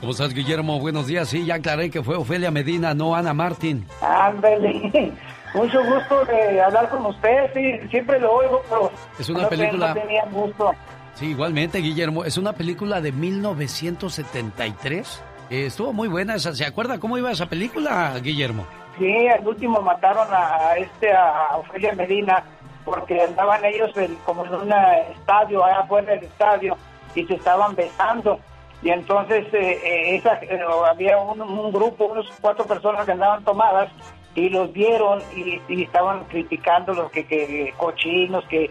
¿Cómo 0.00 0.12
estás 0.12 0.34
Guillermo? 0.34 0.78
Buenos 0.80 1.06
días. 1.06 1.28
Sí, 1.28 1.44
ya 1.46 1.54
aclaré 1.54 1.88
que 1.90 2.02
fue 2.02 2.16
Ofelia 2.16 2.50
Medina, 2.50 2.92
no 2.92 3.14
Ana 3.14 3.32
Martín. 3.34 3.86
Ándale. 4.02 5.12
Mucho 5.54 5.78
gusto 5.84 6.24
de 6.26 6.60
hablar 6.60 6.90
con 6.90 7.06
usted, 7.06 7.50
sí, 7.54 7.88
siempre 7.88 8.20
lo 8.20 8.30
oigo, 8.32 8.62
pero 8.68 8.90
Es 9.18 9.28
una 9.30 9.42
no 9.42 9.48
película- 9.48 9.94
no 9.94 10.00
tenía 10.00 10.24
gusto. 10.30 10.72
Sí, 11.16 11.26
igualmente, 11.30 11.78
Guillermo. 11.78 12.24
Es 12.24 12.38
una 12.38 12.52
película 12.52 13.00
de 13.00 13.12
1973. 13.12 15.22
Eh, 15.50 15.66
estuvo 15.66 15.92
muy 15.92 16.08
buena 16.08 16.34
esa. 16.34 16.54
¿Se 16.54 16.64
acuerda 16.64 16.98
cómo 16.98 17.18
iba 17.18 17.30
esa 17.30 17.46
película, 17.46 18.18
Guillermo? 18.22 18.66
Sí, 18.98 19.28
al 19.28 19.46
último 19.46 19.80
mataron 19.82 20.28
a, 20.32 20.56
a 20.68 20.76
este, 20.76 21.12
a 21.12 21.56
Ofelia 21.56 21.94
Medina, 21.94 22.42
porque 22.84 23.20
andaban 23.22 23.64
ellos 23.64 23.94
en- 23.96 24.14
como 24.24 24.44
en 24.46 24.54
un 24.54 24.72
eh, 24.72 25.12
estadio, 25.18 25.64
allá 25.64 25.80
afuera 25.80 26.12
del 26.14 26.24
estadio, 26.24 26.76
y 27.14 27.24
se 27.24 27.34
estaban 27.34 27.74
besando. 27.74 28.40
Y 28.82 28.90
entonces 28.90 29.46
eh, 29.52 29.80
eh, 29.84 30.16
esa, 30.16 30.34
eh, 30.42 30.60
había 30.90 31.18
un, 31.18 31.72
grupo, 31.72 32.06
unos 32.06 32.26
cuatro 32.40 32.66
personas 32.66 33.04
que 33.06 33.12
andaban 33.12 33.44
tomadas, 33.44 33.90
y 34.34 34.50
los 34.50 34.70
vieron 34.72 35.20
y, 35.34 35.60
y 35.68 35.84
estaban 35.84 36.24
criticando 36.24 36.92
los 36.92 37.10
que, 37.10 37.26
que 37.26 37.72
cochinos, 37.78 38.44
que 38.48 38.70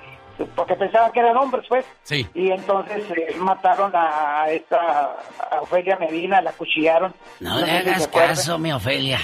porque 0.55 0.75
pensaban 0.75 1.11
que 1.11 1.19
eran 1.19 1.37
hombres, 1.37 1.65
pues. 1.67 1.85
Sí. 2.03 2.27
Y 2.33 2.51
entonces 2.51 3.03
eh, 3.11 3.35
mataron 3.37 3.91
a 3.95 4.49
esta 4.49 5.15
a 5.51 5.61
Ofelia 5.61 5.97
Medina, 5.97 6.41
la 6.41 6.51
cuchillaron. 6.51 7.13
No 7.39 7.59
sé 7.59 7.65
le 7.65 7.71
hagas 7.71 8.07
caso, 8.07 8.57
mi 8.57 8.71
Ofelia. 8.71 9.19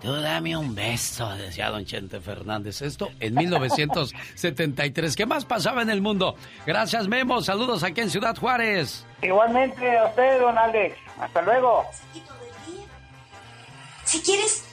Tú 0.00 0.12
dame 0.20 0.56
un 0.56 0.74
beso, 0.74 1.28
decía 1.36 1.70
don 1.70 1.84
Chente 1.84 2.20
Fernández. 2.20 2.82
Esto 2.82 3.08
en 3.18 3.34
1973. 3.34 5.16
¿Qué 5.16 5.24
más 5.24 5.44
pasaba 5.46 5.82
en 5.82 5.90
el 5.90 6.02
mundo? 6.02 6.36
Gracias, 6.66 7.08
Memo. 7.08 7.40
Saludos 7.40 7.82
aquí 7.82 8.02
en 8.02 8.10
Ciudad 8.10 8.36
Juárez. 8.36 9.06
Igualmente 9.22 9.96
a 9.96 10.04
usted, 10.06 10.40
don 10.40 10.58
Alex. 10.58 10.96
Hasta 11.18 11.42
luego. 11.42 11.84
Si 14.04 14.20
quieres, 14.20 14.64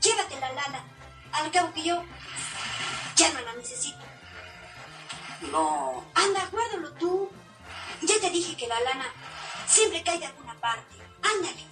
llévate 0.00 0.40
la 0.40 0.52
lana. 0.52 0.84
Al 1.32 1.50
cabo 1.50 1.72
que 1.74 1.82
yo 1.82 2.02
ya 3.16 3.28
no 3.32 3.40
la 3.40 3.54
necesito. 3.56 3.98
No. 5.50 6.04
Anda, 6.14 6.48
guárdalo 6.50 6.92
tú. 6.94 7.28
Ya 8.02 8.14
te 8.20 8.30
dije 8.30 8.56
que 8.56 8.66
la 8.66 8.80
lana 8.80 9.06
siempre 9.66 10.02
cae 10.02 10.18
de 10.18 10.26
alguna 10.26 10.54
parte. 10.60 10.96
Ándale. 11.22 11.70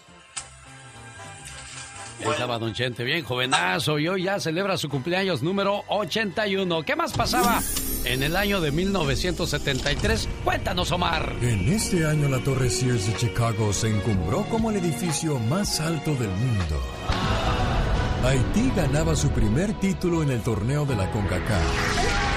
Ahí 2.21 2.31
estaba 2.33 2.59
don 2.59 2.75
Chente, 2.75 3.05
bien 3.05 3.25
jovenazo, 3.25 3.99
y 3.99 4.09
hoy 4.09 4.25
ya 4.25 4.41
celebra 4.41 4.77
su 4.77 4.89
cumpleaños 4.89 5.43
número 5.43 5.85
81. 5.89 6.83
¿Qué 6.83 6.97
más 6.97 7.13
pasaba 7.13 7.63
en 8.05 8.25
el 8.25 8.35
año 8.35 8.61
de 8.61 8.73
1973? 8.73 10.29
Cuéntanos, 10.45 10.91
Omar. 10.91 11.37
En 11.41 11.73
este 11.73 12.05
año 12.07 12.29
la 12.29 12.41
Torre 12.41 12.71
Sears 12.71 13.07
de 13.07 13.17
Chicago 13.17 13.73
se 13.73 13.89
encumbró 13.89 14.45
como 14.49 14.71
el 14.71 14.79
edificio 14.79 15.39
más 15.39 15.79
alto 15.81 16.15
del 16.15 16.31
mundo. 16.31 16.83
Haití 18.25 18.73
ganaba 18.75 19.15
su 19.15 19.31
primer 19.31 19.73
título 19.75 20.25
en 20.25 20.31
el 20.31 20.43
torneo 20.43 20.85
de 20.85 20.97
la 20.97 21.09
CONCACAF. 21.13 22.28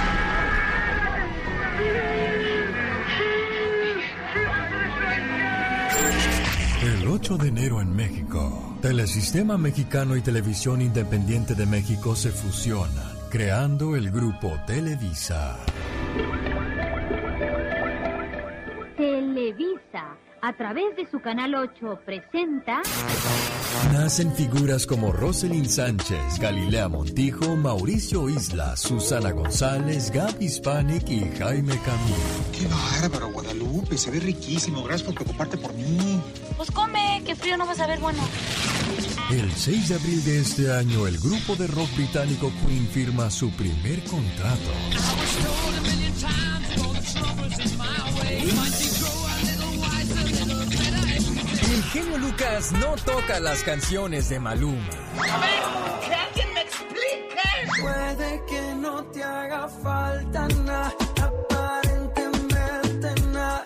El 6.84 7.08
8 7.08 7.38
de 7.38 7.48
enero 7.50 7.80
en 7.80 7.96
México, 7.96 8.78
Telesistema 8.82 9.58
Mexicano 9.58 10.16
y 10.16 10.22
Televisión 10.22 10.82
Independiente 10.82 11.54
de 11.54 11.68
México 11.68 12.16
se 12.16 12.32
fusionan, 12.32 13.18
creando 13.30 13.96
el 13.96 14.10
grupo 14.10 14.52
Televisa. 14.66 15.60
Televisa, 18.98 20.18
a 20.42 20.54
través 20.54 20.96
de 20.96 21.10
su 21.10 21.22
canal 21.22 21.54
8, 21.56 22.02
presenta 22.06 22.82
Nacen 23.94 24.34
figuras 24.34 24.86
como 24.86 25.12
Roselyn 25.12 25.70
Sánchez, 25.70 26.40
Galilea 26.40 26.88
Montijo, 26.88 27.56
Mauricio 27.56 28.30
Isla, 28.30 28.76
Susana 28.76 29.32
González, 29.32 30.12
Gaby 30.12 30.46
Hispanic 30.46 31.08
y 31.10 31.22
Jaime 31.38 31.78
Camilo. 31.80 32.18
Qué 32.52 32.68
bárbaro, 32.68 33.32
Guadalupe. 33.32 33.98
Se 33.98 34.12
ve 34.12 34.20
riquísimo. 34.20 34.84
Gracias 34.84 35.04
por 35.04 35.16
preocuparte 35.16 35.58
por 35.58 35.74
mí. 35.74 36.22
Pues 36.58 36.72
come, 36.72 37.22
que 37.26 37.36
frío 37.36 37.58
no 37.58 37.66
vas 37.66 37.80
a 37.80 37.88
ver 37.88 38.00
bueno. 38.00 38.22
El 39.30 39.52
6 39.52 39.90
de 39.90 39.96
abril 39.96 40.24
de 40.26 40.40
este 40.40 40.74
año, 40.74 41.08
el 41.08 41.18
grupo 41.20 41.56
de 41.56 41.68
rock 41.68 41.90
británico 41.96 42.52
Queen 42.66 42.88
firma 42.88 43.30
su 43.30 43.50
primer 43.52 44.04
contrato. 44.04 44.72
Genio 51.92 52.18
Lucas 52.18 52.72
no 52.72 52.96
toca 53.04 53.40
las 53.42 53.62
canciones 53.64 54.30
de 54.30 54.40
Maluma. 54.40 54.88
A 55.30 55.38
ver, 55.40 55.62
que 56.08 56.14
alguien 56.14 56.54
me 56.54 56.62
explique. 56.62 57.42
Puede 57.82 58.42
que 58.48 58.76
no 58.76 59.04
te 59.06 59.24
haga 59.24 59.68
falta 59.68 60.48
nada, 60.64 60.94
aparentemente 61.22 63.14
nada. 63.34 63.64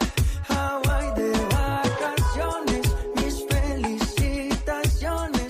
Hawaii 0.49 1.13
de 1.15 1.31
vacaciones, 1.53 2.95
mis 3.15 3.45
felicitaciones. 3.47 5.45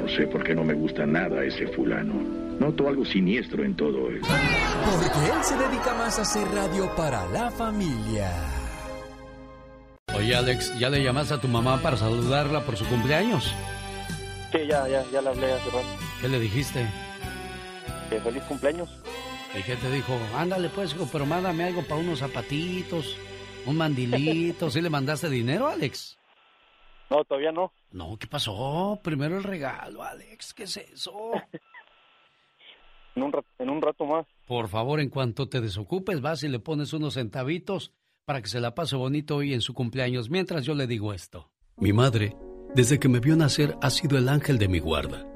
No 0.00 0.08
sé 0.08 0.26
por 0.26 0.42
qué 0.42 0.54
no 0.56 0.64
me 0.64 0.74
gusta 0.74 1.06
nada 1.06 1.44
ese 1.44 1.68
fulano. 1.68 2.14
Noto 2.58 2.88
algo 2.88 3.04
siniestro 3.04 3.62
en 3.64 3.76
todo 3.76 4.10
eso. 4.10 4.26
Porque 4.26 5.06
él 5.06 5.44
se 5.44 5.56
dedica 5.56 5.94
más 5.94 6.18
a 6.18 6.22
hacer 6.22 6.48
radio 6.48 6.92
para 6.96 7.24
la 7.26 7.48
familia. 7.50 8.61
Oye, 10.16 10.34
Alex, 10.36 10.78
¿ya 10.78 10.90
le 10.90 11.02
llamaste 11.02 11.34
a 11.34 11.40
tu 11.40 11.48
mamá 11.48 11.80
para 11.82 11.96
saludarla 11.96 12.60
por 12.64 12.76
su 12.76 12.84
cumpleaños? 12.86 13.54
Sí, 14.52 14.58
ya, 14.68 14.86
ya, 14.86 15.04
ya 15.10 15.22
le 15.22 15.28
hablé 15.30 15.52
hace 15.52 15.70
rato. 15.70 15.86
¿Qué 16.20 16.28
le 16.28 16.38
dijiste? 16.38 16.86
Que 18.10 18.20
feliz 18.20 18.42
cumpleaños. 18.44 18.90
¿Y 19.58 19.62
qué 19.62 19.76
te 19.76 19.90
dijo? 19.90 20.18
Ándale 20.36 20.68
pues, 20.68 20.94
pero 21.10 21.26
mándame 21.26 21.64
algo 21.64 21.82
para 21.82 22.00
unos 22.00 22.18
zapatitos, 22.20 23.16
un 23.66 23.76
mandilito. 23.76 24.70
¿Sí 24.70 24.80
le 24.80 24.90
mandaste 24.90 25.28
dinero, 25.30 25.66
Alex? 25.68 26.18
No, 27.10 27.24
todavía 27.24 27.52
no. 27.52 27.72
No, 27.90 28.16
¿qué 28.18 28.26
pasó? 28.26 28.98
Primero 29.02 29.36
el 29.38 29.44
regalo, 29.44 30.02
Alex. 30.02 30.54
¿Qué 30.54 30.64
es 30.64 30.76
eso? 30.76 31.12
En 33.14 33.24
un, 33.24 33.30
rat- 33.30 33.44
en 33.58 33.68
un 33.68 33.82
rato 33.82 34.06
más. 34.06 34.24
Por 34.46 34.68
favor, 34.68 34.98
en 34.98 35.10
cuanto 35.10 35.46
te 35.46 35.60
desocupes, 35.60 36.22
vas 36.22 36.42
y 36.44 36.48
le 36.48 36.60
pones 36.60 36.94
unos 36.94 37.12
centavitos 37.12 37.92
para 38.24 38.40
que 38.40 38.48
se 38.48 38.60
la 38.60 38.74
pase 38.74 38.96
bonito 38.96 39.36
hoy 39.36 39.52
en 39.52 39.60
su 39.60 39.74
cumpleaños, 39.74 40.30
mientras 40.30 40.64
yo 40.64 40.74
le 40.74 40.86
digo 40.86 41.12
esto. 41.12 41.50
Mi 41.76 41.92
madre, 41.92 42.36
desde 42.74 42.98
que 42.98 43.08
me 43.08 43.20
vio 43.20 43.36
nacer, 43.36 43.76
ha 43.82 43.90
sido 43.90 44.16
el 44.16 44.28
ángel 44.28 44.58
de 44.58 44.68
mi 44.68 44.78
guarda. 44.78 45.26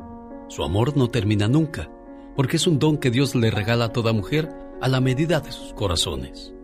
Su 0.48 0.62
amor 0.62 0.96
no 0.96 1.08
termina 1.08 1.48
nunca, 1.48 1.90
porque 2.36 2.56
es 2.56 2.66
un 2.66 2.78
don 2.78 2.98
que 2.98 3.10
Dios 3.10 3.34
le 3.34 3.50
regala 3.50 3.86
a 3.86 3.92
toda 3.92 4.12
mujer 4.12 4.48
a 4.80 4.88
la 4.88 5.00
medida 5.00 5.40
de 5.40 5.50
sus 5.50 5.72
corazones. 5.72 6.54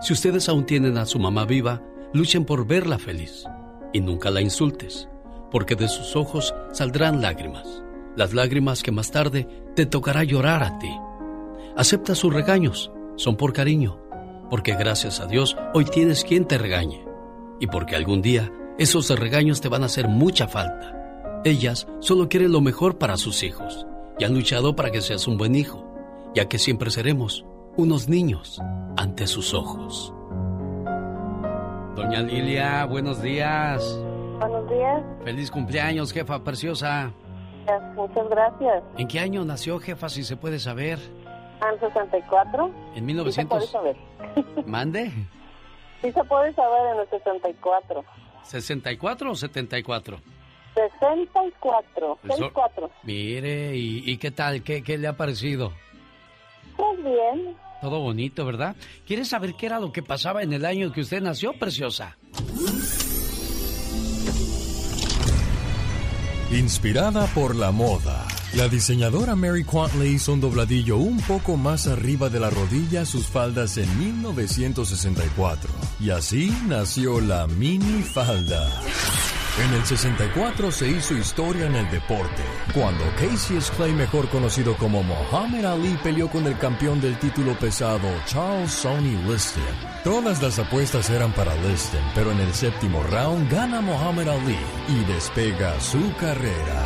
Si 0.00 0.12
ustedes 0.12 0.48
aún 0.48 0.66
tienen 0.66 0.98
a 0.98 1.06
su 1.06 1.18
mamá 1.18 1.44
viva, 1.44 1.82
luchen 2.12 2.44
por 2.44 2.66
verla 2.66 2.98
feliz 2.98 3.44
y 3.92 4.00
nunca 4.00 4.30
la 4.30 4.40
insultes, 4.40 5.08
porque 5.50 5.76
de 5.76 5.88
sus 5.88 6.16
ojos 6.16 6.54
saldrán 6.72 7.20
lágrimas, 7.20 7.84
las 8.16 8.32
lágrimas 8.34 8.82
que 8.82 8.92
más 8.92 9.10
tarde 9.10 9.46
te 9.76 9.86
tocará 9.86 10.24
llorar 10.24 10.62
a 10.62 10.78
ti. 10.78 10.90
Acepta 11.76 12.14
sus 12.14 12.32
regaños, 12.32 12.90
son 13.16 13.36
por 13.36 13.52
cariño, 13.52 14.00
porque 14.50 14.74
gracias 14.74 15.20
a 15.20 15.26
Dios 15.26 15.56
hoy 15.72 15.84
tienes 15.84 16.24
quien 16.24 16.44
te 16.44 16.58
regañe 16.58 17.04
y 17.60 17.68
porque 17.68 17.94
algún 17.94 18.20
día 18.20 18.50
esos 18.78 19.08
regaños 19.18 19.60
te 19.60 19.68
van 19.68 19.82
a 19.82 19.86
hacer 19.86 20.08
mucha 20.08 20.48
falta. 20.48 21.40
Ellas 21.44 21.86
solo 22.00 22.28
quieren 22.28 22.52
lo 22.52 22.60
mejor 22.60 22.98
para 22.98 23.16
sus 23.16 23.42
hijos 23.42 23.86
y 24.18 24.24
han 24.24 24.34
luchado 24.34 24.74
para 24.74 24.90
que 24.90 25.00
seas 25.00 25.26
un 25.28 25.38
buen 25.38 25.54
hijo, 25.54 25.86
ya 26.34 26.48
que 26.48 26.58
siempre 26.58 26.90
seremos 26.90 27.46
unos 27.76 28.08
niños 28.08 28.60
ante 28.96 29.26
sus 29.26 29.54
ojos. 29.54 30.12
Doña 31.94 32.22
Lilia, 32.22 32.84
buenos 32.86 33.22
días. 33.22 33.98
Buenos 34.38 34.68
días. 34.68 35.02
Feliz 35.24 35.50
cumpleaños, 35.50 36.12
jefa 36.12 36.42
preciosa. 36.42 37.12
Muchas 37.94 38.28
gracias. 38.28 38.82
¿En 38.96 39.06
qué 39.06 39.20
año 39.20 39.44
nació, 39.44 39.78
jefa, 39.78 40.08
si 40.08 40.24
se 40.24 40.36
puede 40.36 40.58
saber? 40.58 40.98
¿En 41.62 41.80
64? 41.80 42.70
En 42.94 43.06
1900. 43.06 43.64
Sí 43.64 43.66
se 43.66 43.78
puede 43.78 43.94
saber. 43.94 44.64
¿Mande? 44.66 45.10
Sí 46.02 46.12
se 46.12 46.24
puede 46.24 46.52
saber 46.54 46.94
en 46.94 47.00
el 47.00 47.10
64. 47.10 48.04
¿64 48.50 49.30
o 49.30 49.34
74? 49.34 50.20
64. 50.74 52.18
64. 52.22 52.90
Mire, 53.02 53.76
¿y, 53.76 54.10
y 54.10 54.16
qué 54.16 54.30
tal? 54.30 54.62
¿Qué, 54.62 54.82
¿Qué 54.82 54.96
le 54.96 55.08
ha 55.08 55.16
parecido? 55.16 55.72
Pues 56.76 57.04
bien. 57.04 57.56
Todo 57.80 58.00
bonito, 58.00 58.44
¿verdad? 58.44 58.76
¿Quieres 59.06 59.28
saber 59.28 59.54
qué 59.54 59.66
era 59.66 59.80
lo 59.80 59.92
que 59.92 60.02
pasaba 60.02 60.42
en 60.42 60.52
el 60.52 60.64
año 60.64 60.92
que 60.92 61.00
usted 61.00 61.20
nació, 61.22 61.52
preciosa? 61.54 62.16
Inspirada 66.52 67.26
por 67.34 67.54
la 67.54 67.70
moda, 67.70 68.26
la 68.54 68.68
diseñadora 68.68 69.36
Mary 69.36 69.64
Quant 69.64 69.94
le 69.94 70.08
hizo 70.08 70.32
un 70.32 70.40
dobladillo 70.40 70.96
un 70.96 71.18
poco 71.20 71.56
más 71.56 71.86
arriba 71.86 72.28
de 72.28 72.40
la 72.40 72.50
rodilla 72.50 73.02
a 73.02 73.06
sus 73.06 73.26
faldas 73.26 73.76
en 73.76 73.98
1964. 73.98 75.72
Y 76.00 76.10
así 76.10 76.52
nació 76.66 77.20
la 77.20 77.46
mini 77.46 78.02
falda. 78.02 78.68
En 79.60 79.74
el 79.74 79.84
64 79.84 80.72
se 80.72 80.88
hizo 80.88 81.14
historia 81.14 81.66
en 81.66 81.76
el 81.76 81.90
deporte, 81.90 82.42
cuando 82.72 83.04
Cassius 83.16 83.70
Clay, 83.72 83.92
mejor 83.92 84.26
conocido 84.30 84.74
como 84.76 85.02
Muhammad 85.02 85.66
Ali, 85.66 85.98
peleó 86.02 86.30
con 86.30 86.46
el 86.46 86.56
campeón 86.56 86.98
del 86.98 87.18
título 87.18 87.52
pesado, 87.58 88.08
Charles 88.24 88.72
Sonny 88.72 89.16
Liston. 89.28 89.62
Todas 90.02 90.40
las 90.42 90.58
apuestas 90.58 91.10
eran 91.10 91.32
para 91.32 91.54
Liston, 91.56 92.00
pero 92.14 92.32
en 92.32 92.40
el 92.40 92.54
séptimo 92.54 93.02
round 93.02 93.52
gana 93.52 93.82
Muhammad 93.82 94.30
Ali 94.30 94.58
y 94.88 95.04
despega 95.04 95.78
su 95.78 96.10
carrera. 96.16 96.82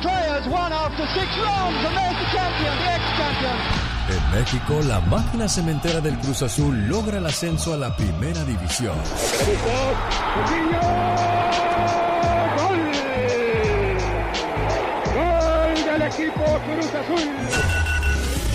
Clay 0.00 0.28
has 0.28 0.46
won 0.46 0.72
after 0.72 1.06
six 1.14 1.26
rounds. 1.38 1.78
And 1.84 1.96
there's 1.96 2.18
the 2.18 2.30
champion, 2.30 2.76
the 2.78 2.88
ex-champion. 2.92 3.87
En 4.08 4.30
México, 4.38 4.80
la 4.86 5.00
máquina 5.00 5.48
cementera 5.48 6.00
del 6.00 6.18
Cruz 6.18 6.42
Azul 6.42 6.88
logra 6.88 7.18
el 7.18 7.26
ascenso 7.26 7.74
a 7.74 7.76
la 7.76 7.94
primera 7.94 8.42
división. 8.44 8.96
¡Gol! 9.64 10.98
¡Gol 15.14 15.84
del 15.84 16.02
equipo 16.02 16.42
Cruz 16.42 16.94
Azul! 16.94 17.28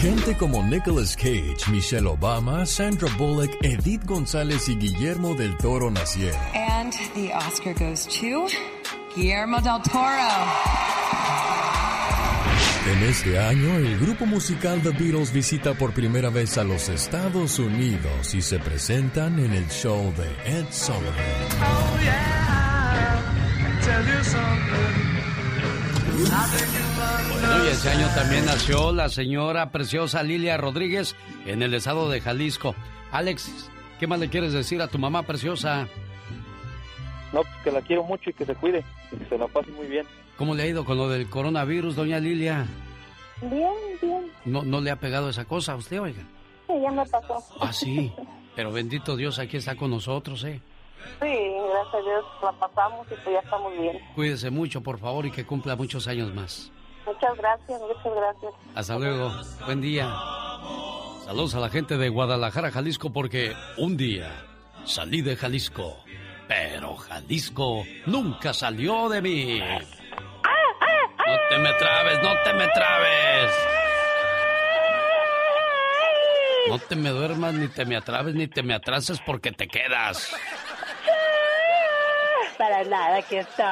Gente 0.02 0.36
como 0.36 0.64
Nicolas 0.64 1.16
Cage, 1.16 1.56
Michelle 1.72 2.08
Obama, 2.08 2.66
Sandra 2.66 3.08
Bullock, 3.18 3.52
Edith 3.62 4.04
González 4.06 4.68
y 4.68 4.76
Guillermo 4.76 5.34
del 5.36 5.56
Toro 5.58 5.90
nacieron. 5.92 6.40
And 6.56 6.92
the 7.14 7.32
Oscar 7.34 7.74
goes 7.74 8.06
to 8.08 8.48
Guillermo 9.16 9.62
del 9.62 9.82
Toro. 9.84 10.04
En 12.86 13.02
este 13.04 13.40
año, 13.40 13.78
el 13.78 13.98
grupo 13.98 14.26
musical 14.26 14.82
The 14.82 14.90
Beatles 14.90 15.32
visita 15.32 15.74
por 15.74 15.94
primera 15.94 16.30
vez 16.30 16.58
a 16.58 16.66
los 16.66 16.90
Estados 16.90 17.58
Unidos 17.58 18.36
y 18.36 18.42
se 18.42 18.60
presentan 18.60 19.40
en 19.40 19.54
el 19.54 19.70
show 19.70 20.14
de 20.18 20.28
Ed 20.46 20.66
Sullivan. 20.70 21.14
Bueno, 27.30 27.66
y 27.66 27.68
ese 27.70 27.90
año 27.90 28.08
también 28.16 28.46
nació 28.46 28.92
la 28.92 29.08
señora 29.08 29.72
preciosa 29.72 30.22
Lilia 30.22 30.58
Rodríguez 30.58 31.16
en 31.46 31.64
el 31.64 31.74
estado 31.74 32.10
de 32.10 32.20
Jalisco. 32.20 32.76
Alex, 33.14 33.70
¿qué 33.98 34.08
más 34.08 34.20
le 34.20 34.28
quieres 34.28 34.52
decir 34.52 34.82
a 34.82 34.90
tu 34.90 35.00
mamá 35.00 35.24
preciosa? 35.24 35.88
No, 37.32 37.44
pues 37.44 37.56
que 37.64 37.72
la 37.72 37.82
quiero 37.82 38.04
mucho 38.04 38.30
y 38.30 38.34
que 38.34 38.46
se 38.46 38.56
cuide, 38.56 38.84
y 39.14 39.16
que 39.16 39.26
se 39.30 39.38
la 39.38 39.48
pase 39.48 39.72
muy 39.72 39.88
bien. 39.88 40.06
¿Cómo 40.38 40.56
le 40.56 40.64
ha 40.64 40.68
ido 40.68 40.84
con 40.86 40.98
lo 40.98 41.10
del 41.10 41.30
coronavirus, 41.30 41.96
doña 41.96 42.20
Lilia? 42.20 42.66
Bien, 43.42 43.74
bien. 44.02 44.32
¿No, 44.46 44.64
no 44.64 44.82
le 44.82 44.92
ha 44.92 44.96
pegado 44.96 45.30
esa 45.30 45.46
cosa 45.46 45.74
a 45.74 45.76
usted, 45.76 46.02
oiga? 46.02 46.24
Sí, 46.68 46.74
ya 46.82 46.92
me 46.92 47.06
pasó. 47.06 47.44
Ah, 47.60 47.72
sí. 47.74 48.12
Pero 48.56 48.72
bendito 48.72 49.16
Dios, 49.16 49.40
aquí 49.40 49.58
está 49.58 49.76
con 49.76 49.92
nosotros, 49.92 50.44
¿eh? 50.44 50.62
Sí, 51.22 51.38
gracias 51.70 51.96
a 51.96 51.98
Dios 52.00 52.26
la 52.42 52.52
pasamos 52.54 53.06
y 53.08 53.16
pues 53.16 53.26
ya 53.26 53.40
estamos 53.40 53.74
bien. 53.78 54.00
Cuídese 54.16 54.50
mucho, 54.50 54.82
por 54.82 55.00
favor, 55.00 55.26
y 55.26 55.32
que 55.32 55.46
cumpla 55.46 55.76
muchos 55.76 56.08
años 56.08 56.34
más. 56.34 56.72
Muchas 57.06 57.38
gracias, 57.38 57.82
muchas 57.82 58.16
gracias. 58.16 58.54
Hasta 58.76 58.98
luego. 58.98 59.32
Buen 59.66 59.82
día. 59.82 60.14
Saludos 61.26 61.56
a 61.56 61.60
la 61.60 61.70
gente 61.70 61.98
de 61.98 62.10
Guadalajara, 62.10 62.72
Jalisco, 62.72 63.12
porque 63.12 63.54
un 63.78 63.98
día 63.98 64.32
salí 64.86 65.22
de 65.22 65.36
Jalisco, 65.36 65.98
pero 66.48 66.96
Jalisco 66.96 67.84
nunca 68.06 68.54
salió 68.54 69.10
de 69.10 69.22
mí. 69.22 69.60
No 71.26 71.40
te 71.50 71.58
me 71.58 71.74
trabes, 71.74 72.22
no 72.22 72.34
te 72.44 72.54
me 72.54 72.68
trabes. 72.68 73.52
No 76.70 76.80
te 76.80 76.96
me 76.96 77.10
duermas, 77.10 77.54
ni 77.54 77.68
te 77.68 77.86
me 77.86 77.96
atrabes, 77.98 78.36
ni 78.36 78.48
te 78.48 78.64
me 78.64 78.74
atrases 78.74 79.20
porque 79.26 79.52
te 79.52 79.68
quedas. 79.68 80.34
Para 82.58 82.84
nada, 82.84 83.22
que 83.22 83.40
estoy. 83.40 83.66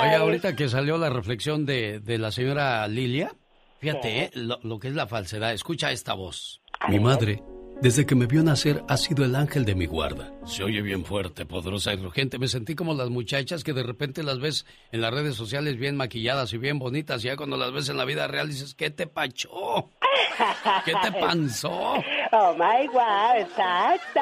Oye, 0.00 0.14
ahorita 0.16 0.56
que 0.56 0.68
salió 0.68 0.98
la 0.98 1.10
reflexión 1.10 1.64
de, 1.66 2.00
de 2.00 2.18
la 2.18 2.32
señora 2.32 2.86
Lilia, 2.88 3.32
fíjate 3.78 4.24
eh, 4.24 4.30
lo, 4.34 4.58
lo 4.62 4.78
que 4.78 4.88
es 4.88 4.94
la 4.94 5.06
falsedad. 5.06 5.52
Escucha 5.52 5.92
esta 5.92 6.14
voz. 6.14 6.60
Mi 6.88 6.98
madre, 6.98 7.42
desde 7.82 8.06
que 8.06 8.14
me 8.14 8.26
vio 8.26 8.44
nacer, 8.44 8.84
ha 8.88 8.96
sido 8.96 9.24
el 9.24 9.34
ángel 9.34 9.64
de 9.64 9.74
mi 9.74 9.86
guarda. 9.86 10.32
Se 10.46 10.62
oye 10.62 10.80
bien 10.82 11.04
fuerte, 11.04 11.44
poderosa 11.44 11.92
y 11.92 11.96
urgente. 11.98 12.38
Me 12.38 12.46
sentí 12.46 12.76
como 12.76 12.94
las 12.94 13.10
muchachas 13.10 13.64
que 13.64 13.72
de 13.72 13.82
repente 13.82 14.22
las 14.22 14.38
ves 14.38 14.64
en 14.92 15.00
las 15.00 15.12
redes 15.12 15.34
sociales 15.34 15.76
bien 15.76 15.96
maquilladas 15.96 16.52
y 16.52 16.58
bien 16.58 16.78
bonitas. 16.78 17.24
Y 17.24 17.26
ya 17.26 17.36
cuando 17.36 17.56
las 17.56 17.72
ves 17.72 17.88
en 17.88 17.96
la 17.96 18.04
vida 18.04 18.28
real 18.28 18.46
dices, 18.48 18.76
¿qué 18.76 18.90
te 18.90 19.08
pachó? 19.08 19.90
¿Qué 20.84 20.92
te 21.02 21.12
panzó? 21.12 21.94
Oh 22.30 22.54
my 22.54 22.86
God, 22.86 23.40
exacto. 23.40 24.20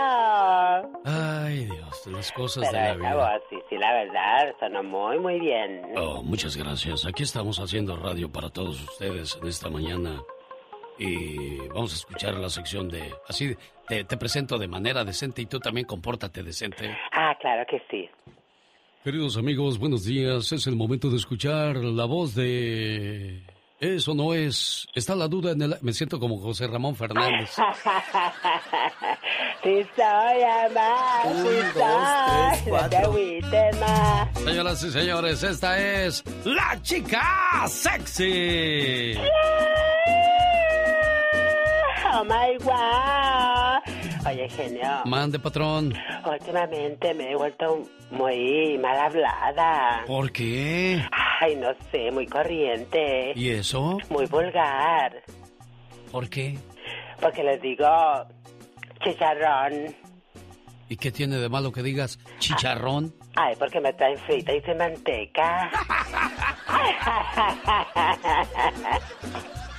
Ay, 1.04 1.66
Dios, 1.66 2.06
las 2.06 2.32
cosas 2.32 2.66
Pero 2.70 2.82
de 2.82 2.88
la 2.88 2.94
vida. 2.94 3.14
voz, 3.14 3.42
sí, 3.50 3.56
sí, 3.68 3.76
la 3.76 3.92
verdad, 3.92 4.54
sonó 4.58 4.82
muy, 4.82 5.18
muy 5.18 5.38
bien. 5.38 5.82
Oh, 5.96 6.22
muchas 6.22 6.56
gracias. 6.56 7.04
Aquí 7.04 7.24
estamos 7.24 7.58
haciendo 7.60 7.94
radio 7.96 8.32
para 8.32 8.48
todos 8.48 8.80
ustedes 8.82 9.38
en 9.40 9.48
esta 9.48 9.68
mañana. 9.68 10.22
Y 11.00 11.56
vamos 11.68 11.92
a 11.92 11.96
escuchar 11.96 12.34
la 12.34 12.50
sección 12.50 12.88
de... 12.88 13.10
Así, 13.26 13.56
te, 13.88 14.04
te 14.04 14.16
presento 14.18 14.58
de 14.58 14.68
manera 14.68 15.02
decente 15.02 15.40
y 15.40 15.46
tú 15.46 15.58
también 15.58 15.86
compórtate 15.86 16.42
decente. 16.42 16.94
Ah, 17.12 17.34
claro 17.40 17.64
que 17.68 17.82
sí. 17.90 18.08
Queridos 19.02 19.38
amigos, 19.38 19.78
buenos 19.78 20.04
días. 20.04 20.52
Es 20.52 20.66
el 20.66 20.76
momento 20.76 21.08
de 21.08 21.16
escuchar 21.16 21.76
la 21.76 22.04
voz 22.04 22.34
de... 22.34 23.42
Eso 23.80 24.12
no 24.14 24.34
es... 24.34 24.86
Está 24.94 25.14
la 25.14 25.26
duda 25.26 25.52
en 25.52 25.62
el... 25.62 25.76
Me 25.80 25.94
siento 25.94 26.20
como 26.20 26.36
José 26.38 26.66
Ramón 26.66 26.94
Fernández. 26.94 27.56
Sí 29.62 29.82
soy, 29.94 30.42
amá, 30.42 31.22
Un, 31.24 31.36
sí 31.42 31.48
dos, 31.74 31.74
tres, 31.74 31.74
soy. 31.74 31.84
No 31.84 32.60
te 32.62 32.70
cuatro. 32.70 32.98
agüites, 32.98 33.80
ma. 33.80 34.30
Señoras 34.34 34.82
y 34.84 34.90
señores, 34.90 35.42
esta 35.42 35.78
es... 35.78 36.24
La 36.46 36.80
chica 36.80 37.66
sexy. 37.68 39.14
Oh 42.12 42.24
my 42.24 42.56
God. 42.64 44.26
Oye, 44.26 44.48
genio. 44.48 45.02
Mande, 45.04 45.38
patrón. 45.38 45.94
Últimamente 46.24 47.14
me 47.14 47.32
he 47.32 47.36
vuelto 47.36 47.82
muy 48.10 48.78
mal 48.78 48.98
hablada. 48.98 50.04
¿Por 50.06 50.30
qué? 50.32 51.02
Ay, 51.40 51.56
no 51.56 51.68
sé, 51.90 52.10
muy 52.10 52.26
corriente. 52.26 53.32
¿Y 53.34 53.50
eso? 53.50 53.98
Muy 54.10 54.26
vulgar. 54.26 55.22
¿Por 56.10 56.28
qué? 56.28 56.58
Porque 57.20 57.42
les 57.42 57.60
digo 57.62 57.86
chicharrón. 59.02 59.94
¿Y 60.88 60.96
qué 60.96 61.12
tiene 61.12 61.36
de 61.36 61.48
malo 61.48 61.70
que 61.70 61.82
digas 61.82 62.18
chicharrón? 62.40 63.14
Ay, 63.36 63.54
porque 63.58 63.80
me 63.80 63.92
traen 63.92 64.18
frita 64.18 64.52
y 64.52 64.60
sin 64.62 64.76
manteca. 64.76 65.70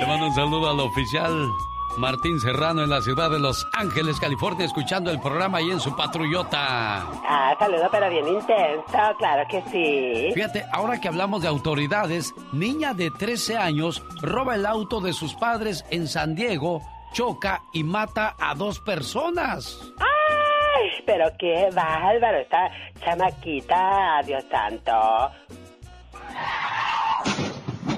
Le 0.00 0.06
mando 0.06 0.26
un 0.28 0.34
saludo 0.34 0.70
al 0.70 0.80
oficial 0.80 1.52
Martín 1.98 2.40
Serrano 2.40 2.82
en 2.82 2.88
la 2.88 3.02
ciudad 3.02 3.30
de 3.30 3.38
Los 3.38 3.68
Ángeles, 3.74 4.18
California, 4.18 4.64
escuchando 4.64 5.10
el 5.10 5.20
programa 5.20 5.60
y 5.60 5.70
en 5.70 5.78
su 5.78 5.94
patrullota. 5.94 7.02
Ah, 7.26 7.54
saludo, 7.58 7.86
pero 7.92 8.08
bien 8.08 8.26
intenso, 8.26 9.14
claro 9.18 9.46
que 9.50 9.60
sí. 9.70 10.32
Fíjate, 10.32 10.64
ahora 10.72 10.98
que 10.98 11.08
hablamos 11.08 11.42
de 11.42 11.48
autoridades, 11.48 12.32
niña 12.52 12.94
de 12.94 13.10
13 13.10 13.58
años 13.58 14.02
roba 14.22 14.54
el 14.54 14.64
auto 14.64 15.02
de 15.02 15.12
sus 15.12 15.34
padres 15.34 15.84
en 15.90 16.08
San 16.08 16.34
Diego, 16.34 16.80
choca 17.12 17.60
y 17.74 17.84
mata 17.84 18.36
a 18.40 18.54
dos 18.54 18.80
personas. 18.80 19.92
Ay, 19.98 21.02
pero 21.04 21.26
qué 21.38 21.68
bárbaro, 21.74 22.38
esta 22.38 22.70
chamaquita, 23.04 24.22
Dios 24.24 24.44
santo. 24.50 24.92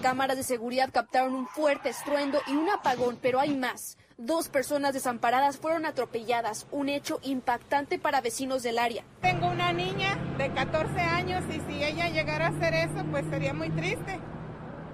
Cámaras 0.03 0.37
de 0.37 0.43
seguridad 0.43 0.91
captaron 0.93 1.33
un 1.33 1.47
fuerte 1.47 1.89
estruendo 1.89 2.41
y 2.49 2.57
un 2.57 2.69
apagón, 2.69 3.21
pero 3.23 3.39
hay 3.39 3.57
más. 3.57 3.97
Dos 4.19 4.49
personas 4.49 4.95
desamparadas 4.95 5.59
fueron 5.59 5.87
atropelladas, 5.87 6.67
un 6.73 6.89
hecho 6.89 7.21
impactante 7.23 8.01
para 8.01 8.21
vecinos 8.21 8.65
del 8.65 8.81
área. 8.81 9.05
Tengo 9.21 9.47
una 9.47 9.73
niña 9.73 10.19
de 10.39 10.51
14 10.51 10.99
años 10.99 11.45
y 11.49 11.61
si 11.61 11.85
ella 11.85 12.09
llegara 12.09 12.47
a 12.47 12.49
hacer 12.49 12.75
eso, 12.75 13.05
pues 13.13 13.25
sería 13.31 13.55
muy 13.55 13.71
triste, 13.71 14.19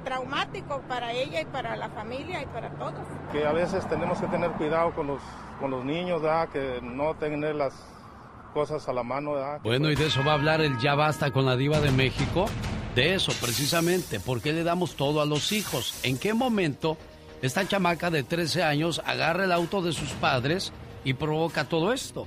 traumático 0.05 0.82
para 0.82 1.12
ella 1.12 1.40
y 1.40 1.47
para 1.47 1.74
la 1.76 1.89
familia 1.89 2.43
y 2.43 2.47
para 2.47 2.68
todos. 2.72 3.06
Que 3.32 3.47
a 3.47 3.52
veces 3.52 3.89
tenemos 3.89 4.20
que 4.20 4.26
tener 4.26 4.51
cuidado 4.52 4.94
con 4.94 5.06
los, 5.06 5.22
con 5.59 5.70
los 5.70 5.86
niños, 5.86 6.20
¿verdad? 6.20 6.51
que 6.51 6.80
no 6.82 7.14
tener 7.14 7.55
las 7.55 7.72
cosas 8.59 8.89
a 8.89 8.93
la 8.93 9.05
mano. 9.05 9.35
¿verdad? 9.35 9.60
Bueno, 9.62 9.89
y 9.89 9.94
de 9.94 10.06
eso 10.06 10.24
va 10.24 10.32
a 10.32 10.35
hablar 10.35 10.60
el 10.60 10.78
Ya 10.80 10.97
Basta 10.97 11.30
con 11.30 11.47
la 11.47 11.56
Diva 11.56 11.80
de 11.80 11.93
México. 11.93 12.47
De 12.97 13.14
eso, 13.14 13.30
precisamente. 13.40 14.18
¿Por 14.18 14.40
qué 14.43 14.52
le 14.52 14.64
damos 14.64 14.97
todo 14.97 15.20
a 15.20 15.26
los 15.26 15.52
hijos? 15.52 16.01
¿En 16.02 16.18
qué 16.18 16.35
momento 16.35 16.98
esta 17.40 17.68
chamaca 17.68 18.10
de 18.10 18.24
13 18.24 18.64
años 18.64 19.01
agarra 19.06 19.44
el 19.44 19.52
auto 19.52 19.80
de 19.80 19.93
sus 19.93 20.09
padres 20.14 20.72
y 21.05 21.14
provoca 21.14 21.68
todo 21.68 21.93
esto? 21.93 22.26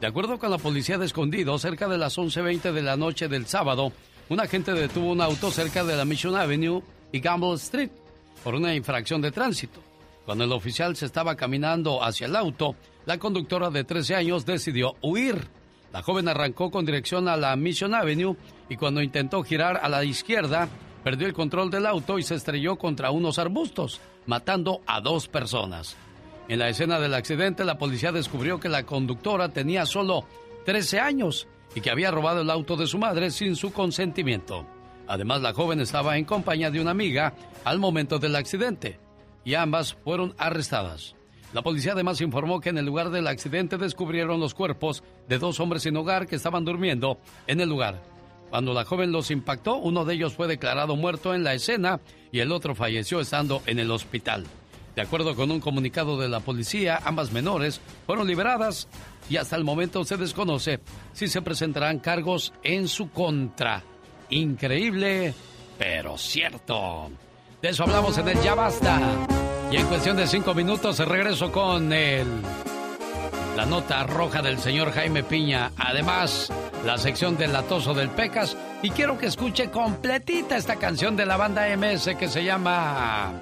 De 0.00 0.06
acuerdo 0.06 0.38
con 0.38 0.52
la 0.52 0.58
policía 0.58 0.96
de 0.96 1.06
escondido, 1.06 1.58
cerca 1.58 1.88
de 1.88 1.98
las 1.98 2.16
11.20 2.18 2.70
de 2.70 2.82
la 2.82 2.96
noche 2.96 3.26
del 3.26 3.46
sábado, 3.46 3.90
un 4.28 4.38
agente 4.38 4.74
detuvo 4.74 5.10
un 5.10 5.20
auto 5.20 5.50
cerca 5.50 5.82
de 5.82 5.96
la 5.96 6.04
Mission 6.04 6.36
Avenue 6.36 6.84
y 7.10 7.18
Gamble 7.18 7.54
Street 7.54 7.90
por 8.44 8.54
una 8.54 8.76
infracción 8.76 9.20
de 9.20 9.32
tránsito. 9.32 9.80
Cuando 10.24 10.44
el 10.44 10.52
oficial 10.52 10.94
se 10.94 11.06
estaba 11.06 11.34
caminando 11.34 12.00
hacia 12.04 12.28
el 12.28 12.36
auto, 12.36 12.76
la 13.06 13.18
conductora 13.18 13.70
de 13.70 13.82
13 13.82 14.14
años 14.14 14.46
decidió 14.46 14.94
huir. 15.02 15.63
La 15.94 16.02
joven 16.02 16.26
arrancó 16.26 16.72
con 16.72 16.84
dirección 16.84 17.28
a 17.28 17.36
la 17.36 17.54
Mission 17.54 17.94
Avenue 17.94 18.34
y 18.68 18.74
cuando 18.74 19.00
intentó 19.00 19.44
girar 19.44 19.78
a 19.80 19.88
la 19.88 20.02
izquierda, 20.02 20.68
perdió 21.04 21.28
el 21.28 21.32
control 21.32 21.70
del 21.70 21.86
auto 21.86 22.18
y 22.18 22.24
se 22.24 22.34
estrelló 22.34 22.74
contra 22.74 23.12
unos 23.12 23.38
arbustos, 23.38 24.00
matando 24.26 24.80
a 24.88 25.00
dos 25.00 25.28
personas. 25.28 25.96
En 26.48 26.58
la 26.58 26.68
escena 26.68 26.98
del 26.98 27.14
accidente, 27.14 27.64
la 27.64 27.78
policía 27.78 28.10
descubrió 28.10 28.58
que 28.58 28.68
la 28.68 28.84
conductora 28.84 29.50
tenía 29.50 29.86
solo 29.86 30.24
13 30.64 30.98
años 30.98 31.46
y 31.76 31.80
que 31.80 31.92
había 31.92 32.10
robado 32.10 32.40
el 32.40 32.50
auto 32.50 32.76
de 32.76 32.88
su 32.88 32.98
madre 32.98 33.30
sin 33.30 33.54
su 33.54 33.72
consentimiento. 33.72 34.66
Además, 35.06 35.42
la 35.42 35.54
joven 35.54 35.78
estaba 35.78 36.18
en 36.18 36.24
compañía 36.24 36.72
de 36.72 36.80
una 36.80 36.90
amiga 36.90 37.34
al 37.62 37.78
momento 37.78 38.18
del 38.18 38.34
accidente 38.34 38.98
y 39.44 39.54
ambas 39.54 39.94
fueron 39.94 40.34
arrestadas. 40.38 41.14
La 41.54 41.62
policía 41.62 41.92
además 41.92 42.20
informó 42.20 42.60
que 42.60 42.70
en 42.70 42.78
el 42.78 42.84
lugar 42.84 43.10
del 43.10 43.28
accidente 43.28 43.78
descubrieron 43.78 44.40
los 44.40 44.54
cuerpos 44.54 45.04
de 45.28 45.38
dos 45.38 45.60
hombres 45.60 45.84
sin 45.84 45.96
hogar 45.96 46.26
que 46.26 46.34
estaban 46.34 46.64
durmiendo 46.64 47.18
en 47.46 47.60
el 47.60 47.68
lugar. 47.68 48.02
Cuando 48.50 48.74
la 48.74 48.84
joven 48.84 49.12
los 49.12 49.30
impactó, 49.30 49.76
uno 49.76 50.04
de 50.04 50.14
ellos 50.14 50.34
fue 50.34 50.48
declarado 50.48 50.96
muerto 50.96 51.32
en 51.32 51.44
la 51.44 51.54
escena 51.54 52.00
y 52.32 52.40
el 52.40 52.50
otro 52.50 52.74
falleció 52.74 53.20
estando 53.20 53.62
en 53.66 53.78
el 53.78 53.92
hospital. 53.92 54.44
De 54.96 55.02
acuerdo 55.02 55.36
con 55.36 55.52
un 55.52 55.60
comunicado 55.60 56.18
de 56.18 56.28
la 56.28 56.40
policía, 56.40 57.00
ambas 57.04 57.30
menores 57.30 57.80
fueron 58.04 58.26
liberadas 58.26 58.88
y 59.30 59.36
hasta 59.36 59.54
el 59.54 59.62
momento 59.62 60.04
se 60.04 60.16
desconoce 60.16 60.80
si 61.12 61.28
se 61.28 61.40
presentarán 61.40 62.00
cargos 62.00 62.52
en 62.64 62.88
su 62.88 63.10
contra. 63.10 63.80
Increíble, 64.30 65.32
pero 65.78 66.18
cierto. 66.18 67.12
De 67.62 67.68
eso 67.68 67.84
hablamos 67.84 68.18
en 68.18 68.28
el 68.28 68.42
Ya 68.42 68.56
Basta. 68.56 69.26
Y 69.74 69.76
en 69.76 69.88
cuestión 69.88 70.16
de 70.16 70.28
cinco 70.28 70.54
minutos 70.54 71.00
regreso 71.00 71.50
con 71.50 71.92
el... 71.92 72.28
La 73.56 73.66
nota 73.66 74.04
roja 74.04 74.40
del 74.40 74.60
señor 74.60 74.92
Jaime 74.92 75.24
Piña. 75.24 75.72
Además, 75.76 76.52
la 76.84 76.96
sección 76.96 77.36
del 77.36 77.52
latoso 77.52 77.92
del 77.92 78.08
Pecas. 78.10 78.56
Y 78.82 78.90
quiero 78.90 79.18
que 79.18 79.26
escuche 79.26 79.72
completita 79.72 80.56
esta 80.56 80.76
canción 80.76 81.16
de 81.16 81.26
la 81.26 81.36
banda 81.36 81.66
MS 81.76 82.14
que 82.16 82.28
se 82.28 82.44
llama 82.44 83.32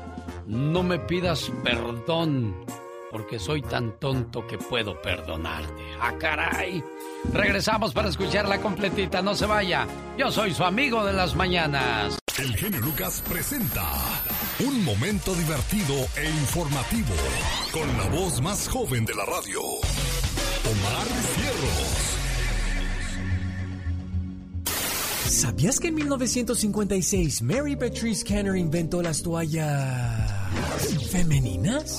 No 0.47 0.83
me 0.83 0.99
pidas 0.99 1.53
perdón, 1.63 2.65
porque 3.11 3.39
soy 3.39 3.61
tan 3.61 4.01
tonto 4.01 4.47
que 4.47 4.57
puedo 4.57 5.03
perdonarte. 5.03 5.83
¡Ah, 6.01 6.15
caray! 6.19 6.83
Regresamos 7.31 7.93
para 7.93 8.09
escucharla 8.09 8.59
completita, 8.59 9.21
no 9.21 9.35
se 9.35 9.45
vaya. 9.45 9.87
Yo 10.17 10.31
soy 10.31 10.55
su 10.55 10.65
amigo 10.65 11.05
de 11.05 11.13
las 11.13 11.37
mañanas. 11.37 12.22
El 12.39 12.57
genio 12.57 12.81
Lucas 12.81 13.23
presenta 13.29 13.85
un 14.61 14.83
momento 14.85 15.35
divertido 15.35 15.95
e 16.17 16.31
informativo 16.31 17.15
con 17.71 17.87
la 17.99 18.09
voz 18.09 18.41
más 18.41 18.69
joven 18.69 19.05
de 19.05 19.15
la 19.15 19.27
radio, 19.27 19.61
Omar 19.61 21.07
Fierros. 21.35 22.13
¿Sabías 25.29 25.79
que 25.79 25.89
en 25.89 25.95
1956 25.97 27.43
Mary 27.43 27.77
Patrice 27.77 28.25
Canner 28.25 28.57
inventó 28.57 29.03
las 29.03 29.23
toallas 29.23 30.31
femeninas? 31.11 31.99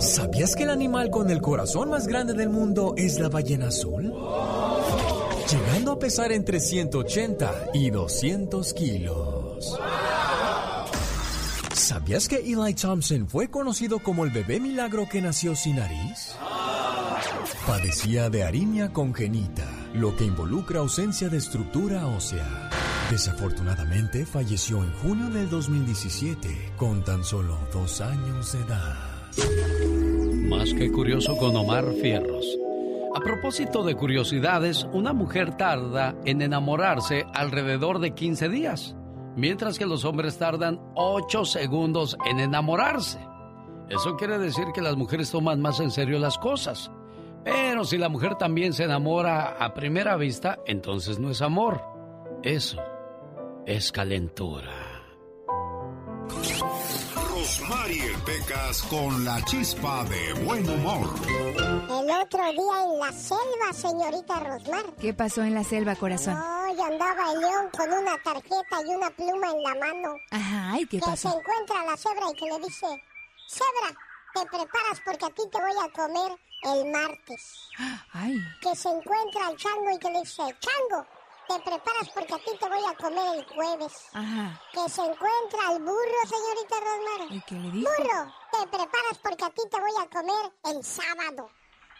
¿Sabías 0.00 0.56
que 0.56 0.64
el 0.64 0.70
animal 0.70 1.10
con 1.10 1.30
el 1.30 1.40
corazón 1.40 1.90
más 1.90 2.08
grande 2.08 2.34
del 2.34 2.50
mundo 2.50 2.94
es 2.96 3.20
la 3.20 3.28
ballena 3.28 3.68
azul? 3.68 4.12
Llegando 5.54 5.92
a 5.92 5.98
pesar 6.00 6.32
entre 6.32 6.58
180 6.58 7.66
y 7.74 7.90
200 7.90 8.74
kilos. 8.74 9.78
¿Sabías 11.72 12.26
que 12.26 12.38
Eli 12.38 12.74
Thompson 12.74 13.28
fue 13.28 13.48
conocido 13.48 14.00
como 14.00 14.24
el 14.24 14.32
bebé 14.32 14.58
milagro 14.58 15.08
que 15.08 15.22
nació 15.22 15.54
sin 15.54 15.76
nariz? 15.76 16.34
Padecía 17.68 18.30
de 18.30 18.42
arimia 18.42 18.92
congénita, 18.92 19.70
lo 19.92 20.16
que 20.16 20.24
involucra 20.24 20.80
ausencia 20.80 21.28
de 21.28 21.36
estructura 21.36 22.04
ósea. 22.08 22.68
Desafortunadamente 23.08 24.26
falleció 24.26 24.82
en 24.82 24.92
junio 24.94 25.28
del 25.28 25.48
2017 25.48 26.72
con 26.76 27.04
tan 27.04 27.22
solo 27.22 27.56
dos 27.72 28.00
años 28.00 28.52
de 28.54 28.58
edad. 28.60 28.96
Más 30.48 30.74
que 30.74 30.90
curioso 30.90 31.36
con 31.36 31.54
Omar 31.54 31.84
Fierros. 32.02 32.63
A 33.14 33.20
propósito 33.20 33.84
de 33.84 33.94
curiosidades, 33.94 34.88
una 34.92 35.12
mujer 35.12 35.56
tarda 35.56 36.16
en 36.24 36.42
enamorarse 36.42 37.24
alrededor 37.32 38.00
de 38.00 38.10
15 38.10 38.48
días, 38.48 38.96
mientras 39.36 39.78
que 39.78 39.86
los 39.86 40.04
hombres 40.04 40.36
tardan 40.36 40.80
8 40.96 41.44
segundos 41.44 42.16
en 42.26 42.40
enamorarse. 42.40 43.20
Eso 43.88 44.16
quiere 44.16 44.38
decir 44.38 44.66
que 44.74 44.82
las 44.82 44.96
mujeres 44.96 45.30
toman 45.30 45.60
más 45.60 45.78
en 45.78 45.92
serio 45.92 46.18
las 46.18 46.38
cosas. 46.38 46.90
Pero 47.44 47.84
si 47.84 47.98
la 47.98 48.08
mujer 48.08 48.34
también 48.34 48.72
se 48.72 48.82
enamora 48.82 49.58
a 49.64 49.74
primera 49.74 50.16
vista, 50.16 50.58
entonces 50.66 51.20
no 51.20 51.30
es 51.30 51.40
amor. 51.40 51.82
Eso 52.42 52.82
es 53.64 53.92
calentura. 53.92 54.72
Rosmarie 57.54 58.10
Pecas 58.26 58.82
con 58.82 59.24
la 59.24 59.40
chispa 59.44 60.04
de 60.04 60.32
buen 60.44 60.68
humor. 60.68 61.08
El 61.28 62.10
otro 62.10 62.50
día 62.50 62.84
en 62.84 62.98
la 62.98 63.12
selva, 63.12 63.72
señorita 63.72 64.40
Rosmar. 64.40 64.84
¿Qué 65.00 65.14
pasó 65.14 65.42
en 65.42 65.54
la 65.54 65.62
selva, 65.62 65.94
corazón? 65.94 66.34
No, 66.34 66.74
y 66.74 66.80
andaba 66.80 67.32
el 67.32 67.40
león 67.40 67.70
con 67.70 67.92
una 67.92 68.20
tarjeta 68.24 68.82
y 68.84 68.94
una 68.94 69.08
pluma 69.10 69.50
en 69.50 69.62
la 69.62 69.74
mano. 69.76 70.16
Ajá, 70.32 70.80
¿y 70.80 70.86
qué 70.86 70.98
que 70.98 71.06
pasó? 71.06 71.30
se 71.30 71.36
encuentra 71.36 71.80
a 71.80 71.86
la 71.90 71.96
cebra 71.96 72.26
y 72.32 72.34
que 72.34 72.46
le 72.46 72.58
dice, 72.58 72.86
cebra, 73.46 74.00
te 74.34 74.40
preparas 74.46 75.00
porque 75.04 75.24
a 75.24 75.30
ti 75.30 75.42
te 75.52 75.58
voy 75.60 75.84
a 75.84 75.92
comer 75.92 76.38
el 76.62 76.90
martes. 76.90 77.68
Ay. 78.12 78.36
Que 78.62 78.74
se 78.74 78.88
encuentra 78.88 79.46
al 79.46 79.56
chango 79.56 79.90
y 79.94 79.98
que 79.98 80.10
le 80.10 80.20
dice, 80.20 80.42
chango, 80.58 81.06
te 81.48 81.58
preparas 81.60 82.08
porque 82.14 82.34
a 82.34 82.38
ti 82.38 82.50
te 82.58 82.68
voy 82.68 82.84
a 82.90 82.94
comer 82.96 83.38
el 83.38 83.44
jueves. 83.46 83.92
Ajá. 84.12 84.60
Que 84.72 84.88
se 84.90 85.02
encuentra 85.02 85.68
al 85.68 85.78
burro, 85.80 86.20
señorita 86.28 86.76
Rosmar. 86.80 87.32
¿Y 87.32 87.40
qué 87.42 87.54
le 87.54 87.70
dijo? 87.70 87.90
Burro, 87.98 88.34
te 88.52 88.66
preparas 88.68 89.18
porque 89.22 89.44
a 89.44 89.50
ti 89.50 89.62
te 89.70 89.80
voy 89.80 89.92
a 90.00 90.08
comer 90.08 90.52
el 90.64 90.82
sábado. 90.84 91.50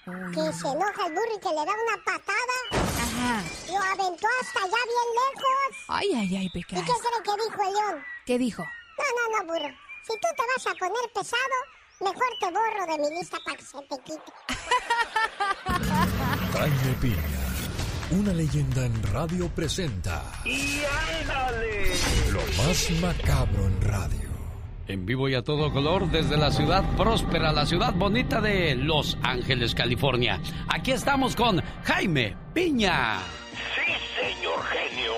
Que 0.05 0.53
se 0.53 0.69
enoja 0.69 1.07
el 1.07 1.15
burro 1.15 1.35
y 1.35 1.41
que 1.41 1.49
le 1.49 1.55
da 1.55 1.63
una 1.73 1.97
patada. 2.05 2.57
Ajá. 2.73 3.43
Lo 3.69 3.79
aventó 3.79 4.27
hasta 4.41 4.59
allá 4.61 4.83
bien 4.85 5.09
lejos. 5.15 5.77
Ay, 5.89 6.13
ay, 6.15 6.37
ay, 6.37 6.47
¿Y 6.47 6.51
Pecas. 6.51 6.81
qué 6.81 6.85
cree 6.93 7.23
que 7.23 7.33
dijo 7.45 7.63
el 7.63 7.73
león? 7.75 8.05
¿Qué 8.27 8.39
dijo? 8.39 8.63
No, 8.63 9.05
no, 9.31 9.39
no, 9.45 9.53
burro. 9.53 9.71
Si 10.07 10.13
tú 10.13 10.29
te 10.37 10.43
vas 10.55 10.67
a 10.67 10.75
poner 10.79 11.11
pesado, 11.15 11.57
mejor 12.01 12.29
te 12.39 12.51
borro 12.51 12.87
de 12.87 12.99
mi 12.99 13.11
lista 13.19 13.39
para 13.45 13.57
que 13.57 13.65
se 13.65 13.81
te 13.83 13.99
quite. 14.03 14.33
Jaime 16.55 16.95
Piña, 17.01 17.23
una 18.15 18.33
leyenda 18.33 18.87
en 18.87 19.03
radio 19.13 19.49
presenta 19.49 20.23
¡Y 20.45 20.83
ándale! 21.21 21.93
lo 22.33 22.41
más 22.63 22.91
macabro 23.01 23.67
en 23.67 23.81
radio. 23.81 24.29
En 24.87 25.07
vivo 25.07 25.29
y 25.29 25.35
a 25.35 25.43
todo 25.43 25.73
color 25.73 26.11
desde 26.11 26.37
la 26.37 26.51
ciudad 26.51 26.85
próspera, 26.97 27.53
la 27.53 27.65
ciudad 27.67 27.95
bonita 27.95 28.41
de 28.41 28.75
Los 28.75 29.17
Ángeles, 29.23 29.75
California. 29.75 30.41
Aquí 30.69 30.93
estamos 30.93 31.35
con 31.35 31.63
Jaime 31.85 32.37
Piña. 32.53 33.19
Sí, 33.75 33.93
señor 34.21 34.63
genio. 34.67 35.15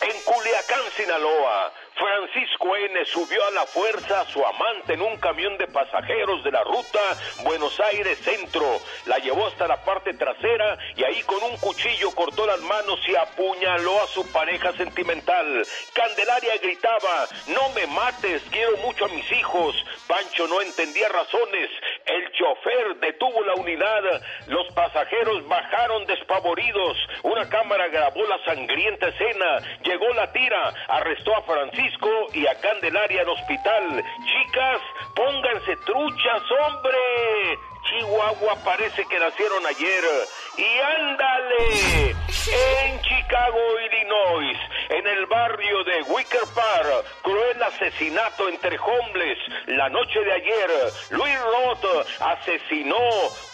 En 0.00 0.16
Culiacán, 0.24 0.84
Sinaloa, 0.96 1.72
Francisco 1.96 2.74
N. 2.76 3.04
subió 3.04 3.44
a 3.46 3.50
la 3.52 3.66
fuerza 3.66 4.22
a 4.22 4.24
su 4.26 4.44
amante 4.44 4.94
en 4.94 5.02
un 5.02 5.16
camión 5.18 5.56
de 5.58 5.68
pasajeros 5.68 6.42
de 6.42 6.50
la 6.50 6.64
ruta 6.64 6.98
Buenos 7.44 7.78
Aires 7.78 8.18
Centro. 8.18 8.80
La 9.06 9.18
llevó 9.18 9.46
hasta 9.46 9.68
la 9.68 9.76
parte 9.84 10.12
trasera 10.14 10.76
y 10.96 11.04
ahí 11.04 11.22
con 11.22 11.40
un 11.44 11.56
cuchillo 11.58 12.10
cortó 12.10 12.46
las 12.46 12.60
manos 12.62 12.98
y 13.06 13.14
apuñaló 13.14 14.02
a 14.02 14.08
su 14.08 14.30
pareja 14.32 14.72
sentimental. 14.72 15.64
Candelaria 15.92 16.56
gritaba, 16.60 17.28
no 17.46 17.68
me 17.74 17.86
mates, 17.86 18.42
quiero 18.50 18.76
mucho 18.78 19.04
a 19.04 19.08
mis 19.08 19.30
hijos. 19.30 19.76
Pancho 20.08 20.48
no 20.48 20.60
entendía 20.62 21.08
razones. 21.08 21.70
El 22.06 22.32
chofer 22.32 22.96
detuvo 23.00 23.40
la 23.42 23.54
unidad. 23.54 24.20
Los 24.48 24.66
pasajeros 24.74 25.46
bajaron 25.46 26.06
despavoridos. 26.06 26.96
Una 27.22 27.48
cámara 27.48 27.86
grabó 27.88 28.24
la 28.26 28.44
sangrienta 28.44 29.08
escena. 29.08 29.58
Llegó 29.84 30.12
la 30.14 30.32
tira, 30.32 30.74
arrestó 30.88 31.36
a 31.36 31.42
Francisco 31.42 31.83
y 32.32 32.46
a 32.46 32.54
Candelaria 32.60 33.22
al 33.22 33.28
hospital. 33.28 34.04
Chicas, 34.24 34.80
pónganse 35.14 35.76
truchas, 35.84 36.42
hombre. 36.50 36.98
Chihuahua 37.84 38.56
parece 38.64 39.04
que 39.06 39.18
nacieron 39.18 39.66
ayer. 39.66 40.04
Y 40.56 40.78
ándale, 40.78 42.14
en 42.46 43.00
Chicago, 43.00 43.58
Illinois, 43.80 44.58
en 44.90 45.06
el 45.06 45.26
barrio 45.26 45.82
de 45.84 46.02
Wicker 46.02 46.42
Park, 46.54 47.04
cruel 47.22 47.62
asesinato 47.62 48.48
entre 48.48 48.78
hombres. 48.78 49.38
La 49.66 49.88
noche 49.88 50.20
de 50.20 50.32
ayer, 50.32 50.70
Luis 51.10 51.40
Roth 51.40 52.06
asesinó 52.20 52.96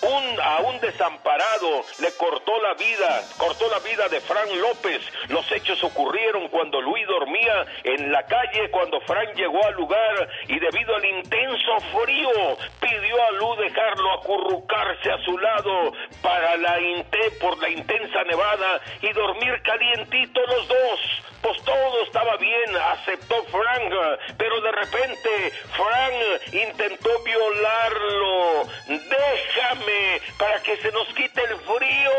un, 0.03 0.41
a 0.41 0.59
un 0.61 0.81
desamparado, 0.81 1.85
le 2.01 2.13
cortó 2.17 2.61
la 2.63 2.75
vida, 2.75 3.23
cortó 3.39 3.69
la 3.71 3.79
vida 3.79 4.09
de 4.09 4.21
Frank 4.21 4.51
López. 4.57 5.01
Los 5.29 5.51
hechos 5.53 5.83
ocurrieron 5.85 6.49
cuando 6.49 6.81
Luis 6.81 7.07
dormía 7.07 7.67
en 7.85 8.11
la 8.11 8.25
calle, 8.27 8.71
cuando 8.71 9.01
Frank 9.03 9.35
llegó 9.35 9.65
al 9.65 9.75
lugar 9.75 10.29
y 10.49 10.59
debido 10.59 10.97
al 10.97 11.05
intenso 11.05 11.81
frío 11.93 12.57
pidió 12.81 13.23
a 13.23 13.31
Luz 13.33 13.59
dejarlo 13.59 14.20
acurrucarse 14.21 15.11
a 15.11 15.19
su 15.25 15.37
lado 15.39 15.93
para 16.23 16.57
la 16.57 16.79
inte- 16.81 17.31
por 17.41 17.59
la 17.59 17.69
intensa 17.71 18.23
nevada 18.25 18.81
y 19.01 19.13
dormir 19.13 19.61
calientito 19.63 20.41
los 20.47 20.69
dos. 20.69 21.01
Pues 21.43 21.63
todo 21.65 22.03
estaba 22.05 22.37
bien, 22.37 22.77
aceptó 22.93 23.43
Frank, 23.45 23.93
pero 24.37 24.61
de 24.61 24.73
repente 24.73 25.53
Frank 25.75 26.53
intentó 26.53 27.09
violarlo. 27.25 28.65
Déjame 28.87 30.21
para 30.39 30.63
que 30.63 30.77
se 30.77 30.93
nos 30.93 31.09
quite 31.15 31.43
el 31.43 31.57
frío. 31.57 32.11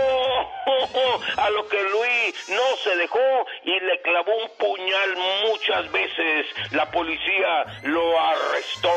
A 1.37 1.49
lo 1.51 1.67
que 1.67 1.81
Luis 1.83 2.49
no 2.49 2.77
se 2.83 2.95
dejó 2.95 3.45
y 3.63 3.79
le 3.79 4.01
clavó 4.01 4.35
un 4.37 4.49
puñal 4.57 5.15
muchas 5.45 5.91
veces. 5.91 6.45
La 6.71 6.89
policía 6.89 7.65
lo 7.83 8.19
arrestó. 8.19 8.89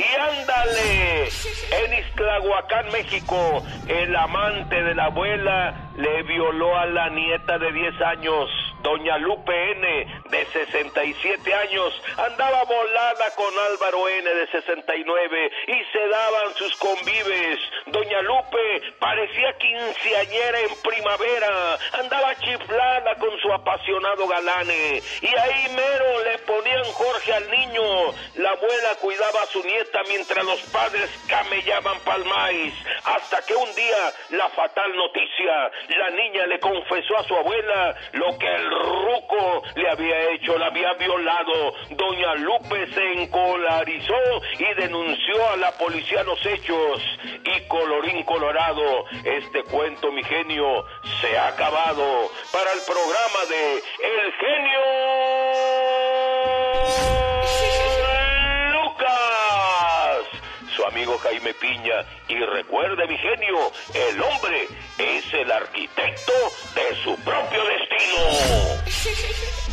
Y 0.00 0.14
ándale, 0.14 1.24
en 1.24 1.98
Iztlahuacán, 1.98 2.86
México, 2.90 3.62
el 3.86 4.16
amante 4.16 4.82
de 4.82 4.94
la 4.94 5.04
abuela 5.04 5.74
le 5.94 6.22
violó 6.22 6.78
a 6.78 6.86
la 6.86 7.10
nieta 7.10 7.58
de 7.58 7.70
10 7.70 8.00
años. 8.00 8.69
Doña 8.82 9.18
Lupe 9.18 9.72
N, 9.72 10.22
de 10.30 10.46
67 10.46 11.54
años, 11.54 12.02
andaba 12.16 12.64
volada 12.64 13.30
con 13.36 13.52
Álvaro 13.70 14.08
N, 14.08 14.34
de 14.34 14.46
69, 14.48 15.50
y 15.66 15.92
se 15.92 16.08
daban 16.08 16.54
sus 16.54 16.76
convives. 16.76 17.58
Doña 17.86 18.22
Lupe 18.22 18.82
parecía 18.98 19.52
quinceañera 19.58 20.60
en 20.60 20.76
primavera, 20.82 21.78
andaba 21.92 22.34
chiflada 22.36 23.14
con 23.16 23.38
su 23.40 23.52
apasionado 23.52 24.26
galane, 24.26 25.02
y 25.20 25.26
ahí 25.26 25.68
mero 25.74 26.24
le 26.24 26.38
ponían 26.38 26.84
Jorge 26.84 27.34
al 27.34 27.50
niño. 27.50 27.82
La 28.36 28.50
abuela 28.50 28.94
cuidaba 29.00 29.42
a 29.42 29.46
su 29.46 29.62
nieta 29.62 30.00
mientras 30.08 30.44
los 30.44 30.60
padres 30.72 31.10
camellaban 31.28 31.98
palmáis, 32.00 32.74
hasta 33.04 33.44
que 33.44 33.54
un 33.54 33.74
día 33.74 34.12
la 34.30 34.48
fatal 34.50 34.96
noticia, 34.96 35.70
la 35.88 36.10
niña 36.10 36.46
le 36.46 36.58
confesó 36.60 37.18
a 37.18 37.24
su 37.24 37.34
abuela 37.36 37.94
lo 38.12 38.38
que 38.38 38.46
el 38.46 38.69
ruco 38.70 39.62
le 39.74 39.88
había 39.88 40.32
hecho, 40.32 40.58
la 40.58 40.66
había 40.66 40.92
violado. 40.94 41.74
Doña 41.90 42.34
Lupe 42.36 42.86
se 42.94 43.12
encolarizó 43.22 44.14
y 44.58 44.80
denunció 44.80 45.50
a 45.50 45.56
la 45.56 45.72
policía 45.72 46.22
los 46.24 46.44
hechos. 46.46 47.02
Y 47.44 47.68
colorín 47.68 48.22
colorado, 48.24 49.04
este 49.24 49.62
cuento, 49.64 50.12
mi 50.12 50.22
genio, 50.24 50.84
se 51.20 51.38
ha 51.38 51.48
acabado. 51.48 52.30
Para 52.52 52.72
el 52.72 52.80
programa 52.86 53.46
de 53.48 53.74
El 53.76 54.32
Genio 54.32 55.39
amigo 60.90 61.18
Jaime 61.18 61.54
Piña. 61.54 62.04
Y 62.28 62.36
recuerde, 62.36 63.06
mi 63.06 63.16
genio, 63.18 63.72
el 63.94 64.20
hombre 64.22 64.68
es 64.98 65.24
el 65.34 65.50
arquitecto 65.50 66.32
de 66.74 66.96
su 67.02 67.16
propio 67.16 67.60
destino. 67.64 68.20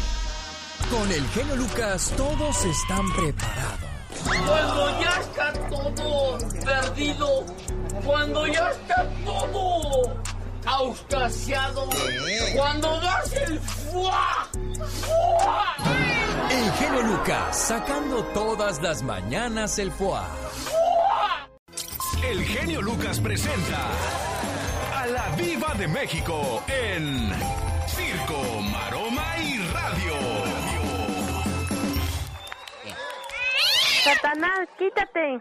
Con 0.89 1.11
el 1.11 1.27
genio 1.29 1.55
Lucas 1.57 2.13
todos 2.15 2.65
están 2.65 3.11
preparados. 3.13 3.79
Cuando 4.23 5.01
ya 5.01 5.19
está 5.19 5.53
todo 5.69 6.37
perdido, 6.65 7.45
cuando 8.05 8.47
ya 8.47 8.71
está 8.71 9.05
todo 9.25 10.21
auscasiado, 10.65 11.89
cuando 12.55 12.99
das 13.01 13.33
el 13.33 13.59
fuá, 13.59 14.47
fuá. 15.01 15.75
El 16.49 16.71
genio 16.73 17.01
Lucas 17.03 17.57
sacando 17.57 18.23
todas 18.33 18.81
las 18.81 19.03
mañanas 19.03 19.77
el 19.79 19.91
foie. 19.91 20.21
El 22.23 22.43
genio 22.43 22.81
Lucas 22.81 23.19
presenta 23.19 23.89
a 24.95 25.07
la 25.07 25.29
Viva 25.35 25.73
de 25.75 25.87
México 25.87 26.63
en 26.67 27.31
Circo, 27.87 28.61
Maroma 28.61 29.37
y 29.39 29.57
Radio. 29.67 30.15
Satanás, 34.03 34.67
quítate. 34.77 35.39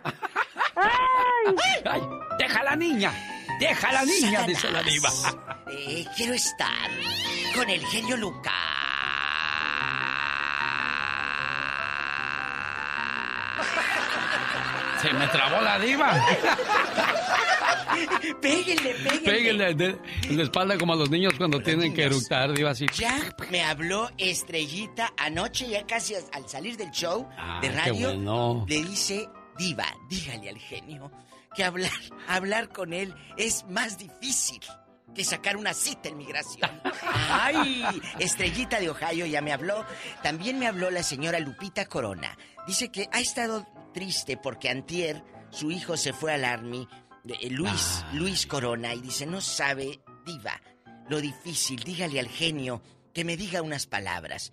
¡Ay! 0.77 1.57
¡Ay! 1.85 2.03
¡Deja 2.39 2.61
a 2.61 2.65
la 2.65 2.77
niña! 2.77 3.13
¡Deja 3.59 3.89
a 3.89 3.93
la 3.93 4.05
niña! 4.05 4.43
Dice 4.43 4.71
la 4.71 4.83
diva. 4.83 5.11
Eh, 5.71 6.05
quiero 6.17 6.35
estar 6.35 6.91
con 7.55 7.69
el 7.69 7.85
genio 7.87 8.17
Lucas. 8.17 8.76
Se 15.07 15.13
me 15.13 15.27
trabó 15.29 15.61
la 15.63 15.79
diva. 15.79 16.27
Péguenle, 18.41 18.95
péguenle. 18.95 19.21
Péguenle 19.21 19.69
en 20.25 20.37
la 20.37 20.43
espalda 20.43 20.77
como 20.79 20.93
a 20.93 20.97
los 20.97 21.11
niños 21.11 21.35
cuando 21.39 21.61
tienen 21.61 21.95
que 21.95 22.05
eructar, 22.05 22.53
diva, 22.53 22.71
así. 22.71 22.87
Ya 22.97 23.19
me 23.51 23.63
habló 23.65 24.11
Estrellita 24.19 25.13
anoche, 25.17 25.69
ya 25.69 25.87
casi 25.87 26.15
al- 26.15 26.25
al 26.33 26.49
salir 26.49 26.77
del 26.77 26.91
show 26.91 27.29
Ah, 27.39 27.59
de 27.63 27.71
radio. 27.71 28.09
bueno. 28.09 28.65
Le 28.69 28.83
dice, 28.85 29.29
Diva, 29.59 29.87
dígale 30.09 30.51
al 30.51 30.59
genio 30.59 31.11
que 31.55 31.65
hablar, 31.65 31.91
hablar 32.29 32.69
con 32.69 32.93
él 32.93 33.15
es 33.39 33.65
más 33.71 33.97
difícil 33.97 34.61
que 35.15 35.25
sacar 35.25 35.57
una 35.57 35.73
cita 35.73 36.11
en 36.11 36.19
migración. 36.19 36.71
¡Ay! 37.31 37.83
Estrellita 38.19 38.79
de 38.81 38.91
Ohio 38.91 39.25
ya 39.25 39.41
me 39.41 39.53
habló. 39.53 39.87
También 40.23 40.59
me 40.59 40.67
habló 40.67 40.91
la 40.91 41.03
señora 41.03 41.39
Lupita 41.41 41.87
Corona. 41.87 42.37
Dice 42.67 42.91
que 42.91 43.09
ha 43.13 43.21
estado 43.21 43.67
triste 43.97 44.37
porque 44.37 44.69
antier 44.69 45.25
su 45.49 45.71
hijo 45.71 45.97
se 45.97 46.13
fue 46.13 46.35
al 46.35 46.45
Army, 46.45 46.87
eh, 47.27 47.49
Luis, 47.49 48.05
Luis 48.13 48.47
Corona, 48.47 48.93
y 48.93 49.01
dice, 49.01 49.25
no 49.25 49.41
sabe, 49.41 50.01
diva, 50.27 50.61
lo 51.09 51.19
difícil, 51.19 51.83
dígale 51.83 52.21
al 52.21 52.29
genio 52.29 52.83
que 53.15 53.25
me 53.25 53.39
diga 53.39 53.63
unas 53.63 53.87
palabras. 53.87 54.53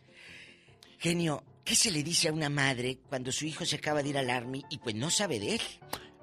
Genio, 0.98 1.44
¿qué 1.65 1.76
se 1.76 1.91
le 1.91 2.03
dice 2.03 2.30
a 2.30 2.32
una 2.34 2.48
madre 2.48 2.99
cuando 3.10 3.34
su 3.34 3.45
hijo 3.45 3.65
se 3.65 3.76
acaba 3.76 4.02
de 4.02 4.10
ir 4.11 4.18
al 4.18 4.30
Army 4.30 4.64
y 4.70 4.78
pues 4.78 4.95
no 4.95 5.10
sabe 5.10 5.41
de 5.41 5.56
él? 5.56 5.61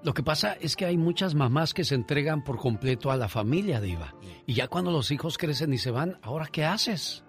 Lo 0.02 0.14
que 0.14 0.22
pasa 0.22 0.54
es 0.58 0.74
que 0.74 0.86
hay 0.86 0.96
muchas 0.96 1.34
mamás 1.34 1.74
que 1.74 1.84
se 1.84 1.96
entregan 1.96 2.42
por 2.42 2.56
completo 2.56 3.10
a 3.10 3.18
la 3.18 3.28
familia, 3.28 3.82
Diva. 3.82 4.14
Y 4.46 4.54
ya 4.54 4.66
cuando 4.68 4.90
los 4.90 5.10
hijos 5.10 5.36
crecen 5.36 5.74
y 5.74 5.78
se 5.78 5.90
van, 5.90 6.18
¿ahora 6.22 6.46
qué 6.50 6.64
haces? 6.64 7.22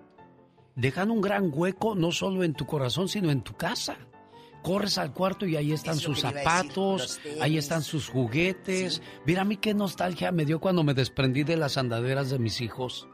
Dejan 0.77 1.11
un 1.11 1.19
gran 1.19 1.51
hueco 1.53 1.95
no 1.95 2.13
solo 2.13 2.45
en 2.45 2.53
tu 2.53 2.65
corazón, 2.65 3.09
sino 3.09 3.29
en 3.29 3.41
tu 3.41 3.55
casa. 3.55 3.97
Corres 4.61 4.97
al 4.97 5.13
cuarto 5.13 5.45
y 5.45 5.55
ahí 5.55 5.71
están 5.71 5.97
sus 5.97 6.21
decir, 6.21 6.37
zapatos, 6.39 7.19
ahí 7.41 7.57
están 7.57 7.81
sus 7.81 8.07
juguetes. 8.09 9.01
Mira 9.25 9.41
a 9.41 9.45
mí 9.45 9.57
qué 9.57 9.73
nostalgia 9.73 10.31
me 10.31 10.45
dio 10.45 10.59
cuando 10.59 10.83
me 10.83 10.93
desprendí 10.93 11.43
de 11.43 11.57
las 11.57 11.77
andaderas 11.77 12.29
de 12.29 12.39
mis 12.39 12.61
hijos. 12.61 13.07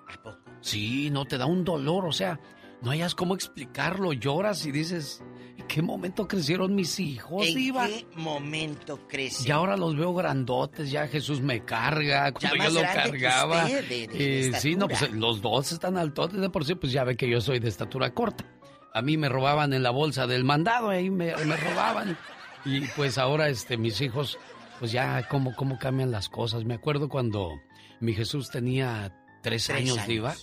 Sí, 0.61 1.10
no 1.11 1.26
te 1.26 1.38
da 1.38 1.45
un 1.45 1.64
dolor, 1.64 2.06
o 2.06 2.11
sea, 2.11 2.40
no 2.82 2.91
hayas 2.91 3.15
cómo 3.15 3.34
explicarlo, 3.36 4.11
lloras 4.14 4.65
y 4.65 4.72
dices, 4.72 5.24
¿en 5.57 5.65
qué 5.68 5.82
momento 5.82 6.28
crecieron 6.28 6.76
mis 6.76 6.99
hijos, 6.99 7.48
¿En 7.48 7.56
Diva? 7.56 7.88
qué 7.88 8.06
momento 8.15 9.07
crece? 9.07 9.48
Y 9.48 9.52
ahora 9.52 9.78
los 9.78 9.95
veo 9.95 10.14
grandotes, 10.14 10.91
ya 10.91 11.07
Jesús 11.07 11.41
me 11.41 11.64
carga, 11.64 12.32
cuando 12.34 12.56
yo 12.65 12.69
lo 12.72 12.82
cargaba. 12.82 13.65
usted, 13.65 13.88
de- 13.88 14.07
de- 14.07 14.18
de 14.18 14.48
Eh, 14.49 14.60
sí, 14.60 14.76
no, 14.76 14.88
pues 14.88 15.11
los 15.11 15.41
dos 15.41 15.72
están 15.72 15.98
altotes 15.98 16.40
de 16.41 16.49
por 16.49 16.65
sí, 16.65 16.76
pues 16.76 16.91
ya 16.91 17.03
ve 17.03 17.15
que 17.15 17.30
yo 17.30 17.40
soy 17.40 17.60
de 17.60 17.69
estatura 17.69 18.14
corta. 18.14 18.45
A 18.93 19.01
mí 19.01 19.18
me 19.18 19.30
robaban 19.30 19.73
en 19.73 19.84
la 19.84 19.91
bolsa 19.91 20.27
del 20.27 20.43
mandado, 20.43 20.89
ahí 20.89 21.09
me, 21.09 21.35
me 21.45 21.57
robaban. 21.57 22.18
Y 22.65 22.81
pues 22.95 23.18
ahora 23.18 23.49
este, 23.49 23.77
mis 23.77 24.01
hijos, 24.01 24.38
pues 24.80 24.91
ya 24.91 25.27
cómo, 25.27 25.55
cómo 25.55 25.77
cambian 25.77 26.11
las 26.11 26.30
cosas. 26.30 26.65
Me 26.65 26.73
acuerdo 26.73 27.07
cuando 27.09 27.51
mi 27.99 28.14
Jesús 28.14 28.49
tenía 28.49 29.14
tres, 29.43 29.65
Tres 29.65 29.69
años, 29.77 29.97
años. 29.97 30.07
diva. 30.07 30.34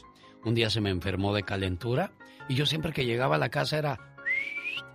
Un 0.44 0.54
día 0.54 0.70
se 0.70 0.80
me 0.80 0.90
enfermó 0.90 1.34
de 1.34 1.42
calentura 1.42 2.12
y 2.48 2.54
yo 2.54 2.66
siempre 2.66 2.92
que 2.92 3.04
llegaba 3.06 3.36
a 3.36 3.38
la 3.38 3.48
casa 3.48 3.78
era 3.78 3.98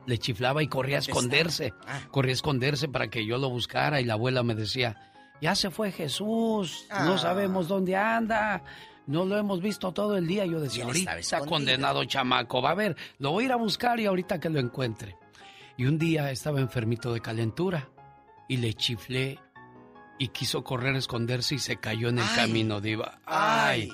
le 0.06 0.18
chiflaba 0.18 0.64
y 0.64 0.68
corría 0.68 0.98
a 0.98 1.00
esconderse. 1.00 1.74
Ah. 1.88 2.00
Corría 2.12 2.32
a 2.32 2.34
esconderse 2.34 2.88
para 2.88 3.10
que 3.10 3.26
yo 3.26 3.38
lo 3.38 3.50
buscara 3.50 4.00
y 4.02 4.06
la 4.06 4.14
abuela 4.14 4.42
me 4.44 4.56
decía, 4.56 5.12
ya 5.42 5.54
se 5.56 5.70
fue 5.70 5.92
Jesús, 5.92 6.86
no 6.90 7.14
Ah. 7.14 7.18
sabemos 7.18 7.68
dónde 7.68 7.96
anda, 7.96 8.64
no 9.10 9.26
lo 9.26 9.38
hemos 9.38 9.62
visto 9.62 9.92
todo 9.92 10.16
el 10.18 10.26
día. 10.28 10.46
Yo 10.46 10.60
decía, 10.60 10.86
ahorita 10.86 11.18
escondido". 11.18 11.50
condenado 11.50 12.06
chamaco, 12.06 12.62
va 12.62 12.72
a 12.72 12.76
ver, 12.76 12.96
lo 13.18 13.32
voy 13.32 13.44
a 13.44 13.48
ir 13.48 13.52
a 13.52 13.58
buscar 13.58 14.00
y 14.00 14.06
ahorita 14.06 14.40
que 14.40 14.50
lo 14.50 14.60
encuentre. 14.60 15.16
Y 15.78 15.86
un 15.86 15.98
día 15.98 16.32
estaba 16.32 16.60
enfermito 16.60 17.14
de 17.14 17.20
calentura 17.22 17.90
y 18.48 18.58
le 18.58 18.74
chiflé 18.74 19.40
y 20.18 20.28
quiso 20.30 20.64
correr 20.64 20.96
a 20.96 21.00
esconderse 21.00 21.56
y 21.56 21.60
se 21.60 21.78
cayó 21.78 22.10
en 22.10 22.20
el 22.20 22.26
Ay. 22.30 22.36
camino, 22.36 22.82
diva. 22.82 23.20
Ay. 23.26 23.90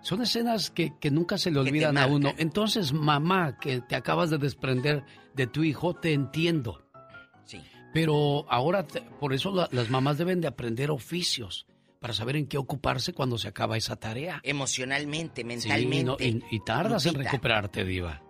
Son 0.00 0.22
escenas 0.22 0.70
que, 0.70 0.92
que 1.00 1.10
nunca 1.10 1.38
se 1.38 1.50
le 1.50 1.58
olvidan 1.60 1.96
a 1.98 2.06
uno. 2.06 2.32
Entonces, 2.38 2.92
mamá, 2.92 3.58
que 3.58 3.80
te 3.80 3.96
acabas 3.96 4.30
de 4.30 4.38
desprender 4.38 5.04
de 5.34 5.46
tu 5.46 5.64
hijo, 5.64 5.94
te 5.94 6.12
entiendo. 6.12 6.86
Sí. 7.44 7.60
Pero 7.92 8.44
ahora, 8.50 8.86
te- 8.86 9.00
por 9.00 9.32
eso 9.32 9.50
la- 9.50 9.68
las 9.72 9.88
mamás 9.90 10.18
deben 10.18 10.40
de 10.40 10.46
aprender 10.48 10.90
oficios 10.90 11.66
para 12.04 12.12
saber 12.12 12.36
en 12.36 12.46
qué 12.46 12.58
ocuparse 12.58 13.14
cuando 13.14 13.38
se 13.38 13.48
acaba 13.48 13.78
esa 13.78 13.96
tarea. 13.96 14.38
Emocionalmente, 14.42 15.40
Sí, 15.40 15.46
mentalmente. 15.46 16.04
no, 16.04 16.16
y, 16.20 16.44
y 16.54 16.60
tardas 16.60 17.06
en 17.06 17.14
recuperarte, 17.14 17.82
diva. 17.82 18.22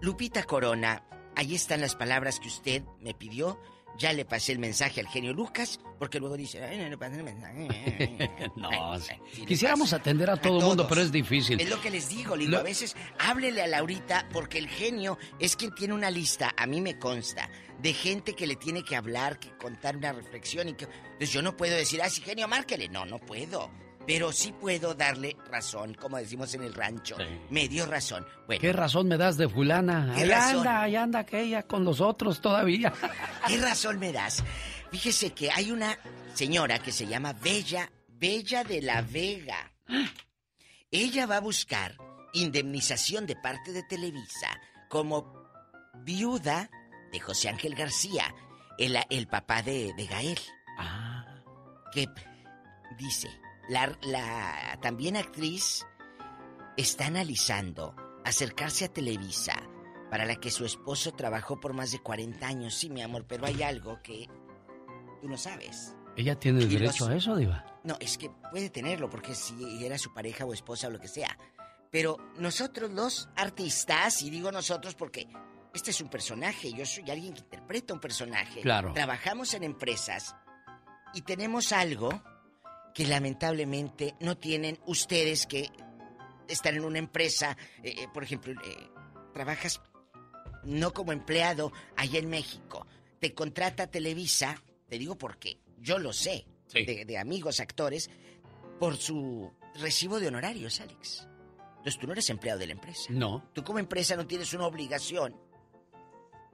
Lupita 0.00 0.44
Corona, 0.44 1.02
ahí 1.34 1.56
están 1.56 1.80
las 1.80 1.96
palabras 1.96 2.38
que 2.38 2.46
usted 2.46 2.84
me 3.00 3.14
pidió. 3.14 3.58
Ya 3.98 4.12
le 4.12 4.24
pasé 4.24 4.52
el 4.52 4.60
mensaje 4.60 5.00
al 5.00 5.08
genio 5.08 5.32
Lucas, 5.32 5.80
porque 5.98 6.20
luego 6.20 6.36
dice, 6.36 6.62
ay, 6.64 6.78
no 6.78 6.88
le 6.88 6.96
pasé 6.96 7.16
el 7.16 7.24
mensaje. 7.24 8.30
no, 8.56 8.98
sí. 9.00 9.12
quisiéramos 9.44 9.92
atender 9.92 10.30
a 10.30 10.36
todo 10.36 10.60
el 10.60 10.64
mundo, 10.64 10.86
pero 10.88 11.00
es 11.00 11.10
difícil. 11.10 11.60
Es 11.60 11.68
lo 11.68 11.80
que 11.80 11.90
les 11.90 12.08
digo, 12.08 12.36
le 12.36 12.42
digo, 12.44 12.52
Lo- 12.52 12.58
a 12.60 12.62
veces 12.62 12.94
háblele 13.18 13.60
a 13.62 13.66
Laurita 13.66 14.28
porque 14.32 14.58
el 14.58 14.68
genio 14.68 15.18
es 15.40 15.56
quien 15.56 15.74
tiene 15.74 15.94
una 15.94 16.10
lista, 16.12 16.54
a 16.56 16.66
mí 16.66 16.80
me 16.80 16.96
consta, 16.98 17.50
de 17.80 17.92
gente 17.92 18.34
que 18.34 18.46
le 18.46 18.54
tiene 18.54 18.84
que 18.84 18.94
hablar, 18.94 19.38
que 19.40 19.50
contar 19.56 19.96
una 19.96 20.12
reflexión 20.12 20.68
y 20.68 20.74
que... 20.74 20.84
Entonces 20.84 21.32
yo 21.32 21.42
no 21.42 21.56
puedo 21.56 21.74
decir, 21.76 22.00
ah, 22.00 22.08
sí, 22.08 22.22
genio, 22.22 22.46
márquele. 22.46 22.88
No, 22.88 23.04
no 23.04 23.18
puedo. 23.18 23.68
Pero 24.08 24.32
sí 24.32 24.52
puedo 24.58 24.94
darle 24.94 25.36
razón, 25.50 25.92
como 25.92 26.16
decimos 26.16 26.54
en 26.54 26.62
el 26.62 26.72
rancho. 26.72 27.16
Me 27.50 27.68
dio 27.68 27.84
razón. 27.84 28.26
Bueno, 28.46 28.60
¿Qué 28.62 28.72
razón 28.72 29.06
me 29.06 29.18
das 29.18 29.36
de 29.36 29.48
fulana? 29.50 30.14
¿Qué 30.16 30.22
Ahí 30.22 30.28
razón? 30.30 30.56
anda, 30.66 30.82
ahí 30.82 30.96
anda 30.96 31.18
aquella 31.18 31.62
con 31.64 31.84
los 31.84 32.00
otros 32.00 32.40
todavía. 32.40 32.90
¿Qué 33.46 33.58
razón 33.58 33.98
me 33.98 34.10
das? 34.10 34.42
Fíjese 34.90 35.34
que 35.34 35.50
hay 35.50 35.70
una 35.70 35.98
señora 36.32 36.78
que 36.78 36.90
se 36.90 37.06
llama 37.06 37.34
Bella, 37.34 37.92
Bella 38.08 38.64
de 38.64 38.80
la 38.80 39.02
Vega. 39.02 39.72
Ella 40.90 41.26
va 41.26 41.36
a 41.36 41.40
buscar 41.40 41.94
indemnización 42.32 43.26
de 43.26 43.36
parte 43.36 43.72
de 43.72 43.82
Televisa 43.82 44.58
como 44.88 45.34
viuda 46.02 46.70
de 47.12 47.20
José 47.20 47.50
Ángel 47.50 47.74
García, 47.74 48.34
el, 48.78 48.96
el 49.10 49.26
papá 49.26 49.60
de, 49.62 49.92
de 49.94 50.06
Gael. 50.06 50.40
Que 51.92 52.06
dice, 52.96 53.28
la, 53.68 53.96
la 54.02 54.78
también 54.80 55.16
actriz 55.16 55.86
está 56.76 57.06
analizando 57.06 57.94
acercarse 58.24 58.84
a 58.86 58.92
Televisa 58.92 59.54
para 60.10 60.24
la 60.24 60.36
que 60.36 60.50
su 60.50 60.64
esposo 60.64 61.12
trabajó 61.12 61.60
por 61.60 61.74
más 61.74 61.90
de 61.92 61.98
40 62.00 62.46
años. 62.46 62.74
Sí, 62.74 62.88
mi 62.90 63.02
amor, 63.02 63.26
pero 63.26 63.46
hay 63.46 63.62
algo 63.62 64.00
que 64.02 64.26
tú 65.20 65.28
no 65.28 65.36
sabes. 65.36 65.94
¿Ella 66.16 66.38
tiene 66.38 66.62
Y 66.62 66.66
derecho 66.66 67.04
los- 67.04 67.14
a 67.14 67.16
eso, 67.16 67.36
diva? 67.36 67.64
No, 67.84 67.96
es 68.00 68.18
que 68.18 68.30
puede 68.50 68.70
tenerlo 68.70 69.08
porque 69.10 69.34
si 69.34 69.84
era 69.84 69.98
su 69.98 70.12
pareja 70.12 70.44
o 70.44 70.52
esposa 70.52 70.88
o 70.88 70.90
lo 70.90 70.98
que 70.98 71.08
sea. 71.08 71.36
Pero 71.90 72.16
nosotros 72.38 72.90
los 72.90 73.28
artistas, 73.36 74.22
y 74.22 74.30
digo 74.30 74.50
nosotros 74.52 74.94
porque 74.94 75.28
este 75.74 75.90
es 75.90 76.00
un 76.00 76.08
personaje, 76.08 76.72
yo 76.72 76.84
soy 76.84 77.10
alguien 77.10 77.34
que 77.34 77.40
interpreta 77.40 77.94
un 77.94 78.00
personaje. 78.00 78.60
Claro. 78.62 78.92
Trabajamos 78.92 79.54
en 79.54 79.62
empresas 79.64 80.34
y 81.14 81.22
tenemos 81.22 81.72
algo 81.72 82.22
que 82.98 83.06
lamentablemente 83.06 84.16
no 84.18 84.36
tienen 84.36 84.76
ustedes 84.86 85.46
que 85.46 85.70
están 86.48 86.74
en 86.74 86.84
una 86.84 86.98
empresa, 86.98 87.56
eh, 87.84 87.94
eh, 87.96 88.08
por 88.12 88.24
ejemplo, 88.24 88.60
eh, 88.60 88.88
trabajas 89.32 89.80
no 90.64 90.92
como 90.92 91.12
empleado 91.12 91.72
allá 91.94 92.18
en 92.18 92.28
México, 92.28 92.88
te 93.20 93.34
contrata 93.34 93.86
Televisa, 93.86 94.60
te 94.88 94.98
digo 94.98 95.16
porque 95.16 95.60
yo 95.78 96.00
lo 96.00 96.12
sé, 96.12 96.44
de, 96.72 97.04
de 97.04 97.18
amigos 97.18 97.60
actores, 97.60 98.10
por 98.80 98.96
su 98.96 99.48
recibo 99.76 100.18
de 100.18 100.26
honorarios, 100.26 100.80
Alex. 100.80 101.28
Entonces 101.76 102.00
tú 102.00 102.08
no 102.08 102.14
eres 102.14 102.28
empleado 102.30 102.58
de 102.58 102.66
la 102.66 102.72
empresa. 102.72 103.04
No. 103.10 103.48
Tú 103.52 103.62
como 103.62 103.78
empresa 103.78 104.16
no 104.16 104.26
tienes 104.26 104.52
una 104.54 104.66
obligación 104.66 105.36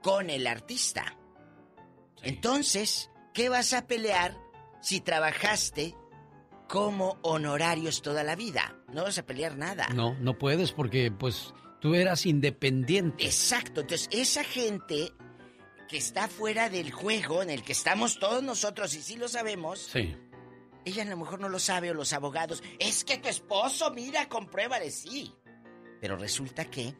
con 0.03 0.29
el 0.29 0.45
artista. 0.45 1.17
Entonces, 2.21 3.09
¿qué 3.33 3.49
vas 3.49 3.73
a 3.73 3.87
pelear 3.87 4.37
si 4.79 5.01
trabajaste 5.01 5.95
como 6.67 7.17
honorarios 7.21 8.01
toda 8.01 8.23
la 8.23 8.35
vida? 8.35 8.75
No 8.93 9.03
vas 9.03 9.17
a 9.17 9.25
pelear 9.25 9.57
nada. 9.57 9.87
No, 9.93 10.15
no 10.19 10.37
puedes 10.37 10.71
porque 10.71 11.11
pues 11.11 11.53
tú 11.81 11.95
eras 11.95 12.25
independiente. 12.25 13.25
Exacto, 13.25 13.81
entonces 13.81 14.07
esa 14.11 14.43
gente 14.43 15.11
que 15.87 15.97
está 15.97 16.27
fuera 16.27 16.69
del 16.69 16.91
juego 16.91 17.43
en 17.43 17.49
el 17.51 17.63
que 17.63 17.71
estamos 17.73 18.17
todos 18.19 18.41
nosotros 18.41 18.93
y 18.95 19.01
sí 19.01 19.17
lo 19.17 19.27
sabemos, 19.27 19.79
Sí. 19.79 20.17
ella 20.83 21.03
a 21.03 21.05
lo 21.05 21.17
mejor 21.17 21.39
no 21.39 21.47
lo 21.49 21.59
sabe 21.59 21.91
o 21.91 21.93
los 21.93 22.11
abogados, 22.13 22.63
es 22.79 23.03
que 23.05 23.17
tu 23.19 23.27
esposo, 23.29 23.91
mira, 23.91 24.27
compruébale, 24.27 24.89
sí. 24.89 25.31
Pero 26.01 26.17
resulta 26.17 26.65
que 26.65 26.95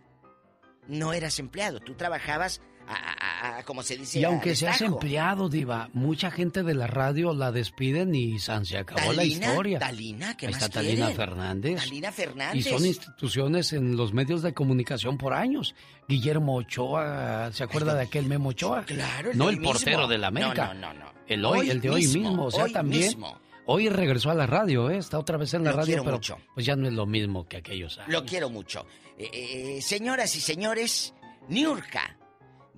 no 0.88 1.14
eras 1.14 1.40
empleado, 1.40 1.80
tú 1.80 1.96
trabajabas 1.96 2.62
a, 2.88 2.94
a- 2.94 3.58
a- 3.60 3.64
como 3.64 3.84
se 3.84 3.98
dice. 3.98 4.20
Y 4.20 4.24
aunque 4.24 4.56
seas 4.56 4.82
empleado, 4.82 5.50
diva, 5.50 5.90
mucha 5.94 6.32
gente 6.32 6.64
de 6.64 6.74
la 6.74 6.88
radio 6.88 7.34
la 7.34 7.52
despiden 7.52 8.14
y 8.16 8.40
san, 8.40 8.66
se 8.66 8.78
acabó 8.78 9.14
la 9.14 9.24
historia. 9.24 9.80
Talina, 9.80 10.36
¿qué 10.38 10.48
Ahí 10.48 10.54
más 10.54 10.62
está 10.64 10.80
Talina? 10.82 11.10
Fernández. 11.10 11.76
Talina 11.82 12.12
Y 12.54 12.62
son 12.64 12.86
instituciones 12.86 13.74
en 13.74 13.96
los 13.98 14.14
medios 14.14 14.42
de 14.42 14.54
comunicación 14.54 15.18
por 15.18 15.34
años. 15.34 15.76
Guillermo 16.08 16.56
Ochoa, 16.56 17.52
¿se 17.54 17.64
acuerda 17.64 17.94
de 17.96 18.04
aquel 18.04 18.26
Memo 18.28 18.50
Ochoa? 18.50 18.84
Claro, 18.86 19.32
el 19.32 19.38
No 19.38 19.46
el 19.46 19.56
hoy 19.56 19.60
mismo. 19.60 19.74
portero 19.74 20.08
de 20.08 20.18
la 20.18 20.28
América. 20.28 20.74
No, 20.74 20.94
no, 20.94 20.94
no, 20.94 21.06
no. 21.06 21.12
El 21.28 21.44
hoy, 21.44 21.60
Hoy 21.62 21.70
el 21.72 21.82
de 21.82 21.90
hoy 21.90 22.02
mismo, 22.02 22.30
mismo. 22.30 22.46
O 22.46 22.52
sea, 22.52 22.66
hoy 22.66 22.72
también. 22.74 23.02
mismo. 23.04 23.40
Hoy 23.68 23.90
regresó 23.90 24.30
a 24.30 24.36
la 24.36 24.46
radio, 24.46 24.92
¿eh? 24.92 24.98
Está 24.98 25.18
otra 25.18 25.38
vez 25.38 25.52
en 25.56 25.64
la 25.64 25.72
Lo 25.72 25.78
radio, 25.78 25.88
quiero 25.88 26.04
pero 26.04 26.18
mucho. 26.18 26.38
pues 26.54 26.66
ya 26.68 26.76
no 26.76 26.88
es 26.88 26.94
lo 26.94 27.08
mismo 27.08 27.48
que 27.48 27.58
aquellos 27.58 27.98
años. 27.98 28.12
Lo 28.12 28.24
quiero 28.24 28.50
mucho. 28.52 28.86
Eh, 29.18 29.30
eh, 29.78 29.82
señoras 29.82 30.36
y 30.36 30.42
señores, 30.42 31.16
Niurka 31.50 32.16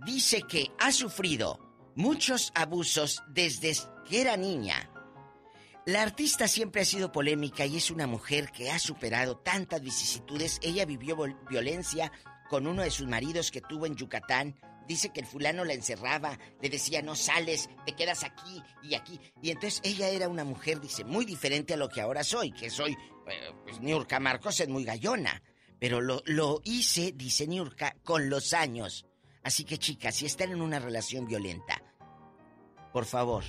dice 0.05 0.41
que 0.47 0.71
ha 0.79 0.91
sufrido 0.91 1.59
muchos 1.95 2.51
abusos 2.55 3.23
desde 3.29 3.73
que 4.07 4.21
era 4.21 4.37
niña. 4.37 4.91
La 5.87 6.01
artista 6.01 6.49
siempre 6.49 6.81
ha 6.81 6.85
sido 6.85 7.13
polémica 7.13 7.65
y 7.65 7.77
es 7.77 7.91
una 7.91 8.07
mujer 8.07 8.51
que 8.51 8.69
ha 8.69 8.77
superado 8.77 9.37
tantas 9.37 9.81
vicisitudes. 9.81 10.59
Ella 10.61 10.85
vivió 10.85 11.17
violencia 11.49 12.11
con 12.49 12.67
uno 12.67 12.81
de 12.81 12.91
sus 12.91 13.07
maridos 13.07 13.51
que 13.51 13.61
tuvo 13.61 13.85
en 13.85 13.95
Yucatán. 13.95 14.57
Dice 14.85 15.13
que 15.13 15.21
el 15.21 15.25
fulano 15.25 15.63
la 15.63 15.73
encerraba, 15.73 16.37
le 16.61 16.69
decía 16.69 17.01
no 17.01 17.15
sales, 17.15 17.69
te 17.85 17.93
quedas 17.93 18.23
aquí 18.23 18.61
y 18.83 18.95
aquí. 18.95 19.17
Y 19.41 19.51
entonces 19.51 19.79
ella 19.83 20.09
era 20.09 20.27
una 20.27 20.43
mujer, 20.43 20.81
dice, 20.81 21.05
muy 21.05 21.23
diferente 21.23 21.73
a 21.73 21.77
lo 21.77 21.87
que 21.89 22.01
ahora 22.01 22.23
soy, 22.23 22.51
que 22.51 22.69
soy, 22.69 22.91
eh, 22.91 23.53
pues 23.63 23.79
Niurka 23.79 24.19
Marcos 24.19 24.59
es 24.59 24.67
muy 24.67 24.83
gallona. 24.83 25.41
Pero 25.79 26.01
lo, 26.01 26.21
lo 26.25 26.61
hice, 26.65 27.13
dice 27.15 27.47
Niurka, 27.47 27.95
con 28.03 28.29
los 28.29 28.53
años. 28.53 29.06
Así 29.47 29.63
que 29.63 29.77
chicas, 29.77 30.13
si 30.13 30.25
están 30.25 30.51
en 30.51 30.61
una 30.61 30.77
relación 30.77 31.25
violenta, 31.25 31.81
por 32.91 33.05
favor, 33.05 33.45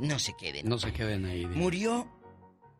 no 0.00 0.18
se 0.18 0.34
queden. 0.36 0.68
No 0.68 0.76
se 0.76 0.92
queden 0.92 1.24
ahí. 1.24 1.46
Murió 1.46 2.10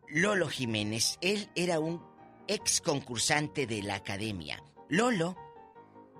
Lolo 0.09 0.49
Jiménez. 0.49 1.17
Él 1.21 1.49
era 1.55 1.79
un 1.79 2.05
ex 2.49 2.81
concursante 2.81 3.69
de 3.69 3.85
la 3.85 3.95
academia. 3.95 4.61
Lolo 4.89 5.37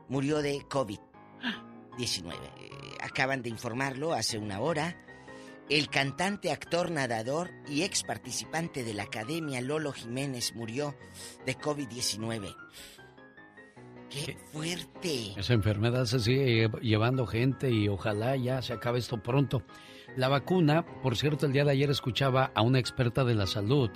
murió 0.09 0.41
de 0.41 0.61
COVID-19. 0.69 2.33
Eh, 2.33 2.71
acaban 3.01 3.43
de 3.43 3.49
informarlo 3.49 4.13
hace 4.13 4.39
una 4.39 4.61
hora. 4.61 5.05
El 5.69 5.91
cantante, 5.91 6.53
actor, 6.53 6.93
nadador 6.93 7.51
y 7.67 7.83
ex 7.83 8.05
participante 8.05 8.85
de 8.85 8.95
la 8.95 9.03
academia 9.03 9.61
Lolo 9.61 9.93
Jiménez 9.93 10.55
murió 10.55 10.95
de 11.45 11.59
COVID-19. 11.59 12.55
¡Qué 14.11 14.37
fuerte! 14.53 15.35
Esa 15.37 15.53
enfermedad 15.55 16.05
se 16.07 16.19
sigue 16.21 16.69
lle- 16.69 16.81
llevando 16.81 17.27
gente 17.27 17.71
y 17.71 17.89
ojalá 17.89 18.37
ya 18.37 18.63
se 18.63 18.73
acabe 18.73 18.99
esto 18.99 19.23
pronto. 19.23 19.63
La 20.17 20.29
vacuna, 20.29 20.85
por 21.03 21.17
cierto, 21.17 21.47
el 21.47 21.53
día 21.53 21.65
de 21.65 21.73
ayer 21.73 21.91
escuchaba 21.91 22.51
a 22.55 22.63
una 22.63 22.79
experta 22.79 23.25
de 23.25 23.35
la 23.35 23.47
salud 23.47 23.91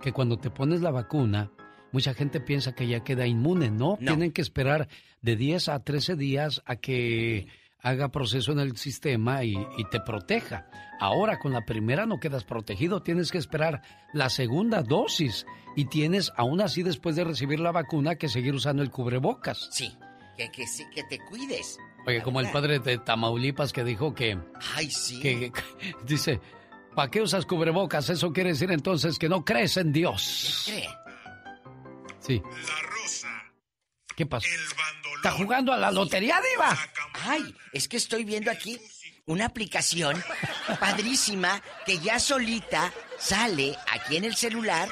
que 0.00 0.12
cuando 0.12 0.38
te 0.38 0.50
pones 0.50 0.80
la 0.82 0.90
vacuna, 0.92 1.50
mucha 1.90 2.14
gente 2.14 2.40
piensa 2.40 2.74
que 2.74 2.86
ya 2.86 3.02
queda 3.02 3.26
inmune. 3.26 3.70
No, 3.70 3.96
tienen 3.98 4.30
que 4.32 4.42
esperar 4.42 4.88
de 5.22 5.34
10 5.36 5.68
a 5.68 5.82
13 5.82 6.14
días 6.14 6.62
a 6.66 6.76
que 6.76 7.48
haga 7.88 8.08
proceso 8.08 8.52
en 8.52 8.58
el 8.58 8.76
sistema 8.76 9.44
y, 9.44 9.54
y 9.78 9.84
te 9.90 10.00
proteja. 10.00 10.66
Ahora 11.00 11.38
con 11.38 11.52
la 11.52 11.64
primera 11.64 12.04
no 12.06 12.18
quedas 12.18 12.44
protegido, 12.44 13.02
tienes 13.02 13.30
que 13.30 13.38
esperar 13.38 13.82
la 14.12 14.28
segunda 14.28 14.82
dosis 14.82 15.46
y 15.76 15.84
tienes 15.84 16.32
aún 16.36 16.60
así 16.60 16.82
después 16.82 17.14
de 17.16 17.24
recibir 17.24 17.60
la 17.60 17.70
vacuna 17.72 18.16
que 18.16 18.28
seguir 18.28 18.54
usando 18.54 18.82
el 18.82 18.90
cubrebocas. 18.90 19.68
Sí. 19.70 19.96
Que, 20.36 20.50
que, 20.50 20.66
sí, 20.66 20.84
que 20.94 21.02
te 21.04 21.18
cuides. 21.18 21.78
Oye, 22.06 22.22
como 22.22 22.40
el 22.40 22.50
padre 22.50 22.78
de 22.78 22.98
Tamaulipas 22.98 23.72
que 23.72 23.84
dijo 23.84 24.14
que... 24.14 24.38
Ay, 24.74 24.90
sí. 24.90 25.20
Que, 25.20 25.50
que- 25.52 25.62
dice, 26.06 26.40
¿para 26.94 27.10
qué 27.10 27.22
usas 27.22 27.46
cubrebocas? 27.46 28.10
Eso 28.10 28.32
quiere 28.32 28.50
decir 28.50 28.70
entonces 28.70 29.18
que 29.18 29.28
no 29.28 29.44
crees 29.44 29.76
en 29.76 29.92
Dios. 29.92 30.64
¿Cree? 30.66 30.88
Sí. 32.20 32.42
¿Qué 34.16 34.26
pasó? 34.26 34.48
¿Está 35.16 35.30
jugando 35.32 35.72
a 35.72 35.76
la 35.76 35.90
lotería, 35.90 36.40
Diva? 36.52 36.76
Ay, 37.12 37.54
es 37.72 37.86
que 37.86 37.96
estoy 37.98 38.24
viendo 38.24 38.50
aquí 38.50 38.80
una 39.26 39.46
aplicación 39.46 40.22
padrísima 40.80 41.62
que 41.84 41.98
ya 41.98 42.18
solita 42.18 42.92
sale 43.18 43.76
aquí 43.88 44.16
en 44.16 44.24
el 44.24 44.36
celular 44.36 44.90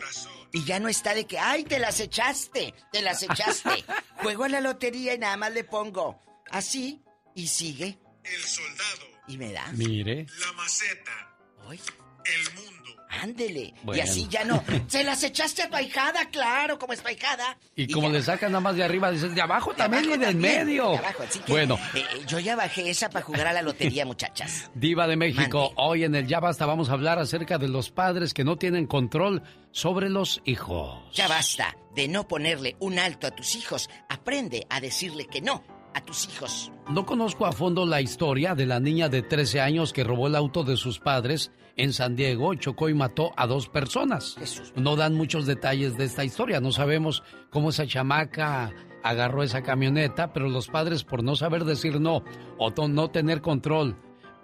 y 0.53 0.65
ya 0.65 0.79
no 0.79 0.89
está 0.89 1.15
de 1.15 1.27
que, 1.27 1.39
ay, 1.39 1.65
te 1.65 1.79
las 1.79 1.99
echaste, 2.01 2.75
te 2.93 3.03
las 3.03 3.23
echaste. 3.23 3.85
Juego 4.23 4.45
a 4.45 4.49
la 4.49 4.61
lotería 4.61 5.15
y 5.15 5.19
nada 5.19 5.37
más 5.37 5.53
le 5.53 5.65
pongo 5.65 6.21
así 6.51 7.03
y 7.35 7.49
sigue. 7.49 7.99
El 8.23 8.43
soldado. 8.43 9.07
Y 9.27 9.39
me 9.39 9.53
da. 9.53 9.67
Mire. 9.73 10.27
La 10.39 10.53
maceta. 10.53 11.37
Ay. 11.69 11.81
El 12.25 12.55
mundo. 12.55 12.84
Ándele. 13.23 13.75
Y 13.93 14.01
así 14.01 14.27
ya 14.29 14.45
no. 14.45 14.63
Se 14.89 15.05
las 15.05 15.23
echaste 15.23 15.63
a 15.63 15.71
tu 15.71 15.77
ahijada, 15.77 16.27
claro, 16.31 16.79
como 16.79 16.93
es 16.93 17.01
tu 17.03 17.09
ahijada. 17.09 17.57
Y 17.77 17.89
como 17.89 18.09
le 18.09 18.23
sacan 18.23 18.53
nada 18.53 18.61
más 18.61 18.77
de 18.77 18.85
arriba, 18.85 19.11
dices, 19.11 19.35
de 19.35 19.41
abajo 19.41 19.73
también 19.75 20.05
y 20.05 20.09
del 20.09 20.21
también, 20.21 20.67
medio. 20.67 20.91
de 20.91 20.99
abajo, 20.99 21.23
así 21.29 21.39
que, 21.41 21.53
Bueno, 21.53 21.79
eh, 21.95 21.99
eh, 22.15 22.21
yo 22.27 22.39
ya 22.39 22.57
bajé 22.57 22.91
esa 22.91 23.11
para 23.11 23.25
jugar 23.25 23.47
a 23.47 23.53
la 23.53 23.63
lotería, 23.63 24.05
muchachas. 24.05 24.71
Diva 24.75 25.07
de 25.07 25.17
México, 25.17 25.73
hoy 25.77 26.05
en 26.05 26.15
el 26.15 26.27
Ya 26.27 26.41
Basta 26.41 26.67
vamos 26.67 26.91
a 26.91 26.93
hablar 26.93 27.19
acerca 27.19 27.59
de 27.59 27.69
los 27.69 27.91
padres 27.91 28.35
que 28.35 28.45
no 28.45 28.57
tienen 28.57 28.87
control 28.87 29.43
sobre 29.73 30.11
los 30.11 30.41
hijos. 30.45 30.99
Ya 31.15 31.29
basta 31.29 31.77
de 31.95 32.09
no 32.09 32.29
ponerle 32.29 32.77
un 32.81 32.99
alto 32.99 33.27
a 33.27 33.31
tus 33.31 33.55
hijos. 33.55 33.89
Aprende 34.09 34.67
a 34.69 34.81
decirle 34.81 35.27
que 35.27 35.41
no 35.41 35.63
a 35.95 36.01
tus 36.01 36.29
hijos. 36.29 36.73
No 36.89 37.07
conozco 37.07 37.47
a 37.47 37.53
fondo 37.53 37.87
la 37.87 38.01
historia 38.01 38.55
de 38.55 38.67
la 38.67 38.81
niña 38.81 39.09
de 39.09 39.23
13 39.23 39.61
años 39.61 39.93
que 39.93 40.05
robó 40.05 40.27
el 40.27 40.37
auto 40.37 40.65
de 40.65 40.77
sus 40.77 40.99
padres 40.99 41.51
en 41.77 41.93
San 41.93 42.15
Diego, 42.17 42.55
chocó 42.55 42.89
y 42.89 42.95
mató 42.95 43.33
a 43.37 43.47
dos 43.47 43.69
personas. 43.69 44.37
No 44.77 44.97
dan 44.97 45.15
muchos 45.15 45.47
detalles 45.47 45.97
de 45.97 46.05
esta 46.05 46.25
historia, 46.25 46.61
no 46.61 46.73
sabemos 46.73 47.23
cómo 47.51 47.71
esa 47.71 47.87
chamaca 47.87 48.73
agarró 49.03 49.43
esa 49.43 49.63
camioneta, 49.63 50.33
pero 50.33 50.49
los 50.49 50.69
padres 50.69 51.05
por 51.05 51.23
no 51.23 51.37
saber 51.37 51.65
decir 51.65 52.01
no 52.01 52.25
o 52.59 52.71
no 52.89 53.11
tener 53.11 53.41
control 53.41 53.97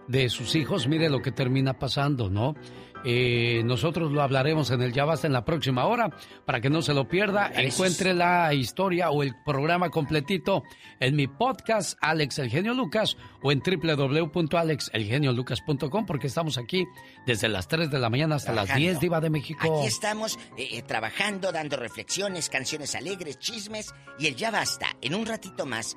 de 0.06 0.28
sus 0.28 0.55
hijos, 0.56 0.89
mire 0.89 1.09
lo 1.09 1.22
que 1.22 1.31
termina 1.31 1.78
pasando, 1.78 2.31
¿no? 2.31 2.56
Eh, 3.05 3.62
nosotros 3.64 4.12
lo 4.12 4.22
hablaremos 4.22 4.70
en 4.70 4.82
el 4.82 4.93
Ya 4.93 5.05
Basta 5.05 5.27
en 5.27 5.32
la 5.32 5.44
próxima 5.44 5.86
hora. 5.86 6.10
Para 6.44 6.60
que 6.60 6.70
no 6.70 6.82
se 6.82 6.94
lo 6.94 7.09
pierda, 7.09 7.51
encuentre 7.55 8.14
la 8.14 8.55
historia 8.55 9.10
o 9.10 9.22
el 9.22 9.35
programa 9.44 9.90
completito 9.90 10.62
en 10.98 11.16
mi 11.16 11.27
podcast 11.27 11.98
Alex 12.01 12.39
El 12.39 12.51
Genio 12.51 12.74
Lucas 12.74 13.16
o 13.43 13.52
en 13.52 13.60
www.alexelgeniolucas.com 13.60 16.06
porque 16.06 16.27
estamos 16.27 16.59
aquí 16.59 16.86
desde 17.27 17.48
las 17.48 17.68
3 17.68 17.90
de 17.90 17.98
la 17.98 18.10
mañana 18.10 18.35
hasta 18.36 18.52
las 18.52 18.66
Trabajando. 18.66 18.90
10 18.90 19.01
Diva 19.01 19.20
de 19.20 19.31
México. 19.31 19.78
Aquí 19.78 19.86
estamos 19.86 20.39
eh, 20.56 20.68
eh, 20.72 20.82
trabajando, 20.82 21.52
dando 21.52 21.77
reflexiones, 21.77 22.51
canciones 22.51 22.94
alegres, 22.94 23.39
chismes 23.39 23.94
y 24.18 24.27
el 24.27 24.36
ya 24.36 24.51
basta. 24.51 24.89
En 25.01 25.14
un 25.14 25.24
ratito 25.27 25.66
más, 25.66 25.97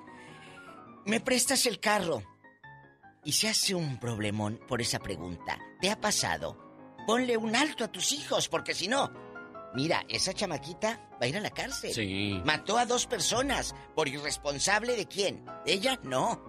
¿me 1.06 1.20
prestas 1.20 1.66
el 1.66 1.80
carro? 1.80 2.24
Y 3.26 3.32
se 3.34 3.50
hace 3.50 3.74
un 3.74 4.00
problemón 4.00 4.60
por 4.68 4.82
esa 4.82 5.00
pregunta. 5.00 5.58
¿Te 5.80 5.90
ha 5.90 6.00
pasado? 6.00 6.63
Ponle 7.06 7.38
un 7.38 7.56
alto 7.56 7.84
a 7.84 7.88
tus 7.92 8.12
hijos, 8.14 8.48
porque 8.48 8.74
si 8.74 8.88
no, 8.88 9.12
mira, 9.76 10.04
esa 10.08 10.34
chamaquita 10.34 11.00
va 11.14 11.18
a 11.22 11.28
ir 11.28 11.38
a 11.38 11.42
la 11.42 11.50
cárcel. 11.50 11.94
Sí. 11.94 12.42
Mató 12.46 12.78
a 12.78 12.86
dos 12.86 13.06
personas 13.08 13.76
por 13.96 14.08
irresponsable 14.08 14.96
de 14.96 15.06
quién. 15.08 15.44
¿Ella? 15.66 16.00
No. 16.04 16.42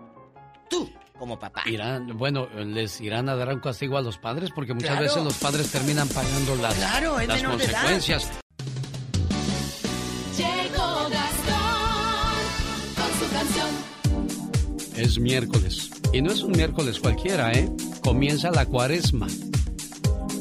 Tú, 0.70 0.90
como 1.18 1.38
papá. 1.38 1.62
Irán, 1.66 2.16
bueno, 2.16 2.48
les 2.54 3.00
irán 3.00 3.28
a 3.28 3.36
dar 3.36 3.52
un 3.52 3.60
castigo 3.60 3.96
a 3.98 4.02
los 4.02 4.16
padres 4.18 4.50
porque 4.54 4.74
muchas 4.74 4.90
Claro. 4.90 5.02
veces 5.04 5.22
los 5.24 5.34
padres 5.34 5.70
terminan 5.70 6.08
pagando 6.08 6.54
las, 6.56 6.74
Claro, 6.74 7.18
es 7.20 7.28
las 7.28 7.42
menor 7.42 7.58
de 7.58 7.64
edad. 7.64 7.72
consecuencias. 7.82 8.30
Llegó 10.36 11.08
Gastón 11.10 12.34
con 12.96 13.18
su 13.18 13.32
canción. 13.32 13.68
Es 14.96 15.18
miércoles. 15.18 15.90
Y 16.12 16.22
no 16.22 16.30
es 16.32 16.42
un 16.42 16.52
miércoles 16.52 16.98
cualquiera, 17.00 17.52
¿eh? 17.52 17.68
Comienza 18.02 18.50
la 18.50 18.66
cuaresma. 18.66 19.26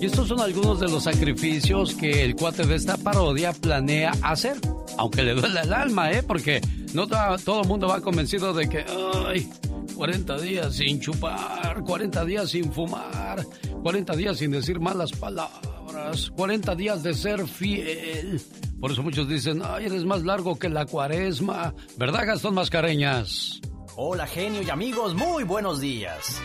Y 0.04 0.08
estos 0.08 0.28
son 0.28 0.42
algunos 0.42 0.82
de 0.82 0.90
los 0.90 1.04
sacrificios 1.06 1.96
que 1.96 2.26
el 2.26 2.36
cuate 2.36 2.66
de 2.66 2.76
esta 2.76 2.98
parodia 2.98 3.54
planea 3.54 4.12
hacer. 4.22 4.58
Aunque 4.98 5.24
le 5.24 5.34
duele 5.34 5.62
el 5.62 5.72
alma, 5.72 6.12
¿eh? 6.12 6.22
Porque 6.22 6.60
no 6.94 7.08
to- 7.08 7.16
todo 7.46 7.62
el 7.62 7.70
mundo 7.70 7.88
va 7.88 8.02
convencido 8.02 8.52
de 8.52 8.68
que, 8.68 8.84
ay, 9.26 9.50
40 9.96 10.38
días 10.40 10.76
sin 10.76 11.00
chupar, 11.00 11.82
40 11.86 12.26
días 12.26 12.50
sin 12.50 12.74
fumar, 12.74 13.48
40 13.82 14.14
días 14.18 14.40
sin 14.40 14.52
decir 14.52 14.78
malas 14.82 15.14
palabras, 15.14 16.30
40 16.36 16.76
días 16.76 17.02
de 17.02 17.14
ser 17.14 17.48
fiel. 17.48 18.42
Por 18.82 18.92
eso 18.92 19.04
muchos 19.04 19.30
dicen, 19.30 19.62
ay, 19.64 19.86
eres 19.86 20.04
más 20.04 20.24
largo 20.24 20.60
que 20.60 20.68
la 20.68 20.86
cuaresma. 20.86 21.74
¿Verdad, 21.96 22.28
Gastón 22.28 22.56
Mascareñas? 22.56 23.62
Hola 23.96 24.28
genio 24.28 24.64
y 24.64 24.70
amigos, 24.70 25.16
muy 25.16 25.46
buenos 25.46 25.80
días. 25.80 26.42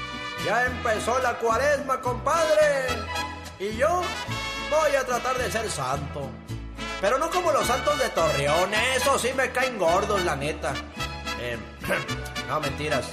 Ya 0.47 0.65
empezó 0.67 1.19
la 1.25 1.37
cuaresma, 1.41 2.01
compadre. 2.01 2.87
Y 3.61 3.77
yo 3.77 4.03
voy 4.71 4.95
a 4.95 5.05
tratar 5.05 5.37
de 5.37 5.51
ser 5.51 5.69
santo. 5.69 6.31
Pero 7.01 7.19
no 7.19 7.29
como 7.31 7.51
los 7.51 7.67
santos 7.67 7.99
de 7.99 8.09
Torreón, 8.11 8.71
eso 8.97 9.19
sí 9.19 9.29
me 9.37 9.51
caen 9.51 9.79
gordos, 9.79 10.25
la 10.25 10.37
neta. 10.37 10.75
Eh, 11.41 11.57
no, 12.49 12.61
mentiras. 12.61 13.07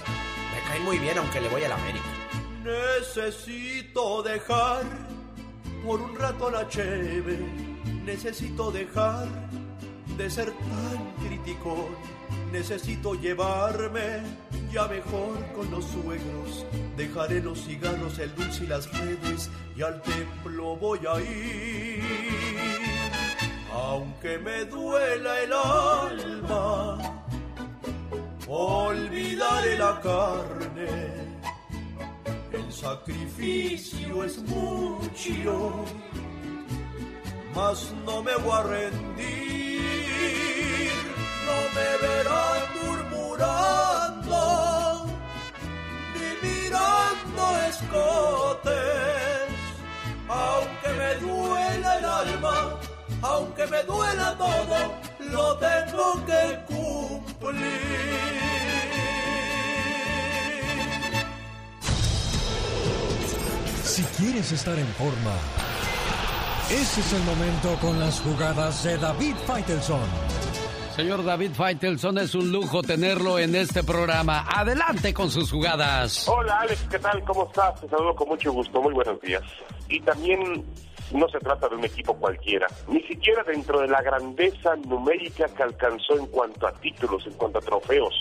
Me 0.54 0.70
caen 0.70 0.84
muy 0.84 1.00
bien 1.00 1.18
aunque 1.18 1.42
le 1.42 1.50
voy 1.50 1.64
a 1.64 1.70
la 1.70 1.76
América. 1.76 2.06
Necesito 2.64 4.22
dejar 4.22 4.84
por 5.84 6.02
un 6.02 6.16
rato 6.16 6.52
la 6.52 6.68
cheve. 6.68 7.40
Necesito 8.04 8.72
dejar 8.72 9.28
de 10.18 10.30
ser 10.30 10.52
tan 10.52 11.28
crítico. 11.28 11.90
Necesito 12.52 13.16
llevarme 13.16 14.22
ya 14.76 14.88
mejor 14.90 15.38
con 15.56 15.72
los 15.72 15.86
suegros. 15.86 16.66
Dejaré 16.98 17.42
los 17.42 17.64
cigarros, 17.66 18.20
el 18.20 18.36
dulce 18.36 18.66
y 18.66 18.68
las 18.68 18.92
redes 19.00 19.50
y 19.74 19.82
al 19.82 20.02
templo 20.02 20.76
voy 20.76 21.00
a 21.08 21.22
ir. 21.22 22.04
Aunque 23.72 24.38
me 24.40 24.66
duela 24.66 25.40
el 25.44 25.54
alma, 25.54 26.98
olvidaré 28.48 29.78
la 29.78 30.02
carne. 30.02 30.94
El 32.52 32.74
sacrificio 32.74 34.24
es 34.26 34.38
mucho, 34.40 35.86
mas 37.56 37.94
no 38.06 38.22
me 38.22 38.36
voy 38.44 38.58
a 38.60 38.64
rendir. 38.64 39.86
No 41.48 41.58
me 41.76 42.08
verán 42.08 43.05
murmurando, 43.38 45.06
ni 46.16 46.48
mirando 46.48 47.44
escotes. 47.70 48.74
Aunque 50.28 50.90
me 50.98 51.16
duela 51.16 51.98
el 51.98 52.06
alma, 52.06 52.80
aunque 53.22 53.68
me 53.68 53.84
duela 53.84 54.36
todo, 54.38 54.96
lo 55.20 55.58
tengo 55.58 56.26
que 56.26 56.60
cumplir. 56.68 58.06
Si 63.84 64.04
quieres 64.18 64.52
estar 64.52 64.78
en 64.78 64.88
forma, 64.96 65.32
ese 66.70 67.00
es 67.00 67.14
el 67.14 67.24
momento 67.24 67.78
con 67.80 68.00
las 68.00 68.20
jugadas 68.20 68.84
de 68.84 68.98
David 68.98 69.36
Faitelson. 69.46 70.45
Señor 70.96 71.26
David 71.26 71.52
Faitelson, 71.52 72.20
es 72.20 72.36
un 72.36 72.54
lujo 72.54 72.82
tenerlo 72.82 73.38
en 73.38 73.54
este 73.54 73.84
programa. 73.84 74.46
Adelante 74.48 75.14
con 75.14 75.30
sus 75.30 75.52
jugadas. 75.52 76.26
Hola 76.30 76.62
Alex, 76.62 76.88
¿qué 76.90 77.00
tal? 77.00 77.22
¿Cómo 77.26 77.48
estás? 77.48 77.82
Te 77.82 77.90
saludo 77.90 78.16
con 78.16 78.30
mucho 78.30 78.54
gusto, 78.54 78.82
muy 78.82 78.94
buenos 78.94 79.20
días. 79.20 79.44
Y 79.90 80.00
también 80.00 80.64
no 81.12 81.28
se 81.28 81.40
trata 81.40 81.68
de 81.68 81.76
un 81.76 81.84
equipo 81.84 82.16
cualquiera, 82.16 82.68
ni 82.88 83.02
siquiera 83.04 83.44
dentro 83.44 83.82
de 83.82 83.90
la 83.90 84.02
grandeza 84.02 84.78
numérica 84.88 85.48
que 85.50 85.64
alcanzó 85.64 86.18
en 86.18 86.28
cuanto 86.28 86.66
a 86.66 86.72
títulos, 86.72 87.28
en 87.28 87.34
cuanto 87.34 87.58
a 87.60 87.62
trofeos. 87.62 88.14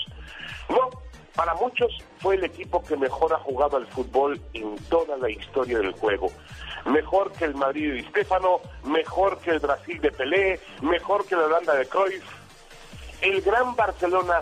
No, 0.67 0.89
para 1.33 1.53
muchos 1.55 1.97
fue 2.19 2.35
el 2.35 2.43
equipo 2.43 2.83
que 2.83 2.97
mejor 2.97 3.31
ha 3.33 3.39
jugado 3.39 3.77
al 3.77 3.87
fútbol 3.87 4.37
en 4.53 4.75
toda 4.89 5.17
la 5.17 5.29
historia 5.29 5.77
del 5.77 5.93
juego. 5.93 6.27
Mejor 6.85 7.31
que 7.31 7.45
el 7.45 7.55
Madrid 7.55 7.87
de 7.87 7.93
Di 7.95 8.03
Stéfano, 8.09 8.59
mejor 8.83 9.39
que 9.39 9.51
el 9.51 9.59
Brasil 9.59 9.99
de 10.01 10.11
Pelé, 10.11 10.59
mejor 10.81 11.25
que 11.25 11.37
la 11.37 11.45
Holanda 11.45 11.73
de 11.73 11.85
Cruyff. 11.87 12.23
El 13.25 13.41
Gran 13.41 13.75
Barcelona 13.75 14.41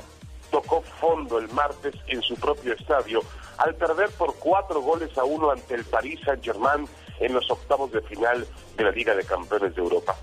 tocó 0.51 0.81
fondo 0.81 1.37
el 1.39 1.47
martes 1.53 1.95
en 2.07 2.21
su 2.21 2.35
propio 2.35 2.73
estadio 2.73 3.21
al 3.57 3.75
perder 3.75 4.09
por 4.09 4.35
cuatro 4.35 4.81
goles 4.81 5.17
a 5.17 5.23
uno 5.23 5.51
ante 5.51 5.75
el 5.75 5.85
Paris 5.85 6.19
Saint-Germain 6.25 6.85
en 7.21 7.33
los 7.33 7.49
octavos 7.49 7.93
de 7.93 8.01
final 8.01 8.45
de 8.75 8.83
la 8.83 8.91
Liga 8.91 9.15
de 9.15 9.23
Campeones 9.23 9.73
de 9.73 9.81
Europa. 9.81 10.17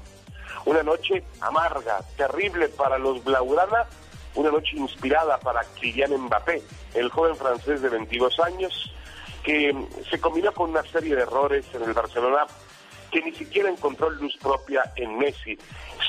Una 0.67 0.83
noche 0.83 1.25
amarga, 1.41 2.03
terrible 2.19 2.69
para 2.69 2.99
los 2.99 3.25
Blaugrana, 3.25 3.87
una 4.35 4.51
noche 4.51 4.77
inspirada 4.77 5.41
para 5.41 5.63
Kylian 5.81 6.13
Mbappé, 6.25 6.63
el 6.93 7.09
joven 7.09 7.37
francés 7.37 7.81
de 7.81 7.89
22 7.89 8.41
años, 8.41 8.93
que 9.43 9.75
se 10.11 10.21
combinó 10.21 10.53
con 10.53 10.69
una 10.69 10.83
serie 10.83 11.17
de 11.17 11.23
errores 11.23 11.65
en 11.73 11.85
el 11.85 11.95
Barcelona 11.95 12.47
que 13.11 13.23
ni 13.23 13.33
siquiera 13.33 13.71
encontró 13.71 14.11
luz 14.11 14.37
propia 14.39 14.93
en 14.97 15.19
Messi, 15.19 15.59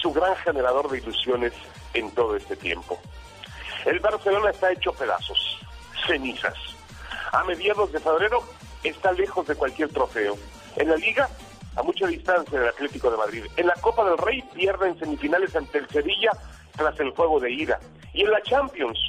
su 0.02 0.12
gran 0.12 0.36
generador 0.38 0.90
de 0.90 1.00
ilusiones 1.00 1.54
en 1.94 2.12
todo 2.12 2.36
este 2.36 2.56
tiempo. 2.56 3.00
El 3.86 4.00
Barcelona 4.00 4.52
está 4.52 4.72
hecho 4.72 4.94
pedazos, 4.94 5.60
cenizas. 6.06 6.56
A 7.32 7.44
mediados 7.44 7.92
de 7.92 8.00
febrero 8.00 8.44
está 8.84 9.12
lejos 9.12 9.48
de 9.48 9.56
cualquier 9.56 9.90
trofeo. 9.90 10.38
En 10.76 10.90
la 10.90 10.96
liga, 10.96 11.30
a 11.76 11.84
mucha 11.84 12.08
distancia 12.08 12.60
del 12.60 12.70
Atlético 12.70 13.10
de 13.10 13.18
Madrid. 13.18 13.46
En 13.58 13.68
la 13.68 13.76
Copa 13.76 14.04
del 14.04 14.18
Rey 14.18 14.44
pierde 14.54 14.90
en 14.90 15.00
semifinales 15.00 15.56
ante 15.56 15.80
el 15.80 15.90
Sevilla 15.90 16.32
tras 16.76 17.00
el 17.00 17.12
juego 17.12 17.40
de 17.40 17.52
ira. 17.52 17.80
Y 18.14 18.24
en 18.24 18.32
la 18.32 18.42
Champions, 18.44 19.00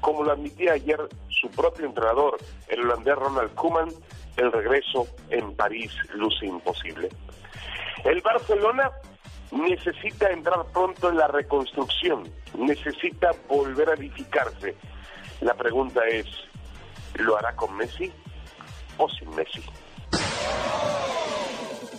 como 0.00 0.22
lo 0.22 0.32
admitía 0.32 0.72
ayer 0.72 0.98
su 1.28 1.48
propio 1.50 1.86
entrenador, 1.86 2.38
el 2.68 2.80
holandés 2.80 3.16
Ronald 3.16 3.54
Koeman, 3.54 3.90
el 4.36 4.52
regreso 4.52 5.06
en 5.30 5.54
París 5.54 5.92
luce 6.14 6.46
imposible. 6.46 7.08
El 8.04 8.20
Barcelona 8.20 8.90
necesita 9.52 10.30
entrar 10.30 10.64
pronto 10.72 11.10
en 11.10 11.18
la 11.18 11.28
reconstrucción, 11.28 12.28
necesita 12.58 13.30
volver 13.48 13.90
a 13.90 13.94
edificarse. 13.94 14.74
La 15.40 15.54
pregunta 15.54 16.00
es, 16.08 16.26
¿lo 17.14 17.36
hará 17.36 17.54
con 17.54 17.76
Messi 17.76 18.12
o 18.96 19.08
sin 19.08 19.30
Messi? 19.34 19.62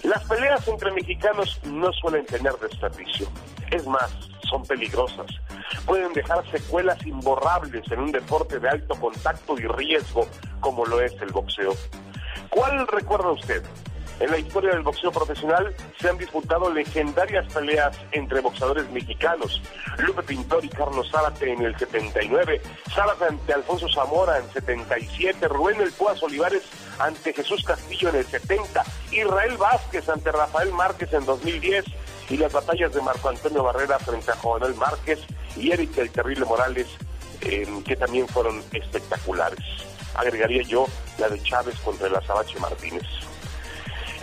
Las 0.04 0.24
peleas 0.26 0.68
entre 0.68 0.92
mexicanos 0.92 1.62
no 1.64 1.92
suelen 1.94 2.26
tener 2.26 2.54
desperdicio. 2.56 3.28
Es 3.72 3.88
más, 3.88 4.12
son 4.50 4.64
peligrosas. 4.64 5.28
Pueden 5.86 6.12
dejar 6.12 6.46
secuelas 6.52 7.06
imborrables 7.06 7.90
en 7.90 8.00
un 8.00 8.12
deporte 8.12 8.60
de 8.60 8.70
alto 8.70 8.96
contacto 8.96 9.58
y 9.58 9.66
riesgo 9.66 10.28
como 10.60 10.86
lo 10.86 11.00
es 11.00 11.14
el 11.22 11.32
boxeo. 11.32 11.74
¿Cuál 12.50 12.86
recuerda 12.88 13.32
usted? 13.32 13.64
En 14.24 14.32
la 14.32 14.38
historia 14.38 14.72
del 14.72 14.84
boxeo 14.84 15.12
profesional 15.12 15.76
se 16.00 16.08
han 16.08 16.18
disputado 16.18 16.72
legendarias 16.72 17.46
peleas 17.52 18.00
entre 18.14 18.40
boxeadores 18.40 18.90
mexicanos. 18.90 19.62
Lupe 19.98 20.24
Pintor 20.24 20.64
y 20.64 20.70
Carlos 20.70 21.12
Zárate 21.12 21.52
en 21.52 21.62
el 21.62 21.78
79, 21.78 22.62
Zárate 22.96 23.26
ante 23.26 23.52
Alfonso 23.52 23.90
Zamora 23.94 24.40
en 24.40 24.50
77, 24.50 25.46
Rubén 25.50 25.82
El 25.82 25.92
Puas 25.92 26.24
Olivares 26.24 26.64
ante 27.00 27.34
Jesús 27.34 27.66
Castillo 27.66 28.12
en 28.12 28.16
el 28.16 28.26
70, 28.26 28.86
Israel 29.12 29.58
Vázquez 29.58 30.08
ante 30.08 30.32
Rafael 30.32 30.72
Márquez 30.72 31.12
en 31.12 31.26
2010 31.26 31.84
y 32.30 32.38
las 32.38 32.54
batallas 32.54 32.94
de 32.94 33.02
Marco 33.02 33.28
Antonio 33.28 33.62
Barrera 33.62 34.00
frente 34.00 34.32
a 34.32 34.36
Juan 34.36 34.78
Márquez 34.78 35.20
y 35.58 35.70
Eric 35.70 35.98
el 35.98 36.10
Terrible 36.12 36.46
Morales, 36.46 36.88
eh, 37.42 37.68
que 37.86 37.98
también 37.98 38.26
fueron 38.30 38.64
espectaculares. 38.72 39.60
Agregaría 40.16 40.64
yo 40.64 40.86
la 41.18 41.28
de 41.28 41.44
Chávez 41.44 41.78
contra 41.82 42.08
el 42.08 42.16
Azabache 42.16 42.58
Martínez. 42.62 43.04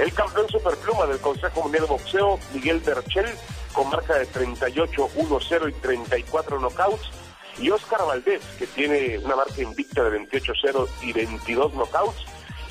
El 0.01 0.15
campeón 0.15 0.49
superpluma 0.49 1.05
del 1.05 1.19
Consejo 1.19 1.63
Mundial 1.63 1.85
de 1.85 1.91
Boxeo, 1.91 2.39
Miguel 2.55 2.81
Berchel, 2.81 3.27
con 3.75 3.91
marca 3.91 4.15
de 4.15 4.27
38-1-0 4.31 5.69
y 5.69 5.73
34 5.75 6.59
knockouts, 6.59 7.11
y 7.59 7.69
Oscar 7.69 8.07
Valdés, 8.07 8.41
que 8.59 8.67
tiene 8.67 9.19
una 9.19 9.37
marca 9.37 9.61
invicta 9.61 10.03
de 10.03 10.19
28-0 10.19 10.89
y 11.03 11.13
22 11.13 11.75
knockouts, 11.75 12.25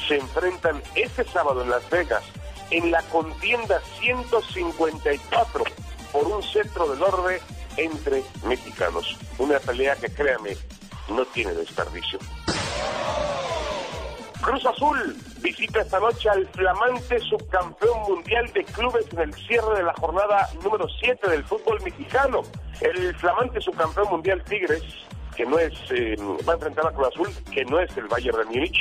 se 0.08 0.16
enfrentan 0.16 0.82
este 0.96 1.24
sábado 1.24 1.62
en 1.62 1.70
Las 1.70 1.88
Vegas 1.92 2.24
en 2.72 2.90
la 2.90 3.04
contienda 3.04 3.80
154 4.00 5.64
por 6.12 6.28
un 6.28 6.42
centro 6.42 6.88
del 6.90 7.04
orbe 7.04 7.40
entre 7.78 8.24
mexicanos. 8.44 9.18
Una 9.38 9.60
pelea 9.60 9.96
que, 9.96 10.10
créame, 10.10 10.58
no 11.10 11.24
tiene 11.26 11.54
desperdicio. 11.54 12.18
Cruz 14.42 14.66
Azul 14.66 15.16
visita 15.42 15.82
esta 15.82 16.00
noche 16.00 16.30
al 16.30 16.48
flamante 16.48 17.20
subcampeón 17.20 18.02
mundial 18.08 18.50
de 18.54 18.64
clubes 18.64 19.06
en 19.12 19.20
el 19.20 19.34
cierre 19.34 19.78
de 19.78 19.84
la 19.84 19.94
jornada 19.94 20.50
número 20.64 20.88
7 21.02 21.30
del 21.30 21.44
fútbol 21.44 21.82
mexicano. 21.84 22.42
El 22.80 23.14
flamante 23.16 23.60
subcampeón 23.60 24.10
mundial 24.10 24.42
Tigres, 24.46 24.84
que 25.36 25.46
no 25.46 25.60
es, 25.60 25.74
eh, 25.92 26.16
va 26.48 26.54
a 26.54 26.56
enfrentar 26.56 26.88
a 26.88 26.92
Cruz 26.92 27.08
Azul, 27.10 27.30
que 27.52 27.66
no 27.66 27.80
es 27.80 27.96
el 27.98 28.08
Bayern 28.08 28.38
de 28.38 28.46
Múnich, 28.46 28.78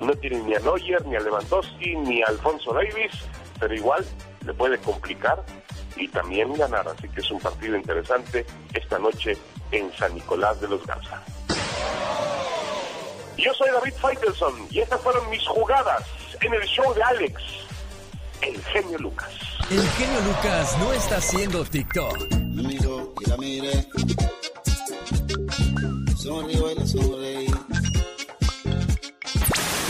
no 0.00 0.14
tiene 0.14 0.38
ni 0.40 0.54
a 0.54 0.60
Neuer, 0.60 1.06
ni 1.06 1.16
a 1.16 1.20
Lewandowski, 1.20 1.94
ni 1.96 2.22
a 2.22 2.26
Alfonso 2.28 2.72
Davis, 2.72 3.12
pero 3.60 3.74
igual 3.74 4.04
le 4.46 4.54
puede 4.54 4.78
complicar 4.78 5.44
y 5.96 6.08
también 6.08 6.52
ganar. 6.54 6.88
Así 6.88 7.08
que 7.08 7.20
es 7.20 7.30
un 7.30 7.38
partido 7.38 7.76
interesante 7.76 8.46
esta 8.72 8.98
noche 8.98 9.36
en 9.70 9.92
San 9.92 10.14
Nicolás 10.14 10.58
de 10.60 10.68
los 10.68 10.86
Garza. 10.86 11.22
Yo 13.36 13.52
soy 13.54 13.70
David 13.70 13.94
Faitelson 14.00 14.54
y 14.70 14.80
estas 14.80 15.00
fueron 15.00 15.28
mis 15.30 15.46
jugadas 15.46 16.02
en 16.40 16.52
el 16.54 16.62
show 16.62 16.92
de 16.94 17.02
Alex, 17.02 17.42
el 18.42 18.62
genio 18.64 18.98
Lucas. 18.98 19.30
El 19.70 19.88
genio 19.90 20.20
Lucas 20.20 20.76
no 20.78 20.92
está 20.92 21.16
haciendo 21.16 21.64
TikTok. 21.64 22.18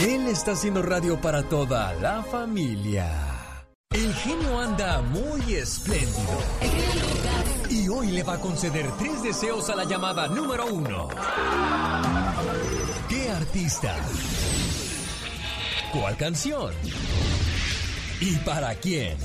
Él 0.01 0.27
está 0.27 0.51
haciendo 0.51 0.81
radio 0.81 1.19
para 1.21 1.43
toda 1.43 1.93
la 1.95 2.23
familia. 2.23 3.07
El 3.91 4.13
genio 4.15 4.59
anda 4.59 5.01
muy 5.01 5.55
espléndido. 5.55 6.39
Y 7.69 7.87
hoy 7.89 8.07
le 8.07 8.23
va 8.23 8.33
a 8.33 8.39
conceder 8.39 8.89
tres 8.97 9.21
deseos 9.21 9.69
a 9.69 9.75
la 9.75 9.83
llamada 9.83 10.27
número 10.27 10.65
uno. 10.65 11.09
¿Qué 13.43 13.49
artista? 13.49 13.93
¿Cuál 15.91 16.15
canción? 16.15 16.73
¿Y 18.21 18.37
para 18.37 18.73
quién? 18.75 19.17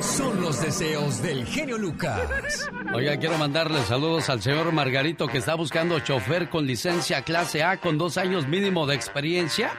Son 0.00 0.40
los 0.40 0.62
deseos 0.62 1.20
del 1.20 1.44
genio 1.46 1.78
Lucas. 1.78 2.68
Oiga, 2.94 3.16
quiero 3.16 3.36
mandarle 3.38 3.82
saludos 3.82 4.30
al 4.30 4.40
señor 4.40 4.70
Margarito 4.70 5.26
que 5.26 5.38
está 5.38 5.56
buscando 5.56 5.98
chofer 5.98 6.48
con 6.48 6.64
licencia 6.64 7.22
clase 7.22 7.64
A 7.64 7.78
con 7.78 7.98
dos 7.98 8.18
años 8.18 8.46
mínimo 8.46 8.86
de 8.86 8.94
experiencia. 8.94 9.72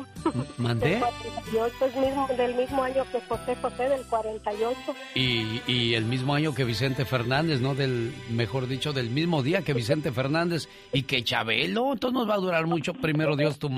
¿Mandé? 0.58 0.90
Del 0.90 1.00
48, 1.00 1.86
es 1.86 1.96
mismo, 1.96 2.28
del 2.36 2.56
mismo 2.56 2.84
año 2.84 3.06
que 3.12 3.22
José 3.22 3.56
José, 3.62 3.90
del 3.90 4.02
48. 4.08 4.96
Y, 5.14 5.62
y 5.68 5.94
el 5.94 6.06
mismo 6.06 6.34
año 6.34 6.56
que 6.56 6.64
Vicente 6.64 7.06
Fernández, 7.06 7.62
¿no? 7.62 7.76
Del, 7.76 8.12
mejor 8.32 8.68
dicho, 8.68 8.92
del 8.92 9.12
mismo 9.12 9.44
día 9.44 9.62
que 9.62 9.74
Vicente 9.74 10.12
Fernández 10.12 10.68
y 10.92 11.04
que 11.04 11.24
Chabelo. 11.24 11.94
Entonces 11.94 12.20
nos 12.20 12.28
va 12.28 12.34
a 12.34 12.40
durar 12.40 12.66
mucho, 12.66 12.96
primero 12.96 13.36
Dios, 13.36 13.60
tu 13.60 13.70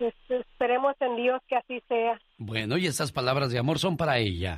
pues, 0.00 0.14
esperemos 0.28 0.96
en 0.98 1.14
Dios 1.14 1.40
que 1.46 1.54
así 1.56 1.80
sea. 1.86 2.18
Bueno, 2.38 2.78
y 2.78 2.86
estas 2.86 3.12
palabras 3.12 3.52
de 3.52 3.60
amor 3.60 3.78
son 3.78 3.96
para 3.96 4.18
ella. 4.18 4.54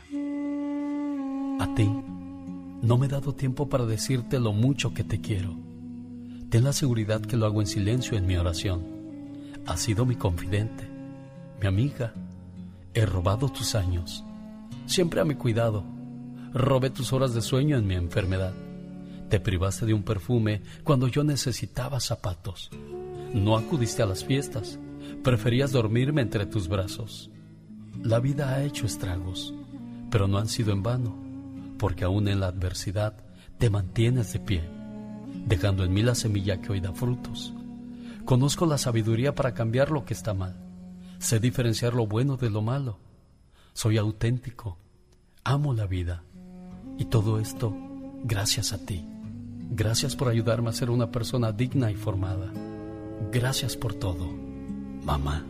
A 1.61 1.74
ti, 1.74 1.85
no 2.81 2.97
me 2.97 3.07
he 3.07 3.09
dado 3.11 3.35
tiempo 3.35 3.69
para 3.69 3.85
decirte 3.85 4.40
lo 4.40 4.53
mucho 4.53 4.94
que 4.94 5.05
te 5.05 5.20
quiero. 5.20 5.72
Ten 6.53 6.65
la 6.65 6.74
seguridad 6.74 7.23
que 7.23 7.39
lo 7.39 7.47
hago 7.47 7.62
en 7.62 7.66
silencio 7.66 8.19
en 8.19 8.27
mi 8.27 8.37
oración. 8.37 8.85
Has 9.65 9.81
sido 9.81 10.05
mi 10.05 10.16
confidente, 10.16 10.87
mi 11.59 11.66
amiga. 11.66 12.12
He 12.93 13.07
robado 13.07 13.49
tus 13.49 13.74
años. 13.74 14.23
Siempre 14.85 15.23
a 15.23 15.24
mi 15.24 15.35
cuidado. 15.35 15.83
Robé 16.53 16.91
tus 16.91 17.15
horas 17.15 17.33
de 17.33 17.41
sueño 17.41 17.79
en 17.79 17.87
mi 17.87 17.95
enfermedad. 17.95 18.53
Te 19.31 19.41
privaste 19.41 19.87
de 19.87 19.95
un 19.95 20.03
perfume 20.03 20.61
cuando 20.85 21.09
yo 21.09 21.24
necesitaba 21.24 22.01
zapatos. 22.01 22.69
No 23.33 23.57
acudiste 23.57 24.03
a 24.03 24.07
las 24.07 24.23
fiestas. 24.23 24.79
Preferías 25.24 25.73
dormirme 25.73 26.20
entre 26.20 26.45
tus 26.45 26.69
brazos. 26.69 27.31
La 28.03 28.20
vida 28.20 28.53
ha 28.53 28.62
hecho 28.62 28.85
estragos, 28.85 29.55
pero 30.11 30.29
no 30.29 30.37
han 30.37 30.49
sido 30.49 30.74
en 30.74 30.83
vano, 30.83 31.16
porque 31.79 32.05
aún 32.05 32.29
en 32.29 32.41
la 32.41 32.49
adversidad 32.49 33.15
te 33.57 33.70
mantienes 33.70 34.35
de 34.35 34.41
pie, 34.41 34.82
dejando 35.47 35.85
en 35.85 35.93
mí 35.93 36.03
la 36.03 36.15
semilla 36.15 36.61
que 36.61 36.73
hoy 36.73 36.81
da 36.81 36.93
frutos. 36.93 37.53
Conozco 38.25 38.67
la 38.67 38.79
sabiduría 38.79 39.35
para 39.35 39.55
cambiar 39.55 39.91
lo 39.91 40.05
que 40.05 40.15
está 40.15 40.35
mal. 40.35 40.57
Sé 41.19 41.41
diferenciar 41.41 41.95
lo 41.95 42.07
bueno 42.07 42.37
de 42.37 42.51
lo 42.51 42.63
malo. 42.63 42.99
Soy 43.73 43.99
auténtico. 43.99 44.77
Amo 45.45 45.75
la 45.75 45.87
vida. 45.87 46.23
Y 46.99 47.07
todo 47.07 47.39
esto 47.39 47.77
gracias 48.25 48.73
a 48.73 48.79
ti. 48.79 49.05
Gracias 49.71 50.17
por 50.17 50.29
ayudarme 50.29 50.71
a 50.71 50.73
ser 50.73 50.91
una 50.91 51.11
persona 51.11 51.53
digna 51.53 51.91
y 51.91 51.95
formada. 51.95 52.53
Gracias 53.31 53.77
por 53.77 53.95
todo, 53.95 54.29
mamá. 55.05 55.45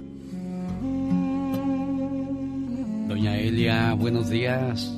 Doña 3.09 3.37
Elia, 3.39 3.95
buenos 3.95 4.31
días. 4.31 4.91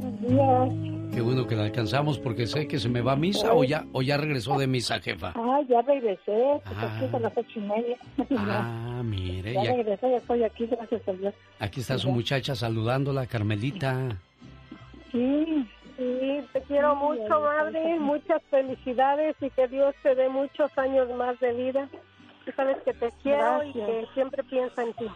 Buenos 0.00 0.20
días. 0.20 0.91
Qué 1.12 1.20
bueno 1.20 1.46
que 1.46 1.54
la 1.54 1.64
alcanzamos 1.64 2.18
porque 2.18 2.46
sé 2.46 2.66
que 2.66 2.78
se 2.78 2.88
me 2.88 3.02
va 3.02 3.12
a 3.12 3.16
misa 3.16 3.52
o 3.52 3.64
ya, 3.64 3.84
o 3.92 4.00
ya 4.00 4.16
regresó 4.16 4.58
de 4.58 4.66
misa, 4.66 4.98
jefa. 5.00 5.32
Ah, 5.36 5.60
ya 5.68 5.82
regresé, 5.82 6.22
pues 6.64 6.76
Ah. 6.78 6.96
aquí 6.96 7.08
son 7.10 7.22
las 7.22 7.32
ocho 7.36 7.50
y 7.56 7.60
media. 7.60 7.96
Ah, 8.38 9.02
mire, 9.04 9.52
ya 9.52 9.62
ya- 9.64 9.72
regresé, 9.76 10.10
ya 10.10 10.16
estoy 10.16 10.42
aquí, 10.44 10.66
gracias 10.66 11.06
a 11.06 11.12
Dios. 11.12 11.34
aquí 11.58 11.80
está 11.80 11.98
su 11.98 12.10
muchacha 12.10 12.54
saludándola, 12.54 13.26
Carmelita. 13.26 14.16
Sí, 15.12 15.68
sí, 15.98 16.40
te 16.54 16.62
quiero 16.62 16.96
mucho, 16.96 17.40
madre, 17.40 18.00
muchas 18.00 18.40
felicidades 18.50 19.36
y 19.42 19.50
que 19.50 19.68
Dios 19.68 19.94
te 20.02 20.14
dé 20.14 20.30
muchos 20.30 20.76
años 20.78 21.08
más 21.14 21.38
de 21.40 21.52
vida. 21.52 21.88
Tú 22.46 22.52
sabes 22.56 22.78
que 22.84 22.94
te 22.94 23.10
quiero 23.22 23.62
y 23.64 23.72
que 23.74 24.06
siempre 24.14 24.42
piensa 24.44 24.82
en 24.82 24.92
ti. 24.94 25.06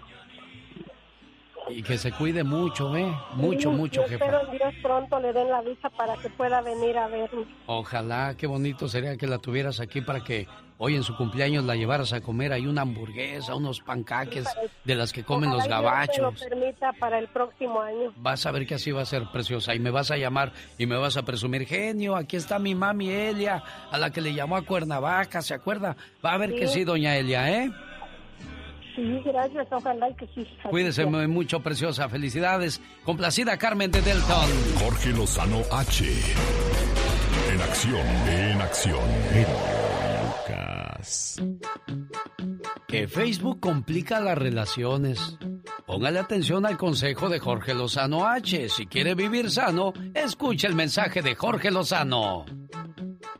Y 1.69 1.83
que 1.83 1.99
se 1.99 2.13
cuide 2.13 2.45
mucho, 2.45 2.97
¿eh? 2.97 3.13
Mucho, 3.35 3.71
Sí, 3.71 3.77
mucho, 3.77 4.01
y 4.09 4.15
Espero 4.15 4.41
jefa. 4.41 4.53
en 4.53 4.59
Dios 4.59 4.75
pronto 4.83 5.19
le 5.21 5.33
den 5.33 5.49
la 5.51 5.61
visa 5.63 5.91
para 5.91 6.15
que 6.17 6.31
pueda 6.31 6.61
venir 6.61 6.97
a 6.97 7.09
verme. 7.09 7.45
Ojalá, 7.67 8.35
qué 8.39 8.47
bonito 8.47 8.87
sería 8.89 9.17
que 9.17 9.27
la 9.27 9.39
tuvieras 9.39 9.81
aquí 9.81 10.01
para 10.01 10.23
que 10.23 10.47
hoy 10.79 10.95
en 10.95 11.03
su 11.03 11.17
cumpleaños 11.17 11.65
la 11.65 11.75
llevaras 11.75 12.13
a 12.13 12.21
comer 12.21 12.53
ahí 12.53 12.67
una 12.67 12.83
hamburguesa, 12.83 13.57
unos 13.57 13.81
pancaques 13.81 14.47
de 14.85 14.95
las 14.95 15.13
que 15.13 15.25
comen 15.25 15.51
los 15.51 15.65
y 15.65 15.69
Dios 15.69 15.79
me 15.81 15.85
gabachos. 15.85 16.19
lo 16.19 16.33
permita 16.49 16.93
para 17.01 17.19
el 17.19 17.27
próximo 17.29 17.81
año. 17.81 18.13
Vas 18.17 18.47
a 18.47 18.53
ver 18.53 18.65
que 18.67 18.75
así 18.75 18.93
va 18.93 19.03
a 19.03 19.07
ser 19.07 19.25
preciosa 19.33 19.75
y 19.75 19.81
me 19.81 19.91
vas 19.91 20.13
a 20.13 20.17
llamar 20.17 20.53
y 20.79 20.87
me 20.87 20.97
vas 20.97 21.17
a 21.17 21.25
presumir, 21.25 21.67
genio, 21.67 22.15
aquí 22.15 22.37
está 22.37 22.61
mi 22.61 22.77
mami 22.77 23.11
Elia, 23.11 23.65
a 23.91 23.99
la 23.99 24.11
que 24.13 24.21
le 24.21 24.35
llamó 24.35 24.57
a 24.57 24.63
Cuernavaca, 24.63 25.43
¿se 25.43 25.55
acuerda? 25.55 25.97
Va 26.25 26.35
a 26.35 26.39
ver 26.39 26.55
que 26.55 26.69
sí, 26.69 26.85
doña 26.85 27.17
Elia, 27.17 27.51
¿eh? 27.51 27.73
Sí, 28.97 29.21
gracias, 29.27 29.67
ojalá 29.71 30.09
y 30.09 30.15
que 30.15 30.27
sí. 30.35 30.47
Cuídese 30.71 31.05
muy 31.05 31.27
mucho, 31.27 31.61
preciosa. 31.61 32.09
Felicidades. 32.09 32.81
Complacida 33.05 33.59
Carmen 33.59 33.91
de 33.91 34.01
Delton. 34.01 34.49
Jorge 34.79 35.11
Lozano 35.11 35.61
H. 35.71 36.05
En 37.53 37.61
acción, 37.61 38.07
en 38.27 38.61
acción. 38.61 39.96
Que 42.89 43.09
Facebook 43.09 43.61
complica 43.61 44.21
las 44.21 44.39
relaciones. 44.39 45.39
Póngale 45.87 46.19
atención 46.19 46.67
al 46.67 46.77
consejo 46.77 47.29
de 47.29 47.39
Jorge 47.39 47.75
Lozano 47.75 48.27
H. 48.27 48.69
Si 48.69 48.87
quiere 48.87 49.15
vivir 49.15 49.51
sano, 49.51 49.93
escuche 50.15 50.67
el 50.67 50.75
mensaje 50.75 51.23
de 51.23 51.35
Jorge 51.35 51.71
Lozano. 51.71 52.45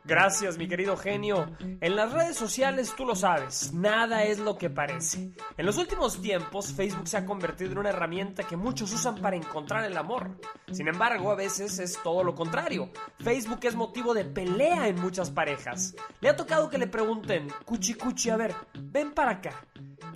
Gracias, 0.07 0.57
mi 0.57 0.69
querido 0.69 0.95
genio. 0.95 1.51
En 1.81 1.97
las 1.97 2.13
redes 2.13 2.37
sociales, 2.37 2.93
tú 2.95 3.05
lo 3.05 3.13
sabes, 3.13 3.73
nada 3.73 4.23
es 4.23 4.39
lo 4.39 4.57
que 4.57 4.69
parece. 4.69 5.33
En 5.57 5.65
los 5.65 5.77
últimos 5.77 6.21
tiempos, 6.21 6.71
Facebook 6.71 7.09
se 7.09 7.17
ha 7.17 7.25
convertido 7.25 7.73
en 7.73 7.79
una 7.79 7.89
herramienta 7.89 8.43
que 8.43 8.55
muchos 8.55 8.93
usan 8.93 9.15
para 9.15 9.35
encontrar 9.35 9.83
el 9.83 9.97
amor. 9.97 10.39
Sin 10.71 10.87
embargo, 10.87 11.29
a 11.29 11.35
veces 11.35 11.77
es 11.79 12.01
todo 12.03 12.23
lo 12.23 12.35
contrario. 12.35 12.89
Facebook 13.19 13.59
es 13.63 13.75
motivo 13.75 14.13
de 14.13 14.23
pelea 14.23 14.87
en 14.87 14.95
muchas 15.01 15.29
parejas. 15.29 15.93
Le 16.21 16.29
ha 16.29 16.37
tocado 16.37 16.69
que 16.69 16.77
le 16.77 16.87
pregunten, 16.87 17.49
cuchi 17.65 17.93
cuchi, 17.95 18.29
a 18.29 18.37
ver, 18.37 18.53
ven 18.73 19.13
para 19.13 19.31
acá. 19.31 19.65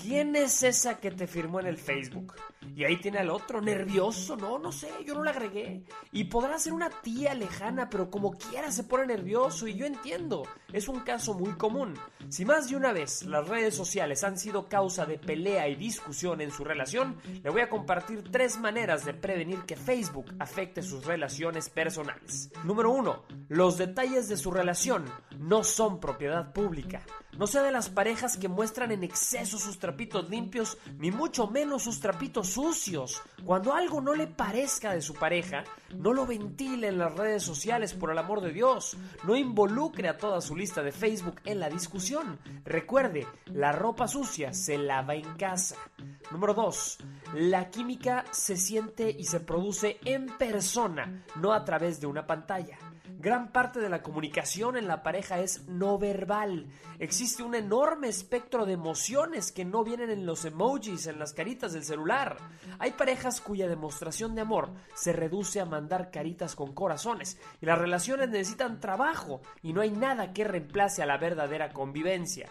¿Quién 0.01 0.35
es 0.35 0.63
esa 0.63 0.99
que 0.99 1.11
te 1.11 1.27
firmó 1.27 1.59
en 1.59 1.67
el 1.67 1.77
Facebook? 1.77 2.33
Y 2.75 2.85
ahí 2.85 2.97
tiene 2.97 3.19
al 3.19 3.29
otro, 3.29 3.61
nervioso, 3.61 4.35
no, 4.37 4.57
no 4.57 4.71
sé, 4.71 4.89
yo 5.05 5.13
no 5.13 5.23
la 5.23 5.31
agregué. 5.31 5.83
Y 6.11 6.25
podrá 6.25 6.57
ser 6.57 6.73
una 6.73 6.89
tía 6.89 7.33
lejana, 7.33 7.89
pero 7.89 8.09
como 8.09 8.37
quiera 8.37 8.71
se 8.71 8.83
pone 8.83 9.07
nervioso 9.07 9.67
y 9.67 9.75
yo 9.75 9.85
entiendo, 9.85 10.43
es 10.71 10.87
un 10.87 11.01
caso 11.01 11.33
muy 11.33 11.51
común. 11.53 11.93
Si 12.29 12.45
más 12.45 12.69
de 12.69 12.75
una 12.75 12.93
vez 12.93 13.23
las 13.23 13.47
redes 13.47 13.75
sociales 13.75 14.23
han 14.23 14.37
sido 14.37 14.69
causa 14.69 15.05
de 15.05 15.17
pelea 15.17 15.67
y 15.67 15.75
discusión 15.75 16.39
en 16.41 16.51
su 16.51 16.63
relación, 16.63 17.17
le 17.43 17.49
voy 17.49 17.61
a 17.61 17.69
compartir 17.69 18.31
tres 18.31 18.57
maneras 18.59 19.05
de 19.05 19.13
prevenir 19.13 19.59
que 19.63 19.75
Facebook 19.75 20.33
afecte 20.39 20.81
sus 20.81 21.05
relaciones 21.05 21.69
personales. 21.69 22.51
Número 22.63 22.91
uno, 22.91 23.23
los 23.49 23.77
detalles 23.77 24.29
de 24.29 24.37
su 24.37 24.51
relación 24.51 25.05
no 25.37 25.63
son 25.63 25.99
propiedad 25.99 26.53
pública. 26.53 27.01
No 27.37 27.47
sea 27.47 27.63
de 27.63 27.71
las 27.71 27.89
parejas 27.89 28.37
que 28.37 28.49
muestran 28.49 28.91
en 28.91 29.03
exceso 29.03 29.57
sus 29.57 29.79
trapitos 29.79 30.29
limpios, 30.29 30.77
ni 30.97 31.11
mucho 31.11 31.47
menos 31.47 31.83
sus 31.83 31.99
trapitos 31.99 32.50
sucios. 32.53 33.21
Cuando 33.45 33.73
algo 33.73 34.01
no 34.01 34.13
le 34.13 34.27
parezca 34.27 34.93
de 34.93 35.01
su 35.01 35.13
pareja, 35.13 35.63
no 35.95 36.13
lo 36.13 36.25
ventile 36.25 36.87
en 36.87 36.97
las 36.97 37.15
redes 37.15 37.43
sociales 37.43 37.93
por 37.93 38.11
el 38.11 38.17
amor 38.17 38.41
de 38.41 38.51
Dios. 38.51 38.97
No 39.23 39.35
involucre 39.35 40.07
a 40.07 40.17
toda 40.17 40.41
su 40.41 40.55
lista 40.55 40.83
de 40.83 40.91
Facebook 40.91 41.41
en 41.45 41.59
la 41.59 41.69
discusión. 41.69 42.39
Recuerde, 42.65 43.27
la 43.45 43.71
ropa 43.71 44.07
sucia 44.07 44.53
se 44.53 44.77
lava 44.77 45.15
en 45.15 45.33
casa. 45.35 45.75
Número 46.31 46.53
2. 46.53 46.97
La 47.35 47.69
química 47.69 48.25
se 48.31 48.57
siente 48.57 49.09
y 49.09 49.23
se 49.23 49.39
produce 49.39 49.99
en 50.05 50.27
persona, 50.37 51.25
no 51.35 51.53
a 51.53 51.63
través 51.65 51.99
de 51.99 52.07
una 52.07 52.27
pantalla. 52.27 52.77
Gran 53.19 53.51
parte 53.51 53.79
de 53.79 53.89
la 53.89 54.01
comunicación 54.01 54.77
en 54.77 54.87
la 54.87 55.03
pareja 55.03 55.39
es 55.39 55.67
no 55.67 55.97
verbal. 55.97 56.67
Existe 56.99 57.43
un 57.43 57.55
enorme 57.55 58.07
espectro 58.07 58.65
de 58.65 58.73
emociones 58.73 59.51
que 59.51 59.65
no 59.65 59.83
vienen 59.83 60.09
en 60.09 60.25
los 60.25 60.45
emojis, 60.45 61.07
en 61.07 61.19
las 61.19 61.33
caritas 61.33 61.73
del 61.73 61.83
celular. 61.83 62.37
Hay 62.79 62.91
parejas 62.91 63.41
cuya 63.41 63.67
demostración 63.67 64.35
de 64.35 64.41
amor 64.41 64.71
se 64.95 65.13
reduce 65.13 65.59
a 65.59 65.65
mandar 65.65 66.11
caritas 66.11 66.55
con 66.55 66.73
corazones 66.73 67.39
y 67.61 67.65
las 67.65 67.77
relaciones 67.77 68.29
necesitan 68.29 68.79
trabajo 68.79 69.41
y 69.61 69.73
no 69.73 69.81
hay 69.81 69.91
nada 69.91 70.33
que 70.33 70.43
reemplace 70.43 71.03
a 71.03 71.05
la 71.05 71.17
verdadera 71.17 71.71
convivencia. 71.73 72.49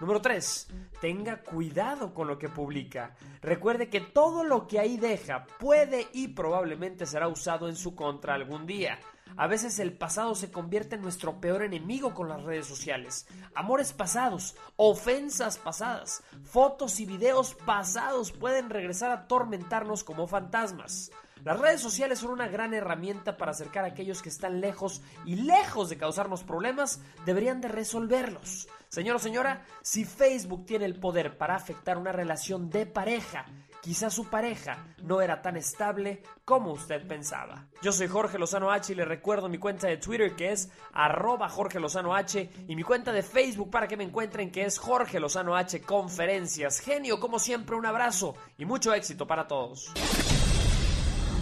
Número 0.00 0.20
3. 0.20 0.68
Tenga 1.00 1.42
cuidado 1.42 2.14
con 2.14 2.28
lo 2.28 2.38
que 2.38 2.48
publica. 2.48 3.16
Recuerde 3.40 3.88
que 3.88 4.00
todo 4.00 4.44
lo 4.44 4.68
que 4.68 4.78
ahí 4.78 4.96
deja 4.96 5.46
puede 5.58 6.06
y 6.12 6.28
probablemente 6.28 7.04
será 7.04 7.26
usado 7.26 7.68
en 7.68 7.74
su 7.74 7.96
contra 7.96 8.34
algún 8.34 8.64
día. 8.64 9.00
A 9.36 9.46
veces 9.46 9.78
el 9.78 9.92
pasado 9.92 10.34
se 10.34 10.50
convierte 10.50 10.96
en 10.96 11.02
nuestro 11.02 11.40
peor 11.40 11.62
enemigo 11.62 12.14
con 12.14 12.28
las 12.28 12.42
redes 12.42 12.66
sociales. 12.66 13.26
Amores 13.54 13.92
pasados, 13.92 14.56
ofensas 14.76 15.58
pasadas, 15.58 16.22
fotos 16.42 17.00
y 17.00 17.06
videos 17.06 17.54
pasados 17.54 18.32
pueden 18.32 18.70
regresar 18.70 19.10
a 19.10 19.14
atormentarnos 19.14 20.04
como 20.04 20.26
fantasmas. 20.26 21.10
Las 21.44 21.58
redes 21.58 21.80
sociales 21.80 22.18
son 22.18 22.32
una 22.32 22.48
gran 22.48 22.74
herramienta 22.74 23.36
para 23.36 23.52
acercar 23.52 23.84
a 23.84 23.88
aquellos 23.88 24.22
que 24.22 24.28
están 24.28 24.60
lejos 24.60 25.02
y 25.24 25.36
lejos 25.36 25.88
de 25.88 25.96
causarnos 25.96 26.42
problemas, 26.42 27.00
deberían 27.24 27.60
de 27.60 27.68
resolverlos. 27.68 28.68
Señor 28.88 29.16
o 29.16 29.18
señora, 29.18 29.64
si 29.82 30.04
Facebook 30.04 30.66
tiene 30.66 30.86
el 30.86 30.98
poder 30.98 31.38
para 31.38 31.54
afectar 31.54 31.96
una 31.96 32.10
relación 32.10 32.70
de 32.70 32.86
pareja, 32.86 33.46
quizás 33.88 34.12
su 34.12 34.26
pareja 34.26 34.84
no 34.98 35.22
era 35.22 35.40
tan 35.40 35.56
estable 35.56 36.22
como 36.44 36.72
usted 36.72 37.08
pensaba. 37.08 37.68
Yo 37.80 37.90
soy 37.90 38.06
Jorge 38.06 38.38
Lozano 38.38 38.70
H 38.70 38.92
y 38.92 38.94
le 38.94 39.06
recuerdo 39.06 39.48
mi 39.48 39.56
cuenta 39.56 39.86
de 39.86 39.96
Twitter 39.96 40.36
que 40.36 40.52
es 40.52 40.68
arroba 40.92 41.48
Jorge 41.48 41.80
Lozano 41.80 42.14
H 42.14 42.50
y 42.68 42.76
mi 42.76 42.82
cuenta 42.82 43.12
de 43.12 43.22
Facebook 43.22 43.70
para 43.70 43.88
que 43.88 43.96
me 43.96 44.04
encuentren 44.04 44.50
que 44.50 44.66
es 44.66 44.78
Jorge 44.78 45.18
Lozano 45.18 45.56
H 45.56 45.80
Conferencias. 45.80 46.80
Genio, 46.80 47.18
como 47.18 47.38
siempre, 47.38 47.76
un 47.76 47.86
abrazo 47.86 48.36
y 48.58 48.66
mucho 48.66 48.92
éxito 48.92 49.26
para 49.26 49.46
todos. 49.46 49.90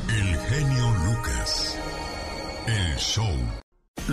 El 0.09 0.39
genio 0.39 0.91
Lucas. 1.05 1.77
El 2.69 2.97
show. 2.97 3.37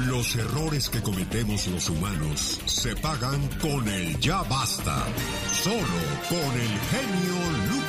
Los 0.08 0.36
errores 0.38 0.90
que 0.90 1.04
cometemos 1.04 1.68
los 1.68 1.88
humanos 1.88 2.60
se 2.66 2.96
pagan 2.96 3.48
con 3.62 3.88
el 3.88 4.20
ya 4.20 4.42
basta. 4.42 5.06
Solo 5.52 6.02
con 6.30 6.40
el 6.40 6.80
genio 6.90 7.76
Lucas. 7.76 7.83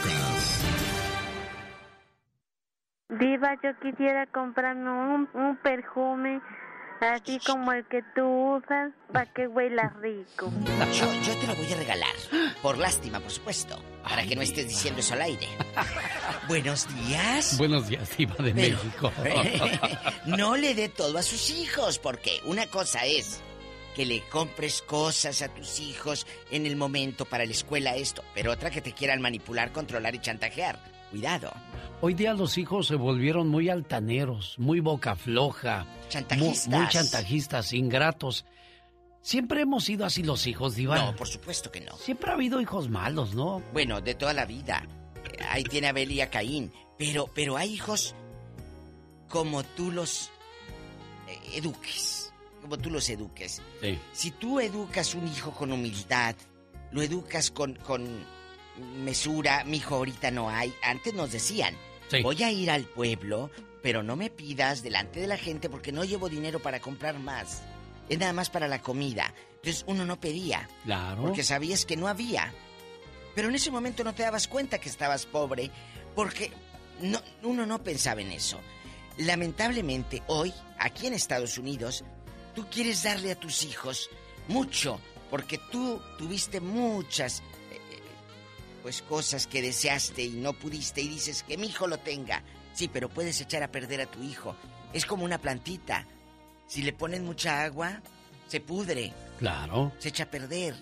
Diva, 3.08 3.54
yo 3.62 3.70
quisiera 3.82 4.26
comprarme 4.26 4.90
un, 4.90 5.28
un 5.34 5.56
perfume 5.62 6.40
así 7.00 7.38
como 7.46 7.70
el 7.72 7.84
que 7.86 8.00
tú 8.14 8.56
usas 8.56 8.92
para 9.12 9.26
que 9.26 9.46
huela 9.46 9.94
rico. 10.00 10.50
Yo, 10.94 11.12
yo 11.22 11.38
te 11.38 11.46
lo 11.46 11.54
voy 11.54 11.70
a 11.70 11.76
regalar. 11.76 12.14
Por 12.62 12.78
lástima, 12.78 13.20
por 13.20 13.30
supuesto. 13.30 13.78
Para 14.02 14.22
que 14.24 14.34
no 14.34 14.40
estés 14.42 14.68
diciendo 14.68 15.00
eso 15.00 15.12
al 15.14 15.20
aire. 15.22 15.46
Buenos 16.48 16.88
días. 17.06 17.58
Buenos 17.58 17.88
días, 17.88 18.16
Diva 18.16 18.36
de 18.36 18.54
Pero- 18.54 18.78
México. 18.78 19.12
no 20.26 20.56
le 20.56 20.74
dé 20.74 20.88
todo 20.88 21.18
a 21.18 21.22
sus 21.22 21.50
hijos, 21.50 21.98
porque 21.98 22.40
una 22.46 22.66
cosa 22.68 23.04
es 23.04 23.42
que 23.94 24.06
le 24.06 24.22
compres 24.30 24.80
cosas 24.80 25.42
a 25.42 25.48
tus 25.48 25.78
hijos 25.78 26.26
en 26.50 26.64
el 26.64 26.76
momento 26.76 27.26
para 27.26 27.44
la 27.44 27.52
escuela 27.52 27.96
esto, 27.96 28.24
pero 28.34 28.50
otra 28.50 28.70
que 28.70 28.80
te 28.80 28.92
quieran 28.92 29.20
manipular, 29.20 29.72
controlar 29.72 30.14
y 30.14 30.20
chantajear. 30.20 30.78
Cuidado. 31.14 31.52
Hoy 32.00 32.14
día 32.14 32.34
los 32.34 32.58
hijos 32.58 32.88
se 32.88 32.96
volvieron 32.96 33.46
muy 33.46 33.68
altaneros, 33.68 34.56
muy 34.58 34.80
boca 34.80 35.14
floja, 35.14 35.86
Chantajistas. 36.08 36.68
Muy, 36.68 36.78
muy 36.80 36.88
chantajistas, 36.88 37.72
ingratos. 37.72 38.44
Siempre 39.22 39.60
hemos 39.60 39.84
sido 39.84 40.04
así 40.04 40.24
los 40.24 40.44
hijos, 40.48 40.74
Diva. 40.74 40.96
No, 40.96 41.14
por 41.14 41.28
supuesto 41.28 41.70
que 41.70 41.82
no. 41.82 41.96
Siempre 41.98 42.30
ha 42.30 42.34
habido 42.34 42.60
hijos 42.60 42.88
malos, 42.90 43.32
¿no? 43.32 43.62
Bueno, 43.72 44.00
de 44.00 44.16
toda 44.16 44.32
la 44.32 44.44
vida. 44.44 44.88
Ahí 45.50 45.62
tiene 45.62 45.86
a 45.86 45.90
Abel 45.90 46.10
y 46.10 46.20
a 46.20 46.30
Caín. 46.30 46.72
Pero, 46.98 47.30
pero 47.32 47.56
hay 47.56 47.72
hijos 47.72 48.16
como 49.28 49.62
tú 49.62 49.92
los 49.92 50.32
eh, 51.28 51.58
eduques. 51.58 52.32
Como 52.60 52.76
tú 52.76 52.90
los 52.90 53.08
eduques. 53.08 53.62
Sí. 53.80 54.00
Si 54.12 54.32
tú 54.32 54.58
educas 54.58 55.14
un 55.14 55.28
hijo 55.28 55.52
con 55.52 55.70
humildad, 55.70 56.34
lo 56.90 57.02
educas 57.02 57.52
con, 57.52 57.76
con 57.76 58.04
mesura, 58.78 59.64
mi 59.64 59.78
hijo 59.78 59.96
ahorita 59.96 60.30
no 60.30 60.48
hay. 60.50 60.74
Antes 60.82 61.14
nos 61.14 61.32
decían, 61.32 61.76
Sí. 62.10 62.22
voy 62.22 62.42
a 62.42 62.50
ir 62.50 62.70
al 62.70 62.84
pueblo, 62.84 63.50
pero 63.82 64.02
no 64.02 64.16
me 64.16 64.30
pidas 64.30 64.82
delante 64.82 65.20
de 65.20 65.26
la 65.26 65.36
gente 65.38 65.68
porque 65.70 65.92
no 65.92 66.04
llevo 66.04 66.28
dinero 66.28 66.60
para 66.60 66.80
comprar 66.80 67.18
más. 67.18 67.62
Es 68.08 68.18
nada 68.18 68.32
más 68.32 68.50
para 68.50 68.68
la 68.68 68.82
comida. 68.82 69.32
Entonces 69.56 69.84
uno 69.86 70.04
no 70.04 70.20
pedía. 70.20 70.68
Claro. 70.84 71.22
Porque 71.22 71.42
sabías 71.42 71.86
que 71.86 71.96
no 71.96 72.08
había. 72.08 72.52
Pero 73.34 73.48
en 73.48 73.54
ese 73.54 73.70
momento 73.70 74.04
no 74.04 74.14
te 74.14 74.22
dabas 74.22 74.46
cuenta 74.48 74.78
que 74.78 74.88
estabas 74.88 75.24
pobre 75.26 75.70
porque 76.14 76.52
no, 77.00 77.20
uno 77.42 77.64
no 77.66 77.82
pensaba 77.82 78.20
en 78.20 78.30
eso. 78.32 78.60
Lamentablemente 79.18 80.22
hoy, 80.26 80.52
aquí 80.78 81.06
en 81.06 81.14
Estados 81.14 81.56
Unidos, 81.58 82.04
tú 82.54 82.66
quieres 82.70 83.02
darle 83.02 83.32
a 83.32 83.36
tus 83.40 83.62
hijos 83.64 84.10
mucho 84.48 85.00
porque 85.30 85.58
tú 85.72 86.00
tuviste 86.18 86.60
muchas 86.60 87.42
pues 88.84 89.00
cosas 89.00 89.46
que 89.46 89.62
deseaste 89.62 90.22
y 90.24 90.30
no 90.32 90.52
pudiste 90.52 91.00
y 91.00 91.08
dices 91.08 91.42
que 91.42 91.56
mi 91.56 91.68
hijo 91.68 91.86
lo 91.86 91.96
tenga. 91.96 92.42
Sí, 92.74 92.90
pero 92.92 93.08
puedes 93.08 93.40
echar 93.40 93.62
a 93.62 93.72
perder 93.72 94.02
a 94.02 94.06
tu 94.06 94.22
hijo. 94.22 94.54
Es 94.92 95.06
como 95.06 95.24
una 95.24 95.38
plantita. 95.38 96.06
Si 96.66 96.82
le 96.82 96.92
ponen 96.92 97.24
mucha 97.24 97.64
agua, 97.64 98.02
se 98.46 98.60
pudre, 98.60 99.14
Claro. 99.38 99.90
se 99.98 100.10
echa 100.10 100.24
a 100.24 100.30
perder. 100.30 100.74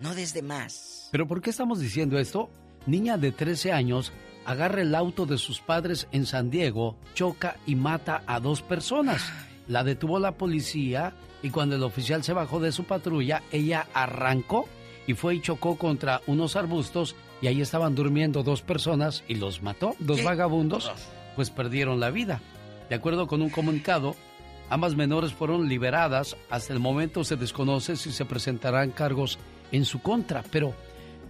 No 0.00 0.16
desde 0.16 0.42
más. 0.42 1.08
¿Pero 1.12 1.28
por 1.28 1.40
qué 1.40 1.50
estamos 1.50 1.78
diciendo 1.78 2.18
esto? 2.18 2.50
Niña 2.86 3.18
de 3.18 3.30
13 3.30 3.70
años 3.70 4.10
agarra 4.44 4.82
el 4.82 4.92
auto 4.92 5.24
de 5.24 5.38
sus 5.38 5.60
padres 5.60 6.08
en 6.10 6.26
San 6.26 6.50
Diego, 6.50 6.96
choca 7.14 7.56
y 7.66 7.76
mata 7.76 8.24
a 8.26 8.40
dos 8.40 8.62
personas. 8.62 9.22
La 9.68 9.84
detuvo 9.84 10.18
la 10.18 10.32
policía 10.32 11.14
y 11.40 11.50
cuando 11.50 11.76
el 11.76 11.84
oficial 11.84 12.24
se 12.24 12.32
bajó 12.32 12.58
de 12.58 12.72
su 12.72 12.82
patrulla, 12.82 13.44
ella 13.52 13.86
arrancó 13.94 14.68
y 15.06 15.14
fue 15.14 15.36
y 15.36 15.40
chocó 15.40 15.76
contra 15.78 16.20
unos 16.26 16.56
arbustos 16.56 17.14
y 17.40 17.46
ahí 17.46 17.60
estaban 17.60 17.94
durmiendo 17.94 18.42
dos 18.42 18.62
personas 18.62 19.24
y 19.28 19.34
los 19.34 19.62
mató. 19.62 19.94
Dos 19.98 20.18
¿Qué? 20.18 20.24
vagabundos 20.24 20.90
pues 21.34 21.50
perdieron 21.50 22.00
la 22.00 22.10
vida. 22.10 22.40
De 22.88 22.94
acuerdo 22.94 23.26
con 23.26 23.42
un 23.42 23.50
comunicado, 23.50 24.14
ambas 24.70 24.94
menores 24.94 25.32
fueron 25.32 25.68
liberadas. 25.68 26.36
Hasta 26.50 26.72
el 26.72 26.80
momento 26.80 27.24
se 27.24 27.36
desconoce 27.36 27.96
si 27.96 28.12
se 28.12 28.24
presentarán 28.24 28.90
cargos 28.90 29.38
en 29.72 29.84
su 29.84 30.00
contra, 30.00 30.42
pero 30.50 30.74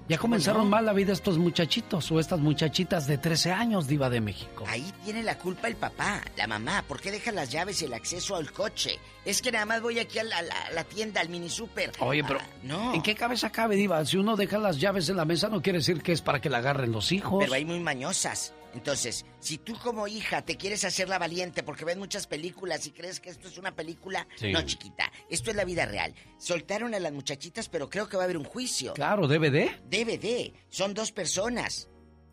ya 0.09 0.18
comenzaron 0.18 0.64
no? 0.64 0.70
mal 0.70 0.85
la 0.85 0.93
vida 0.93 1.12
estos 1.12 1.39
muchachitos 1.39 2.10
o 2.12 2.20
estas 2.20 2.39
muchachitas 2.40 3.06
de 3.06 3.16
13 3.18 3.52
años, 3.52 3.86
diva 3.86 4.10
de 4.10 4.20
México. 4.20 4.64
Ahí 4.68 4.93
tiene 5.05 5.22
la 5.22 5.39
culpa 5.39 5.68
el 5.68 5.76
papá, 5.76 6.20
la 6.36 6.47
mamá. 6.47 6.85
¿Por 6.86 7.01
qué 7.01 7.10
deja 7.10 7.32
las 7.32 7.51
llaves 7.51 7.81
y 7.82 7.86
el 7.86 7.94
acceso 7.94 8.36
al 8.36 8.52
coche? 8.52 8.98
Es 9.24 9.40
que 9.40 9.51
nada 9.52 9.64
más 9.64 9.81
voy 9.81 9.98
aquí 9.98 10.18
a 10.18 10.24
la, 10.24 10.43
la- 10.43 10.70
la 10.74 10.85
tienda, 10.85 11.20
al 11.20 11.28
mini 11.31 11.48
super. 11.48 11.93
Oye, 12.01 12.22
pero 12.22 12.40
Ah, 12.40 12.47
no. 12.62 12.94
¿en 12.94 13.02
qué 13.02 13.14
cabeza 13.14 13.51
cabe, 13.51 13.76
diva? 13.76 14.05
Si 14.05 14.16
uno 14.18 14.36
deja 14.36 14.59
las 14.59 14.78
llaves 14.78 15.09
en 15.09 15.16
la 15.16 15.24
mesa 15.24 15.48
no 15.48 15.62
quiere 15.62 15.78
decir 15.78 16.02
que 16.02 16.12
es 16.12 16.20
para 16.20 16.40
que 16.40 16.51
la 16.51 16.59
agarren 16.59 16.93
los 16.93 17.10
hijos. 17.12 17.39
Pero 17.40 17.55
hay 17.55 17.64
muy 17.64 17.81
mañosas. 17.81 18.52
Entonces, 18.74 19.24
si 19.40 19.59
tú 19.59 19.78
como 19.78 20.09
hija 20.09 20.42
te 20.44 20.56
quieres 20.56 20.84
hacer 20.84 21.09
la 21.09 21.18
valiente 21.18 21.62
porque 21.62 21.84
ves 21.84 21.96
muchas 21.96 22.26
películas 22.26 22.86
y 22.86 22.90
crees 22.90 23.20
que 23.20 23.30
esto 23.30 23.46
es 23.48 23.56
una 23.56 23.74
película, 23.74 24.26
Sí. 24.36 24.51
no, 24.52 24.62
chiquita, 24.62 25.12
esto 25.30 25.51
es 25.51 25.56
la 25.56 25.64
vida 25.64 25.86
real. 25.86 26.14
Soltaron 26.38 26.92
a 26.94 26.98
las 26.98 27.12
muchachitas, 27.12 27.68
pero 27.68 27.88
creo 27.88 28.09
que 28.09 28.16
va 28.16 28.24
a 28.24 28.26
haber 28.26 28.36
un 28.36 28.44
juicio. 28.44 28.92
Claro, 28.94 29.28
DVD. 29.28 29.70
DVD. 29.88 30.52
Son 30.68 30.92
dos 30.92 31.12
personas. 31.12 31.88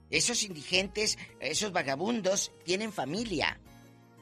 Esos 0.09 0.43
indigentes, 0.43 1.17
esos 1.39 1.71
vagabundos, 1.71 2.51
tienen 2.65 2.91
familia. 2.91 3.59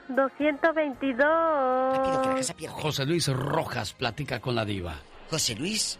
2222. 0.07 2.71
José 2.71 3.05
Luis 3.05 3.27
Rojas 3.27 3.91
platica 3.93 4.39
con 4.39 4.55
la 4.55 4.63
diva. 4.63 4.95
José 5.29 5.55
Luis 5.55 5.99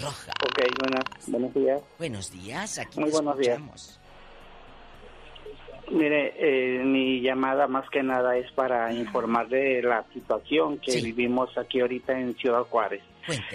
Roja. 0.00 0.32
Ok, 0.42 0.62
buenas, 0.80 1.04
buenos 1.26 1.52
días. 1.54 1.82
Buenos 1.98 2.32
días, 2.32 2.78
aquí 2.78 3.00
Muy 3.00 3.10
buenos 3.10 3.38
días. 3.38 3.99
Mire, 5.90 6.34
eh, 6.38 6.84
mi 6.84 7.20
llamada 7.20 7.66
más 7.66 7.88
que 7.90 8.02
nada 8.02 8.36
es 8.36 8.50
para 8.52 8.92
informar 8.92 9.48
de 9.48 9.82
la 9.82 10.04
situación 10.14 10.78
que 10.78 10.92
Sí. 10.92 11.02
vivimos 11.04 11.56
aquí 11.58 11.80
ahorita 11.80 12.18
en 12.18 12.34
Ciudad 12.36 12.62
Juárez. 12.62 13.02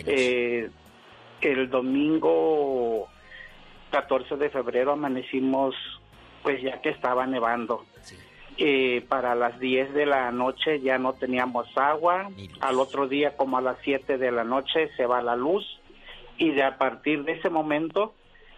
Eh, 0.06 0.70
el 1.41 1.70
domingo 1.70 3.07
14 3.90 4.36
de 4.36 4.49
febrero 4.49 4.91
amanecimos, 4.91 5.76
pues 6.44 6.62
ya 6.62 6.82
que 6.82 6.90
estaba 6.90 7.26
nevando. 7.26 7.86
Eh, 8.57 9.03
para 9.10 9.36
las 9.36 9.60
10 9.60 9.94
de 9.94 10.06
la 10.06 10.32
noche 10.32 10.80
ya 10.82 10.98
no 10.98 11.14
teníamos 11.14 11.68
agua. 11.78 12.30
Al 12.60 12.80
otro 12.80 13.07
día, 13.07 13.36
como 13.38 13.57
a 13.57 13.62
las 13.62 13.78
7 13.84 14.18
de 14.18 14.32
la 14.32 14.44
noche, 14.44 14.90
se 14.98 15.06
va 15.06 15.22
la 15.22 15.36
luz. 15.38 15.66
Y 16.38 16.52
de 16.52 16.64
a 16.64 16.78
partir 16.78 17.24
de 17.24 17.34
ese 17.34 17.49
momento 17.49 18.14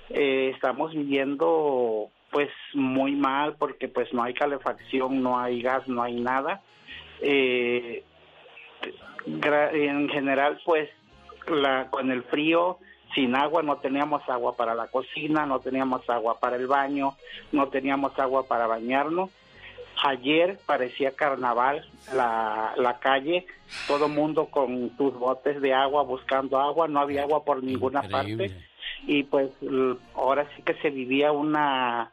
eh, 0.10 0.52
estamos 0.56 0.94
viviendo 0.94 2.10
pues 2.32 2.50
muy 2.74 3.14
mal 3.14 3.56
porque 3.58 3.88
pues 3.88 4.14
no 4.14 4.24
hay 4.24 4.34
calefacción, 4.34 5.22
no 5.22 5.40
hay 5.40 5.62
gas, 5.62 5.88
no 5.88 6.04
hay 6.04 6.20
nada. 6.20 6.62
Eh, 7.22 8.04
en 9.26 10.10
general 10.10 10.60
pues 10.66 10.90
la, 11.48 11.90
con 11.90 12.12
el 12.12 12.24
frío, 12.24 12.78
sin 13.16 13.36
agua, 13.36 13.64
no 13.64 13.78
teníamos 13.78 14.28
agua 14.28 14.56
para 14.56 14.76
la 14.76 14.88
cocina, 14.88 15.46
no 15.46 15.60
teníamos 15.60 16.08
agua 16.10 16.40
para 16.40 16.58
el 16.58 16.68
baño, 16.68 17.16
no 17.52 17.68
teníamos 17.70 18.18
agua 18.20 18.48
para 18.48 18.68
bañarnos. 18.68 19.30
Ayer 20.04 20.60
parecía 20.68 21.16
carnaval 21.16 21.84
la, 22.14 22.74
la 22.78 23.00
calle, 23.00 23.48
todo 23.88 24.08
mundo 24.08 24.46
con 24.46 24.92
tus 24.92 25.14
botes 25.16 25.60
de 25.60 25.74
agua 25.74 26.04
buscando 26.04 26.60
agua, 26.60 26.88
no 26.88 27.00
había 27.00 27.24
agua 27.24 27.44
por 27.44 27.64
ninguna 27.64 28.04
Increíble. 28.06 28.50
parte 28.50 28.68
y 29.06 29.24
pues 29.24 29.50
ahora 30.16 30.48
sí 30.56 30.62
que 30.62 30.74
se 30.76 30.90
vivía 30.90 31.32
una 31.32 32.12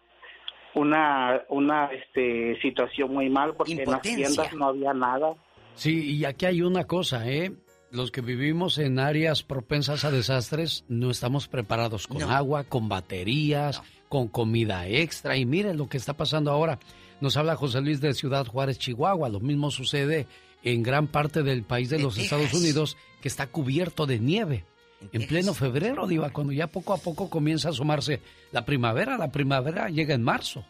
una 0.75 1.43
una 1.49 1.87
este 1.93 2.61
situación 2.61 3.13
muy 3.15 3.29
mal 3.31 3.55
porque 3.55 3.73
en 3.83 3.91
las 3.91 4.03
tiendas 4.03 4.53
no 4.55 4.67
había 4.69 4.93
nada 4.93 5.35
Sí, 5.77 6.17
y 6.17 6.25
aquí 6.25 6.47
hay 6.47 6.63
una 6.63 6.85
cosa, 6.85 7.29
¿eh? 7.29 7.53
Los 7.91 8.13
que 8.13 8.21
vivimos 8.21 8.79
en 8.79 9.01
áreas 9.01 9.43
propensas 9.43 10.05
a 10.05 10.13
desastres 10.13 10.85
no 10.89 11.11
estamos 11.11 11.49
preparados 11.49 12.07
con 12.07 12.19
No. 12.21 12.31
agua, 12.31 12.63
con 12.65 12.89
baterías, 12.89 13.83
con 14.09 14.29
comida 14.29 14.87
extra. 14.87 15.37
Y 15.37 15.45
miren 15.47 15.77
lo 15.77 15.89
que 15.89 15.97
está 15.97 16.13
pasando 16.15 16.53
ahora. 16.53 16.79
Nos 17.21 17.37
habla 17.37 17.57
José 17.57 17.81
Luis 17.81 18.01
de 18.01 18.15
Ciudad 18.15 18.47
Juárez, 18.47 18.79
Chihuahua. 18.79 19.29
Lo 19.29 19.41
mismo 19.41 19.73
sucede 19.73 20.27
en 20.63 20.83
gran 20.85 21.09
parte 21.09 21.43
del 21.43 21.65
país 21.65 21.91
de 21.91 21.97
De 21.99 22.03
los 22.05 22.19
Estados. 22.19 22.55
Unidos 22.55 22.97
que 23.21 23.27
está 23.29 23.49
cubierto 23.49 24.07
de 24.07 24.21
nieve. 24.21 24.65
En 25.13 25.27
pleno 25.27 25.53
febrero, 25.55 26.07
Diva, 26.07 26.31
cuando 26.31 26.53
ya 26.53 26.67
poco 26.67 26.93
a 26.95 26.99
poco 26.99 27.29
comienza 27.29 27.69
a 27.69 27.71
asomarse 27.73 28.21
la 28.53 28.65
primavera. 28.65 29.19
La 29.19 29.31
primavera 29.31 29.89
llega 29.91 30.15
en 30.15 30.23
marzo. 30.23 30.65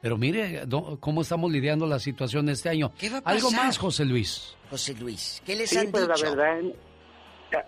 Pero 0.00 0.16
mire 0.18 0.62
cómo 1.00 1.22
estamos 1.22 1.50
lidiando 1.50 1.86
la 1.86 1.98
situación 1.98 2.48
este 2.48 2.68
año. 2.68 2.92
¿Qué 2.98 3.08
va 3.10 3.18
a 3.18 3.22
Algo 3.24 3.48
pasar? 3.50 3.66
más, 3.66 3.78
José 3.78 4.04
Luis. 4.04 4.54
José 4.70 4.94
Luis, 4.94 5.42
¿qué 5.46 5.54
les 5.56 5.70
Sí, 5.70 5.78
han 5.78 5.90
pues 5.90 6.06
dicho? 6.08 6.24
la 6.24 6.30
verdad, 6.30 6.60
en- 6.60 6.74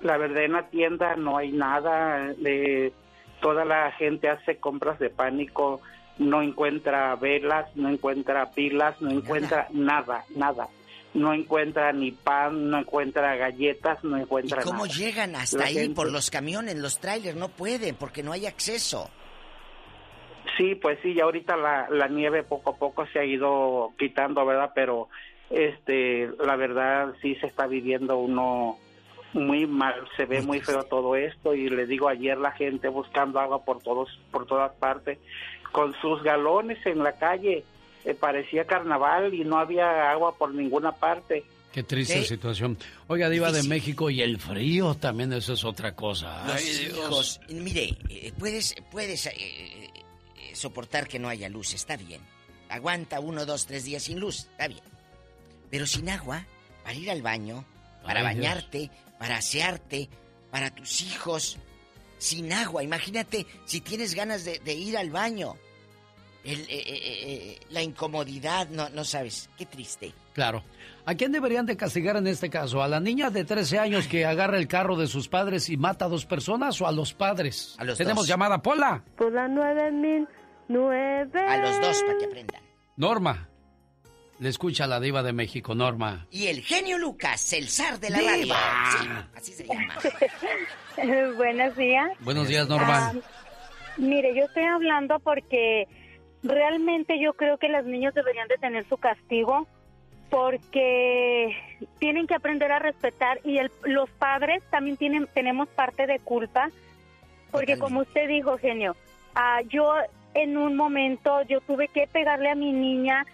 la 0.03 0.17
verdad 0.17 0.45
en 0.45 0.53
la 0.53 0.69
tienda 0.69 1.17
no 1.17 1.37
hay 1.39 1.53
nada. 1.53 2.33
De, 2.35 2.93
toda 3.41 3.65
la 3.65 3.93
gente 3.93 4.29
hace 4.29 4.57
compras 4.57 4.99
de 4.99 5.11
pánico, 5.11 5.81
no 6.19 6.43
encuentra 6.43 7.15
velas, 7.17 7.67
no 7.77 7.89
encuentra 7.91 8.51
pilas, 8.51 9.01
no 9.01 9.11
encuentra 9.11 9.69
nada, 9.73 10.25
nada. 10.35 10.69
No 11.17 11.33
encuentra 11.33 11.93
ni 11.93 12.13
pan, 12.13 12.69
no 12.71 12.79
encuentra 12.79 13.37
galletas, 13.37 14.03
no 14.05 14.17
encuentra 14.19 14.63
¿Cómo 14.63 14.87
nada. 14.87 14.99
llegan 14.99 15.35
hasta 15.37 15.59
La 15.59 15.65
ahí 15.67 15.75
gente- 15.75 15.95
por 15.95 16.11
los 16.13 16.31
camiones, 16.31 16.77
los 16.77 16.99
trailers? 17.01 17.37
No 17.37 17.49
pueden 17.49 17.95
porque 17.97 18.23
no 18.23 18.33
hay 18.33 18.47
acceso. 18.47 19.11
Sí, 20.57 20.75
pues 20.75 20.99
sí, 21.03 21.15
ya 21.15 21.25
ahorita 21.25 21.57
la, 21.57 21.89
la 21.91 22.09
nieve 22.09 22.43
poco 22.43 22.71
a 22.71 22.77
poco 22.77 23.07
se 23.09 23.19
ha 23.19 23.25
ido 23.25 23.93
quitando, 23.99 24.45
¿verdad? 24.47 24.73
Pero 24.75 25.09
este, 25.51 26.29
la 26.45 26.57
verdad 26.57 27.15
sí 27.21 27.35
se 27.37 27.47
está 27.47 27.67
viviendo 27.67 28.19
uno 28.19 28.77
muy 29.33 29.67
mal, 29.67 29.95
se 30.17 30.25
ve 30.25 30.41
muy 30.41 30.61
feo 30.61 30.85
todo 30.85 31.15
esto 31.17 31.55
y 31.55 31.69
le 31.69 31.87
digo 31.87 32.09
ayer 32.09 32.39
la 32.39 32.53
gente 32.53 32.89
buscando 32.89 33.39
agua 33.39 33.65
por 33.65 33.83
todos 33.83 34.09
por 34.31 34.47
todas 34.47 34.73
partes 34.77 35.19
con 35.73 35.95
sus 36.01 36.23
galones 36.23 36.79
en 36.87 37.01
la 37.03 37.13
calle, 37.13 37.65
eh, 38.07 38.15
parecía 38.15 38.65
carnaval 38.65 39.35
y 39.35 39.45
no 39.45 39.59
había 39.59 40.11
agua 40.11 40.35
por 40.37 40.55
ninguna 40.55 40.93
parte. 40.93 41.45
Qué 41.73 41.83
triste 41.83 42.25
situación. 42.25 42.79
Oiga, 43.07 43.29
Diva 43.29 43.53
de 43.53 43.63
México, 43.65 44.09
y 44.09 44.23
el 44.23 44.39
frío 44.39 44.95
también, 44.95 45.31
eso 45.35 45.53
es 45.53 45.63
otra 45.65 45.95
cosa. 45.95 46.47
Los 46.47 46.57
Ay, 46.57 46.65
Dios. 46.65 46.99
hijos, 46.99 47.41
mire, 47.51 47.99
eh, 48.09 48.33
puedes, 48.39 48.75
puedes 48.91 49.27
eh, 49.27 49.91
soportar 50.55 51.07
que 51.07 51.19
no 51.19 51.29
haya 51.29 51.51
luz, 51.51 51.75
está 51.75 51.99
bien. 51.99 52.23
Aguanta 52.71 53.21
uno, 53.21 53.45
dos, 53.45 53.67
tres 53.67 53.85
días 53.85 54.05
sin 54.05 54.19
luz, 54.21 54.47
está 54.53 54.69
bien. 54.69 54.81
Pero 55.71 55.87
sin 55.87 56.09
agua, 56.09 56.47
para 56.83 56.95
ir 56.97 57.11
al 57.11 57.21
baño, 57.21 57.65
para 58.03 58.21
Ay, 58.21 58.37
Dios. 58.37 58.47
bañarte, 58.47 58.91
para 59.19 59.37
asearte, 59.37 60.09
para 60.51 60.71
tus 60.75 61.03
hijos, 61.03 61.59
sin 62.17 62.53
agua. 62.55 62.83
Imagínate 62.85 63.47
si 63.67 63.83
tienes 63.83 64.15
ganas 64.15 64.45
de, 64.47 64.61
de 64.61 64.73
ir 64.73 64.97
al 64.97 65.11
baño. 65.11 65.57
El, 66.47 66.61
eh, 66.61 66.67
eh, 66.71 66.87
eh, 66.87 67.59
la 67.71 67.83
incomodidad, 67.83 68.69
no, 68.69 68.89
no 68.91 69.05
sabes, 69.05 69.51
qué 69.59 69.67
triste. 69.67 70.13
Claro. 70.33 70.63
¿A 71.05 71.15
quién 71.15 71.33
deberían 71.33 71.67
de 71.67 71.77
castigar 71.77 72.17
en 72.17 72.27
este 72.29 72.49
caso? 72.51 72.83
¿A 72.83 72.89
la 72.89 73.01
niña 73.01 73.31
de 73.31 73.45
13 73.45 73.79
años 73.81 74.07
que 74.07 74.25
agarra 74.25 74.57
el 74.59 74.69
carro 74.69 74.97
de 74.97 75.07
sus 75.09 75.29
padres 75.29 75.69
y 75.69 75.77
mata 75.77 76.05
a 76.05 76.09
dos 76.09 76.25
personas 76.25 76.81
o 76.81 76.87
a 76.87 76.93
los 76.93 77.15
padres? 77.15 77.75
A 77.79 77.85
los 77.85 77.99
Tenemos 77.99 78.23
dos. 78.25 78.29
llamada, 78.29 78.63
Pola. 78.63 79.03
Por 79.17 79.33
la 79.33 79.49
9009. 79.49 81.41
A 81.49 81.57
los 81.59 81.81
dos 81.81 82.03
para 82.03 82.19
que 82.19 82.25
aprendan. 82.27 82.63
Norma. 82.97 83.49
Le 84.39 84.51
escucha 84.51 84.87
la 84.87 85.01
diva 85.01 85.23
de 85.23 85.33
México, 85.33 85.75
Norma. 85.75 86.27
Y 86.31 86.49
el 86.49 86.61
genio 86.63 86.99
Lucas, 86.99 87.53
el 87.55 87.69
zar 87.71 87.99
de 87.99 88.11
la 88.11 88.19
¡Diva! 88.19 88.55
radio. 88.55 88.55
Sí, 89.01 89.09
así 89.35 89.53
se 89.53 89.67
llama. 89.67 89.95
Buenos 91.37 91.75
días. 91.77 92.11
Buenos 92.21 92.47
días, 92.49 92.69
Norma. 92.69 93.13
Ah, 93.15 93.15
mire, 93.97 94.35
yo 94.37 94.45
estoy 94.45 94.65
hablando 94.65 95.19
porque 95.21 95.87
realmente 96.49 97.19
yo 97.21 97.33
creo 97.35 97.59
que 97.59 97.69
los 97.69 97.85
niños 97.85 98.15
deberían 98.15 98.49
de 98.49 98.57
tener 98.57 98.89
su 98.89 98.97
castigo 98.97 99.67
porque 100.31 101.57
tienen 101.99 102.27
que 102.27 102.35
aprender 102.35 102.73
a 102.73 102.79
respetar 102.79 103.39
y 103.45 103.59
el- 103.59 103.71
los 103.85 104.11
padres 104.11 104.63
también 104.71 104.97
tienen 104.97 105.27
tenemos 105.35 105.69
parte 105.69 106.07
de 106.07 106.19
culpa 106.19 106.71
porque 107.51 107.79
como 107.79 108.01
usted 108.01 108.29
dijo, 108.29 108.59
genio, 108.59 108.97
ah, 109.35 109.61
yo 109.69 109.95
en 110.35 110.57
un 110.59 110.77
momento 110.77 111.43
yo 111.43 111.61
tuve 111.61 111.89
que 111.89 112.07
pegarle 112.07 112.51
a 112.51 112.55
mi 112.55 112.73
niña 112.73 113.25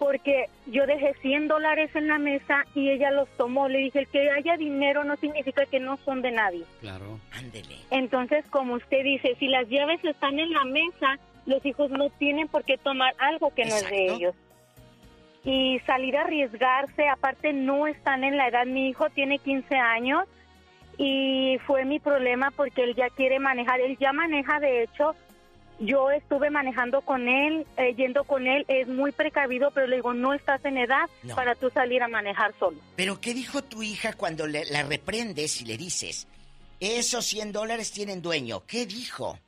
porque 0.00 0.46
yo 0.66 0.86
dejé 0.86 1.14
100 1.22 1.46
dólares 1.46 1.94
en 1.94 2.08
la 2.08 2.18
mesa 2.18 2.64
y 2.74 2.90
ella 2.90 3.12
los 3.12 3.28
tomó. 3.36 3.68
Le 3.68 3.78
dije, 3.78 4.00
el 4.00 4.08
que 4.08 4.28
haya 4.28 4.56
dinero 4.56 5.04
no 5.04 5.14
significa 5.16 5.66
que 5.66 5.78
no 5.78 5.96
son 5.98 6.20
de 6.20 6.32
nadie. 6.32 6.64
Claro. 6.80 7.20
Ándele. 7.30 7.76
Entonces, 7.92 8.44
como 8.50 8.74
usted 8.74 9.04
dice, 9.04 9.36
si 9.38 9.46
las 9.46 9.68
llaves 9.68 10.04
están 10.04 10.40
en 10.40 10.50
la 10.50 10.64
mesa, 10.64 11.18
los 11.48 11.64
hijos 11.66 11.90
no 11.90 12.10
tienen 12.10 12.46
por 12.48 12.62
qué 12.64 12.78
tomar 12.78 13.14
algo 13.18 13.52
que 13.54 13.64
no 13.64 13.74
es 13.74 13.88
de 13.90 14.06
ellos. 14.12 14.34
Y 15.44 15.78
salir 15.86 16.16
a 16.16 16.22
arriesgarse, 16.22 17.08
aparte 17.08 17.52
no 17.52 17.86
están 17.86 18.22
en 18.24 18.36
la 18.36 18.48
edad, 18.48 18.66
mi 18.66 18.88
hijo 18.88 19.08
tiene 19.10 19.38
15 19.38 19.74
años 19.76 20.24
y 20.98 21.56
fue 21.66 21.84
mi 21.84 22.00
problema 22.00 22.50
porque 22.50 22.82
él 22.82 22.94
ya 22.94 23.08
quiere 23.10 23.38
manejar, 23.38 23.80
él 23.80 23.96
ya 23.98 24.12
maneja 24.12 24.58
de 24.60 24.82
hecho, 24.82 25.14
yo 25.80 26.10
estuve 26.10 26.50
manejando 26.50 27.02
con 27.02 27.28
él, 27.28 27.64
eh, 27.76 27.94
yendo 27.96 28.24
con 28.24 28.48
él, 28.48 28.64
es 28.66 28.88
muy 28.88 29.12
precavido, 29.12 29.70
pero 29.70 29.86
le 29.86 29.96
digo, 29.96 30.12
no 30.12 30.34
estás 30.34 30.62
en 30.64 30.76
edad 30.76 31.08
No. 31.22 31.36
para 31.36 31.54
tú 31.54 31.70
salir 31.70 32.02
a 32.02 32.08
manejar 32.08 32.52
solo. 32.58 32.78
Pero 32.96 33.20
¿qué 33.20 33.32
dijo 33.32 33.62
tu 33.62 33.82
hija 33.84 34.12
cuando 34.12 34.46
le- 34.48 34.64
la 34.66 34.82
reprendes 34.82 35.62
y 35.62 35.64
le 35.66 35.76
dices, 35.78 36.26
esos 36.80 37.24
100 37.24 37.52
dólares 37.52 37.92
tienen 37.92 38.20
dueño? 38.20 38.64
¿Qué 38.66 38.86
dijo? 38.86 39.38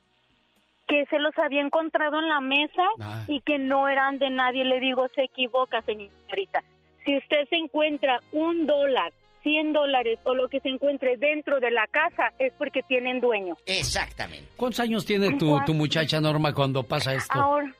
Que 0.87 1.05
se 1.05 1.19
los 1.19 1.37
había 1.37 1.61
encontrado 1.61 2.19
en 2.19 2.27
la 2.27 2.41
mesa 2.41 2.83
Ah. 2.99 3.23
y 3.27 3.41
que 3.41 3.57
no 3.57 3.87
eran 3.87 4.17
de 4.19 4.29
nadie. 4.29 4.65
Le 4.65 4.79
digo, 4.79 5.07
se 5.15 5.23
equivoca, 5.23 5.81
señorita. 5.83 6.63
Si 7.05 7.17
usted 7.17 7.47
se 7.49 7.55
encuentra 7.55 8.19
un 8.31 8.65
dólar, 8.67 9.11
100 9.43 9.73
dólares 9.73 10.19
o 10.23 10.35
lo 10.35 10.49
que 10.49 10.59
se 10.59 10.69
encuentre 10.69 11.17
dentro 11.17 11.59
de 11.59 11.71
la 11.71 11.87
casa 11.87 12.31
es 12.37 12.53
porque 12.59 12.83
tienen 12.83 13.19
dueño. 13.21 13.55
Exactamente. 13.65 14.47
¿Cuántos 14.55 14.81
años 14.81 15.05
tiene 15.05 15.35
tu, 15.37 15.59
tu 15.65 15.73
muchacha 15.73 16.21
Norma 16.21 16.53
cuando 16.53 16.83
pasa 16.83 17.13
esto? 17.15 17.39
Ahora, 17.39 17.73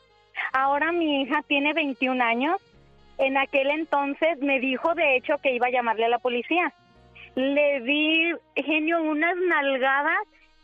ahora 0.53 0.91
mi 0.91 1.21
hija 1.21 1.43
tiene 1.47 1.73
21 1.73 2.19
años. 2.23 2.59
En 3.19 3.37
aquel 3.37 3.69
entonces 3.69 4.39
me 4.39 4.59
dijo, 4.59 4.95
de 4.95 5.17
hecho, 5.17 5.37
que 5.43 5.53
iba 5.53 5.67
a 5.67 5.71
llamarle 5.71 6.05
a 6.05 6.09
la 6.09 6.17
policía. 6.17 6.73
Le 7.35 7.81
di, 7.81 8.31
genio, 8.55 9.01
unas 9.03 9.35
nalgadas 9.47 10.17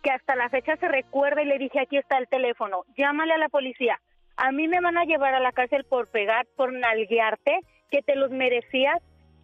que 0.08 0.12
hasta 0.14 0.38
la 0.38 0.48
fecha 0.48 0.78
se 0.78 0.88
recuerda 0.88 1.42
y 1.42 1.46
le 1.46 1.58
dije, 1.58 1.82
aquí 1.82 1.98
está 1.98 2.18
el 2.18 2.30
teléfono, 2.30 2.86
llámale 2.98 3.34
a 3.34 3.38
la 3.38 3.50
policía. 3.50 4.00
A 4.38 4.54
mí 4.54 4.70
me 4.70 4.80
van 4.80 4.98
a 4.98 5.04
llevar 5.04 5.34
a 5.34 5.42
la 5.42 5.52
cárcel 5.52 5.84
por 5.84 6.08
pegar, 6.08 6.48
por 6.56 6.72
nalguearte, 6.72 7.60
que 7.92 8.02
te 8.04 8.16
los 8.16 8.32
merecías, 8.32 9.02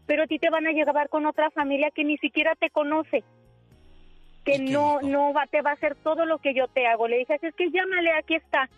pero 0.08 0.24
a 0.24 0.28
ti 0.28 0.40
te 0.40 0.50
van 0.50 0.66
a 0.66 0.72
llevar 0.72 1.10
con 1.10 1.26
otra 1.26 1.52
familia 1.52 1.92
que 1.92 2.06
ni 2.06 2.18
siquiera 2.18 2.56
te 2.56 2.70
conoce 2.70 3.26
que 4.46 4.60
no 4.60 5.02
no 5.02 5.34
va 5.34 5.48
te 5.48 5.62
va 5.62 5.72
a 5.72 5.74
hacer 5.74 5.96
todo 5.96 6.26
lo 6.26 6.38
que 6.38 6.54
yo 6.54 6.70
te 6.70 6.88
hago. 6.88 7.10
Le 7.10 7.18
dije, 7.18 7.34
así 7.34 7.48
es 7.48 7.56
que 7.56 7.70
llámale, 7.70 8.14
aquí 8.14 8.36
está. 8.36 8.70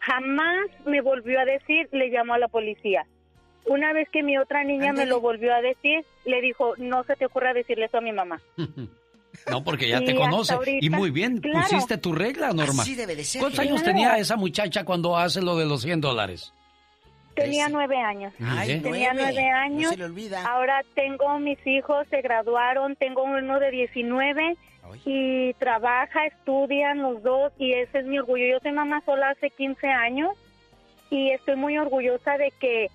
Jamás 0.00 0.66
me 0.86 1.02
volvió 1.02 1.38
a 1.38 1.44
decir, 1.44 1.88
le 1.92 2.10
llamó 2.10 2.34
a 2.34 2.38
la 2.38 2.48
policía. 2.48 3.06
Una 3.64 3.92
vez 3.92 4.08
que 4.10 4.24
mi 4.24 4.38
otra 4.38 4.64
niña 4.64 4.92
me 4.92 5.06
lo 5.06 5.20
volvió 5.20 5.54
a 5.54 5.60
decir, 5.60 6.04
le 6.24 6.40
dijo, 6.40 6.74
no 6.78 7.04
se 7.04 7.14
te 7.14 7.26
ocurra 7.26 7.52
decirle 7.52 7.84
eso 7.86 7.98
a 7.98 8.00
mi 8.00 8.12
mamá. 8.12 8.40
No, 9.50 9.62
porque 9.64 9.88
ya 9.88 10.00
Y 10.02 10.04
te 10.06 10.14
conoce. 10.14 10.54
ahorita, 10.54 10.84
y 10.84 10.90
muy 10.90 11.10
bien, 11.10 11.38
claro. 11.38 11.66
pusiste 11.70 11.98
tu 11.98 12.12
regla, 12.12 12.52
Norma. 12.52 12.82
Así 12.82 12.94
debe 12.94 13.14
de 13.16 13.24
ser, 13.24 13.40
¿Cuántos 13.40 13.60
años 13.60 13.80
Claro. 13.82 13.92
tenía 13.96 14.18
esa 14.18 14.36
muchacha 14.36 14.84
cuando 14.84 15.16
hace 15.16 15.40
lo 15.42 15.56
de 15.56 15.66
los 15.66 15.82
100 15.82 16.00
dólares? 16.00 16.52
Tenía 17.34 17.68
nueve 17.68 17.98
años. 17.98 18.32
Ay, 18.40 18.80
Tenía 18.80 19.12
nueve. 19.12 19.32
nueve 19.34 19.50
No 19.50 19.56
años. 19.58 19.90
se 19.90 19.96
le 19.98 20.04
olvida. 20.04 20.42
Ahora 20.46 20.80
tengo 20.94 21.38
mis 21.38 21.58
hijos, 21.66 22.06
se 22.08 22.22
graduaron, 22.22 22.96
tengo 22.96 23.24
uno 23.24 23.60
de 23.60 23.70
19 23.70 24.56
y 25.04 25.52
trabaja, 25.54 26.24
estudian 26.26 27.02
los 27.02 27.22
dos 27.22 27.52
y 27.58 27.72
ese 27.74 27.98
es 27.98 28.06
mi 28.06 28.18
orgullo. 28.18 28.46
Yo 28.46 28.58
soy 28.62 28.72
mamá 28.72 29.02
sola 29.04 29.30
hace 29.30 29.50
15 29.50 29.86
años 29.88 30.30
y 31.10 31.30
estoy 31.30 31.56
muy 31.56 31.76
orgullosa 31.76 32.38
de 32.38 32.52
que 32.58 32.88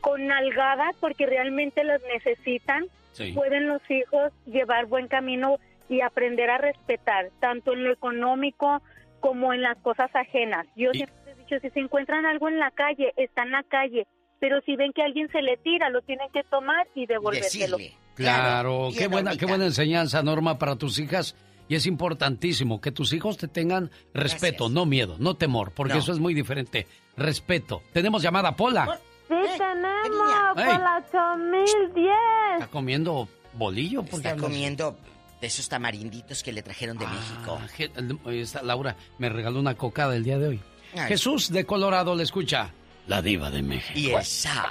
con 0.00 0.26
nalgadas, 0.26 0.94
porque 1.00 1.26
realmente 1.26 1.84
las 1.84 2.00
necesitan, 2.14 2.86
Sí. 3.16 3.32
pueden 3.32 3.68
los 3.68 3.80
hijos 3.90 4.32
llevar 4.46 4.86
buen 4.86 5.08
camino 5.08 5.56
y 5.88 6.00
aprender 6.00 6.50
a 6.50 6.58
respetar, 6.58 7.30
tanto 7.40 7.72
en 7.72 7.84
lo 7.84 7.92
económico 7.92 8.82
como 9.20 9.52
en 9.52 9.62
las 9.62 9.76
cosas 9.78 10.10
ajenas. 10.14 10.66
Yo 10.76 10.90
siempre 10.92 11.14
he 11.32 11.34
dicho, 11.36 11.56
si 11.60 11.70
se 11.70 11.80
encuentran 11.80 12.26
algo 12.26 12.48
en 12.48 12.58
la 12.58 12.70
calle, 12.70 13.12
está 13.16 13.42
en 13.44 13.52
la 13.52 13.62
calle, 13.62 14.06
pero 14.40 14.60
si 14.66 14.76
ven 14.76 14.92
que 14.92 15.02
alguien 15.02 15.28
se 15.30 15.40
le 15.42 15.56
tira, 15.56 15.88
lo 15.90 16.02
tienen 16.02 16.28
que 16.32 16.42
tomar 16.44 16.86
y 16.94 17.06
devolvérselo. 17.06 17.78
Claro, 18.14 18.88
qué 18.96 19.08
buena, 19.08 19.36
qué 19.36 19.46
buena 19.46 19.64
enseñanza, 19.66 20.22
Norma, 20.22 20.58
para 20.58 20.76
tus 20.76 20.98
hijas. 20.98 21.36
Y 21.68 21.74
es 21.74 21.86
importantísimo 21.86 22.80
que 22.80 22.92
tus 22.92 23.12
hijos 23.12 23.36
te 23.38 23.48
tengan 23.48 23.90
respeto, 24.14 24.68
no 24.68 24.86
miedo, 24.86 25.16
no 25.18 25.34
temor, 25.34 25.72
porque 25.74 25.94
No. 25.94 25.98
eso 25.98 26.12
es 26.12 26.18
muy 26.20 26.32
diferente. 26.32 26.86
Respeto. 27.16 27.82
Tenemos 27.92 28.22
llamada, 28.22 28.54
Pola. 28.54 29.00
Sí, 29.28 29.34
tenemos 29.58 30.54
por 30.54 30.60
Ey. 30.62 30.78
la 30.78 31.02
8010. 31.10 32.14
¿Está 32.54 32.66
comiendo 32.68 33.28
bolillo? 33.54 34.02
¿Por 34.02 34.22
qué 34.22 34.28
Está 34.28 34.36
comiendo 34.40 34.96
de 35.40 35.46
esos 35.46 35.68
tamarinditos 35.68 36.42
que 36.42 36.52
le 36.52 36.62
trajeron 36.62 36.96
de 36.98 37.06
México. 37.06 37.58
Ah, 37.60 37.66
Je- 37.76 37.90
el- 37.96 38.40
esta 38.40 38.62
Laura 38.62 38.96
me 39.18 39.28
regaló 39.28 39.60
una 39.60 39.74
cocada 39.74 40.16
el 40.16 40.24
día 40.24 40.38
de 40.38 40.48
hoy. 40.48 40.60
Ay. 40.94 41.08
Jesús 41.08 41.50
de 41.52 41.64
Colorado 41.66 42.14
le 42.14 42.22
escucha. 42.22 42.70
La 43.06 43.20
diva 43.22 43.50
de 43.50 43.62
México. 43.62 43.92
Y 43.98 44.10
el 44.12 44.24
zar. 44.24 44.66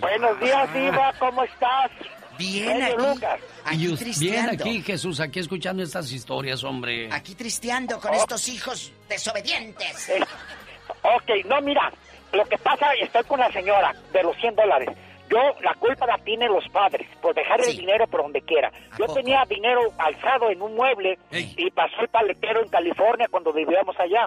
Buenos 0.00 0.38
días, 0.40 0.74
Diva, 0.74 1.12
¿cómo 1.18 1.44
estás? 1.44 1.90
Bien 2.38 2.82
aquí. 2.82 4.18
Bien 4.20 4.50
aquí, 4.50 4.82
Jesús, 4.82 5.18
aquí 5.20 5.38
escuchando 5.40 5.82
estas 5.82 6.10
historias, 6.12 6.62
hombre. 6.64 7.08
Aquí 7.12 7.34
tristeando 7.34 7.98
con 8.00 8.12
estos 8.12 8.48
hijos 8.48 8.92
desobedientes. 9.08 10.08
Eh, 10.10 10.20
ok, 11.02 11.46
no, 11.46 11.60
mira, 11.62 11.90
lo 12.32 12.44
que 12.44 12.58
pasa, 12.58 12.92
estoy 13.00 13.24
con 13.24 13.40
la 13.40 13.50
señora 13.52 13.92
de 14.12 14.22
los 14.22 14.36
100 14.36 14.54
dólares. 14.56 14.90
Yo, 15.28 15.38
la 15.62 15.74
culpa 15.74 16.06
la 16.06 16.18
tienen 16.18 16.52
los 16.52 16.68
padres 16.68 17.08
por 17.22 17.34
dejar 17.34 17.60
el 17.60 17.74
dinero 17.74 18.06
por 18.06 18.22
donde 18.22 18.42
quiera. 18.42 18.70
Yo 18.98 19.06
tenía 19.06 19.44
dinero 19.48 19.80
alzado 19.96 20.50
en 20.50 20.60
un 20.60 20.74
mueble 20.74 21.18
y 21.30 21.70
pasó 21.70 22.02
el 22.02 22.08
paletero 22.08 22.62
en 22.62 22.68
California 22.68 23.28
cuando 23.30 23.52
vivíamos 23.52 23.98
allá. 23.98 24.26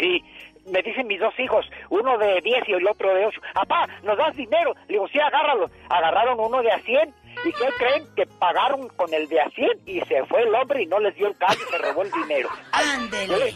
Y 0.00 0.22
me 0.70 0.80
dicen 0.82 1.08
mis 1.08 1.18
dos 1.18 1.34
hijos, 1.40 1.66
uno 1.90 2.18
de 2.18 2.40
10 2.40 2.68
y 2.68 2.72
el 2.72 2.86
otro 2.86 3.12
de 3.14 3.26
8, 3.26 3.40
papá, 3.54 3.88
¿nos 4.04 4.16
das 4.16 4.36
dinero? 4.36 4.74
Le 4.86 4.94
digo, 4.94 5.08
sí, 5.08 5.18
agárralo. 5.18 5.70
Agarraron 5.88 6.38
uno 6.38 6.62
de 6.62 6.70
a 6.70 6.78
100 6.78 7.14
¿Y 7.44 7.52
qué 7.52 7.68
creen? 7.78 8.04
Que 8.16 8.26
pagaron 8.26 8.88
con 8.88 9.12
el 9.14 9.28
de 9.28 9.40
a 9.40 9.48
100 9.50 9.68
y 9.86 10.00
se 10.00 10.24
fue 10.26 10.42
el 10.42 10.54
hombre 10.54 10.82
y 10.82 10.86
no 10.86 10.98
les 10.98 11.14
dio 11.14 11.28
el 11.28 11.36
cambio 11.36 11.64
y 11.66 11.70
se 11.70 11.78
robó 11.78 12.02
el 12.02 12.10
dinero. 12.10 12.48
¡Ándele! 12.72 13.54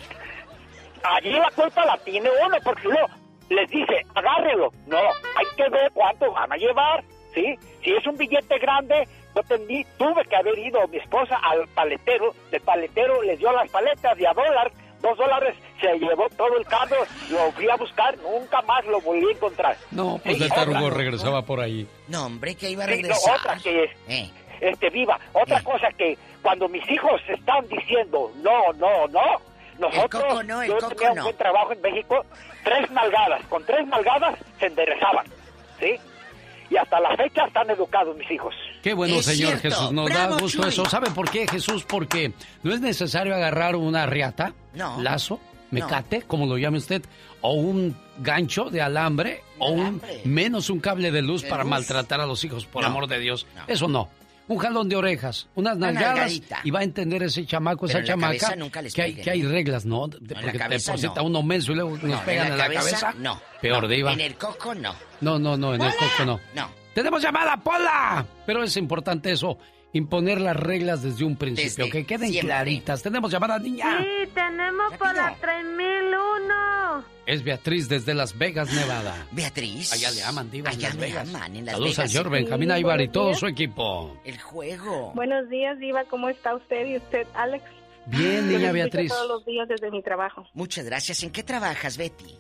Allí 1.03 1.33
la 1.33 1.51
culpa 1.51 1.85
la 1.85 1.97
tiene 1.99 2.31
uno, 2.47 2.57
porque 2.63 2.87
luego 2.87 3.09
les 3.53 3.71
dice, 3.71 4.05
agárrelo. 4.15 4.73
No, 4.87 4.99
hay 4.99 5.47
que 5.57 5.69
ver 5.69 5.91
cuánto 5.93 6.33
van 6.33 6.53
a 6.53 6.57
llevar, 6.57 7.05
¿sí? 7.35 7.55
Si 7.83 7.93
es 7.93 8.07
un 8.07 8.17
billete 8.17 8.59
grande, 8.59 9.07
yo 9.35 9.43
tení- 9.43 9.87
tuve 9.99 10.25
que 10.25 10.37
haber 10.37 10.59
ido 10.59 10.87
mi 10.89 10.99
esposa 10.99 11.37
al 11.43 11.67
paletero, 11.69 12.35
el 12.51 12.61
paletero 12.61 13.23
les 13.23 13.39
dio 13.39 13.51
las 13.53 13.71
paletas 13.71 14.17
de 14.19 14.27
a 14.29 14.33
dólar, 14.35 14.71
dos 15.01 15.17
dólares, 15.19 15.57
se 15.81 15.99
llevó 15.99 16.29
todo 16.37 16.57
el 16.59 16.65
cambio, 16.67 16.99
lo 17.31 17.51
fui 17.53 17.69
a 17.69 17.77
buscar, 17.77 18.17
nunca 18.19 18.63
más 18.63 18.85
lo 18.87 19.01
volví 19.01 19.27
a 19.29 19.33
encontrar. 19.33 19.77
No, 19.91 20.21
pues 20.23 20.37
Sí, 20.37 20.45
de 20.45 20.49
tarugo 20.51 20.87
otra- 20.87 20.97
regresaba 20.99 21.43
por 21.43 21.61
ahí. 21.61 21.89
No, 22.09 22.27
hombre, 22.27 22.55
que 22.55 22.71
iba 22.71 22.85
a 22.85 22.87
Sí, 22.87 22.93
no, 22.93 22.97
regresar. 22.99 23.37
otra 23.41 23.57
que 23.63 23.85
es, 23.85 23.91
Eh. 24.09 24.31
este, 24.61 24.91
viva, 24.91 25.19
otra 25.33 25.61
cosa 25.63 25.89
que 25.99 26.17
cuando 26.41 26.69
mis 26.69 26.89
hijos 26.89 27.21
están 27.29 27.67
diciendo 27.69 28.31
no, 28.43 28.73
no, 28.75 29.09
no, 29.09 29.21
nosotros, 29.83 30.23
coco 30.25 30.43
no, 30.43 30.63
el 30.63 30.69
yo 30.71 30.79
coco 30.79 30.95
tenía 30.95 31.11
un 31.13 31.17
no. 31.19 31.23
buen 31.25 31.37
trabajo 31.37 31.73
en 31.73 31.81
México, 31.83 32.25
tres 32.65 32.91
nalgadas, 32.91 33.45
con 33.49 33.65
tres 33.65 33.87
nalgadas 33.87 34.39
se 34.59 34.67
enderezaban, 34.67 35.27
¿sí? 35.81 35.97
Y 36.71 36.77
hasta 36.77 36.99
la 37.01 37.15
fecha 37.17 37.45
están 37.47 37.69
educados 37.71 38.17
mis 38.17 38.31
hijos. 38.31 38.55
Qué 38.83 38.95
bueno, 38.95 39.17
Es 39.17 39.27
Señor 39.27 39.59
cierto. 39.59 39.69
Jesús. 39.79 39.93
Nos 39.93 40.07
Bravo, 40.09 40.35
da 40.37 40.41
gusto 40.41 40.63
Chuy. 40.63 40.69
eso. 40.71 40.85
¿Sabe 40.87 41.11
por 41.11 41.31
qué, 41.31 41.47
Jesús? 41.47 41.85
Porque 41.85 42.33
no 42.63 42.73
es 42.73 42.81
necesario 42.81 43.35
agarrar 43.35 43.77
una 43.77 44.07
riata, 44.07 44.55
No. 44.73 44.99
lazo, 45.03 45.39
mecate, 45.71 46.23
como 46.23 46.47
lo 46.47 46.57
llame 46.57 46.79
usted, 46.79 47.03
o 47.43 47.53
un 47.53 47.95
gancho 48.19 48.71
de 48.71 48.81
alambre, 48.81 49.43
o 49.59 49.71
un 49.71 49.81
alambre. 49.81 50.21
menos 50.25 50.71
un 50.71 50.81
cable 50.81 51.11
de 51.11 51.21
luz 51.21 51.43
De 51.43 51.51
para 51.51 51.63
luz. 51.65 51.71
maltratar 51.71 52.21
a 52.23 52.27
los 52.27 52.43
hijos, 52.45 52.65
por 52.65 52.83
No. 52.83 52.89
amor 52.89 53.07
de 53.07 53.19
Dios. 53.19 53.47
Eso 53.67 53.87
no. 53.89 54.09
Un 54.49 54.59
jalón 54.59 54.89
de 54.89 54.97
orejas, 54.97 55.47
unas 55.55 55.77
Una 55.77 55.93
nalgadas 55.93 56.41
y 56.65 56.71
va 56.71 56.81
a 56.81 56.83
entender 56.83 57.23
ese 57.23 57.47
chamaco, 57.47 57.87
Pero 57.87 58.01
esa 58.01 58.07
chamaca 58.09 58.39
cabeza 58.39 58.57
nunca 58.57 58.83
les 58.83 58.93
que 58.93 59.03
hay, 59.03 59.15
que 59.15 59.31
hay 59.31 59.43
¿no? 59.43 59.51
reglas, 59.51 59.85
¿no? 59.87 60.09
De- 60.09 60.19
en 60.19 60.29
la 60.35 60.41
porque 60.43 60.59
cabeza 60.59 60.93
deposita 60.93 61.21
no. 61.21 61.27
uno 61.27 61.43
menso 61.43 61.73
y 61.73 61.75
luego 61.77 61.91
nos 61.93 62.03
No, 62.03 62.21
pegan 62.25 62.49
en 62.53 62.59
la 62.59 62.69
cabeza. 62.69 63.15
No. 63.19 63.41
Peor 63.61 63.83
no. 63.85 63.89
diva. 63.89 64.13
En 64.13 64.21
el 64.21 64.35
coco, 64.37 64.75
no. 64.75 64.95
No, 65.21 65.39
no, 65.39 65.57
no, 65.57 65.75
en 65.75 65.83
el 65.83 65.93
coco 65.93 66.25
no. 66.27 66.41
No. 66.55 66.69
Tenemos 66.95 67.23
llamada, 67.23 67.57
Pola. 67.57 68.27
Pero 68.45 68.63
es 68.65 68.77
importante 68.77 69.31
eso, 69.33 69.57
imponer 69.93 70.41
las 70.41 70.57
reglas 70.57 71.03
desde 71.03 71.25
un 71.25 71.37
principio, 71.37 71.85
Desde 71.87 71.91
que 71.91 72.05
queden 72.05 72.29
siempre. 72.31 72.49
claritas. 72.49 73.03
Tenemos 73.03 73.31
llamada, 73.31 73.59
niña. 73.59 73.99
Sí, 74.01 74.29
tenemos 74.35 74.93
por 74.99 75.15
la 75.15 75.35
3001. 75.41 77.05
Es 77.25 77.45
Beatriz 77.45 77.89
desde 77.89 78.15
Las 78.15 78.37
Vegas, 78.37 78.73
Nevada. 78.73 79.27
Beatriz. 79.33 79.93
Allá 79.93 80.11
le 80.11 80.23
aman, 80.25 80.51
diva, 80.51 80.71
en 80.71 80.77
Allá 80.77 80.89
Las 80.89 80.97
me 80.97 81.07
Vegas. 81.07 81.29
aman, 81.29 81.57
en 81.57 81.65
Las 81.67 81.75
Saludos 81.75 81.99
al 81.99 82.03
Vegas. 82.03 82.11
señor 82.13 82.31
Benjamín 82.31 82.69
Sí, 82.69 82.75
Aybar 82.75 83.01
y 83.01 83.09
todo 83.09 83.27
días. 83.29 83.39
su 83.39 83.47
equipo. 83.47 84.17
El 84.25 84.41
juego. 84.41 85.13
Buenos 85.15 85.49
días, 85.49 85.79
Diva. 85.79 86.05
¿Cómo 86.11 86.29
está 86.29 86.55
usted 86.55 86.87
y 86.87 86.97
usted, 86.97 87.27
Alex? 87.35 87.65
Bien, 88.07 88.49
niña 88.49 88.73
Beatriz. 88.73 89.13
todos 89.13 89.29
los 89.29 89.45
días 89.47 89.69
desde 89.69 89.91
mi 89.93 90.03
trabajo. 90.03 90.45
Muchas 90.55 90.85
gracias. 90.85 91.23
¿En 91.23 91.31
qué 91.31 91.45
trabajas, 91.45 91.97
Betty? 91.97 92.35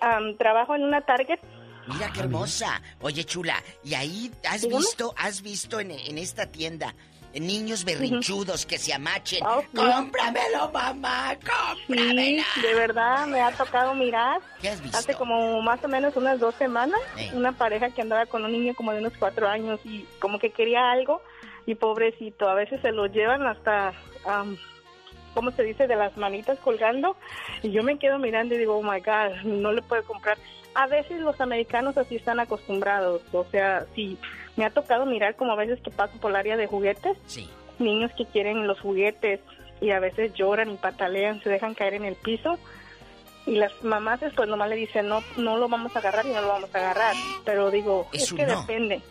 Am, 0.00 0.36
trabajo 0.36 0.74
en 0.76 0.82
una 0.82 1.00
Target. 1.00 1.38
Mira 1.86 2.06
Ah, 2.08 2.12
qué 2.12 2.20
hermosa. 2.20 2.82
Oye, 3.00 3.24
chula, 3.24 3.62
¿y 3.82 3.94
ahí 3.94 4.30
has 4.48 4.62
Dígame. 4.62 4.78
visto, 4.80 5.14
has 5.16 5.40
visto 5.42 5.80
en, 5.80 5.90
en 5.92 6.18
esta 6.18 6.46
tienda 6.50 6.94
niños 7.40 7.84
berrinchudos 7.84 8.64
que 8.66 8.78
se 8.78 8.92
amachen? 8.94 9.40
Sí. 9.40 9.76
¡Cómpramelo, 9.76 10.70
mamá! 10.72 11.34
¡Cómpramelo! 11.36 12.42
Sí, 12.54 12.60
de 12.62 12.74
verdad 12.74 13.26
me 13.26 13.40
ha 13.40 13.50
tocado 13.52 13.94
mirar. 13.94 14.40
¿Qué 14.60 14.68
has 14.68 14.80
visto? 14.82 14.96
Hace 14.98 15.14
como 15.14 15.60
más 15.62 15.82
o 15.84 15.88
menos 15.88 16.16
unas 16.16 16.38
dos 16.40 16.54
semanas, 16.56 17.00
Eh. 17.18 17.30
una 17.34 17.52
pareja 17.52 17.90
que 17.90 18.02
andaba 18.02 18.26
con 18.26 18.44
un 18.44 18.52
niño 18.52 18.74
como 18.74 18.92
de 18.92 19.00
unos 19.00 19.12
cuatro 19.18 19.48
años 19.48 19.80
y 19.84 20.06
como 20.20 20.38
que 20.38 20.50
quería 20.50 20.90
algo 20.90 21.20
y 21.66 21.74
pobrecito, 21.74 22.48
a 22.48 22.54
veces 22.54 22.80
se 22.82 22.92
lo 22.92 23.06
llevan 23.06 23.46
hasta, 23.46 23.92
am, 24.26 24.56
¿cómo 25.34 25.50
se 25.52 25.62
dice? 25.62 25.86
De 25.86 25.96
las 25.96 26.16
manitas 26.16 26.58
colgando 26.58 27.16
y 27.62 27.70
yo 27.72 27.82
me 27.82 27.98
quedo 27.98 28.18
mirando 28.18 28.54
y 28.54 28.58
digo, 28.58 28.76
oh 28.76 28.82
my 28.82 29.00
God, 29.00 29.42
no 29.44 29.72
le 29.72 29.82
puedo 29.82 30.04
comprar. 30.04 30.36
A 30.76 30.86
veces 30.88 31.20
los 31.20 31.40
americanos 31.40 31.96
así 31.96 32.16
están 32.16 32.40
acostumbrados, 32.40 33.22
o 33.32 33.44
sea, 33.50 33.86
sí, 33.94 34.18
me 34.56 34.64
ha 34.64 34.70
tocado 34.70 35.06
mirar 35.06 35.36
como 35.36 35.52
a 35.52 35.56
veces 35.56 35.80
que 35.80 35.90
paso 35.90 36.16
por 36.20 36.30
el 36.30 36.36
área 36.36 36.56
de 36.56 36.66
juguetes, 36.66 37.16
Sí. 37.26 37.48
niños 37.78 38.10
que 38.16 38.26
quieren 38.26 38.66
los 38.66 38.78
juguetes 38.80 39.40
y 39.80 39.90
a 39.90 39.98
veces 40.00 40.32
lloran 40.34 40.70
y 40.70 40.76
patalean, 40.76 41.42
se 41.42 41.50
dejan 41.50 41.74
caer 41.74 41.94
en 41.94 42.04
el 42.04 42.14
piso. 42.14 42.58
Y 43.46 43.56
las 43.56 43.72
mamás 43.84 44.20
pues 44.34 44.48
nomás 44.48 44.70
le 44.70 44.76
dicen 44.76 45.06
no 45.08 45.22
no 45.36 45.58
lo 45.58 45.68
vamos 45.68 45.94
a 45.94 45.98
agarrar 45.98 46.24
y 46.24 46.30
no 46.30 46.40
lo 46.40 46.48
vamos 46.48 46.74
a 46.74 46.78
agarrar 46.78 47.14
pero 47.44 47.70
digo 47.70 48.06
Es 48.12 48.32
que 48.32 48.46
no. 48.46 48.60
depende. 48.60 49.02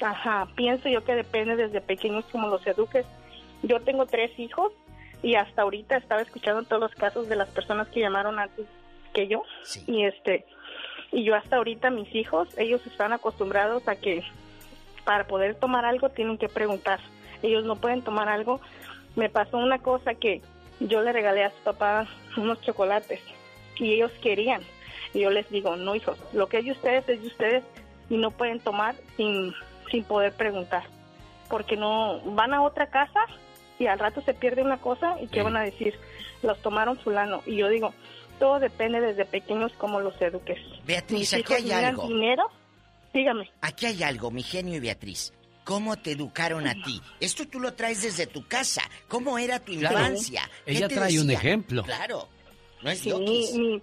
Ajá 0.00 0.46
pienso 0.56 0.88
yo 0.90 1.04
que 1.04 1.14
depende 1.14 1.56
desde 1.56 1.80
pequeños 1.80 2.24
como 2.30 2.48
los 2.48 2.66
eduques. 2.66 3.06
Yo 3.62 3.80
tengo 3.80 4.04
tres 4.06 4.36
hijos 4.38 4.72
y 5.22 5.36
hasta 5.36 5.62
ahorita 5.62 5.96
estaba 5.96 6.20
escuchando 6.20 6.64
todos 6.64 6.82
los 6.82 6.94
casos 6.96 7.28
de 7.28 7.36
las 7.36 7.48
personas 7.48 7.88
que 7.88 8.00
llamaron 8.00 8.38
antes 8.38 8.66
que 9.14 9.28
yo. 9.28 9.42
Y 9.86 10.04
este 10.04 10.44
y 11.10 11.24
yo 11.24 11.34
hasta 11.34 11.56
ahorita 11.56 11.88
mis 11.90 12.12
hijos 12.14 12.48
ellos 12.58 12.84
están 12.86 13.12
acostumbrados 13.14 13.86
a 13.88 13.96
que 13.96 14.22
para 15.04 15.26
poder 15.26 15.54
tomar 15.56 15.84
algo 15.84 16.08
tienen 16.10 16.38
que 16.38 16.48
preguntar 16.48 17.00
ellos 17.42 17.64
no 17.64 17.76
pueden 17.76 18.02
tomar 18.02 18.28
algo 18.28 18.60
me 19.16 19.28
pasó 19.28 19.58
una 19.58 19.78
cosa 19.78 20.14
que 20.14 20.40
yo 20.80 21.02
le 21.02 21.12
regalé 21.12 21.44
a 21.44 21.50
su 21.50 21.58
papá 21.64 22.06
unos 22.36 22.60
chocolates 22.62 23.20
y 23.76 23.92
ellos 23.92 24.12
querían. 24.22 24.62
Y 25.14 25.20
yo 25.20 25.30
les 25.30 25.48
digo, 25.50 25.76
no 25.76 25.94
hijos, 25.94 26.18
lo 26.32 26.46
que 26.48 26.58
es 26.58 26.64
de 26.64 26.72
ustedes 26.72 27.08
es 27.08 27.20
de 27.20 27.26
ustedes 27.26 27.64
y 28.08 28.16
no 28.16 28.30
pueden 28.30 28.60
tomar 28.60 28.94
sin, 29.16 29.52
sin 29.90 30.04
poder 30.04 30.32
preguntar. 30.32 30.84
Porque 31.48 31.76
no 31.76 32.20
van 32.20 32.54
a 32.54 32.62
otra 32.62 32.86
casa 32.86 33.20
y 33.78 33.86
al 33.86 33.98
rato 33.98 34.22
se 34.22 34.34
pierde 34.34 34.62
una 34.62 34.78
cosa 34.78 35.16
y 35.20 35.26
qué 35.28 35.42
van 35.42 35.56
a 35.56 35.62
decir, 35.62 35.98
los 36.42 36.58
tomaron 36.62 36.98
fulano. 36.98 37.42
Y 37.44 37.56
yo 37.56 37.68
digo, 37.68 37.92
todo 38.38 38.58
depende 38.58 39.00
desde 39.00 39.26
pequeños 39.26 39.72
cómo 39.76 40.00
los 40.00 40.20
eduques. 40.20 40.58
Beatriz, 40.86 41.18
Mis 41.18 41.34
aquí 41.34 41.40
hijos 41.40 41.56
hay 41.56 41.84
algo. 41.84 42.08
dinero, 42.08 42.50
dígame. 43.14 43.50
Aquí 43.60 43.86
hay 43.86 44.02
algo, 44.02 44.30
mi 44.30 44.42
genio 44.42 44.76
y 44.76 44.80
Beatriz. 44.80 45.32
¿Cómo 45.64 45.96
te 45.96 46.12
educaron 46.12 46.66
a 46.66 46.74
ti? 46.74 47.00
Esto 47.20 47.46
tú 47.46 47.60
lo 47.60 47.74
traes 47.74 48.02
desde 48.02 48.26
tu 48.26 48.46
casa. 48.48 48.82
¿Cómo 49.08 49.38
era 49.38 49.60
tu 49.60 49.72
Claro. 49.78 49.98
infancia? 49.98 50.42
¿Qué 50.64 50.72
Ella 50.72 50.88
te 50.88 50.96
trae 50.96 51.20
un 51.20 51.30
ejemplo. 51.30 51.84
Claro. 51.84 52.26
No 52.82 52.90
es 52.90 52.98
Sí, 52.98 53.10
loquis. 53.10 53.54
mi, 53.56 53.80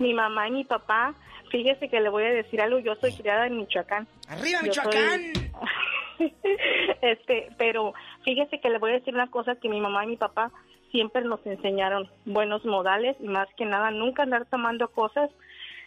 mi 0.00 0.14
mamá 0.14 0.48
y 0.48 0.50
mi 0.50 0.64
papá, 0.64 1.14
fíjese 1.50 1.88
que 1.88 2.00
le 2.00 2.08
voy 2.08 2.24
a 2.24 2.30
decir 2.30 2.60
algo, 2.60 2.80
yo 2.80 2.96
soy 2.96 3.12
criada 3.12 3.46
en 3.46 3.56
Michoacán. 3.58 4.08
¡Arriba, 4.26 4.58
Yo 4.64 4.72
soy- 4.72 4.86
Michoacán! 4.86 5.32
este, 7.02 7.48
pero 7.58 7.94
fíjese 8.24 8.60
que 8.60 8.70
le 8.70 8.78
voy 8.78 8.90
a 8.90 8.94
decir 8.94 9.14
una 9.14 9.30
cosa 9.30 9.54
que 9.56 9.68
mi 9.68 9.80
mamá 9.80 10.04
y 10.04 10.08
mi 10.08 10.16
papá 10.16 10.50
siempre 10.90 11.22
nos 11.22 11.44
enseñaron, 11.46 12.10
buenos 12.26 12.64
modales 12.64 13.16
y 13.20 13.28
más 13.28 13.48
que 13.56 13.64
nada 13.64 13.90
nunca 13.90 14.24
andar 14.24 14.46
tomando 14.46 14.88
cosas 14.88 15.30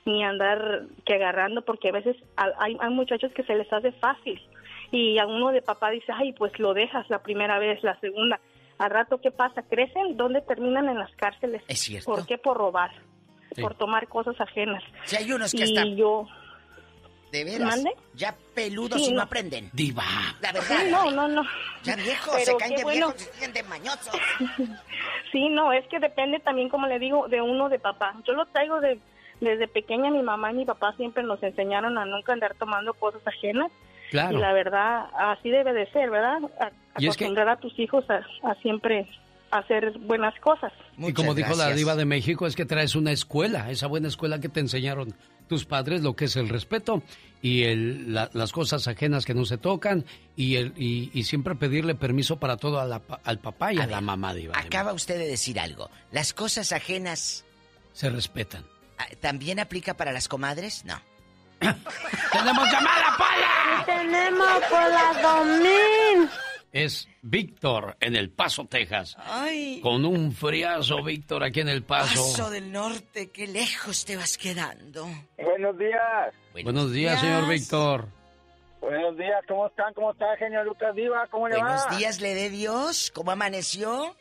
ni 0.06 0.23
andar 0.23 0.84
que 1.06 1.15
agarrando 1.15 1.64
porque 1.64 1.90
a 1.90 1.91
veces 1.91 2.15
hay, 2.38 2.77
hay 2.80 2.90
muchachos 2.94 3.32
que 3.34 3.44
se 3.44 3.56
les 3.56 3.72
hace 3.73 3.91
fácil 3.94 4.40
y 4.91 5.18
a 5.18 5.26
uno 5.26 5.52
de 5.52 5.61
papá 5.64 5.90
dice, 5.90 6.11
ay, 6.14 6.32
pues 6.34 6.57
lo 6.60 6.73
dejas 6.73 7.10
la 7.10 7.23
primera 7.23 7.57
vez, 7.60 7.84
la 7.84 7.99
segunda. 7.99 8.40
Al 8.77 8.91
rato, 8.91 9.19
¿qué 9.19 9.32
pasa? 9.32 9.64
¿Crecen? 9.64 10.15
¿Dónde 10.15 10.41
terminan 10.41 10.88
en 10.90 10.99
las 10.99 11.11
cárceles? 11.15 11.64
Es 11.68 11.80
cierto. 11.80 12.11
¿Por 12.11 12.26
qué? 12.26 12.38
Por 12.38 12.57
robar, 12.57 12.91
Sí. 13.56 13.61
por 13.61 13.76
tomar 13.76 14.07
cosas 14.07 14.40
ajenas. 14.40 14.84
Si 15.06 15.15
hay 15.15 15.32
unos 15.32 15.52
que 15.52 15.60
y 15.60 15.64
hasta... 15.64 15.86
yo... 15.95 16.27
De 17.32 17.44
veras. 17.44 17.68
¿Mande? 17.76 17.91
Ya 18.14 18.36
peludos 18.53 19.02
Sí, 19.02 19.07
y 19.10 19.11
no 19.11 19.18
no. 19.18 19.23
aprenden. 19.23 19.69
Diva. 19.73 20.03
La 20.41 20.52
verdad. 20.52 20.77
Sí, 20.82 20.91
no, 20.91 21.10
no, 21.11 21.27
no. 21.27 21.41
Ya 21.84 21.95
viejos, 21.95 22.34
Pero 22.38 22.45
se 22.45 22.57
caen 22.57 22.76
de 22.76 22.84
bueno. 22.84 23.07
viejos 23.07 23.22
y 23.22 23.34
siguen 23.34 23.53
de 23.53 23.64
mañosos. 23.64 24.15
Sí, 25.32 25.49
no, 25.49 25.73
es 25.73 25.86
que 25.88 25.99
depende 25.99 26.40
también, 26.40 26.69
como 26.69 26.88
le 26.88 26.98
digo, 26.98 27.27
de 27.27 27.41
uno 27.41 27.68
de 27.68 27.77
papá. 27.80 28.14
Yo 28.26 28.32
lo 28.34 28.45
traigo 28.45 28.80
de, 28.80 28.99
desde 29.41 29.67
pequeña, 29.67 30.09
mi 30.11 30.21
mamá 30.23 30.51
y 30.51 30.55
mi 30.55 30.65
papá 30.65 30.93
siempre 30.97 31.23
nos 31.23 31.41
enseñaron 31.43 31.97
a 31.97 32.05
nunca 32.05 32.33
andar 32.33 32.55
tomando 32.55 32.93
cosas 32.93 33.21
ajenas. 33.27 33.71
Claro. 34.11 34.37
Y 34.37 34.41
la 34.41 34.53
verdad, 34.53 35.05
así 35.17 35.49
debe 35.49 35.73
de 35.73 35.89
ser, 35.91 36.09
¿verdad? 36.09 36.37
A- 36.59 36.71
Y 36.99 37.07
es 37.07 37.17
que- 37.17 37.25
acostumbrar 37.25 37.49
a 37.49 37.57
tus 37.57 37.77
hijos 37.79 38.05
a, 38.09 38.21
a 38.49 38.55
siempre 38.61 39.07
hacer 39.51 39.97
buenas 39.99 40.37
cosas. 40.41 40.71
y 40.97 41.13
como 41.13 41.33
dijo 41.33 41.55
la 41.55 41.69
diva 41.71 41.95
de 41.95 42.05
México, 42.05 42.45
es 42.45 42.55
que 42.55 42.65
traes 42.65 42.95
una 42.95 43.11
escuela, 43.11 43.71
esa 43.71 43.87
buena 43.87 44.07
escuela 44.07 44.39
que 44.39 44.49
te 44.49 44.59
enseñaron 44.59 45.13
tus 45.47 45.65
padres 45.65 46.01
lo 46.01 46.15
que 46.15 46.25
es 46.25 46.35
el 46.35 46.49
respeto 46.49 47.03
y 47.41 47.63
el, 47.63 48.13
la- 48.13 48.29
las 48.33 48.51
cosas 48.51 48.87
ajenas 48.87 49.25
que 49.25 49.33
no 49.33 49.45
se 49.45 49.57
tocan 49.57 50.03
y, 50.35 50.55
el, 50.55 50.73
y, 50.75 51.09
y 51.13 51.23
siempre 51.23 51.55
pedirle 51.55 51.95
permiso 51.95 52.37
para 52.39 52.57
todo 52.57 52.79
a 52.79 52.85
la 52.85 52.99
pa- 52.99 53.19
al 53.23 53.39
papá 53.39 53.71
y 53.73 53.77
a, 53.79 53.85
la 53.87 54.01
mamá, 54.01 54.33
Diva. 54.33 54.57
Acaba 54.57 54.93
usted 54.93 55.17
de 55.17 55.27
decir 55.27 55.59
algo. 55.59 55.89
Las 56.11 56.33
cosas 56.33 56.71
ajenas 56.73 57.45
Se 57.93 58.09
respetan. 58.09 58.63
Ah, 58.97 59.07
también 59.19 59.59
aplica 59.59 59.95
para 59.95 60.11
las 60.11 60.27
comadres? 60.27 60.85
No. 60.85 60.99
¡Tenemos 61.59 62.72
llamada, 62.72 63.17
Pola! 63.17 63.84
Tenemos 63.85 64.63
por 64.69 64.89
la 64.89 65.22
2000. 65.22 66.30
Es 66.72 67.07
Víctor 67.22 67.95
en 68.01 68.17
El 68.17 68.31
Paso, 68.31 68.65
Texas. 68.65 69.15
Ay. 69.17 69.80
Con 69.81 70.03
un 70.03 70.34
friazo, 70.34 71.01
Víctor, 71.03 71.43
aquí 71.43 71.61
en 71.61 71.69
El 71.69 71.84
Paso. 71.84 72.22
Paso 72.22 72.49
del 72.49 72.69
norte, 72.72 73.31
qué 73.31 73.47
lejos 73.47 74.03
te 74.03 74.17
vas 74.17 74.38
quedando. 74.38 75.07
Buenos 75.38 75.77
días. 75.77 76.34
Buenos 76.63 76.91
días, 76.91 77.22
señor 77.22 77.47
Víctor. 77.47 78.09
Buenos 78.81 79.17
días, 79.17 79.41
¿cómo 79.47 79.67
están? 79.67 79.93
¿Cómo 79.93 80.11
está, 80.11 80.35
genio 80.38 80.63
Lucas 80.63 80.93
Diva? 80.93 81.26
¿Cómo 81.27 81.47
le 81.47 81.55
va? 81.55 81.61
Buenos 81.63 81.97
días, 81.97 82.19
le 82.19 82.35
dé 82.35 82.49
Dios. 82.49 83.09
¿Cómo 83.15 83.31
amaneció? 83.31 84.13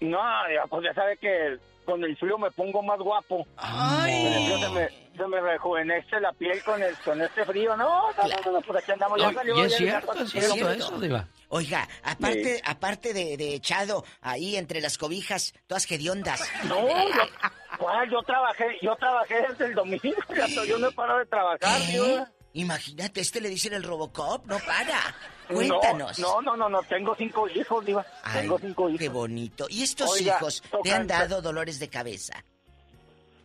No, 0.00 0.20
pues 0.68 0.84
ya 0.84 0.94
sabe 0.94 1.16
que 1.16 1.58
con 1.86 2.04
el 2.04 2.16
frío 2.18 2.36
me 2.36 2.50
pongo 2.50 2.82
más 2.82 2.98
guapo. 2.98 3.46
Con 3.56 4.08
el 4.08 4.44
frío 4.44 4.58
se 4.58 4.68
me, 4.68 4.88
se 5.16 5.26
me 5.26 5.40
rejuvenece 5.40 6.20
la 6.20 6.32
piel 6.32 6.62
con, 6.64 6.82
el, 6.82 6.94
con 6.98 7.22
este 7.22 7.44
frío. 7.44 7.76
No, 7.76 8.12
no, 8.12 8.22
no, 8.44 8.52
no, 8.52 8.60
pues 8.60 8.82
aquí 8.82 8.92
andamos. 8.92 9.18
Ya 9.18 9.32
salió, 9.32 9.56
y 9.56 9.60
es 9.62 9.76
cierto, 9.76 10.12
es 10.12 10.30
cierto 10.30 10.70
eso, 10.70 11.00
Diva. 11.00 11.28
Oiga, 11.48 11.88
aparte, 12.02 12.60
aparte 12.64 13.14
de, 13.14 13.36
de 13.36 13.54
echado 13.54 14.04
ahí 14.20 14.56
entre 14.56 14.80
las 14.80 14.98
cobijas, 14.98 15.54
todas 15.68 15.90
hediondas. 15.90 16.42
No, 16.64 16.86
yo, 16.88 17.22
¿cuál? 17.78 18.10
yo 18.10 18.20
trabajé, 18.22 18.76
yo 18.82 18.96
trabajé 18.96 19.46
desde 19.48 19.66
el 19.66 19.74
domingo, 19.74 20.10
yo 20.66 20.78
no 20.78 20.88
he 20.88 20.92
parado 20.92 21.20
de 21.20 21.26
trabajar, 21.26 21.80
¿Eh? 21.88 22.24
Imagínate, 22.56 23.20
este 23.20 23.42
le 23.42 23.50
dicen 23.50 23.74
el 23.74 23.82
Robocop, 23.82 24.46
no 24.46 24.56
para. 24.60 25.14
Cuéntanos. 25.48 26.18
No, 26.18 26.40
no, 26.40 26.56
no, 26.56 26.70
no, 26.70 26.82
tengo 26.84 27.14
cinco 27.14 27.46
hijos, 27.48 27.84
Diva. 27.84 28.04
Ay, 28.24 28.42
tengo 28.42 28.58
cinco 28.58 28.88
hijos. 28.88 28.98
Qué 28.98 29.10
bonito. 29.10 29.66
¿Y 29.68 29.82
estos 29.82 30.10
Oiga, 30.10 30.36
hijos 30.38 30.62
te 30.82 30.90
han 30.90 31.06
dado 31.06 31.42
dolores 31.42 31.78
de 31.78 31.88
cabeza? 31.88 32.42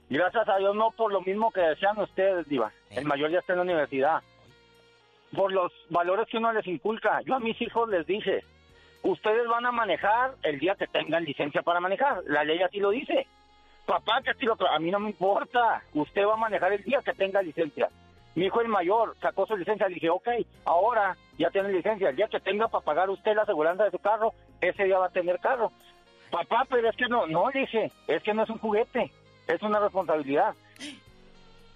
Gracias 0.10 0.48
a 0.48 0.58
Dios, 0.58 0.74
no 0.78 0.92
por 0.92 1.12
lo 1.12 1.20
mismo 1.22 1.52
que 1.52 1.60
decían 1.60 2.00
ustedes, 2.00 2.48
Diva. 2.48 2.72
El 2.90 3.04
mayor 3.04 3.32
ya 3.32 3.40
está 3.40 3.52
en 3.52 3.60
la 3.60 3.64
universidad. 3.64 4.22
Por 5.36 5.52
los 5.52 5.74
valores 5.90 6.28
que 6.30 6.38
uno 6.38 6.54
les 6.54 6.66
inculca. 6.68 7.20
Yo 7.26 7.36
a 7.36 7.40
mis 7.40 7.62
hijos 7.62 7.90
les 7.90 8.08
dije, 8.08 8.46
ustedes 9.04 9.46
van 9.50 9.66
a 9.66 9.74
manejar 9.74 10.36
el 10.44 10.58
día 10.58 10.76
que 10.76 10.88
tengan 10.88 11.26
licencia 11.26 11.62
para 11.64 11.82
manejar. 11.82 12.24
La 12.28 12.46
ley 12.46 12.62
así 12.62 12.80
lo 12.80 12.92
dice. 12.92 13.28
Papá, 13.86 14.22
que 14.24 14.30
así 14.30 14.46
lo 14.46 14.56
a 14.70 14.80
mí 14.80 14.90
no 14.90 15.00
me 15.00 15.10
importa. 15.10 15.84
Usted 15.94 16.26
va 16.26 16.36
a 16.36 16.38
manejar 16.38 16.72
el 16.72 16.84
día 16.84 17.02
que 17.04 17.14
tenga 17.14 17.42
licencia. 17.42 17.90
Mi 18.36 18.46
hijo 18.46 18.62
el 18.62 18.68
mayor 18.68 19.16
sacó 19.22 19.46
su 19.46 19.58
licencia. 19.58 19.88
Le 19.88 19.96
dije, 19.96 20.10
ok, 20.10 20.28
ahora 20.66 21.18
ya 21.38 21.50
tiene 21.50 21.72
licencia. 21.72 22.10
El 22.10 22.16
día 22.16 22.28
que 22.28 22.40
tenga 22.40 22.68
para 22.68 22.84
pagar 22.84 23.10
usted 23.10 23.36
la 23.36 23.44
aseguranza 23.44 23.84
de 23.84 23.92
su 23.92 24.00
carro, 24.00 24.34
ese 24.62 24.84
día 24.86 24.98
va 24.98 25.08
a 25.08 25.12
tener 25.12 25.40
carro. 25.40 25.72
Papá, 26.32 26.66
pero 26.70 26.90
es 26.90 26.96
que 26.96 27.08
no, 27.08 27.28
no, 27.28 27.50
le 27.52 27.62
dije, 27.62 27.92
es 28.08 28.24
que 28.24 28.34
no 28.34 28.44
es 28.44 28.50
un 28.50 28.58
juguete, 28.58 29.12
es 29.48 29.62
una 29.62 29.80
responsabilidad. 29.80 30.54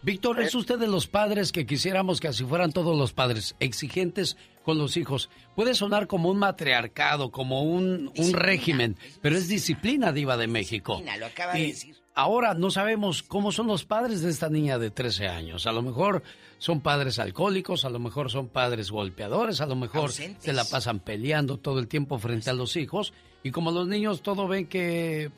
Víctor, 0.02 0.40
¿es 0.40 0.54
usted 0.54 0.78
de 0.78 0.88
los 0.88 1.08
padres 1.08 1.52
que 1.52 1.66
quisiéramos 1.66 2.20
que 2.20 2.28
así 2.28 2.46
fueran 2.46 2.72
todos 2.72 2.96
los 2.96 3.12
padres, 3.12 3.56
exigentes 3.60 4.38
con 4.64 4.78
los 4.78 4.98
hijos? 4.98 5.32
Puede 5.56 5.74
sonar 5.74 6.06
como 6.06 6.30
un 6.30 6.38
matriarcado, 6.38 7.32
como 7.32 7.64
un, 7.64 8.12
un 8.16 8.34
régimen, 8.34 8.98
pero 9.22 9.36
es 9.36 9.48
disciplina 9.48 10.12
diva 10.12 10.38
de 10.38 10.48
México. 10.48 10.98
Disciplina, 10.98 11.18
lo 11.18 11.26
acaba 11.26 11.54
de 11.54 11.62
decir. 11.64 12.05
Ahora 12.18 12.54
no 12.54 12.72
sabemos 12.72 13.24
cómo 13.24 13.52
son 13.52 13.68
los 13.68 13.84
padres 13.84 14.22
de 14.22 14.30
esta 14.32 14.50
niña 14.50 14.78
de 14.80 14.90
13 14.90 15.28
años. 15.28 15.68
A 15.68 15.74
lo 15.74 15.82
mejor 15.82 16.24
son 16.58 16.80
padres 16.80 17.20
alcohólicos, 17.20 17.84
a 17.84 17.90
lo 17.90 18.00
mejor 18.00 18.32
son 18.32 18.48
padres 18.48 18.90
golpeadores, 18.90 19.60
a 19.60 19.66
lo 19.66 19.76
mejor 19.76 20.04
Ausentes. 20.04 20.44
se 20.44 20.54
la 20.54 20.64
pasan 20.64 21.00
peleando 21.02 21.58
todo 21.58 21.78
el 21.80 21.90
tiempo 21.90 22.18
frente 22.18 22.50
a 22.50 22.54
los 22.54 22.78
hijos. 22.78 23.12
Y 23.44 23.52
como 23.52 23.72
los 23.72 23.88
niños 23.90 24.22
todo 24.22 24.48
ven 24.48 24.68
que 24.68 25.30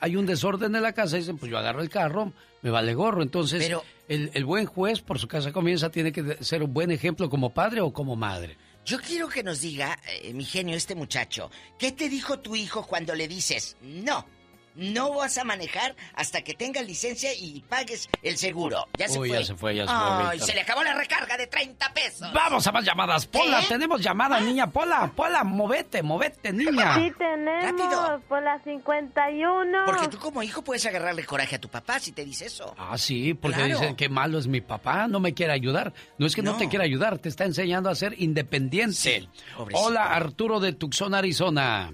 hay 0.00 0.16
un 0.16 0.24
desorden 0.24 0.74
en 0.74 0.82
la 0.82 0.94
casa, 0.94 1.18
dicen, 1.18 1.36
pues 1.36 1.50
yo 1.52 1.58
agarro 1.58 1.82
el 1.82 1.90
carro, 1.90 2.32
me 2.62 2.70
vale 2.70 2.94
gorro. 2.94 3.22
Entonces, 3.22 3.62
Pero- 3.64 3.84
el, 4.08 4.30
el 4.32 4.44
buen 4.46 4.64
juez 4.64 5.02
por 5.02 5.18
su 5.18 5.28
casa 5.28 5.52
comienza 5.52 5.90
tiene 5.90 6.12
que 6.12 6.42
ser 6.42 6.62
un 6.62 6.72
buen 6.72 6.90
ejemplo 6.90 7.28
como 7.28 7.52
padre 7.52 7.82
o 7.82 7.92
como 7.92 8.16
madre. 8.16 8.56
Yo 8.86 8.98
quiero 8.98 9.28
que 9.28 9.42
nos 9.44 9.60
diga, 9.60 9.98
eh, 10.22 10.32
mi 10.32 10.44
genio, 10.46 10.74
este 10.76 10.94
muchacho, 10.94 11.50
¿qué 11.78 11.92
te 11.92 12.08
dijo 12.08 12.40
tu 12.40 12.56
hijo 12.56 12.84
cuando 12.86 13.14
le 13.14 13.28
dices, 13.28 13.76
no, 13.82 14.26
no 14.74 15.14
vas 15.14 15.38
a 15.38 15.44
manejar 15.44 15.94
hasta 16.14 16.42
que 16.42 16.54
tengas 16.54 16.86
licencia 16.86 17.32
y 17.34 17.62
pagues 17.68 18.08
el 18.22 18.36
seguro? 18.36 18.86
Ya 18.98 19.08
se 19.08 19.18
Uy, 19.18 19.28
fue. 19.28 19.38
ya 19.38 19.44
se 19.44 19.54
fue, 19.54 19.74
ya 19.76 19.86
se 19.86 19.92
fue, 20.38 20.38
se 20.46 20.54
le 20.54 20.60
acabó 20.62 20.82
la 20.82 20.94
recarga 20.94 21.36
de 21.36 21.46
30 21.46 21.92
pesos. 21.92 22.32
Vamos 22.32 22.66
a 22.66 22.72
más 22.72 22.84
llamadas. 22.84 23.26
Pola, 23.26 23.60
¿Qué? 23.60 23.66
tenemos 23.68 24.00
llamada, 24.00 24.40
niña. 24.40 24.66
Pola, 24.70 25.10
Pola, 25.14 25.44
movete, 25.44 26.02
movete, 26.02 26.52
niña. 26.52 26.94
Sí, 26.96 27.12
tenemos 27.18 28.22
por 28.28 28.42
la 28.42 28.58
51. 28.62 29.84
Porque 29.86 30.08
tú 30.08 30.18
como 30.18 30.42
hijo 30.42 30.62
puedes 30.62 30.84
agarrarle 30.86 31.24
coraje 31.24 31.56
a 31.56 31.60
tu 31.60 31.68
papá 31.68 31.98
si 32.00 32.12
te 32.12 32.24
dice 32.24 32.46
eso. 32.46 32.74
Ah, 32.78 32.96
sí, 32.98 33.34
porque 33.34 33.56
Claro. 33.58 33.78
dicen 33.78 33.96
que 33.96 34.08
malo 34.08 34.38
es 34.38 34.46
mi 34.46 34.60
papá, 34.60 35.06
no 35.08 35.20
me 35.20 35.34
quiere 35.34 35.52
ayudar. 35.52 35.92
No 36.18 36.26
es 36.26 36.34
que 36.34 36.42
no, 36.42 36.52
No. 36.52 36.58
te 36.58 36.68
quiera 36.68 36.84
ayudar, 36.84 37.18
te 37.18 37.28
está 37.28 37.44
enseñando 37.44 37.90
a 37.90 37.94
ser 37.94 38.14
independiente. 38.20 39.28
Hola, 39.74 40.04
Arturo 40.14 40.60
de 40.60 40.72
Tucson, 40.72 41.14
Arizona. 41.14 41.92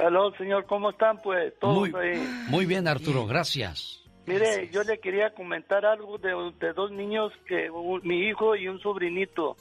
Hola, 0.00 0.36
señor, 0.38 0.66
¿cómo 0.66 0.90
están? 0.90 1.18
Pues 1.22 1.52
todos 1.58 1.90
Muy, 1.90 2.00
ahí. 2.00 2.18
muy 2.48 2.66
bien, 2.66 2.88
Arturo, 2.88 3.26
gracias. 3.26 4.02
Mire, 4.26 4.68
yo 4.70 4.82
le 4.84 4.98
quería 5.00 5.34
comentar 5.34 5.84
algo 5.84 6.16
de, 6.18 6.52
de 6.60 6.72
dos 6.72 6.90
niños, 6.92 7.32
que 7.46 7.70
un- 7.70 8.00
mi 8.04 8.28
hijo 8.28 8.54
y 8.56 8.68
un 8.68 8.80
sobrinito. 8.80 9.56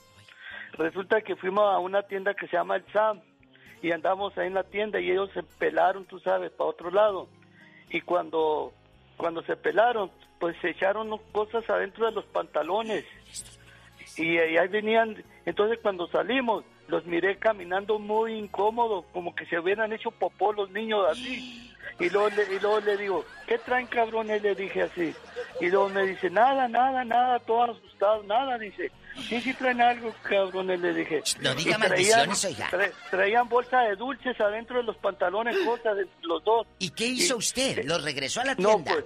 Resulta 0.73 1.21
que 1.21 1.35
fuimos 1.35 1.63
a 1.65 1.79
una 1.79 2.03
tienda 2.03 2.33
que 2.33 2.47
se 2.47 2.55
llama 2.55 2.77
El 2.77 2.85
Sam 2.93 3.19
y 3.81 3.91
andamos 3.91 4.37
ahí 4.37 4.47
en 4.47 4.53
la 4.53 4.63
tienda 4.63 4.99
y 5.01 5.09
ellos 5.11 5.29
se 5.33 5.43
pelaron, 5.43 6.05
tú 6.05 6.19
sabes, 6.19 6.51
para 6.51 6.69
otro 6.69 6.91
lado. 6.91 7.27
Y 7.89 8.01
cuando, 8.01 8.71
cuando 9.17 9.41
se 9.43 9.57
pelaron, 9.57 10.11
pues 10.39 10.55
se 10.61 10.69
echaron 10.69 11.09
cosas 11.33 11.67
adentro 11.69 12.05
de 12.05 12.11
los 12.13 12.25
pantalones. 12.25 13.03
Y, 14.17 14.33
y 14.35 14.37
ahí 14.57 14.67
venían, 14.69 15.23
entonces 15.45 15.79
cuando 15.81 16.07
salimos, 16.07 16.63
los 16.91 17.05
miré 17.05 17.37
caminando 17.37 17.97
muy 17.97 18.33
incómodos, 18.33 19.05
como 19.13 19.33
que 19.33 19.45
se 19.47 19.57
hubieran 19.57 19.91
hecho 19.93 20.11
popó 20.11 20.53
los 20.53 20.69
niños 20.71 20.99
así. 21.09 21.67
Y 21.99 22.09
luego, 22.09 22.29
le, 22.29 22.43
y 22.55 22.59
luego 22.59 22.79
le 22.81 22.97
digo, 22.97 23.25
¿qué 23.47 23.57
traen 23.59 23.87
cabrones? 23.87 24.41
Le 24.43 24.53
dije 24.55 24.83
así. 24.83 25.13
Y 25.59 25.69
luego 25.69 25.89
me 25.89 26.03
dice, 26.05 26.29
nada, 26.29 26.67
nada, 26.67 27.03
nada, 27.03 27.39
todo 27.39 27.63
asustado, 27.71 28.21
nada, 28.23 28.57
dice. 28.57 28.91
Sí, 29.27 29.41
sí 29.41 29.53
traen 29.53 29.81
algo, 29.81 30.13
cabrones, 30.23 30.79
le 30.79 30.93
dije. 30.93 31.21
No 31.41 31.53
diga 31.55 31.77
maldiciones, 31.77 32.45
oiga. 32.45 32.69
tra- 32.69 32.91
traían 33.09 33.47
bolsa 33.49 33.81
de 33.81 33.95
dulces 33.95 34.39
adentro 34.39 34.77
de 34.77 34.83
los 34.83 34.97
pantalones, 34.97 35.55
cosas 35.65 35.97
de 35.97 36.07
los 36.23 36.43
dos. 36.43 36.67
¿Y 36.79 36.89
qué 36.91 37.07
hizo 37.07 37.37
usted? 37.37 37.83
¿Los 37.85 38.03
regresó 38.03 38.41
a 38.41 38.45
la 38.45 38.55
No, 38.55 38.69
tienda? 38.69 38.91
pues, 38.93 39.05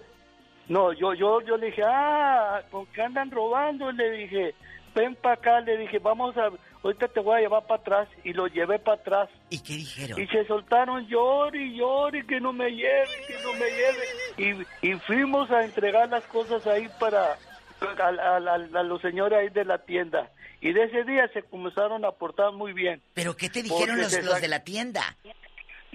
no, 0.67 0.93
yo, 0.93 1.13
yo, 1.13 1.41
yo 1.41 1.57
le 1.57 1.67
dije, 1.67 1.81
ah, 1.85 2.61
¿con 2.71 2.85
qué 2.87 3.01
andan 3.01 3.29
robando? 3.31 3.91
Le 3.91 4.09
dije, 4.11 4.55
ven 4.95 5.15
para 5.15 5.35
acá, 5.35 5.59
le 5.61 5.77
dije, 5.77 5.99
vamos 5.99 6.35
a, 6.37 6.49
ahorita 6.85 7.07
te 7.09 7.19
voy 7.19 7.37
a 7.37 7.41
llevar 7.41 7.65
para 7.67 7.81
atrás. 7.81 8.07
Y 8.23 8.33
lo 8.33 8.47
llevé 8.47 8.79
para 8.79 8.97
atrás. 9.01 9.29
¿Y 9.49 9.59
qué 9.61 9.73
dijeron? 9.73 10.21
Y 10.21 10.27
se 10.27 10.45
soltaron, 10.47 11.05
llore 11.07 11.61
y 11.61 11.75
llore, 11.77 12.25
que 12.25 12.39
no 12.39 12.53
me 12.53 12.69
lleve, 12.71 13.09
que 13.27 13.35
no 13.43 13.53
me 13.53 13.65
lleve. 13.69 14.65
Y, 14.81 14.87
y 14.91 14.93
fuimos 14.99 15.49
a 15.51 15.63
entregar 15.65 16.09
las 16.09 16.25
cosas 16.27 16.65
ahí 16.67 16.87
para, 16.99 17.33
a, 17.81 18.07
a- 18.07 18.37
a- 18.37 18.79
a 18.79 18.83
los 18.83 19.01
señores 19.01 19.37
ahí 19.39 19.49
de 19.49 19.65
la 19.65 19.79
tienda. 19.79 20.31
Y 20.61 20.71
de 20.73 20.83
ese 20.85 21.03
día 21.03 21.27
se 21.33 21.43
comenzaron 21.43 22.05
a 22.05 22.11
portar 22.11 22.51
muy 22.53 22.73
bien. 22.73 23.01
¿Pero 23.13 23.35
qué 23.35 23.49
te 23.49 23.61
dijeron 23.61 23.97
los, 23.99 24.11
de 24.41 24.47
la 24.47 24.63
tienda? 24.63 25.01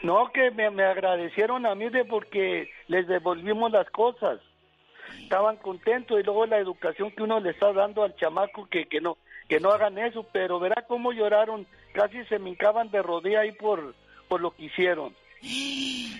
no, 0.03 0.31
que 0.33 0.51
me, 0.53 0.71
me 0.71 0.85
agradecieron 0.85 1.67
a 1.67 1.75
mí 1.75 1.89
de 1.91 2.05
porque 2.05 2.71
les 2.89 3.07
devolvimos 3.07 3.71
las 3.73 3.89
cosas. 3.91 4.39
Estaban 5.23 5.57
contentos 5.57 6.19
y 6.21 6.23
luego 6.23 6.47
la 6.47 6.59
educación 6.59 7.11
que 7.11 7.23
uno 7.23 7.41
le 7.41 7.51
está 7.51 7.73
dando 7.73 8.03
al 8.05 8.15
chamaco 8.17 8.67
que, 8.69 8.87
que 8.87 9.01
no 9.01 9.19
que 9.51 9.61
no 9.61 9.71
hagan 9.71 9.99
eso, 9.99 10.25
pero 10.33 10.59
verá 10.59 10.85
cómo 10.89 11.13
lloraron, 11.13 11.67
casi 11.93 12.25
se 12.25 12.39
me 12.39 12.49
hincaban 12.51 12.91
de 12.91 13.03
rodilla 13.03 13.41
ahí 13.41 13.53
por, 13.53 13.95
por 14.29 14.41
lo 14.41 14.53
que 14.53 14.65
hicieron. 14.65 15.15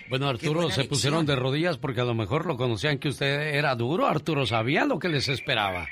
Bueno, 0.09 0.27
Arturo, 0.27 0.69
se 0.69 0.83
pusieron 0.83 1.25
de 1.25 1.35
rodillas 1.35 1.77
porque 1.77 2.01
a 2.01 2.05
lo 2.05 2.13
mejor 2.13 2.45
lo 2.45 2.57
conocían 2.57 2.99
que 2.99 3.07
usted 3.09 3.55
era 3.55 3.73
duro. 3.75 4.05
Arturo, 4.05 4.45
¿sabían 4.45 4.89
lo 4.89 4.99
que 4.99 5.09
les 5.09 5.29
esperaba? 5.29 5.87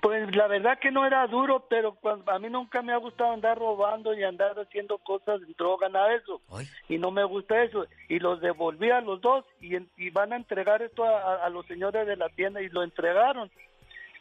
Pues 0.00 0.34
la 0.34 0.48
verdad 0.48 0.78
que 0.80 0.90
no 0.90 1.06
era 1.06 1.24
duro, 1.28 1.64
pero 1.70 1.94
cuando, 1.94 2.32
a 2.32 2.38
mí 2.40 2.48
nunca 2.50 2.82
me 2.82 2.92
ha 2.92 2.96
gustado 2.96 3.32
andar 3.32 3.56
robando 3.56 4.12
y 4.14 4.24
andar 4.24 4.58
haciendo 4.58 4.98
cosas, 4.98 5.40
droga, 5.56 5.88
nada 5.88 6.08
de 6.08 6.16
eso. 6.16 6.40
Y 6.88 6.98
no 6.98 7.12
me 7.12 7.22
gusta 7.22 7.62
eso. 7.62 7.86
Y 8.08 8.18
los 8.18 8.40
devolví 8.40 8.90
a 8.90 9.00
los 9.00 9.20
dos 9.20 9.44
y, 9.60 9.76
van 10.10 10.32
a 10.32 10.36
entregar 10.36 10.82
esto 10.82 11.04
a, 11.04 11.20
a- 11.20 11.46
a 11.46 11.48
los 11.50 11.66
señores 11.66 12.04
de 12.06 12.16
la 12.16 12.28
tienda 12.30 12.60
y 12.60 12.68
lo 12.70 12.82
entregaron, 12.82 13.48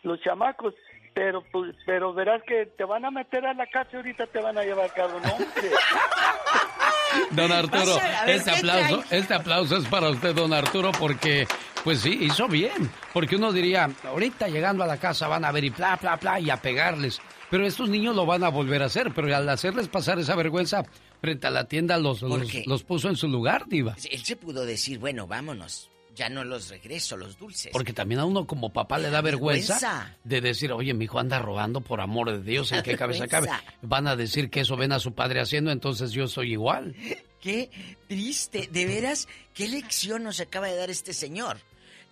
los 0.03 0.21
chamacos. 0.21 0.75
Pero 1.13 1.43
pues, 1.51 1.75
pero 1.85 2.13
verás 2.13 2.41
que 2.47 2.67
te 2.77 2.85
van 2.85 3.03
a 3.03 3.11
meter 3.11 3.45
a 3.45 3.53
la 3.53 3.67
cárcel 3.67 3.97
ahorita 3.97 4.27
te 4.27 4.39
van 4.39 4.57
a 4.57 4.63
llevar 4.63 4.89
hombre? 4.99 5.71
Don 7.31 7.51
Arturo, 7.51 7.95
Pasa, 7.95 8.21
a 8.21 8.25
ver, 8.25 8.35
este 8.37 8.51
¿qué 8.51 8.57
aplauso, 8.57 8.99
trae? 9.01 9.19
este 9.19 9.33
aplauso 9.33 9.77
es 9.77 9.87
para 9.87 10.09
usted, 10.09 10.33
don 10.33 10.53
Arturo, 10.53 10.91
porque 10.97 11.45
Pues 11.83 11.99
sí, 11.99 12.17
hizo 12.21 12.47
bien. 12.47 12.89
Porque 13.13 13.35
uno 13.35 13.51
diría, 13.51 13.89
ahorita 14.05 14.47
llegando 14.47 14.83
a 14.83 14.87
la 14.87 14.97
casa 14.97 15.27
van 15.27 15.43
a 15.43 15.51
ver 15.51 15.65
y 15.65 15.69
bla, 15.71 15.97
bla, 15.97 16.15
bla, 16.15 16.39
y 16.39 16.49
a 16.49 16.57
pegarles. 16.57 17.19
Pero 17.49 17.65
estos 17.65 17.89
niños 17.89 18.15
lo 18.15 18.25
van 18.25 18.43
a 18.45 18.49
volver 18.49 18.81
a 18.81 18.85
hacer. 18.85 19.11
Pero 19.13 19.35
al 19.35 19.49
hacerles 19.49 19.89
pasar 19.89 20.19
esa 20.19 20.35
vergüenza 20.35 20.83
frente 21.19 21.47
a 21.47 21.49
la 21.49 21.65
tienda, 21.65 21.97
los, 21.97 22.21
¿Por 22.21 22.39
los, 22.39 22.67
los 22.67 22.83
puso 22.83 23.09
en 23.09 23.17
su 23.17 23.27
lugar, 23.27 23.65
Diva. 23.67 23.95
Él 24.09 24.23
se 24.23 24.37
pudo 24.37 24.65
decir, 24.65 24.99
bueno, 24.99 25.27
vámonos. 25.27 25.89
Ya 26.21 26.29
no 26.29 26.43
los 26.43 26.69
regreso, 26.69 27.17
los 27.17 27.35
dulces. 27.39 27.71
Porque 27.73 27.93
también 27.93 28.19
a 28.21 28.25
uno 28.25 28.45
como 28.45 28.71
papá 28.71 28.99
le 28.99 29.09
da 29.09 29.21
vergüenza, 29.21 29.73
vergüenza. 29.73 30.17
de 30.23 30.39
decir, 30.41 30.71
oye, 30.71 30.93
mi 30.93 31.05
hijo 31.05 31.17
anda 31.17 31.39
robando 31.39 31.81
por 31.81 31.99
amor 31.99 32.29
de 32.31 32.43
Dios, 32.43 32.71
¿en 32.73 32.83
qué 32.83 32.95
cabeza 32.95 33.27
cabe? 33.27 33.49
Van 33.81 34.05
a 34.05 34.15
decir 34.15 34.51
que 34.51 34.59
eso 34.59 34.77
ven 34.77 34.91
a 34.91 34.99
su 34.99 35.15
padre 35.15 35.41
haciendo, 35.41 35.71
entonces 35.71 36.11
yo 36.11 36.27
soy 36.27 36.51
igual. 36.51 36.95
Qué 37.41 37.71
triste. 38.07 38.69
De 38.71 38.85
veras, 38.85 39.27
qué 39.55 39.67
lección 39.67 40.21
nos 40.21 40.39
acaba 40.39 40.67
de 40.67 40.75
dar 40.75 40.91
este 40.91 41.11
señor. 41.11 41.57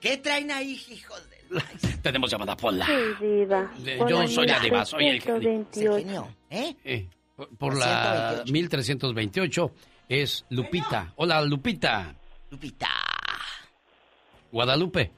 ¿Qué 0.02 0.18
traen 0.18 0.50
ahí, 0.50 0.82
hijos 0.90 1.22
de... 1.30 1.62
Tenemos 2.02 2.32
llamada 2.32 2.58
Pola. 2.58 2.88
Sí, 2.88 3.24
diva. 3.24 3.72
De- 3.78 4.00
yo 4.10 4.22
la 4.24 4.28
soy 4.28 4.48
la 4.48 4.60
diva, 4.60 4.86
soy 4.86 5.06
el 5.08 5.22
genio. 5.22 5.40
128. 5.72 6.36
¿Eh? 6.50 6.76
Eh, 6.84 7.08
por- 7.36 7.50
por 7.58 7.78
la 7.78 8.44
1328 8.52 9.72
es 10.10 10.46
Lupita. 10.50 11.14
Hola, 11.18 11.44
Lupita. 11.44 12.16
Lupita. 12.50 12.90
Guadalupe. 14.52 15.12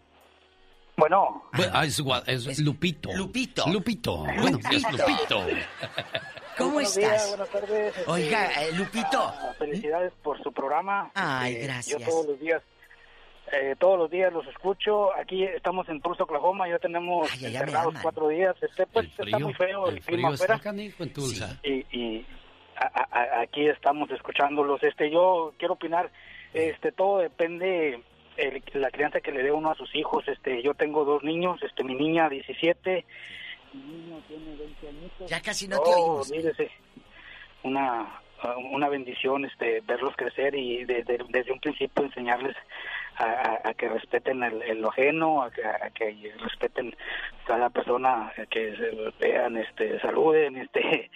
Bueno. 0.98 1.44
ah, 1.74 1.86
es, 1.86 2.60
Lupito. 2.60 3.10
Lupito. 3.14 3.68
Lupito. 3.68 4.18
Bueno, 4.42 4.60
es 4.72 4.84
Lupito. 4.92 5.46
¿Cómo 6.58 6.74
Buenos 6.74 6.96
estás? 6.98 7.12
días, 7.12 7.30
buenas 7.30 7.50
tardes. 7.50 8.08
Oiga, 8.08 8.52
eh, 8.62 8.72
Lupito. 8.74 9.20
ah, 9.20 9.54
Felicidades 9.58 10.14
por 10.22 10.42
su 10.44 10.52
programa. 10.52 11.10
Ay, 11.16 11.54
Este, 11.54 11.66
gracias. 11.66 12.00
Yo 12.02 12.06
todos 12.08 12.26
los 12.28 12.40
días, 12.40 12.62
eh, 13.54 13.76
todos 13.80 13.98
los 13.98 14.12
días 14.12 14.32
los 14.34 14.46
escucho. 14.48 15.16
Aquí 15.16 15.44
estamos 15.44 15.88
en 15.90 16.02
Tulsa, 16.02 16.24
Oklahoma. 16.24 16.68
Ya 16.70 16.78
tenemos 16.78 17.32
ya 17.40 17.50
me 17.50 17.56
encerrados 17.58 17.96
cuatro 18.04 18.28
días. 18.28 18.56
Este, 18.62 18.86
pues, 18.86 19.08
está 19.08 19.24
frío, 19.24 19.40
muy 19.40 19.54
feo 19.54 19.88
el, 19.88 19.96
el 19.98 20.02
clima 20.04 20.28
frío 20.30 20.34
está 20.34 20.44
afuera. 20.54 20.60
canijo 20.62 21.04
en 21.04 21.14
Tulsa. 21.14 21.58
Y, 21.64 21.86
y 21.98 22.26
a- 22.76 23.08
a- 23.10 23.42
aquí 23.42 23.68
estamos 23.68 24.12
escuchándolos. 24.12 24.84
Este, 24.84 25.10
yo 25.10 25.54
quiero 25.58 25.76
opinar. 25.76 26.12
Este, 26.54 26.92
todo 26.92 27.20
depende 27.20 28.04
el- 28.38 28.64
la 28.74 28.90
crianza 28.92 29.22
que 29.22 29.32
le 29.32 29.44
dé 29.44 29.52
uno 29.52 29.72
a 29.72 29.76
sus 29.76 29.94
hijos. 29.96 30.28
Este, 30.28 30.62
yo 30.62 30.74
tengo 30.74 31.06
dos 31.06 31.24
niños. 31.24 31.62
Este, 31.64 31.84
mi 31.84 31.96
niña 31.96 32.30
17. 32.30 33.06
Mi 33.74 33.80
niño 33.82 34.22
tiene 34.28 34.56
20 34.56 34.88
añitos. 34.88 35.30
Ya 35.30 35.42
casi 35.42 35.68
no 35.68 35.80
te 35.82 35.90
oímos. 35.94 36.32
olvídese. 36.32 36.72
Una, 37.64 38.20
una 38.72 38.90
bendición 38.90 39.46
este, 39.46 39.82
verlos 39.82 40.16
crecer 40.16 40.56
y 40.56 40.84
de- 40.86 41.04
de- 41.04 41.24
desde 41.30 41.52
un 41.52 41.60
principio 41.60 42.04
enseñarles 42.04 42.56
a, 43.18 43.26
a- 43.26 43.70
a 43.70 43.74
que 43.76 43.88
respeten 43.88 44.42
el, 44.44 44.62
el 44.64 44.84
ajeno, 44.84 45.44
a 45.44 45.52
que, 45.52 45.64
a 45.64 45.90
que 45.92 46.34
respeten 46.40 46.96
cada 47.46 47.70
persona, 47.70 48.34
que 48.50 48.76
se 48.76 49.14
vean, 49.20 49.58
este, 49.58 50.00
saluden, 50.00 50.58
este, 50.58 51.12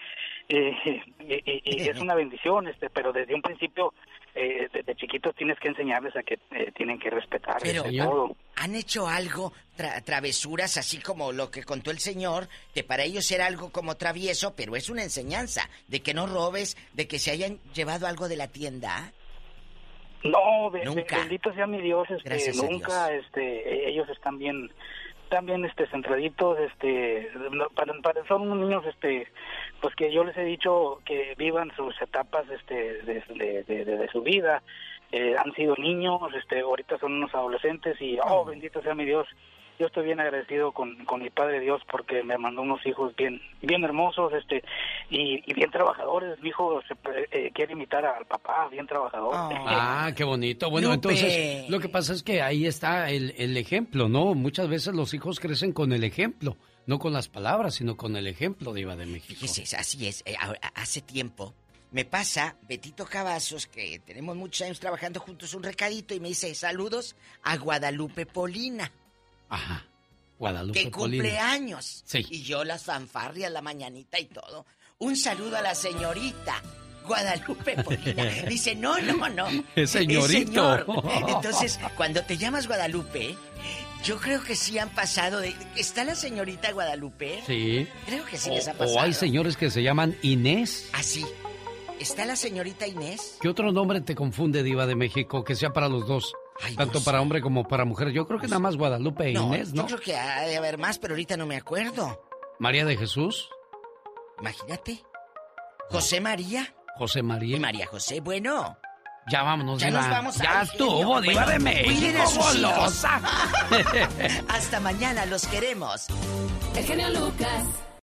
y, 0.49 1.33
y- 1.63 1.89
es 1.89 1.99
una 1.99 2.15
bendición, 2.15 2.67
este, 2.67 2.89
pero 2.89 3.11
desde 3.11 3.33
un 3.33 3.41
principio, 3.41 3.93
eh, 4.35 4.67
desde 4.71 4.95
chiquitos 4.95 5.35
tienes 5.35 5.57
que 5.59 5.69
enseñarles 5.69 6.15
a 6.15 6.23
que 6.23 6.37
eh, 6.51 6.71
tienen 6.75 6.99
que 6.99 7.09
respetar 7.09 7.57
Pero, 7.63 7.83
todo. 7.83 8.35
¿han 8.55 8.75
hecho 8.75 9.07
algo, 9.07 9.53
tra- 9.77 10.03
travesuras, 10.03 10.77
así 10.77 10.99
como 11.01 11.31
lo 11.31 11.49
que 11.49 11.63
contó 11.63 11.89
el 11.91 11.99
señor, 11.99 12.47
que 12.73 12.83
para 12.83 13.03
ellos 13.03 13.29
era 13.31 13.45
algo 13.47 13.71
como 13.71 13.95
travieso, 13.97 14.55
pero 14.55 14.75
es 14.75 14.89
una 14.89 15.03
enseñanza, 15.03 15.69
de 15.87 16.01
que 16.01 16.13
no 16.13 16.27
robes, 16.27 16.75
de 16.93 17.07
que 17.07 17.17
se 17.17 17.31
hayan 17.31 17.59
llevado 17.73 18.05
algo 18.07 18.27
de 18.27 18.37
la 18.37 18.47
tienda? 18.49 19.11
No, 20.23 20.71
Nunca. 20.83 21.19
bendito 21.19 21.53
sea 21.53 21.67
mi 21.67 21.79
Dios, 21.81 22.09
este, 22.09 22.27
Gracias 22.29 22.55
nunca, 22.57 23.13
este, 23.13 23.89
ellos 23.89 24.09
están 24.09 24.39
bien, 24.39 24.71
bien, 25.43 25.65
este, 25.65 25.87
centraditos, 25.87 26.59
este, 26.59 27.29
para, 27.75 27.93
para- 28.01 28.25
son 28.27 28.43
unos 28.43 28.57
niños, 28.59 28.85
este, 28.85 29.27
pues 29.81 29.93
que 29.95 30.11
yo 30.11 30.23
les 30.23 30.35
he 30.37 30.43
dicho 30.43 31.01
que 31.05 31.35
vivan 31.37 31.71
sus 31.75 31.99
etapas, 32.01 32.49
este, 32.49 33.01
de, 33.03 33.23
de, 33.27 33.63
de- 33.63 33.85
de- 33.85 33.97
de 33.97 34.07
su 34.09 34.21
vida, 34.21 34.63
eh, 35.11 35.35
han 35.37 35.53
sido 35.53 35.75
niños, 35.77 36.21
este, 36.37 36.61
ahorita 36.61 36.97
son 36.99 37.13
unos 37.13 37.33
adolescentes 37.35 37.99
y, 38.01 38.17
oh, 38.23 38.45
bendito 38.45 38.81
sea 38.81 38.95
mi 38.95 39.05
Dios, 39.05 39.27
yo 39.79 39.87
estoy 39.87 40.05
bien 40.05 40.19
agradecido 40.19 40.71
con, 40.71 41.03
con 41.05 41.21
mi 41.21 41.29
Padre 41.29 41.59
Dios 41.59 41.81
porque 41.89 42.23
me 42.23 42.37
mandó 42.37 42.61
unos 42.61 42.85
hijos 42.85 43.15
bien, 43.15 43.41
bien 43.61 43.83
hermosos, 43.83 44.33
este, 44.33 44.63
y, 45.09 45.43
y 45.49 45.53
bien 45.53 45.71
trabajadores, 45.71 46.39
mi 46.41 46.49
hijo 46.49 46.81
se, 46.87 46.95
eh, 47.31 47.51
quiere 47.53 47.73
imitar 47.73 48.05
al 48.05 48.25
papá, 48.25 48.67
bien 48.69 48.87
trabajador. 48.87 49.33
Ah, 49.67 50.11
qué 50.15 50.23
bonito. 50.23 50.69
Bueno, 50.69 50.89
Lupe. 50.93 50.95
entonces, 50.95 51.69
lo 51.69 51.79
que 51.79 51.89
pasa 51.89 52.13
es 52.13 52.23
que 52.23 52.41
ahí 52.41 52.65
está 52.65 53.09
el, 53.09 53.33
el 53.37 53.57
ejemplo, 53.57 54.07
¿no? 54.07 54.33
Muchas 54.35 54.67
veces 54.69 54.93
los 54.93 55.13
hijos 55.13 55.39
crecen 55.39 55.71
con 55.73 55.91
el 55.91 56.03
ejemplo, 56.03 56.57
no 56.85 56.99
con 56.99 57.13
las 57.13 57.27
palabras, 57.27 57.75
sino 57.75 57.97
con 57.97 58.15
el 58.15 58.27
ejemplo, 58.27 58.73
Diva 58.73 58.95
de 58.95 59.05
México. 59.05 59.39
Fíjese, 59.41 59.75
así 59.75 60.07
es. 60.07 60.21
eh, 60.25 60.35
ahora, 60.39 60.59
hace 60.75 61.01
tiempo 61.01 61.53
me 61.91 62.03
pasa 62.03 62.57
Betito 62.67 63.05
Cavazos, 63.05 63.67
que 63.67 63.99
tenemos 63.99 64.35
muchos 64.35 64.65
años 64.65 64.79
trabajando 64.81 65.19
juntos, 65.21 65.53
un 65.53 65.63
recadito 65.63 66.13
y 66.13 66.19
me 66.19 66.27
dice 66.29 66.53
saludos 66.53 67.15
a 67.43 67.55
Guadalupe 67.57 68.25
Polina, 68.25 68.91
Ajá. 69.49 69.85
Guadalupe 70.37 70.83
que 70.83 70.89
Polina. 70.91 71.23
cumple 71.23 71.39
años. 71.39 72.03
Sí. 72.05 72.25
Y 72.29 72.41
yo 72.43 72.63
las 72.63 72.83
fanfarrias, 72.83 73.51
la 73.51 73.61
mañanita 73.61 74.19
y 74.19 74.25
todo. 74.25 74.65
Un 74.99 75.15
saludo 75.15 75.57
a 75.57 75.61
la 75.61 75.75
señorita. 75.75 76.61
Guadalupe 77.07 77.81
Polina. 77.83 78.23
Dice, 78.49 78.75
no, 78.75 78.99
no, 78.99 79.29
no. 79.29 79.47
Es 79.75 79.91
señorito. 79.91 80.77
señor. 80.77 80.85
Entonces, 81.27 81.79
cuando 81.95 82.21
te 82.23 82.37
llamas 82.37 82.67
Guadalupe, 82.67 83.37
yo 84.03 84.17
creo 84.17 84.43
que 84.43 84.55
sí 84.55 84.77
han 84.77 84.89
pasado 84.89 85.39
de... 85.39 85.55
¿Está 85.75 86.03
la 86.03 86.15
señorita 86.15 86.71
Guadalupe? 86.73 87.41
Sí. 87.47 87.87
Creo 88.05 88.25
que 88.25 88.37
sí 88.37 88.49
O- 88.49 88.53
les 88.55 88.67
ha 88.67 88.71
o, 88.71 88.77
pasado. 88.77 88.99
hay 89.01 89.13
señores 89.13 89.55
que 89.55 89.69
se 89.69 89.83
llaman 89.83 90.17
Inés. 90.21 90.89
Así. 90.93 91.25
¿Está 91.99 92.25
la 92.25 92.35
señorita 92.35 92.85
Inés? 92.87 93.37
¿Qué 93.39 93.47
otro 93.47 93.71
nombre 93.71 94.01
te 94.01 94.15
confunde, 94.15 94.63
Diva 94.63 94.85
de 94.85 94.95
México, 94.95 95.43
que 95.45 95.55
sea 95.55 95.69
para 95.71 95.87
los 95.87 96.05
dos? 96.07 96.33
Tanto 96.77 97.03
para 97.03 97.21
hombre 97.21 97.41
como 97.41 97.67
para 97.67 97.85
mujer. 97.85 98.11
Yo 98.11 98.25
creo 98.27 98.39
que 98.39 98.47
nada 98.47 98.59
más 98.59 98.77
Guadalupe 98.77 99.29
e 99.29 99.33
No, 99.33 99.47
Inés, 99.47 99.73
¿no? 99.73 99.83
yo 99.83 99.87
creo 99.87 99.99
que 99.99 100.15
ha 100.15 100.41
de 100.41 100.57
haber 100.57 100.77
más, 100.77 100.99
pero 100.99 101.13
ahorita 101.13 101.35
no 101.37 101.45
me 101.45 101.57
acuerdo. 101.57 102.21
María 102.59 102.85
de 102.85 102.95
Jesús, 102.97 103.49
Imagínate. 104.39 105.03
José 105.89 106.19
María. 106.19 106.73
José 106.97 107.21
María. 107.21 107.57
Y 107.57 107.59
María 107.59 107.87
José, 107.87 108.19
bueno. 108.21 108.77
Ya 109.27 109.43
vámonos, 109.43 109.79
Ya 109.79 109.87
Diva. 109.87 110.01
nos 110.01 110.09
vamos. 110.09 110.37
Ya 110.37 110.61
estuvo. 110.61 111.21
Diva 111.21 111.45
de 111.45 111.59
México, 111.59 112.23
golosa. 112.37 113.21
Hasta 114.49 114.79
mañana, 114.79 115.25
los 115.25 115.47
queremos. 115.47 116.07
El 116.75 116.83
genio 116.83 117.09
Lucas. 117.09 117.63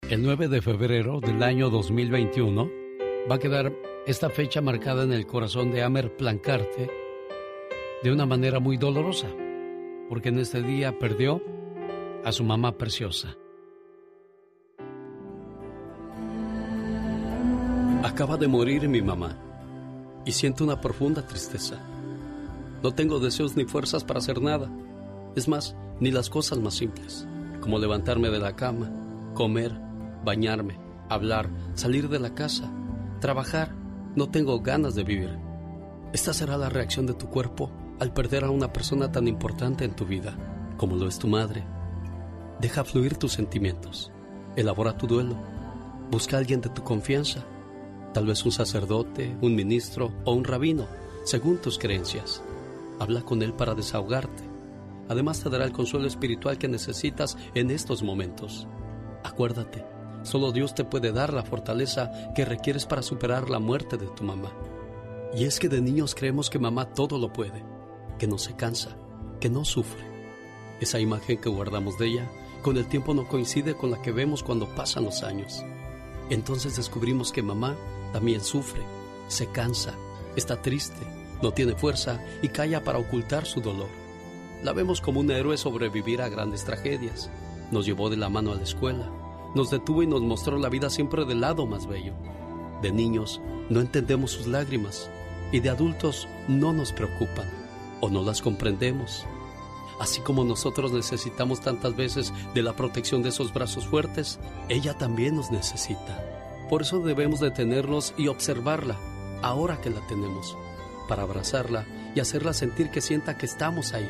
El 0.09 0.21
9 0.23 0.47
de 0.47 0.61
febrero 0.61 1.19
del 1.19 1.41
año 1.43 1.69
2021 1.69 2.69
va 3.29 3.35
a 3.35 3.39
quedar 3.39 3.71
esta 4.05 4.29
fecha 4.29 4.61
marcada 4.61 5.03
en 5.03 5.11
el 5.11 5.25
corazón 5.25 5.71
de 5.71 5.83
Amer 5.83 6.15
Plancarte 6.15 6.89
de 8.03 8.11
una 8.11 8.25
manera 8.25 8.59
muy 8.59 8.77
dolorosa, 8.77 9.27
porque 10.09 10.29
en 10.29 10.39
este 10.39 10.61
día 10.61 10.97
perdió 10.99 11.41
a 12.23 12.31
su 12.31 12.43
mamá 12.43 12.77
preciosa. 12.77 13.35
Acaba 18.03 18.37
de 18.37 18.47
morir 18.47 18.87
mi 18.87 19.01
mamá 19.01 19.35
y 20.25 20.31
siento 20.31 20.63
una 20.63 20.79
profunda 20.79 21.25
tristeza. 21.25 21.79
No 22.83 22.91
tengo 22.93 23.19
deseos 23.19 23.55
ni 23.55 23.65
fuerzas 23.65 24.03
para 24.03 24.19
hacer 24.19 24.41
nada. 24.41 24.69
Es 25.35 25.47
más, 25.47 25.75
ni 25.99 26.11
las 26.11 26.29
cosas 26.29 26.59
más 26.59 26.75
simples, 26.75 27.27
como 27.59 27.79
levantarme 27.79 28.29
de 28.29 28.39
la 28.39 28.55
cama, 28.55 28.91
comer, 29.33 29.71
bañarme, 30.23 30.79
hablar, 31.09 31.49
salir 31.73 32.09
de 32.09 32.19
la 32.19 32.35
casa, 32.35 32.71
trabajar. 33.19 33.73
No 34.15 34.29
tengo 34.29 34.59
ganas 34.61 34.93
de 34.93 35.03
vivir. 35.03 35.37
Esta 36.13 36.33
será 36.33 36.57
la 36.57 36.69
reacción 36.69 37.05
de 37.05 37.13
tu 37.13 37.29
cuerpo 37.29 37.71
al 37.99 38.13
perder 38.13 38.43
a 38.43 38.51
una 38.51 38.71
persona 38.71 39.11
tan 39.11 39.27
importante 39.27 39.83
en 39.83 39.95
tu 39.95 40.05
vida, 40.05 40.35
como 40.77 40.95
lo 40.95 41.07
es 41.07 41.17
tu 41.17 41.27
madre. 41.27 41.63
Deja 42.59 42.83
fluir 42.83 43.17
tus 43.17 43.33
sentimientos. 43.33 44.11
Elabora 44.55 44.97
tu 44.97 45.07
duelo. 45.07 45.35
Busca 46.11 46.35
a 46.35 46.39
alguien 46.39 46.61
de 46.61 46.69
tu 46.69 46.83
confianza. 46.83 47.43
Tal 48.13 48.25
vez 48.25 48.45
un 48.45 48.51
sacerdote, 48.51 49.35
un 49.41 49.55
ministro 49.55 50.11
o 50.25 50.33
un 50.33 50.43
rabino, 50.43 50.87
según 51.23 51.57
tus 51.57 51.77
creencias. 51.77 52.43
Habla 52.99 53.21
con 53.21 53.41
él 53.41 53.53
para 53.53 53.75
desahogarte. 53.75 54.43
Además 55.09 55.41
te 55.41 55.49
dará 55.49 55.65
el 55.65 55.71
consuelo 55.71 56.07
espiritual 56.07 56.57
que 56.57 56.67
necesitas 56.67 57.37
en 57.53 57.71
estos 57.71 58.03
momentos. 58.03 58.67
Acuérdate, 59.23 59.85
solo 60.23 60.51
Dios 60.51 60.75
te 60.75 60.83
puede 60.83 61.11
dar 61.11 61.33
la 61.33 61.43
fortaleza 61.43 62.11
que 62.35 62.45
requieres 62.45 62.85
para 62.85 63.01
superar 63.01 63.49
la 63.49 63.59
muerte 63.59 63.97
de 63.97 64.07
tu 64.07 64.23
mamá. 64.23 64.51
Y 65.35 65.45
es 65.45 65.59
que 65.59 65.69
de 65.69 65.81
niños 65.81 66.15
creemos 66.15 66.49
que 66.49 66.59
mamá 66.59 66.93
todo 66.93 67.17
lo 67.17 67.31
puede, 67.31 67.63
que 68.17 68.27
no 68.27 68.37
se 68.37 68.55
cansa, 68.55 68.97
que 69.39 69.49
no 69.49 69.65
sufre. 69.65 70.03
Esa 70.79 70.99
imagen 70.99 71.37
que 71.37 71.49
guardamos 71.49 71.97
de 71.97 72.07
ella 72.07 72.31
con 72.61 72.77
el 72.77 72.87
tiempo 72.87 73.13
no 73.13 73.27
coincide 73.27 73.75
con 73.75 73.91
la 73.91 74.01
que 74.01 74.11
vemos 74.11 74.43
cuando 74.43 74.67
pasan 74.75 75.05
los 75.05 75.23
años. 75.23 75.63
Entonces 76.29 76.75
descubrimos 76.75 77.31
que 77.31 77.41
mamá 77.41 77.75
también 78.13 78.41
sufre, 78.41 78.81
se 79.27 79.47
cansa, 79.47 79.93
está 80.35 80.61
triste, 80.61 80.99
no 81.41 81.51
tiene 81.51 81.75
fuerza 81.75 82.21
y 82.41 82.49
calla 82.49 82.83
para 82.83 82.99
ocultar 82.99 83.45
su 83.45 83.61
dolor. 83.61 83.89
La 84.63 84.73
vemos 84.73 85.01
como 85.01 85.19
un 85.19 85.31
héroe 85.31 85.57
sobrevivir 85.57 86.21
a 86.21 86.29
grandes 86.29 86.65
tragedias. 86.65 87.29
Nos 87.71 87.85
llevó 87.85 88.09
de 88.09 88.17
la 88.17 88.29
mano 88.29 88.51
a 88.51 88.55
la 88.55 88.63
escuela, 88.63 89.11
nos 89.55 89.69
detuvo 89.69 90.03
y 90.03 90.07
nos 90.07 90.21
mostró 90.21 90.57
la 90.57 90.69
vida 90.69 90.89
siempre 90.89 91.25
del 91.25 91.41
lado 91.41 91.65
más 91.65 91.87
bello. 91.87 92.13
De 92.81 92.91
niños 92.91 93.41
no 93.69 93.81
entendemos 93.81 94.31
sus 94.31 94.47
lágrimas 94.47 95.09
y 95.51 95.59
de 95.59 95.69
adultos 95.69 96.27
no 96.47 96.73
nos 96.73 96.91
preocupan 96.91 97.56
o 98.01 98.09
no 98.09 98.23
las 98.23 98.41
comprendemos. 98.41 99.25
Así 99.99 100.21
como 100.21 100.43
nosotros 100.43 100.91
necesitamos 100.91 101.61
tantas 101.61 101.95
veces 101.95 102.31
de 102.53 102.61
la 102.61 102.75
protección 102.75 103.23
de 103.23 103.29
esos 103.29 103.53
brazos 103.53 103.87
fuertes, 103.87 104.39
ella 104.69 104.95
también 104.95 105.35
nos 105.35 105.49
necesita. 105.49 106.23
Por 106.69 106.83
eso 106.83 106.99
debemos 106.99 107.39
detenernos 107.39 108.13
y 108.17 108.27
observarla, 108.27 108.97
ahora 109.41 109.81
que 109.81 109.89
la 109.89 110.05
tenemos, 110.07 110.55
para 111.07 111.23
abrazarla 111.23 111.85
y 112.13 112.19
hacerla 112.19 112.53
sentir 112.53 112.91
que 112.91 113.01
sienta 113.01 113.37
que 113.37 113.45
estamos 113.45 113.93
ahí, 113.93 114.09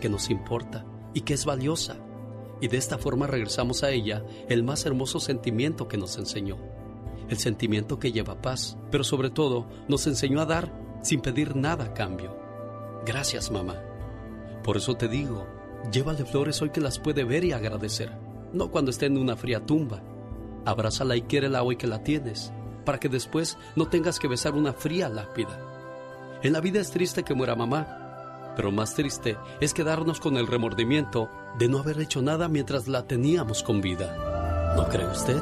que 0.00 0.08
nos 0.08 0.28
importa 0.28 0.84
y 1.14 1.22
que 1.22 1.34
es 1.34 1.44
valiosa. 1.44 1.96
Y 2.60 2.68
de 2.68 2.76
esta 2.76 2.98
forma 2.98 3.26
regresamos 3.26 3.82
a 3.82 3.90
ella 3.90 4.24
el 4.48 4.62
más 4.62 4.84
hermoso 4.84 5.18
sentimiento 5.18 5.88
que 5.88 5.96
nos 5.96 6.16
enseñó, 6.18 6.58
el 7.28 7.38
sentimiento 7.38 7.98
que 7.98 8.12
lleva 8.12 8.42
paz, 8.42 8.76
pero 8.90 9.02
sobre 9.02 9.30
todo 9.30 9.66
nos 9.88 10.06
enseñó 10.06 10.40
a 10.40 10.46
dar 10.46 10.72
sin 11.02 11.20
pedir 11.20 11.56
nada 11.56 11.84
a 11.86 11.94
cambio. 11.94 12.41
Gracias, 13.04 13.50
mamá. 13.50 13.76
Por 14.62 14.76
eso 14.76 14.94
te 14.94 15.08
digo, 15.08 15.46
llévale 15.90 16.24
flores 16.24 16.62
hoy 16.62 16.70
que 16.70 16.80
las 16.80 16.98
puede 16.98 17.24
ver 17.24 17.44
y 17.44 17.52
agradecer, 17.52 18.12
no 18.52 18.70
cuando 18.70 18.90
esté 18.90 19.06
en 19.06 19.18
una 19.18 19.36
fría 19.36 19.64
tumba. 19.64 20.02
Abrázala 20.64 21.16
y 21.16 21.22
quiérela 21.22 21.64
hoy 21.64 21.76
que 21.76 21.88
la 21.88 22.04
tienes, 22.04 22.52
para 22.84 22.98
que 22.98 23.08
después 23.08 23.58
no 23.74 23.88
tengas 23.88 24.18
que 24.20 24.28
besar 24.28 24.54
una 24.54 24.72
fría 24.72 25.08
lápida. 25.08 25.58
En 26.42 26.52
la 26.52 26.60
vida 26.60 26.80
es 26.80 26.90
triste 26.90 27.24
que 27.24 27.34
muera 27.34 27.56
mamá, 27.56 28.52
pero 28.56 28.70
más 28.70 28.94
triste 28.94 29.36
es 29.60 29.74
quedarnos 29.74 30.20
con 30.20 30.36
el 30.36 30.46
remordimiento 30.46 31.28
de 31.58 31.68
no 31.68 31.78
haber 31.78 32.00
hecho 32.00 32.22
nada 32.22 32.48
mientras 32.48 32.86
la 32.86 33.06
teníamos 33.06 33.62
con 33.62 33.80
vida. 33.80 34.74
¿No 34.76 34.88
cree 34.88 35.06
usted? 35.06 35.40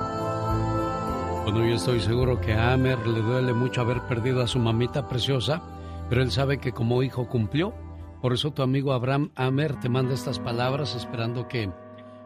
Bueno, 1.44 1.66
yo 1.66 1.74
estoy 1.74 2.00
seguro 2.00 2.40
que 2.40 2.52
a 2.52 2.72
Amer 2.72 3.06
le 3.06 3.20
duele 3.20 3.52
mucho 3.52 3.80
haber 3.80 4.02
perdido 4.02 4.42
a 4.42 4.46
su 4.46 4.58
mamita 4.58 5.08
preciosa, 5.08 5.62
pero 6.10 6.22
él 6.22 6.32
sabe 6.32 6.58
que 6.58 6.72
como 6.72 7.04
hijo 7.04 7.28
cumplió. 7.28 7.72
Por 8.20 8.34
eso 8.34 8.50
tu 8.50 8.62
amigo 8.62 8.92
Abraham 8.92 9.30
Amer 9.36 9.78
te 9.78 9.88
manda 9.88 10.12
estas 10.12 10.40
palabras 10.40 10.94
esperando 10.96 11.46
que, 11.46 11.70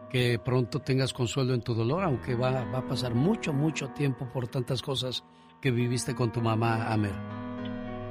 que 0.09 0.39
pronto 0.43 0.79
tengas 0.79 1.13
consuelo 1.13 1.53
en 1.53 1.61
tu 1.61 1.75
dolor, 1.75 2.03
aunque 2.03 2.35
va, 2.35 2.65
va 2.73 2.79
a 2.79 2.87
pasar 2.87 3.13
mucho, 3.13 3.53
mucho 3.53 3.89
tiempo 3.91 4.27
por 4.33 4.47
tantas 4.47 4.81
cosas 4.81 5.23
que 5.61 5.69
viviste 5.69 6.15
con 6.15 6.31
tu 6.31 6.41
mamá 6.41 6.91
Amer. 6.91 7.13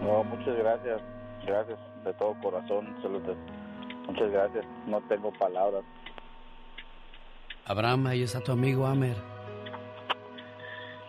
No, 0.00 0.22
muchas 0.24 0.56
gracias, 0.56 1.02
gracias 1.44 1.78
de 2.04 2.14
todo 2.14 2.34
corazón, 2.40 2.94
muchas 4.06 4.30
gracias, 4.30 4.64
no 4.86 5.00
tengo 5.08 5.32
palabras. 5.32 5.82
Abraham, 7.66 8.06
ahí 8.06 8.22
está 8.22 8.40
tu 8.40 8.52
amigo 8.52 8.86
Amer. 8.86 9.33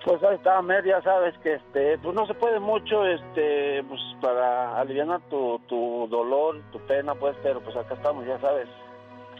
Pues 0.06 0.22
ahí 0.22 0.36
está, 0.36 0.60
Amer, 0.60 0.86
ya 0.86 1.02
sabes 1.02 1.34
que 1.40 1.56
este, 1.56 1.98
pues 1.98 2.14
no 2.14 2.28
se 2.28 2.36
puede 2.36 2.60
mucho, 2.60 3.04
este, 3.08 3.84
pues 3.86 4.00
para 4.22 4.80
aliviar 4.80 5.20
tu, 5.32 5.60
tu 5.68 6.08
dolor, 6.12 6.62
tu 6.72 6.80
pena, 6.82 7.16
pues, 7.16 7.36
pero 7.42 7.60
pues 7.60 7.76
acá 7.76 7.96
estamos, 7.96 8.24
ya 8.24 8.40
sabes. 8.40 8.68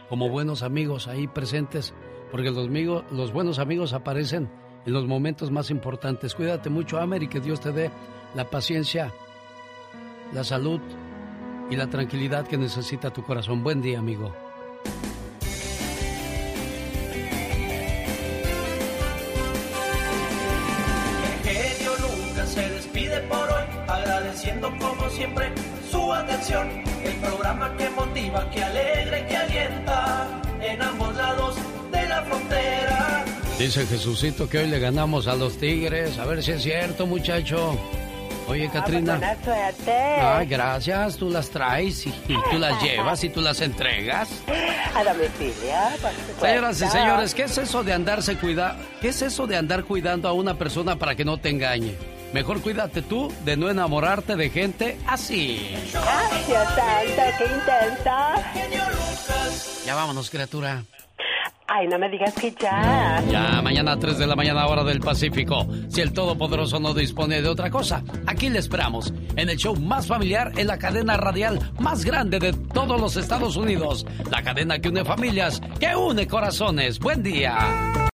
Como 0.08 0.28
buenos 0.28 0.64
amigos 0.64 1.06
ahí 1.06 1.28
presentes, 1.28 1.94
porque 2.32 2.50
los, 2.50 2.66
amigos, 2.66 3.04
los 3.12 3.32
buenos 3.32 3.60
amigos 3.60 3.92
aparecen 3.92 4.50
en 4.84 4.92
los 4.92 5.06
momentos 5.06 5.52
más 5.52 5.70
importantes. 5.70 6.34
Cuídate 6.34 6.68
mucho, 6.68 6.98
Amer, 6.98 7.22
y 7.22 7.28
que 7.28 7.38
Dios 7.38 7.60
te 7.60 7.70
dé 7.70 7.92
la 8.34 8.50
paciencia, 8.50 9.12
la 10.32 10.42
salud 10.42 10.80
y 11.70 11.76
la 11.76 11.86
tranquilidad 11.88 12.44
que 12.44 12.58
necesita 12.58 13.12
tu 13.12 13.22
corazón. 13.22 13.62
Buen 13.62 13.82
día, 13.82 14.00
amigo. 14.00 14.34
Despide 23.16 23.20
por 23.28 23.50
hoy, 23.50 23.64
agradeciendo 23.88 24.72
como 24.78 25.08
siempre 25.10 25.50
su 25.90 26.12
atención. 26.12 26.68
El 27.04 27.14
programa 27.16 27.76
que 27.76 27.88
motiva, 27.90 28.50
que 28.50 28.64
alegra 28.64 29.20
y 29.20 29.26
que 29.26 29.36
alienta 29.36 30.26
en 30.60 30.82
ambos 30.82 31.14
lados 31.14 31.56
de 31.92 32.06
la 32.08 32.22
frontera. 32.22 33.24
Dice 33.58 33.86
Jesucito 33.86 34.48
que 34.48 34.58
hoy 34.58 34.68
le 34.68 34.78
ganamos 34.78 35.28
a 35.28 35.34
los 35.34 35.56
Tigres. 35.58 36.18
A 36.18 36.24
ver 36.24 36.42
si 36.42 36.52
es 36.52 36.62
cierto, 36.62 37.06
muchacho. 37.06 37.78
Oye, 38.48 38.68
Katrina. 38.68 39.16
buena 39.16 39.36
suerte. 39.42 39.92
Ay, 39.92 40.46
gracias. 40.46 41.16
Tú 41.16 41.30
las 41.30 41.50
traes 41.50 42.06
y, 42.06 42.10
y 42.28 42.36
tú 42.50 42.58
las 42.58 42.80
llevas 42.80 43.24
y 43.24 43.28
tú 43.28 43.40
las 43.40 43.60
entregas. 43.60 44.28
A 44.94 45.02
domicilio, 45.02 45.74
por 46.00 46.10
supuesto. 46.10 46.46
Señoras 46.46 46.80
y 46.80 46.86
señores, 46.86 47.34
¿qué 47.34 47.42
es 47.44 47.58
eso 47.58 47.82
de 47.82 47.92
andarse 47.92 48.36
cuida? 48.36 48.76
¿Qué 49.00 49.08
es 49.08 49.22
eso 49.22 49.46
de 49.46 49.56
andar 49.56 49.84
cuidando 49.84 50.28
a 50.28 50.32
una 50.32 50.56
persona 50.56 50.96
para 50.96 51.16
que 51.16 51.24
no 51.24 51.38
te 51.38 51.50
engañe? 51.50 51.96
Mejor 52.32 52.60
cuídate 52.60 53.02
tú 53.02 53.32
de 53.44 53.56
no 53.56 53.70
enamorarte 53.70 54.36
de 54.36 54.50
gente 54.50 54.98
así. 55.06 55.74
Ay, 55.94 56.44
Dios 56.46 56.64
santo, 56.74 57.22
qué 57.38 57.44
intensa. 57.44 58.34
Ya 59.86 59.94
vámonos, 59.94 60.30
criatura. 60.30 60.84
Ay, 61.68 61.88
no 61.88 61.98
me 61.98 62.08
digas 62.08 62.32
que 62.34 62.52
ya. 62.52 63.22
Ya, 63.28 63.60
mañana 63.60 63.92
a 63.92 63.98
3 63.98 64.18
de 64.18 64.26
la 64.26 64.36
mañana, 64.36 64.66
hora 64.66 64.84
del 64.84 65.00
Pacífico. 65.00 65.66
Si 65.88 66.00
el 66.00 66.12
Todopoderoso 66.12 66.78
no 66.78 66.94
dispone 66.94 67.42
de 67.42 67.48
otra 67.48 67.70
cosa, 67.70 68.04
aquí 68.26 68.48
le 68.48 68.60
esperamos. 68.60 69.12
En 69.34 69.48
el 69.48 69.56
show 69.56 69.74
más 69.74 70.06
familiar, 70.06 70.52
en 70.56 70.68
la 70.68 70.78
cadena 70.78 71.16
radial 71.16 71.72
más 71.80 72.04
grande 72.04 72.38
de 72.38 72.52
todos 72.52 73.00
los 73.00 73.16
Estados 73.16 73.56
Unidos. 73.56 74.06
La 74.30 74.42
cadena 74.42 74.78
que 74.78 74.90
une 74.90 75.04
familias, 75.04 75.60
que 75.80 75.96
une 75.96 76.28
corazones. 76.28 77.00
Buen 77.00 77.22
día. 77.22 77.96